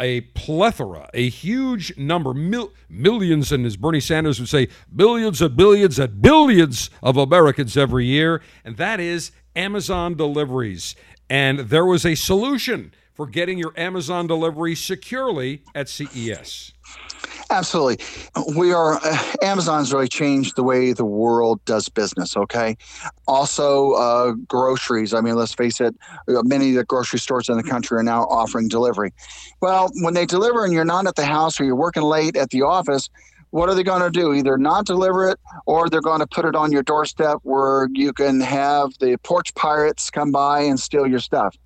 a 0.00 0.22
plethora, 0.32 1.10
a 1.12 1.28
huge 1.28 1.94
number, 1.98 2.32
mil- 2.32 2.72
millions, 2.88 3.52
and 3.52 3.66
as 3.66 3.76
Bernie 3.76 4.00
Sanders 4.00 4.40
would 4.40 4.48
say, 4.48 4.68
billions 4.94 5.42
and 5.42 5.54
billions 5.54 5.98
and 5.98 6.22
billions 6.22 6.88
of 7.02 7.18
Americans 7.18 7.76
every 7.76 8.06
year, 8.06 8.40
and 8.64 8.78
that 8.78 9.00
is 9.00 9.32
Amazon 9.54 10.14
deliveries. 10.14 10.96
And 11.28 11.58
there 11.58 11.84
was 11.84 12.06
a 12.06 12.14
solution 12.14 12.94
for 13.12 13.26
getting 13.26 13.58
your 13.58 13.74
Amazon 13.76 14.26
delivery 14.26 14.74
securely 14.74 15.62
at 15.74 15.90
CES. 15.90 16.72
Absolutely. 17.50 18.04
We 18.56 18.72
are, 18.72 18.94
uh, 18.96 19.18
Amazon's 19.42 19.92
really 19.92 20.08
changed 20.08 20.56
the 20.56 20.64
way 20.64 20.92
the 20.92 21.04
world 21.04 21.64
does 21.64 21.88
business, 21.88 22.36
okay? 22.36 22.76
Also, 23.28 23.92
uh, 23.92 24.32
groceries. 24.48 25.14
I 25.14 25.20
mean, 25.20 25.36
let's 25.36 25.54
face 25.54 25.80
it, 25.80 25.94
uh, 26.28 26.42
many 26.42 26.70
of 26.70 26.76
the 26.76 26.84
grocery 26.84 27.20
stores 27.20 27.48
in 27.48 27.56
the 27.56 27.62
country 27.62 27.98
are 27.98 28.02
now 28.02 28.24
offering 28.24 28.68
delivery. 28.68 29.12
Well, 29.60 29.90
when 30.02 30.14
they 30.14 30.26
deliver 30.26 30.64
and 30.64 30.72
you're 30.72 30.84
not 30.84 31.06
at 31.06 31.14
the 31.14 31.24
house 31.24 31.60
or 31.60 31.64
you're 31.64 31.76
working 31.76 32.02
late 32.02 32.36
at 32.36 32.50
the 32.50 32.62
office, 32.62 33.08
what 33.50 33.68
are 33.68 33.74
they 33.74 33.84
going 33.84 34.02
to 34.02 34.10
do? 34.10 34.34
Either 34.34 34.58
not 34.58 34.84
deliver 34.84 35.28
it 35.28 35.38
or 35.66 35.88
they're 35.88 36.00
going 36.00 36.20
to 36.20 36.26
put 36.26 36.44
it 36.44 36.56
on 36.56 36.72
your 36.72 36.82
doorstep 36.82 37.38
where 37.42 37.88
you 37.92 38.12
can 38.12 38.40
have 38.40 38.90
the 39.00 39.16
porch 39.22 39.54
pirates 39.54 40.10
come 40.10 40.32
by 40.32 40.60
and 40.60 40.78
steal 40.80 41.06
your 41.06 41.20
stuff. 41.20 41.56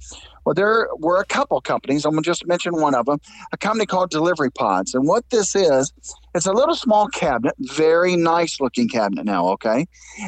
Well, 0.44 0.54
there 0.54 0.88
were 0.98 1.20
a 1.20 1.24
couple 1.24 1.60
companies. 1.60 2.04
I'm 2.04 2.12
going 2.12 2.22
to 2.22 2.30
just 2.30 2.46
mention 2.46 2.80
one 2.80 2.94
of 2.94 3.06
them 3.06 3.18
a 3.52 3.56
company 3.56 3.86
called 3.86 4.10
Delivery 4.10 4.50
Pods. 4.50 4.94
And 4.94 5.06
what 5.06 5.28
this 5.30 5.54
is, 5.54 5.92
it's 6.34 6.46
a 6.46 6.52
little 6.52 6.74
small 6.74 7.08
cabinet, 7.08 7.54
very 7.58 8.16
nice 8.16 8.60
looking 8.60 8.88
cabinet 8.88 9.24
now, 9.24 9.48
okay? 9.48 9.86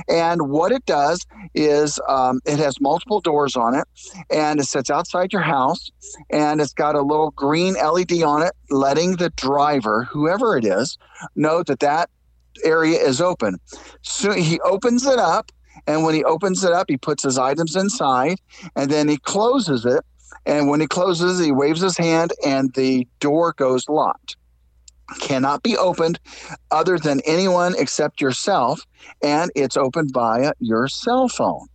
And 0.08 0.50
what 0.50 0.72
it 0.72 0.84
does 0.86 1.24
is 1.54 2.00
um, 2.08 2.40
it 2.44 2.58
has 2.58 2.80
multiple 2.80 3.20
doors 3.20 3.56
on 3.56 3.74
it 3.74 3.86
and 4.30 4.60
it 4.60 4.64
sits 4.64 4.90
outside 4.90 5.32
your 5.32 5.42
house 5.42 5.90
and 6.30 6.60
it's 6.60 6.72
got 6.72 6.94
a 6.94 7.02
little 7.02 7.30
green 7.32 7.74
LED 7.74 8.22
on 8.22 8.42
it, 8.42 8.52
letting 8.70 9.16
the 9.16 9.30
driver, 9.30 10.04
whoever 10.04 10.56
it 10.56 10.64
is, 10.64 10.98
know 11.36 11.62
that 11.62 11.80
that 11.80 12.10
area 12.64 12.98
is 12.98 13.20
open. 13.20 13.58
So 14.02 14.32
he 14.32 14.60
opens 14.60 15.06
it 15.06 15.18
up. 15.18 15.50
And 15.86 16.04
when 16.04 16.14
he 16.14 16.24
opens 16.24 16.64
it 16.64 16.72
up, 16.72 16.86
he 16.88 16.96
puts 16.96 17.22
his 17.22 17.38
items 17.38 17.76
inside 17.76 18.38
and 18.76 18.90
then 18.90 19.08
he 19.08 19.16
closes 19.18 19.84
it. 19.84 20.02
And 20.46 20.68
when 20.68 20.80
he 20.80 20.86
closes, 20.86 21.38
he 21.44 21.52
waves 21.52 21.80
his 21.80 21.96
hand 21.96 22.32
and 22.44 22.72
the 22.74 23.06
door 23.20 23.52
goes 23.56 23.88
locked. 23.88 24.36
Cannot 25.20 25.62
be 25.62 25.76
opened 25.76 26.18
other 26.70 26.98
than 26.98 27.20
anyone 27.26 27.74
except 27.78 28.20
yourself. 28.20 28.80
And 29.22 29.50
it's 29.54 29.76
opened 29.76 30.10
via 30.12 30.52
your 30.58 30.88
cell 30.88 31.28
phone 31.28 31.66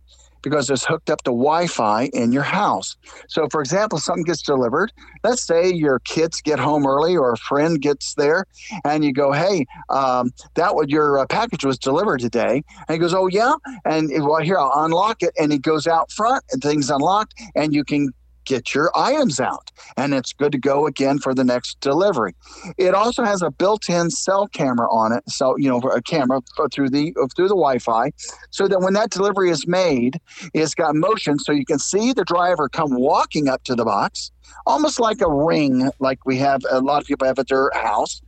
because 0.42 0.70
it's 0.70 0.84
hooked 0.84 1.10
up 1.10 1.22
to 1.24 1.30
Wi 1.30 1.66
Fi 1.66 2.04
in 2.12 2.32
your 2.32 2.42
house. 2.42 2.96
So, 3.28 3.48
for 3.50 3.60
example, 3.60 3.98
something 3.98 4.24
gets 4.24 4.42
delivered. 4.42 4.92
Let's 5.24 5.46
say 5.46 5.70
your 5.70 5.98
kids 6.00 6.40
get 6.40 6.58
home 6.58 6.86
early 6.86 7.16
or 7.16 7.32
a 7.32 7.36
friend 7.36 7.80
gets 7.80 8.14
there, 8.14 8.44
and 8.84 9.04
you 9.04 9.12
go, 9.12 9.32
Hey, 9.32 9.66
um, 9.88 10.30
that 10.54 10.74
what 10.74 10.88
your 10.90 11.18
uh, 11.18 11.26
package 11.26 11.64
was 11.64 11.78
delivered 11.78 12.20
today. 12.20 12.62
And 12.88 12.94
he 12.94 12.98
goes, 12.98 13.14
Oh, 13.14 13.26
yeah. 13.26 13.54
And 13.84 14.10
well, 14.24 14.40
here, 14.40 14.58
I'll 14.58 14.84
unlock 14.84 15.22
it. 15.22 15.32
And 15.38 15.52
he 15.52 15.58
goes 15.58 15.86
out 15.86 16.10
front, 16.12 16.44
and 16.52 16.62
things 16.62 16.90
unlocked, 16.90 17.34
and 17.54 17.74
you 17.74 17.84
can 17.84 18.12
get 18.48 18.74
your 18.74 18.90
items 18.96 19.38
out 19.38 19.70
and 19.96 20.14
it's 20.14 20.32
good 20.32 20.52
to 20.52 20.58
go 20.58 20.86
again 20.86 21.18
for 21.18 21.34
the 21.34 21.44
next 21.44 21.78
delivery. 21.80 22.34
It 22.78 22.94
also 22.94 23.22
has 23.24 23.42
a 23.42 23.50
built-in 23.50 24.10
cell 24.10 24.48
camera 24.48 24.88
on 24.90 25.12
it 25.12 25.22
so 25.28 25.56
you 25.58 25.68
know 25.68 25.78
a 25.90 26.02
camera 26.02 26.40
through 26.72 26.90
the 26.90 27.12
through 27.36 27.48
the 27.48 27.54
wi-fi 27.54 28.10
so 28.50 28.66
that 28.68 28.80
when 28.80 28.94
that 28.94 29.10
delivery 29.10 29.50
is 29.50 29.66
made 29.66 30.20
it's 30.54 30.74
got 30.74 30.94
motion 30.94 31.38
so 31.38 31.52
you 31.52 31.64
can 31.64 31.78
see 31.78 32.12
the 32.12 32.24
driver 32.24 32.68
come 32.68 32.94
walking 32.94 33.48
up 33.48 33.62
to 33.64 33.74
the 33.74 33.84
box 33.84 34.30
almost 34.66 34.98
like 34.98 35.20
a 35.20 35.30
ring 35.30 35.90
like 36.00 36.24
we 36.24 36.36
have 36.36 36.62
a 36.70 36.80
lot 36.80 37.00
of 37.00 37.06
people 37.06 37.26
have 37.26 37.38
at 37.38 37.48
their 37.48 37.70
house 37.74 38.20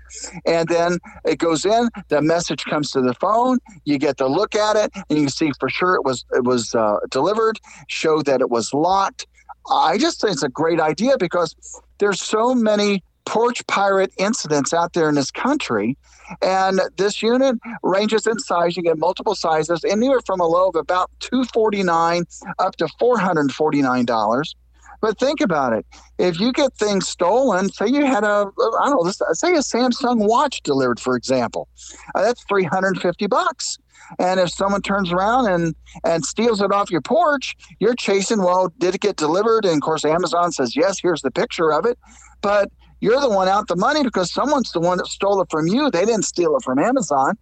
and 0.45 0.69
then 0.69 0.99
it 1.25 1.39
goes 1.39 1.65
in 1.65 1.89
the 2.09 2.21
message 2.21 2.65
comes 2.65 2.91
to 2.91 3.01
the 3.01 3.15
phone 3.15 3.59
you 3.85 3.99
get 3.99 4.17
to 4.17 4.27
look 4.27 4.55
at 4.55 4.77
it 4.77 4.91
and 4.95 5.19
you 5.19 5.25
can 5.25 5.31
see 5.31 5.51
for 5.59 5.69
sure 5.69 5.95
it 5.95 6.05
was 6.05 6.25
it 6.33 6.45
was 6.45 6.75
uh, 6.75 6.99
delivered 7.11 7.59
show 7.89 8.23
that 8.23 8.41
it 8.41 8.51
was 8.51 8.73
locked 8.75 9.27
i 9.71 9.99
just 9.99 10.21
think 10.21 10.33
it's 10.33 10.43
a 10.43 10.49
great 10.49 10.81
idea 10.81 11.17
because 11.19 11.55
there's 11.99 12.21
so 12.21 12.55
many 12.55 13.03
porch 13.27 13.65
pirate 13.67 14.13
incidents 14.19 14.73
out 14.73 14.93
there 14.93 15.09
in 15.09 15.15
this 15.15 15.31
country 15.31 15.97
and 16.43 16.81
this 16.97 17.23
unit 17.23 17.57
ranges 17.83 18.27
in 18.27 18.39
size 18.39 18.77
you 18.77 18.83
get 18.83 18.99
multiple 18.99 19.35
sizes 19.35 19.85
anywhere 19.85 20.21
from 20.25 20.41
a 20.41 20.47
low 20.47 20.69
of 20.69 20.77
about 20.77 21.11
249 21.21 22.25
up 22.59 22.77
to 22.77 22.89
449 22.99 24.05
dollars 24.05 24.55
but 25.01 25.19
think 25.19 25.41
about 25.41 25.73
it. 25.73 25.87
If 26.19 26.41
you 26.41 26.53
get 26.53 26.75
things 26.75 27.09
stolen, 27.09 27.71
say 27.71 27.87
you 27.87 28.05
had 28.05 28.25
a, 28.25 28.51
I 28.81 28.89
don't 28.89 29.05
know, 29.05 29.11
say 29.33 29.55
a 29.55 29.61
Samsung 29.61 30.27
watch 30.27 30.63
delivered, 30.63 31.01
for 31.01 31.17
example, 31.17 31.69
uh, 32.15 32.23
that's 32.23 32.45
350 32.45 33.27
bucks. 33.27 33.79
And 34.19 34.41
if 34.41 34.51
someone 34.51 34.83
turns 34.83 35.13
around 35.13 35.49
and 35.49 35.75
and 36.05 36.25
steals 36.25 36.61
it 36.61 36.73
off 36.73 36.91
your 36.91 37.01
porch, 37.01 37.57
you're 37.79 37.95
chasing. 37.95 38.43
Well, 38.43 38.73
did 38.79 38.95
it 38.95 39.01
get 39.01 39.17
delivered? 39.17 39.65
And 39.65 39.75
of 39.75 39.81
course, 39.81 40.05
Amazon 40.05 40.53
says 40.53 40.77
yes. 40.77 40.99
Here's 41.01 41.23
the 41.23 41.31
picture 41.31 41.73
of 41.73 41.87
it, 41.87 41.99
but 42.41 42.71
you're 43.01 43.21
the 43.21 43.31
one 43.31 43.49
out 43.49 43.69
the 43.69 43.77
money 43.77 44.03
because 44.03 44.33
someone's 44.33 44.73
the 44.73 44.81
one 44.81 44.99
that 44.99 45.07
stole 45.07 45.41
it 45.41 45.49
from 45.51 45.67
you. 45.67 45.91
They 45.91 46.05
didn't 46.05 46.25
steal 46.25 46.55
it 46.57 46.63
from 46.63 46.79
Amazon. 46.79 47.37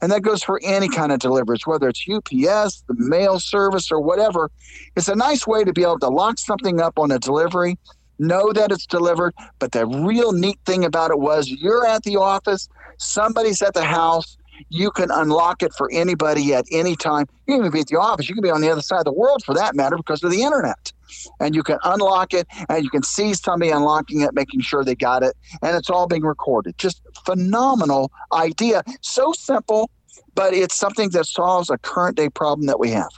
And 0.00 0.10
that 0.10 0.22
goes 0.22 0.42
for 0.42 0.60
any 0.62 0.88
kind 0.88 1.12
of 1.12 1.18
deliveries, 1.18 1.66
whether 1.66 1.88
it's 1.88 2.04
UPS, 2.08 2.82
the 2.88 2.94
mail 2.96 3.38
service, 3.38 3.90
or 3.90 4.00
whatever. 4.00 4.50
It's 4.96 5.08
a 5.08 5.14
nice 5.14 5.46
way 5.46 5.64
to 5.64 5.72
be 5.72 5.82
able 5.82 5.98
to 6.00 6.08
lock 6.08 6.38
something 6.38 6.80
up 6.80 6.98
on 6.98 7.10
a 7.10 7.18
delivery, 7.18 7.78
know 8.18 8.52
that 8.52 8.72
it's 8.72 8.86
delivered. 8.86 9.34
But 9.58 9.72
the 9.72 9.86
real 9.86 10.32
neat 10.32 10.58
thing 10.66 10.84
about 10.84 11.10
it 11.10 11.18
was 11.18 11.48
you're 11.48 11.86
at 11.86 12.02
the 12.02 12.16
office, 12.16 12.68
somebody's 12.98 13.62
at 13.62 13.74
the 13.74 13.84
house, 13.84 14.36
you 14.68 14.90
can 14.90 15.10
unlock 15.10 15.62
it 15.62 15.72
for 15.74 15.90
anybody 15.92 16.54
at 16.54 16.64
any 16.70 16.96
time. 16.96 17.26
You 17.46 17.54
can 17.54 17.60
even 17.62 17.72
be 17.72 17.80
at 17.80 17.86
the 17.88 17.98
office. 17.98 18.28
You 18.28 18.34
can 18.34 18.42
be 18.42 18.50
on 18.50 18.60
the 18.60 18.70
other 18.70 18.82
side 18.82 18.98
of 18.98 19.04
the 19.04 19.12
world 19.12 19.42
for 19.44 19.54
that 19.54 19.74
matter 19.74 19.96
because 19.96 20.22
of 20.22 20.30
the 20.30 20.42
internet. 20.42 20.92
And 21.40 21.54
you 21.54 21.62
can 21.62 21.78
unlock 21.84 22.32
it 22.32 22.46
and 22.68 22.82
you 22.82 22.90
can 22.90 23.02
see 23.02 23.34
somebody 23.34 23.70
unlocking 23.70 24.22
it, 24.22 24.34
making 24.34 24.60
sure 24.60 24.84
they 24.84 24.94
got 24.94 25.22
it. 25.22 25.36
And 25.62 25.76
it's 25.76 25.90
all 25.90 26.06
being 26.06 26.22
recorded. 26.22 26.78
Just 26.78 27.02
phenomenal 27.24 28.10
idea. 28.32 28.82
So 29.00 29.32
simple, 29.32 29.90
but 30.34 30.54
it's 30.54 30.74
something 30.74 31.10
that 31.10 31.26
solves 31.26 31.70
a 31.70 31.78
current 31.78 32.16
day 32.16 32.28
problem 32.28 32.66
that 32.66 32.80
we 32.80 32.90
have. 32.90 33.10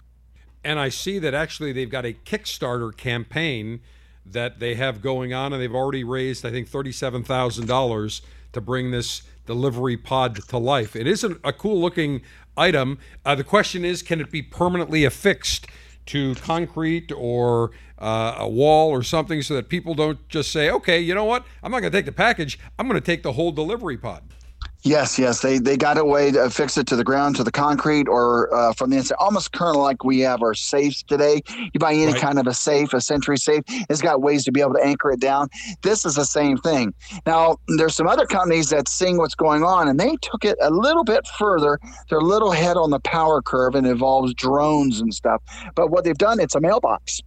And 0.65 0.79
I 0.79 0.89
see 0.89 1.19
that 1.19 1.35
actually 1.35 1.73
they've 1.73 1.91
got 1.91 2.07
a 2.07 2.15
Kickstarter 2.15 2.97
campaign 2.97 3.81
that 4.27 4.59
they 4.59 4.75
have 4.75 5.03
going 5.03 5.35
on, 5.35 5.53
and 5.53 5.61
they've 5.61 5.75
already 5.75 6.03
raised, 6.03 6.47
I 6.47 6.51
think, 6.51 6.71
$37,000 6.71 8.21
to 8.55 8.60
bring 8.60 8.90
this 8.90 9.22
delivery 9.47 9.97
pod 9.97 10.36
to 10.48 10.59
life. 10.59 10.97
It 10.97 11.06
isn't 11.06 11.39
a 11.44 11.52
cool 11.52 11.81
looking 11.81 12.22
item. 12.56 12.98
Uh, 13.24 13.35
the 13.35 13.44
question 13.44 13.85
is 13.85 14.02
can 14.02 14.20
it 14.20 14.31
be 14.31 14.43
permanently 14.43 15.05
affixed 15.05 15.66
to 16.06 16.35
concrete 16.36 17.12
or 17.12 17.70
uh, 17.98 18.36
a 18.39 18.48
wall 18.48 18.90
or 18.90 19.02
something 19.02 19.43
so 19.43 19.55
that 19.55 19.68
people 19.68 19.94
don't 19.94 20.28
just 20.28 20.52
say, 20.52 20.70
okay, 20.70 20.98
you 20.98 21.14
know 21.14 21.24
what? 21.24 21.47
I'm 21.62 21.70
not 21.70 21.81
going 21.81 21.93
to 21.93 21.98
take 21.98 22.06
the 22.06 22.12
package. 22.12 22.59
I'm 22.78 22.89
going 22.89 23.01
to 23.01 23.05
take 23.05 23.22
the 23.22 23.32
whole 23.32 23.52
delivery 23.52 23.97
pod. 23.97 24.22
Yes, 24.86 25.19
yes, 25.19 25.41
they 25.41 25.59
they 25.59 25.78
got 25.78 25.97
a 25.97 26.05
way 26.05 26.31
to 26.31 26.51
fix 26.51 26.77
it 26.77 26.86
to 26.89 26.97
the 26.97 27.05
ground, 27.05 27.36
to 27.36 27.45
the 27.45 27.51
concrete, 27.51 28.07
or 28.07 28.55
uh, 28.55 28.74
from 28.74 28.91
the 28.91 28.99
inside. 28.99 29.16
Almost 29.19 29.53
kind 29.53 29.74
of 29.74 29.81
like 29.81 30.05
we 30.05 30.20
have 30.20 30.43
our 30.43 30.53
safes 30.53 31.03
today. 31.03 31.41
You 31.73 31.81
buy 31.81 31.95
any 31.95 32.12
right. 32.12 32.20
kind 32.20 32.39
of 32.39 32.47
a 32.47 32.53
safe, 32.53 32.93
a 32.93 33.01
Sentry 33.01 33.39
safe, 33.39 33.65
it's 33.89 34.03
got 34.03 34.20
ways 34.20 34.45
to 34.45 34.53
be 34.53 34.61
able 34.61 34.74
to 34.74 34.85
anchor 34.85 35.11
it 35.11 35.20
down. 35.20 35.49
This 35.81 36.05
is 36.05 36.16
the 36.16 36.27
same 36.27 36.59
thing. 36.59 36.93
Now, 37.24 37.57
there's 37.66 37.97
some 37.97 38.07
other 38.07 38.27
companies 38.27 38.69
that 38.70 38.86
seeing 38.86 39.16
what's 39.16 39.35
going 39.35 39.65
on, 39.65 39.89
and 39.89 39.99
they 39.99 40.16
took 40.20 40.45
it 40.45 40.59
a 40.61 40.70
little 40.70 41.05
bit 41.05 41.27
further. 41.39 41.78
They're 42.11 42.19
a 42.19 42.23
little 42.23 42.53
ahead 42.53 42.77
on 42.77 42.91
the 42.91 43.01
power 43.01 43.41
curve, 43.41 43.74
and 43.74 43.86
involves 43.86 44.35
drones 44.35 45.01
and 45.01 45.15
stuff. 45.15 45.43
But 45.74 45.91
what 45.91 46.05
they've 46.05 46.19
done, 46.19 46.41
it's 46.41 46.55
a 46.55 46.61
mailbox 46.61 47.23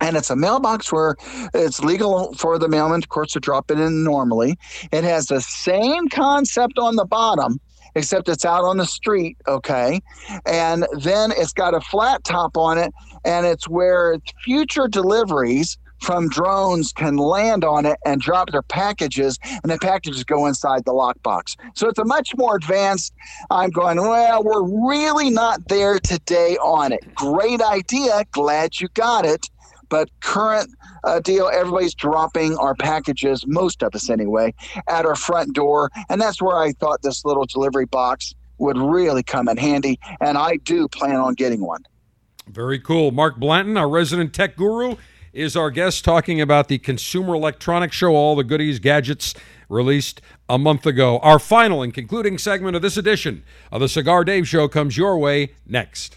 and 0.00 0.16
it's 0.16 0.30
a 0.30 0.36
mailbox 0.36 0.92
where 0.92 1.16
it's 1.54 1.80
legal 1.80 2.34
for 2.34 2.58
the 2.58 2.68
mailman, 2.68 2.98
of 2.98 3.08
course, 3.08 3.32
to 3.32 3.40
drop 3.40 3.70
it 3.70 3.78
in 3.78 4.04
normally. 4.04 4.58
It 4.92 5.04
has 5.04 5.26
the 5.26 5.40
same 5.40 6.08
concept 6.08 6.78
on 6.78 6.96
the 6.96 7.04
bottom, 7.04 7.60
except 7.94 8.28
it's 8.28 8.44
out 8.44 8.64
on 8.64 8.76
the 8.76 8.86
street, 8.86 9.36
okay? 9.48 10.00
And 10.44 10.86
then 10.98 11.32
it's 11.36 11.52
got 11.52 11.74
a 11.74 11.80
flat 11.80 12.24
top 12.24 12.56
on 12.56 12.78
it, 12.78 12.92
and 13.24 13.46
it's 13.46 13.68
where 13.68 14.18
future 14.44 14.88
deliveries 14.88 15.78
from 16.02 16.28
drones 16.28 16.92
can 16.92 17.16
land 17.16 17.64
on 17.64 17.86
it 17.86 17.96
and 18.04 18.20
drop 18.20 18.50
their 18.50 18.62
packages, 18.62 19.38
and 19.62 19.72
the 19.72 19.78
packages 19.78 20.24
go 20.24 20.44
inside 20.44 20.84
the 20.84 20.92
lockbox. 20.92 21.56
So 21.74 21.88
it's 21.88 21.98
a 21.98 22.04
much 22.04 22.36
more 22.36 22.56
advanced. 22.56 23.14
I'm 23.50 23.70
going, 23.70 23.96
well, 23.96 24.44
we're 24.44 24.86
really 24.86 25.30
not 25.30 25.68
there 25.68 25.98
today 25.98 26.58
on 26.58 26.92
it. 26.92 27.14
Great 27.14 27.62
idea. 27.62 28.24
Glad 28.32 28.78
you 28.78 28.88
got 28.92 29.24
it. 29.24 29.48
But 29.88 30.08
current 30.20 30.70
uh, 31.04 31.20
deal, 31.20 31.50
everybody's 31.52 31.94
dropping 31.94 32.56
our 32.56 32.74
packages, 32.74 33.44
most 33.46 33.82
of 33.82 33.94
us 33.94 34.10
anyway, 34.10 34.54
at 34.88 35.06
our 35.06 35.14
front 35.14 35.54
door. 35.54 35.90
And 36.08 36.20
that's 36.20 36.42
where 36.42 36.56
I 36.56 36.72
thought 36.72 37.02
this 37.02 37.24
little 37.24 37.44
delivery 37.46 37.86
box 37.86 38.34
would 38.58 38.78
really 38.78 39.22
come 39.22 39.48
in 39.48 39.56
handy. 39.56 39.98
And 40.20 40.38
I 40.38 40.56
do 40.56 40.88
plan 40.88 41.16
on 41.16 41.34
getting 41.34 41.60
one. 41.60 41.84
Very 42.48 42.78
cool. 42.78 43.10
Mark 43.10 43.36
Blanton, 43.36 43.76
our 43.76 43.88
resident 43.88 44.32
tech 44.32 44.56
guru, 44.56 44.96
is 45.32 45.56
our 45.56 45.70
guest 45.70 46.04
talking 46.04 46.40
about 46.40 46.68
the 46.68 46.78
Consumer 46.78 47.34
Electronics 47.34 47.94
Show, 47.94 48.14
all 48.14 48.36
the 48.36 48.44
goodies, 48.44 48.78
gadgets 48.78 49.34
released 49.68 50.20
a 50.48 50.58
month 50.58 50.86
ago. 50.86 51.18
Our 51.18 51.38
final 51.38 51.82
and 51.82 51.92
concluding 51.92 52.38
segment 52.38 52.76
of 52.76 52.82
this 52.82 52.96
edition 52.96 53.44
of 53.70 53.80
the 53.80 53.88
Cigar 53.88 54.24
Dave 54.24 54.48
Show 54.48 54.68
comes 54.68 54.96
your 54.96 55.18
way 55.18 55.54
next. 55.66 56.16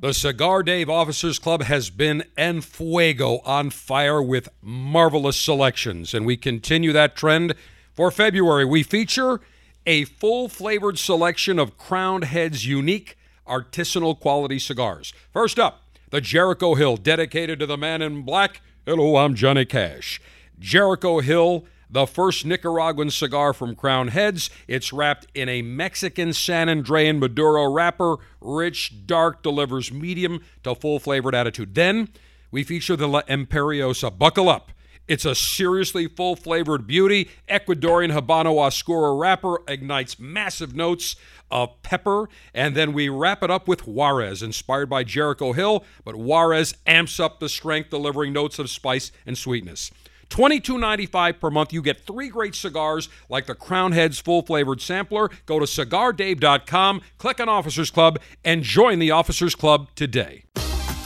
The 0.00 0.14
Cigar 0.14 0.62
Dave 0.62 0.88
Officers 0.88 1.40
Club 1.40 1.64
has 1.64 1.90
been 1.90 2.22
en 2.36 2.60
fuego 2.60 3.40
on 3.44 3.70
fire 3.70 4.22
with 4.22 4.48
marvelous 4.62 5.36
selections, 5.36 6.14
and 6.14 6.24
we 6.24 6.36
continue 6.36 6.92
that 6.92 7.16
trend 7.16 7.56
for 7.94 8.12
February. 8.12 8.64
We 8.64 8.84
feature 8.84 9.40
a 9.86 10.04
full 10.04 10.48
flavored 10.48 11.00
selection 11.00 11.58
of 11.58 11.76
Crowned 11.76 12.26
Heads 12.26 12.64
unique 12.64 13.18
artisanal 13.44 14.20
quality 14.20 14.60
cigars. 14.60 15.12
First 15.32 15.58
up, 15.58 15.82
the 16.10 16.20
Jericho 16.20 16.76
Hill, 16.76 16.96
dedicated 16.96 17.58
to 17.58 17.66
the 17.66 17.76
man 17.76 18.00
in 18.00 18.22
black. 18.22 18.60
Hello, 18.86 19.16
I'm 19.16 19.34
Johnny 19.34 19.64
Cash. 19.64 20.20
Jericho 20.60 21.18
Hill 21.18 21.64
the 21.90 22.06
first 22.06 22.44
Nicaraguan 22.44 23.10
cigar 23.10 23.52
from 23.52 23.74
Crowned 23.74 24.10
Heads. 24.10 24.50
It's 24.66 24.92
wrapped 24.92 25.26
in 25.34 25.48
a 25.48 25.62
Mexican 25.62 26.32
San 26.32 26.68
Andrean 26.68 27.18
Maduro 27.18 27.70
wrapper. 27.70 28.16
Rich, 28.40 29.06
dark, 29.06 29.42
delivers 29.42 29.92
medium 29.92 30.42
to 30.64 30.74
full 30.74 30.98
flavored 30.98 31.34
attitude. 31.34 31.74
Then 31.74 32.08
we 32.50 32.64
feature 32.64 32.96
the 32.96 33.08
La 33.08 33.22
Imperiosa. 33.22 34.16
Buckle 34.16 34.48
up. 34.48 34.72
It's 35.06 35.24
a 35.24 35.34
seriously 35.34 36.06
full 36.06 36.36
flavored 36.36 36.86
beauty. 36.86 37.30
Ecuadorian 37.48 38.12
Habano 38.12 38.58
Oscuro 38.58 39.16
wrapper 39.16 39.56
ignites 39.66 40.18
massive 40.18 40.76
notes 40.76 41.16
of 41.50 41.82
pepper. 41.82 42.28
And 42.52 42.76
then 42.76 42.92
we 42.92 43.08
wrap 43.08 43.42
it 43.42 43.50
up 43.50 43.66
with 43.66 43.86
Juarez, 43.86 44.42
inspired 44.42 44.90
by 44.90 45.04
Jericho 45.04 45.54
Hill, 45.54 45.82
but 46.04 46.16
Juarez 46.16 46.74
amps 46.86 47.18
up 47.18 47.40
the 47.40 47.48
strength, 47.48 47.88
delivering 47.88 48.34
notes 48.34 48.58
of 48.58 48.68
spice 48.68 49.10
and 49.24 49.38
sweetness. 49.38 49.90
$22.95 50.30 51.40
per 51.40 51.50
month. 51.50 51.72
You 51.72 51.82
get 51.82 52.06
three 52.06 52.28
great 52.28 52.54
cigars 52.54 53.08
like 53.28 53.46
the 53.46 53.54
Crowned 53.54 53.94
Heads 53.94 54.18
full 54.18 54.42
flavored 54.42 54.80
sampler. 54.80 55.30
Go 55.46 55.58
to 55.58 55.66
cigardave.com, 55.66 57.02
click 57.18 57.40
on 57.40 57.48
Officers 57.48 57.90
Club, 57.90 58.18
and 58.44 58.62
join 58.62 58.98
the 58.98 59.10
Officers 59.10 59.54
Club 59.54 59.88
today. 59.94 60.44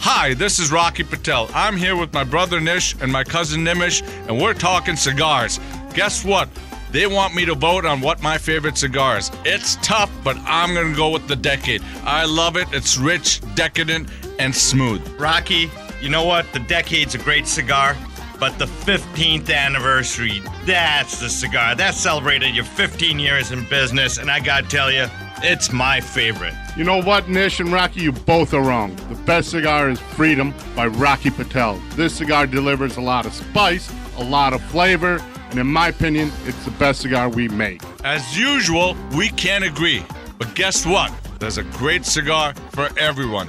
Hi, 0.04 0.34
this 0.34 0.58
is 0.58 0.72
Rocky 0.72 1.04
Patel. 1.04 1.48
I'm 1.54 1.76
here 1.76 1.94
with 1.94 2.12
my 2.12 2.24
brother 2.24 2.60
Nish 2.60 2.94
and 3.00 3.12
my 3.12 3.22
cousin 3.22 3.64
Nimish, 3.64 4.02
and 4.28 4.40
we're 4.40 4.52
talking 4.52 4.96
cigars. 4.96 5.60
Guess 5.94 6.24
what? 6.24 6.48
They 6.90 7.06
want 7.06 7.34
me 7.34 7.44
to 7.46 7.54
vote 7.54 7.86
on 7.86 8.00
what 8.00 8.20
my 8.20 8.36
favorite 8.36 8.76
cigar 8.76 9.16
is. 9.16 9.30
It's 9.44 9.76
tough, 9.76 10.10
but 10.22 10.36
I'm 10.40 10.74
gonna 10.74 10.94
go 10.94 11.08
with 11.10 11.26
the 11.28 11.36
Decade. 11.36 11.82
I 12.04 12.26
love 12.26 12.56
it. 12.56 12.66
It's 12.72 12.98
rich, 12.98 13.40
decadent, 13.54 14.10
and 14.38 14.54
smooth. 14.54 15.00
Rocky, 15.18 15.70
you 16.02 16.10
know 16.10 16.24
what? 16.24 16.52
The 16.52 16.58
Decade's 16.58 17.14
a 17.14 17.18
great 17.18 17.46
cigar. 17.46 17.96
But 18.42 18.58
the 18.58 18.64
15th 18.64 19.54
anniversary, 19.54 20.42
that's 20.66 21.20
the 21.20 21.30
cigar. 21.30 21.76
That 21.76 21.94
celebrated 21.94 22.56
your 22.56 22.64
15 22.64 23.20
years 23.20 23.52
in 23.52 23.64
business, 23.68 24.18
and 24.18 24.28
I 24.28 24.40
gotta 24.40 24.66
tell 24.66 24.90
you, 24.90 25.06
it's 25.44 25.72
my 25.72 26.00
favorite. 26.00 26.52
You 26.76 26.82
know 26.82 27.00
what, 27.00 27.28
Nish 27.28 27.60
and 27.60 27.72
Rocky, 27.72 28.00
you 28.00 28.10
both 28.10 28.52
are 28.52 28.60
wrong. 28.60 28.96
The 29.08 29.14
best 29.14 29.52
cigar 29.52 29.90
is 29.90 30.00
Freedom 30.00 30.52
by 30.74 30.88
Rocky 30.88 31.30
Patel. 31.30 31.80
This 31.90 32.16
cigar 32.16 32.48
delivers 32.48 32.96
a 32.96 33.00
lot 33.00 33.26
of 33.26 33.32
spice, 33.32 33.94
a 34.16 34.24
lot 34.24 34.54
of 34.54 34.60
flavor, 34.60 35.22
and 35.50 35.60
in 35.60 35.68
my 35.68 35.86
opinion, 35.86 36.32
it's 36.44 36.64
the 36.64 36.72
best 36.72 37.02
cigar 37.02 37.28
we 37.28 37.46
make. 37.46 37.80
As 38.02 38.36
usual, 38.36 38.96
we 39.16 39.28
can't 39.28 39.62
agree. 39.62 40.04
But 40.38 40.52
guess 40.56 40.84
what? 40.84 41.12
There's 41.38 41.58
a 41.58 41.64
great 41.78 42.04
cigar 42.04 42.54
for 42.70 42.88
everyone. 42.98 43.48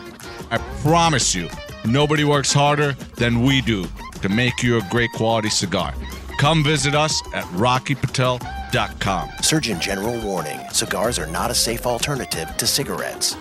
I 0.52 0.60
promise 0.84 1.34
you, 1.34 1.50
nobody 1.84 2.26
works 2.26 2.54
harder 2.54 2.94
than 3.16 3.42
we 3.42 3.60
do 3.60 3.88
to 4.24 4.30
make 4.30 4.64
you 4.64 4.78
a 4.78 4.82
great 4.90 5.12
quality 5.12 5.50
cigar. 5.50 5.94
Come 6.40 6.64
visit 6.64 6.96
us 6.96 7.22
at 7.34 7.44
rockypatel.com. 7.54 9.30
Surgeon 9.42 9.80
General 9.80 10.20
warning 10.22 10.60
cigars 10.72 11.20
are 11.20 11.28
not 11.28 11.52
a 11.52 11.56
safe 11.56 11.86
alternative 11.86 12.56
to 12.58 12.66
cigarettes. 12.66 13.36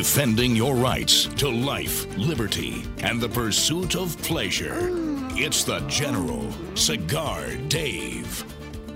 Defending 0.00 0.56
your 0.56 0.76
rights 0.76 1.26
to 1.26 1.50
life, 1.50 2.06
liberty, 2.16 2.84
and 3.02 3.20
the 3.20 3.28
pursuit 3.28 3.94
of 3.94 4.16
pleasure. 4.22 4.88
It's 5.34 5.62
the 5.62 5.80
General 5.80 6.50
Cigar 6.74 7.54
Dave. 7.68 8.26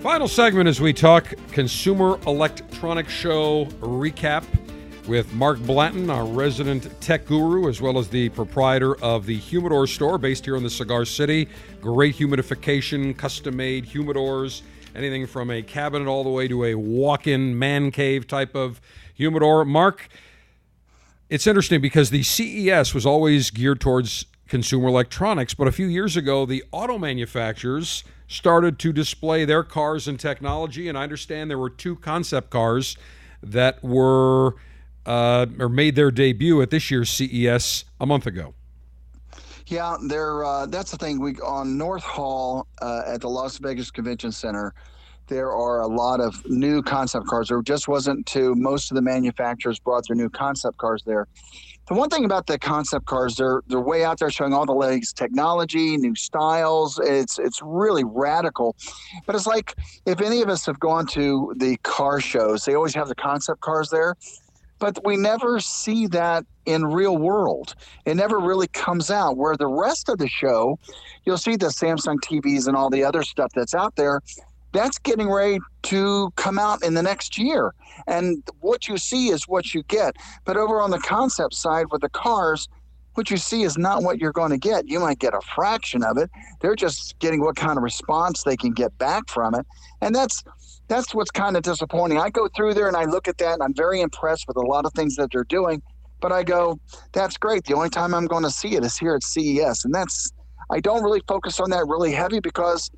Final 0.01 0.29
segment 0.29 0.67
as 0.67 0.81
we 0.81 0.95
talk 0.95 1.35
Consumer 1.53 2.19
Electronics 2.27 3.13
Show 3.13 3.67
recap 3.81 4.45
with 5.07 5.31
Mark 5.35 5.59
Blanton, 5.59 6.09
our 6.09 6.25
resident 6.25 6.89
tech 7.03 7.27
guru, 7.27 7.69
as 7.69 7.83
well 7.83 7.99
as 7.99 8.09
the 8.09 8.31
proprietor 8.31 8.99
of 9.03 9.27
the 9.27 9.37
Humidor 9.37 9.87
store 9.87 10.17
based 10.17 10.47
here 10.47 10.57
in 10.57 10.63
the 10.63 10.71
Cigar 10.71 11.05
City. 11.05 11.51
Great 11.83 12.17
humidification, 12.17 13.15
custom 13.15 13.57
made 13.57 13.85
humidors, 13.85 14.63
anything 14.95 15.27
from 15.27 15.51
a 15.51 15.61
cabinet 15.61 16.09
all 16.09 16.25
the 16.25 16.31
way 16.31 16.49
to 16.49 16.65
a 16.65 16.75
walk 16.75 17.27
in 17.27 17.59
man 17.59 17.91
cave 17.91 18.27
type 18.27 18.55
of 18.55 18.81
humidor. 19.15 19.67
Mark, 19.67 20.09
it's 21.29 21.47
interesting 21.47 21.81
because 21.81 22.11
the 22.11 22.23
CES 22.23 22.95
was 22.95 23.07
always 23.07 23.51
geared 23.51 23.81
towards 23.81 24.27
consumer 24.49 24.89
electronics, 24.89 25.55
but 25.55 25.67
a 25.67 25.73
few 25.73 25.87
years 25.87 26.17
ago, 26.17 26.45
the 26.45 26.63
auto 26.71 26.99
manufacturers 26.99 28.05
started 28.29 28.79
to 28.79 28.93
display 28.93 29.45
their 29.45 29.63
cars 29.63 30.07
and 30.07 30.19
technology. 30.19 30.89
And 30.89 30.99
I 30.99 31.03
understand 31.03 31.51
there 31.51 31.59
were 31.59 31.71
two 31.71 31.97
concept 31.97 32.51
cars 32.51 32.97
that 33.43 33.83
were 33.83 34.57
uh, 35.07 35.47
or 35.59 35.69
made 35.69 35.97
their 35.97 36.11
debut 36.11 36.63
at 36.63 36.71
this 36.71 36.91
year's 36.91 37.11
CES 37.11 37.85
a 38.01 38.07
month 38.07 38.27
ago. 38.27 38.55
Yeah, 39.67 39.97
there. 40.09 40.45
Uh, 40.45 40.67
that's 40.67 40.91
the 40.91 40.99
thing. 40.99 41.21
We 41.21 41.37
on 41.37 41.79
North 41.79 42.03
Hall 42.03 42.67
uh, 42.83 43.03
at 43.07 43.23
the 43.23 43.29
Las 43.29 43.59
Vegas 43.59 43.91
Convention 43.91 44.31
Center. 44.31 44.75
There 45.27 45.53
are 45.53 45.81
a 45.81 45.87
lot 45.87 46.21
of 46.21 46.45
new 46.49 46.83
concept 46.83 47.27
cars. 47.27 47.49
There 47.49 47.63
just 47.63 47.89
wasn't 47.89 48.27
to 48.27 48.55
most 48.55 48.91
of 48.91 48.95
the 48.95 49.03
manufacturers 49.03 49.79
brought 49.79 50.07
their 50.07 50.17
new 50.17 50.29
concept 50.29 50.77
cars 50.77 51.03
there. 51.05 51.27
The 51.89 51.95
one 51.95 52.09
thing 52.09 52.25
about 52.25 52.47
the 52.47 52.59
concept 52.59 53.07
cars, 53.07 53.37
they're 53.37 53.63
they're 53.67 53.81
way 53.81 54.05
out 54.05 54.19
there 54.19 54.31
showing 54.31 54.53
all 54.55 54.67
the 54.67 54.73
latest 54.73 55.17
technology, 55.17 55.97
new 55.97 56.15
styles. 56.15 56.99
It's 57.03 57.39
it's 57.39 57.61
really 57.63 58.05
radical. 58.05 58.77
But 59.27 59.35
it's 59.35 59.47
like 59.47 59.75
if 60.07 60.21
any 60.21 60.43
of 60.43 60.49
us 60.49 60.67
have 60.67 60.81
gone 60.81 61.07
to 61.09 61.55
the 61.59 61.77
car 61.79 62.21
shows, 62.21 62.65
they 62.65 62.75
always 62.75 62.95
have 62.95 63.09
the 63.09 63.15
concept 63.15 63.61
cars 63.61 63.91
there 63.91 64.17
but 64.85 64.99
we 65.05 65.17
never 65.17 65.61
see 65.61 66.07
that 66.09 66.45
in 66.67 66.85
real 66.85 67.17
world. 67.17 67.75
It 68.05 68.17
never 68.17 68.39
really 68.39 68.67
comes 68.69 69.11
out. 69.11 69.37
Where 69.37 69.57
the 69.57 69.67
rest 69.67 70.11
of 70.11 70.19
the 70.19 70.29
show, 70.29 70.79
you'll 71.25 71.39
see 71.39 71.57
the 71.57 71.69
Samsung 71.69 72.17
TVs 72.17 72.67
and 72.67 72.77
all 72.77 72.91
the 72.91 73.03
other 73.05 73.23
stuff 73.23 73.51
that's 73.55 73.75
out 73.75 73.97
there. 73.97 74.21
That's 74.75 74.99
getting 74.99 75.31
ready 75.31 75.61
to 75.85 76.31
come 76.37 76.59
out 76.59 76.83
in 76.83 76.95
the 76.95 77.03
next 77.03 77.39
year. 77.39 77.73
And 78.09 78.43
what 78.61 78.89
you 78.89 78.99
see 78.99 79.29
is 79.29 79.45
what 79.47 79.73
you 79.73 79.85
get. 79.85 80.17
But 80.45 80.57
over 80.57 80.81
on 80.81 80.91
the 80.91 80.99
concept 80.99 81.55
side 81.55 81.87
with 81.93 82.03
the 82.03 82.09
cars, 82.11 82.69
what 83.15 83.31
you 83.31 83.37
see 83.37 83.63
is 83.63 83.79
not 83.79 84.03
what 84.03 84.19
you're 84.19 84.33
going 84.33 84.51
to 84.51 84.59
get. 84.59 84.89
You 84.89 84.99
might 84.99 85.21
get 85.21 85.33
a 85.33 85.41
fraction 85.55 86.03
of 86.03 86.19
it. 86.19 86.29
They're 86.61 86.75
just 86.75 87.17
getting 87.21 87.41
what 87.41 87.55
kind 87.55 87.77
of 87.77 87.85
response 87.85 88.43
they 88.43 88.57
can 88.57 88.73
get 88.73 88.99
back 88.99 89.31
from 89.31 89.55
it. 89.55 89.65
And 90.01 90.13
that's 90.13 90.43
that's 90.89 91.15
what's 91.15 91.31
kind 91.31 91.57
of 91.57 91.63
disappointing. 91.63 92.19
I 92.19 92.29
go 92.29 92.49
through 92.55 92.75
there 92.75 92.89
and 92.89 92.97
I 92.97 93.05
look 93.05 93.29
at 93.29 93.39
that 93.39 93.55
and 93.55 93.63
I'm 93.63 93.75
very 93.75 94.01
impressed 94.01 94.47
with 94.49 94.57
a 94.57 94.67
lot 94.67 94.85
of 94.85 94.93
things 94.93 95.15
that 95.17 95.31
they're 95.33 95.45
doing. 95.45 95.83
But 96.21 96.33
I 96.33 96.43
go, 96.43 96.79
that's 97.13 97.39
great. 97.39 97.65
The 97.65 97.75
only 97.75 97.91
time 97.91 98.13
I'm 98.13 98.27
going 98.27 98.43
to 98.43 98.51
see 98.51 98.75
it 98.75 98.85
is 98.85 98.99
here 98.99 99.15
at 99.15 99.23
CES. 99.23 99.85
And 99.85 99.95
that's, 99.95 100.33
I 100.71 100.81
don't 100.81 101.03
really 101.03 101.23
focus 101.29 101.61
on 101.61 101.71
that 101.71 101.87
really 101.87 102.13
heavy 102.13 102.41
because 102.41 102.91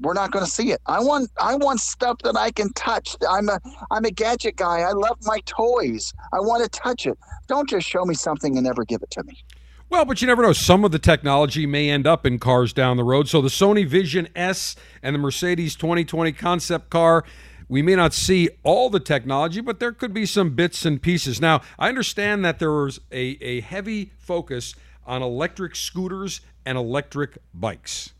we're 0.00 0.14
not 0.14 0.30
going 0.30 0.44
to 0.44 0.50
see 0.50 0.72
it. 0.72 0.80
I 0.86 1.00
want 1.00 1.30
I 1.40 1.54
want 1.56 1.80
stuff 1.80 2.18
that 2.24 2.36
I 2.36 2.50
can 2.50 2.72
touch. 2.72 3.16
I'm 3.28 3.48
a 3.48 3.60
I'm 3.90 4.04
a 4.04 4.10
gadget 4.10 4.56
guy. 4.56 4.80
I 4.80 4.92
love 4.92 5.18
my 5.22 5.40
toys. 5.46 6.12
I 6.32 6.40
want 6.40 6.62
to 6.64 6.68
touch 6.68 7.06
it. 7.06 7.18
Don't 7.46 7.68
just 7.68 7.86
show 7.86 8.04
me 8.04 8.14
something 8.14 8.56
and 8.56 8.64
never 8.64 8.84
give 8.84 9.02
it 9.02 9.10
to 9.12 9.22
me. 9.24 9.44
Well, 9.90 10.04
but 10.04 10.20
you 10.20 10.26
never 10.26 10.42
know. 10.42 10.52
Some 10.52 10.84
of 10.84 10.92
the 10.92 10.98
technology 10.98 11.66
may 11.66 11.90
end 11.90 12.06
up 12.06 12.26
in 12.26 12.38
cars 12.38 12.72
down 12.72 12.96
the 12.96 13.04
road. 13.04 13.28
So 13.28 13.40
the 13.40 13.48
Sony 13.48 13.86
Vision 13.86 14.28
S 14.34 14.74
and 15.02 15.14
the 15.14 15.18
Mercedes 15.18 15.76
2020 15.76 16.32
concept 16.32 16.90
car, 16.90 17.22
we 17.68 17.82
may 17.82 17.94
not 17.94 18.14
see 18.14 18.48
all 18.62 18.90
the 18.90 18.98
technology, 18.98 19.60
but 19.60 19.80
there 19.80 19.92
could 19.92 20.12
be 20.12 20.26
some 20.26 20.50
bits 20.56 20.84
and 20.84 21.00
pieces. 21.00 21.40
Now, 21.40 21.60
I 21.78 21.90
understand 21.90 22.44
that 22.44 22.58
there 22.58 22.72
was 22.72 23.00
a, 23.12 23.38
a 23.40 23.60
heavy 23.60 24.12
focus 24.18 24.74
on 25.06 25.22
electric 25.22 25.76
scooters 25.76 26.40
and 26.64 26.78
electric 26.78 27.38
bikes. 27.52 28.13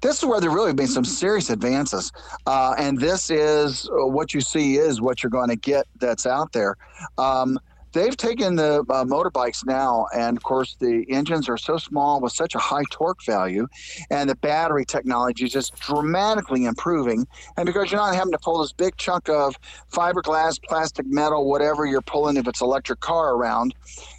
This 0.00 0.18
is 0.18 0.24
where 0.24 0.40
there 0.40 0.50
really 0.50 0.72
been 0.72 0.86
some 0.86 1.04
serious 1.04 1.50
advances, 1.50 2.12
uh, 2.46 2.74
and 2.78 3.00
this 3.00 3.30
is 3.30 3.88
uh, 3.88 4.06
what 4.06 4.34
you 4.34 4.40
see 4.40 4.76
is 4.76 5.00
what 5.00 5.22
you're 5.22 5.30
going 5.30 5.48
to 5.48 5.56
get 5.56 5.86
that's 5.98 6.26
out 6.26 6.52
there. 6.52 6.76
Um, 7.18 7.58
they've 7.92 8.16
taken 8.16 8.56
the 8.56 8.80
uh, 8.88 9.04
motorbikes 9.04 9.64
now, 9.66 10.06
and 10.14 10.36
of 10.36 10.42
course, 10.42 10.76
the 10.80 11.04
engines 11.08 11.48
are 11.48 11.56
so 11.56 11.78
small 11.78 12.20
with 12.20 12.32
such 12.32 12.54
a 12.54 12.58
high 12.58 12.84
torque 12.90 13.24
value, 13.24 13.66
and 14.10 14.28
the 14.28 14.34
battery 14.36 14.84
technology 14.84 15.44
is 15.44 15.52
just 15.52 15.74
dramatically 15.76 16.64
improving. 16.64 17.26
And 17.56 17.66
because 17.66 17.90
you're 17.90 18.00
not 18.00 18.14
having 18.14 18.32
to 18.32 18.38
pull 18.38 18.60
this 18.60 18.72
big 18.72 18.96
chunk 18.96 19.28
of 19.28 19.56
fiberglass, 19.92 20.62
plastic, 20.62 21.06
metal, 21.06 21.48
whatever 21.48 21.86
you're 21.86 22.02
pulling 22.02 22.36
if 22.36 22.46
it's 22.46 22.60
electric 22.60 23.00
car 23.00 23.34
around, 23.34 23.74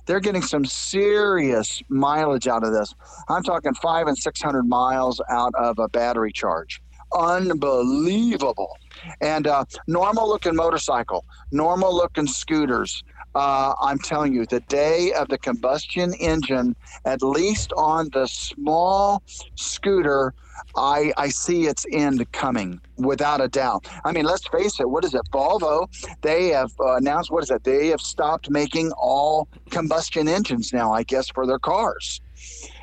they're 0.06 0.20
getting 0.20 0.42
some 0.42 0.66
serious 0.66 1.82
mileage 1.90 2.48
out 2.48 2.64
of 2.64 2.74
this. 2.74 2.94
I'm 3.30 3.44
talking 3.44 3.74
five 3.76 4.08
and 4.08 4.18
600 4.18 4.64
miles 4.64 5.22
out 5.30 5.54
of 5.56 5.80
a 5.80 5.88
battery 5.90 6.32
charge. 6.32 6.82
Unbelievable. 7.16 8.78
And 9.22 9.48
uh, 9.48 9.66
normal 9.88 10.28
looking 10.28 10.56
motorcycle, 10.56 11.24
normal 11.52 11.96
looking 11.96 12.28
scooters, 12.28 13.04
uh, 13.38 13.76
I'm 13.80 14.00
telling 14.00 14.34
you, 14.34 14.48
the 14.48 14.62
day 14.62 15.14
of 15.14 15.28
the 15.28 15.38
combustion 15.38 16.14
engine, 16.16 16.76
at 17.06 17.22
least 17.22 17.72
on 17.78 18.10
the 18.12 18.26
small 18.26 19.22
scooter, 19.56 20.34
I, 20.76 21.14
I 21.18 21.30
see 21.30 21.68
its 21.68 21.86
end 21.92 22.20
coming 22.32 22.82
without 22.96 23.40
a 23.40 23.48
doubt. 23.48 23.88
I 24.04 24.12
mean, 24.12 24.26
let's 24.26 24.48
face 24.48 24.80
it. 24.80 24.90
What 24.90 25.06
is 25.06 25.14
it? 25.14 25.22
Volvo, 25.32 25.88
they 26.22 26.48
have 26.48 26.72
uh, 26.80 26.96
announced, 26.96 27.30
what 27.30 27.44
is 27.44 27.52
it? 27.52 27.64
They 27.64 27.88
have 27.90 28.02
stopped 28.02 28.50
making 28.50 28.92
all 28.94 29.48
combustion 29.70 30.28
engines 30.28 30.74
now, 30.74 30.92
I 30.92 31.04
guess, 31.04 31.30
for 31.30 31.46
their 31.46 31.60
cars. 31.60 32.22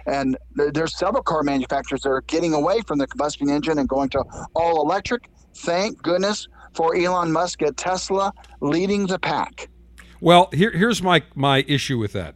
And 0.07 0.37
there's 0.55 0.97
several 0.97 1.25
car 1.25 1.43
manufacturers 1.43 2.03
that 2.03 2.11
are 2.11 2.23
getting 2.23 2.55
away 2.55 2.81
from 2.87 2.99
the 2.99 3.09
combustion 3.09 3.51
engine 3.51 3.79
and 3.79 3.89
going 3.89 4.11
to 4.11 4.23
all 4.55 4.83
electric. 4.83 5.31
Thank 5.57 6.01
goodness 6.03 6.47
for 6.75 6.95
Elon 6.95 7.33
Musk 7.33 7.63
at 7.63 7.77
Tesla 7.77 8.33
leading 8.61 9.07
the 9.07 9.19
pack. 9.19 9.69
Well, 10.21 10.49
here, 10.53 10.71
here's 10.71 11.03
my 11.03 11.23
my 11.35 11.65
issue 11.67 11.99
with 11.99 12.13
that. 12.13 12.35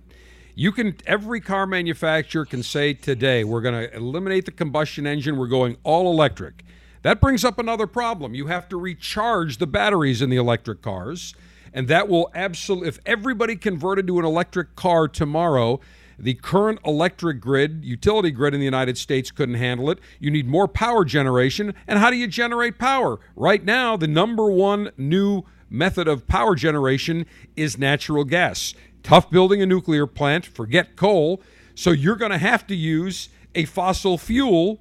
You 0.54 0.72
can 0.72 0.96
every 1.06 1.40
car 1.40 1.66
manufacturer 1.66 2.44
can 2.44 2.62
say 2.62 2.92
today 2.92 3.44
we're 3.44 3.60
going 3.60 3.88
to 3.88 3.96
eliminate 3.96 4.44
the 4.44 4.50
combustion 4.50 5.06
engine, 5.06 5.36
we're 5.36 5.46
going 5.46 5.76
all 5.84 6.10
electric. 6.10 6.64
That 7.02 7.20
brings 7.20 7.44
up 7.44 7.58
another 7.58 7.86
problem. 7.86 8.34
You 8.34 8.48
have 8.48 8.68
to 8.70 8.76
recharge 8.76 9.58
the 9.58 9.68
batteries 9.68 10.20
in 10.20 10.30
the 10.30 10.36
electric 10.36 10.82
cars, 10.82 11.34
and 11.72 11.86
that 11.86 12.08
will 12.08 12.30
absolutely 12.34 12.88
if 12.88 12.98
everybody 13.06 13.54
converted 13.54 14.08
to 14.08 14.18
an 14.18 14.24
electric 14.24 14.74
car 14.74 15.06
tomorrow, 15.06 15.78
the 16.18 16.34
current 16.34 16.80
electric 16.84 17.40
grid, 17.40 17.84
utility 17.84 18.32
grid 18.32 18.52
in 18.52 18.58
the 18.58 18.64
United 18.64 18.98
States 18.98 19.30
couldn't 19.30 19.54
handle 19.54 19.88
it. 19.90 20.00
You 20.18 20.32
need 20.32 20.48
more 20.48 20.66
power 20.66 21.04
generation, 21.04 21.72
and 21.86 22.00
how 22.00 22.10
do 22.10 22.16
you 22.16 22.26
generate 22.26 22.78
power? 22.80 23.20
Right 23.36 23.64
now, 23.64 23.96
the 23.96 24.08
number 24.08 24.50
one 24.50 24.90
new 24.96 25.44
method 25.70 26.08
of 26.08 26.26
power 26.26 26.54
generation 26.54 27.26
is 27.56 27.78
natural 27.78 28.24
gas. 28.24 28.74
Tough 29.02 29.30
building 29.30 29.62
a 29.62 29.66
nuclear 29.66 30.06
plant, 30.06 30.44
forget 30.46 30.96
coal. 30.96 31.42
So 31.74 31.90
you're 31.90 32.16
going 32.16 32.32
to 32.32 32.38
have 32.38 32.66
to 32.68 32.74
use 32.74 33.28
a 33.54 33.64
fossil 33.64 34.18
fuel 34.18 34.80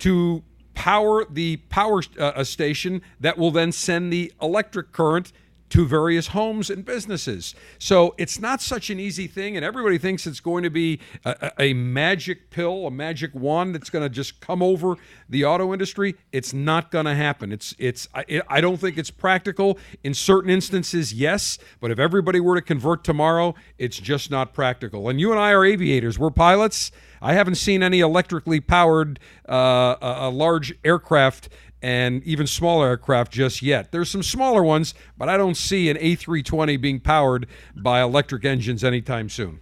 to 0.00 0.42
power 0.74 1.24
the 1.24 1.56
power 1.68 2.02
uh, 2.18 2.44
station 2.44 3.02
that 3.20 3.36
will 3.36 3.50
then 3.50 3.72
send 3.72 4.12
the 4.12 4.32
electric 4.40 4.92
current 4.92 5.32
to 5.70 5.86
various 5.86 6.28
homes 6.28 6.70
and 6.70 6.84
businesses. 6.84 7.54
So 7.78 8.14
it's 8.18 8.38
not 8.38 8.60
such 8.60 8.90
an 8.90 8.98
easy 8.98 9.26
thing, 9.26 9.56
and 9.56 9.64
everybody 9.64 9.98
thinks 9.98 10.26
it's 10.26 10.40
going 10.40 10.62
to 10.62 10.70
be 10.70 11.00
a, 11.24 11.52
a, 11.58 11.74
magic 11.74 12.50
pill, 12.50 12.86
a 12.86 12.90
magic 12.90 13.34
wand 13.34 13.74
that's 13.74 13.90
going 13.90 14.02
to 14.02 14.08
just 14.08 14.40
come 14.40 14.62
over 14.62 14.96
the 15.28 15.44
auto 15.44 15.72
industry. 15.72 16.16
It's 16.32 16.52
not 16.52 16.90
going 16.90 17.06
to 17.06 17.14
happen. 17.14 17.52
It's 17.52 17.74
it's 17.78 18.08
I, 18.14 18.42
I 18.48 18.60
don't 18.60 18.78
think 18.78 18.98
it's 18.98 19.10
practical 19.10 19.78
in 20.02 20.14
certain 20.14 20.50
instances. 20.50 21.12
Yes, 21.12 21.58
but 21.80 21.90
if 21.90 21.98
everybody 21.98 22.40
were 22.40 22.54
to 22.54 22.62
convert 22.62 23.04
tomorrow, 23.04 23.54
it's 23.78 23.98
just 23.98 24.30
not 24.30 24.52
practical. 24.52 25.08
And 25.08 25.20
you 25.20 25.30
and 25.30 25.40
I 25.40 25.52
are 25.52 25.64
aviators. 25.64 26.18
We're 26.18 26.30
pilots. 26.30 26.90
I 27.20 27.34
haven't 27.34 27.56
seen 27.56 27.82
any 27.82 28.00
electrically 28.00 28.60
powered 28.60 29.18
uh, 29.48 29.96
a, 30.00 30.16
a 30.20 30.30
large 30.30 30.74
aircraft 30.84 31.48
and 31.82 32.22
even 32.24 32.46
smaller 32.46 32.88
aircraft 32.88 33.32
just 33.32 33.62
yet. 33.62 33.92
There's 33.92 34.10
some 34.10 34.22
smaller 34.22 34.62
ones, 34.62 34.94
but 35.16 35.28
I 35.28 35.36
don't 35.36 35.56
see 35.56 35.88
an 35.90 35.96
A320 35.96 36.80
being 36.80 37.00
powered 37.00 37.46
by 37.76 38.02
electric 38.02 38.44
engines 38.44 38.82
anytime 38.84 39.28
soon. 39.28 39.60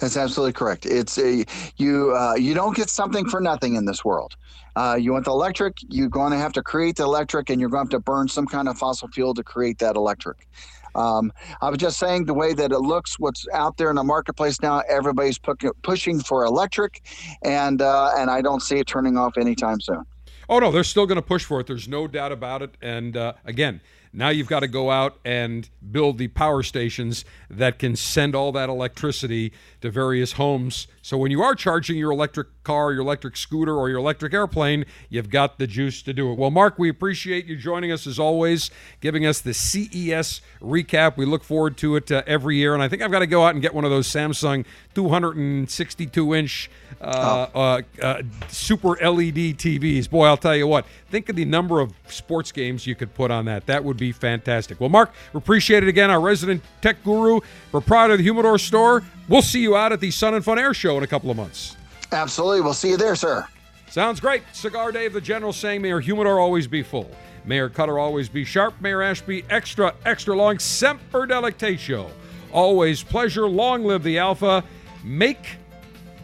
That's 0.00 0.16
absolutely 0.16 0.52
correct. 0.52 0.84
It's 0.84 1.16
a 1.18 1.46
you 1.76 2.14
uh, 2.14 2.34
you 2.34 2.52
don't 2.52 2.76
get 2.76 2.90
something 2.90 3.28
for 3.28 3.40
nothing 3.40 3.76
in 3.76 3.86
this 3.86 4.04
world. 4.04 4.36
Uh, 4.76 4.94
you 5.00 5.12
want 5.12 5.24
the 5.24 5.30
electric, 5.30 5.78
you're 5.88 6.10
going 6.10 6.32
to 6.32 6.38
have 6.38 6.52
to 6.52 6.62
create 6.62 6.96
the 6.96 7.02
electric, 7.02 7.48
and 7.48 7.58
you're 7.58 7.70
going 7.70 7.88
to 7.88 7.96
have 7.96 8.02
to 8.02 8.04
burn 8.04 8.28
some 8.28 8.46
kind 8.46 8.68
of 8.68 8.76
fossil 8.76 9.08
fuel 9.08 9.32
to 9.32 9.42
create 9.42 9.78
that 9.78 9.96
electric. 9.96 10.46
Um, 10.94 11.32
I 11.62 11.70
was 11.70 11.78
just 11.78 11.98
saying 11.98 12.26
the 12.26 12.34
way 12.34 12.52
that 12.52 12.72
it 12.72 12.78
looks, 12.80 13.18
what's 13.18 13.46
out 13.52 13.76
there 13.76 13.90
in 13.90 13.96
the 13.96 14.04
marketplace 14.04 14.60
now, 14.60 14.82
everybody's 14.88 15.38
pu- 15.38 15.72
pushing 15.82 16.20
for 16.20 16.44
electric, 16.44 17.02
and 17.42 17.80
uh, 17.80 18.12
and 18.18 18.30
I 18.30 18.42
don't 18.42 18.60
see 18.60 18.78
it 18.78 18.86
turning 18.86 19.16
off 19.16 19.38
anytime 19.38 19.80
soon. 19.80 20.04
Oh 20.48 20.58
no, 20.58 20.70
they're 20.70 20.84
still 20.84 21.06
going 21.06 21.16
to 21.16 21.22
push 21.22 21.44
for 21.44 21.60
it. 21.60 21.66
There's 21.66 21.88
no 21.88 22.06
doubt 22.06 22.32
about 22.32 22.62
it. 22.62 22.76
And 22.80 23.16
uh, 23.16 23.34
again, 23.44 23.80
now 24.16 24.30
you've 24.30 24.48
got 24.48 24.60
to 24.60 24.68
go 24.68 24.90
out 24.90 25.18
and 25.26 25.68
build 25.90 26.16
the 26.16 26.28
power 26.28 26.62
stations 26.62 27.26
that 27.50 27.78
can 27.78 27.96
send 27.96 28.34
all 28.34 28.50
that 28.52 28.70
electricity 28.70 29.52
to 29.82 29.90
various 29.90 30.32
homes. 30.32 30.86
So 31.02 31.18
when 31.18 31.30
you 31.30 31.42
are 31.42 31.54
charging 31.54 31.98
your 31.98 32.12
electric 32.12 32.62
car, 32.62 32.92
your 32.92 33.02
electric 33.02 33.36
scooter, 33.36 33.76
or 33.76 33.90
your 33.90 33.98
electric 33.98 34.32
airplane, 34.32 34.86
you've 35.10 35.28
got 35.28 35.58
the 35.58 35.66
juice 35.66 36.00
to 36.02 36.14
do 36.14 36.32
it. 36.32 36.38
Well, 36.38 36.50
Mark, 36.50 36.78
we 36.78 36.88
appreciate 36.88 37.44
you 37.44 37.56
joining 37.56 37.92
us 37.92 38.06
as 38.06 38.18
always, 38.18 38.70
giving 39.00 39.26
us 39.26 39.42
the 39.42 39.52
CES 39.52 40.40
recap. 40.62 41.18
We 41.18 41.26
look 41.26 41.44
forward 41.44 41.76
to 41.78 41.96
it 41.96 42.10
uh, 42.10 42.22
every 42.26 42.56
year. 42.56 42.72
And 42.72 42.82
I 42.82 42.88
think 42.88 43.02
I've 43.02 43.12
got 43.12 43.18
to 43.18 43.26
go 43.26 43.44
out 43.44 43.54
and 43.54 43.60
get 43.60 43.74
one 43.74 43.84
of 43.84 43.90
those 43.90 44.08
Samsung 44.08 44.64
262 44.94 46.34
inch 46.34 46.70
uh, 47.00 47.46
Oh. 47.54 47.60
uh, 47.60 47.82
uh, 48.02 48.22
super 48.48 48.90
LED 48.96 49.54
TVs. 49.58 50.08
Boy, 50.08 50.26
I'll 50.26 50.36
tell 50.36 50.56
you 50.56 50.66
what, 50.66 50.86
think 51.10 51.28
of 51.28 51.36
the 51.36 51.44
number 51.44 51.80
of 51.80 51.92
sports 52.08 52.52
games 52.52 52.86
you 52.86 52.94
could 52.94 53.12
put 53.14 53.30
on 53.30 53.44
that. 53.46 53.66
That 53.66 53.84
would 53.84 53.96
be 53.96 54.12
fantastic. 54.12 54.80
Well, 54.80 54.88
Mark, 54.88 55.12
we 55.32 55.38
appreciate 55.38 55.82
it 55.82 55.88
again. 55.88 56.10
Our 56.10 56.20
resident 56.20 56.62
tech 56.80 57.02
guru, 57.04 57.40
proprietor 57.70 58.14
of 58.14 58.18
the 58.18 58.24
Humidor 58.24 58.58
store. 58.58 59.02
We'll 59.28 59.42
see 59.42 59.60
you 59.60 59.76
out 59.76 59.92
at 59.92 60.00
the 60.00 60.10
Sun 60.10 60.34
and 60.34 60.44
Fun 60.44 60.58
Air 60.58 60.72
Show 60.74 60.96
in 60.98 61.02
a 61.02 61.06
couple 61.06 61.30
of 61.30 61.36
months. 61.36 61.76
Absolutely. 62.12 62.60
We'll 62.60 62.74
see 62.74 62.90
you 62.90 62.96
there, 62.96 63.16
sir. 63.16 63.46
Sounds 63.90 64.20
great. 64.20 64.42
Cigar 64.52 64.92
Dave, 64.92 65.12
the 65.12 65.20
General, 65.20 65.52
saying, 65.52 65.82
May 65.82 65.88
your 65.88 66.00
humidor 66.00 66.38
always 66.40 66.66
be 66.66 66.82
full. 66.82 67.10
Mayor 67.44 67.68
Cutter 67.68 67.98
always 67.98 68.28
be 68.28 68.44
sharp. 68.44 68.74
Mayor 68.80 69.02
Ashby 69.02 69.44
extra, 69.50 69.94
extra 70.04 70.34
long. 70.36 70.58
Semper 70.58 71.26
Delectatio. 71.26 72.10
Always 72.52 73.02
pleasure. 73.02 73.48
Long 73.48 73.84
live 73.84 74.02
the 74.02 74.18
Alpha. 74.18 74.64
Make 75.04 75.56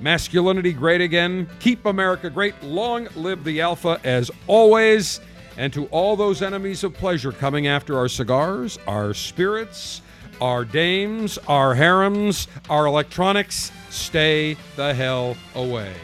masculinity 0.02 0.72
great 0.72 1.00
again. 1.00 1.48
Keep 1.60 1.86
America 1.86 2.28
great. 2.28 2.60
Long 2.62 3.08
live 3.16 3.44
the 3.44 3.60
Alpha 3.60 4.00
as 4.04 4.30
always. 4.46 5.20
And 5.56 5.72
to 5.72 5.86
all 5.86 6.16
those 6.16 6.42
enemies 6.42 6.82
of 6.82 6.94
pleasure 6.94 7.32
coming 7.32 7.66
after 7.66 7.96
our 7.96 8.08
cigars, 8.08 8.78
our 8.86 9.14
spirits, 9.14 10.02
our 10.40 10.64
dames, 10.64 11.38
our 11.46 11.74
harems, 11.74 12.48
our 12.68 12.86
electronics, 12.86 13.70
stay 13.90 14.56
the 14.76 14.92
hell 14.92 15.36
away. 15.54 15.94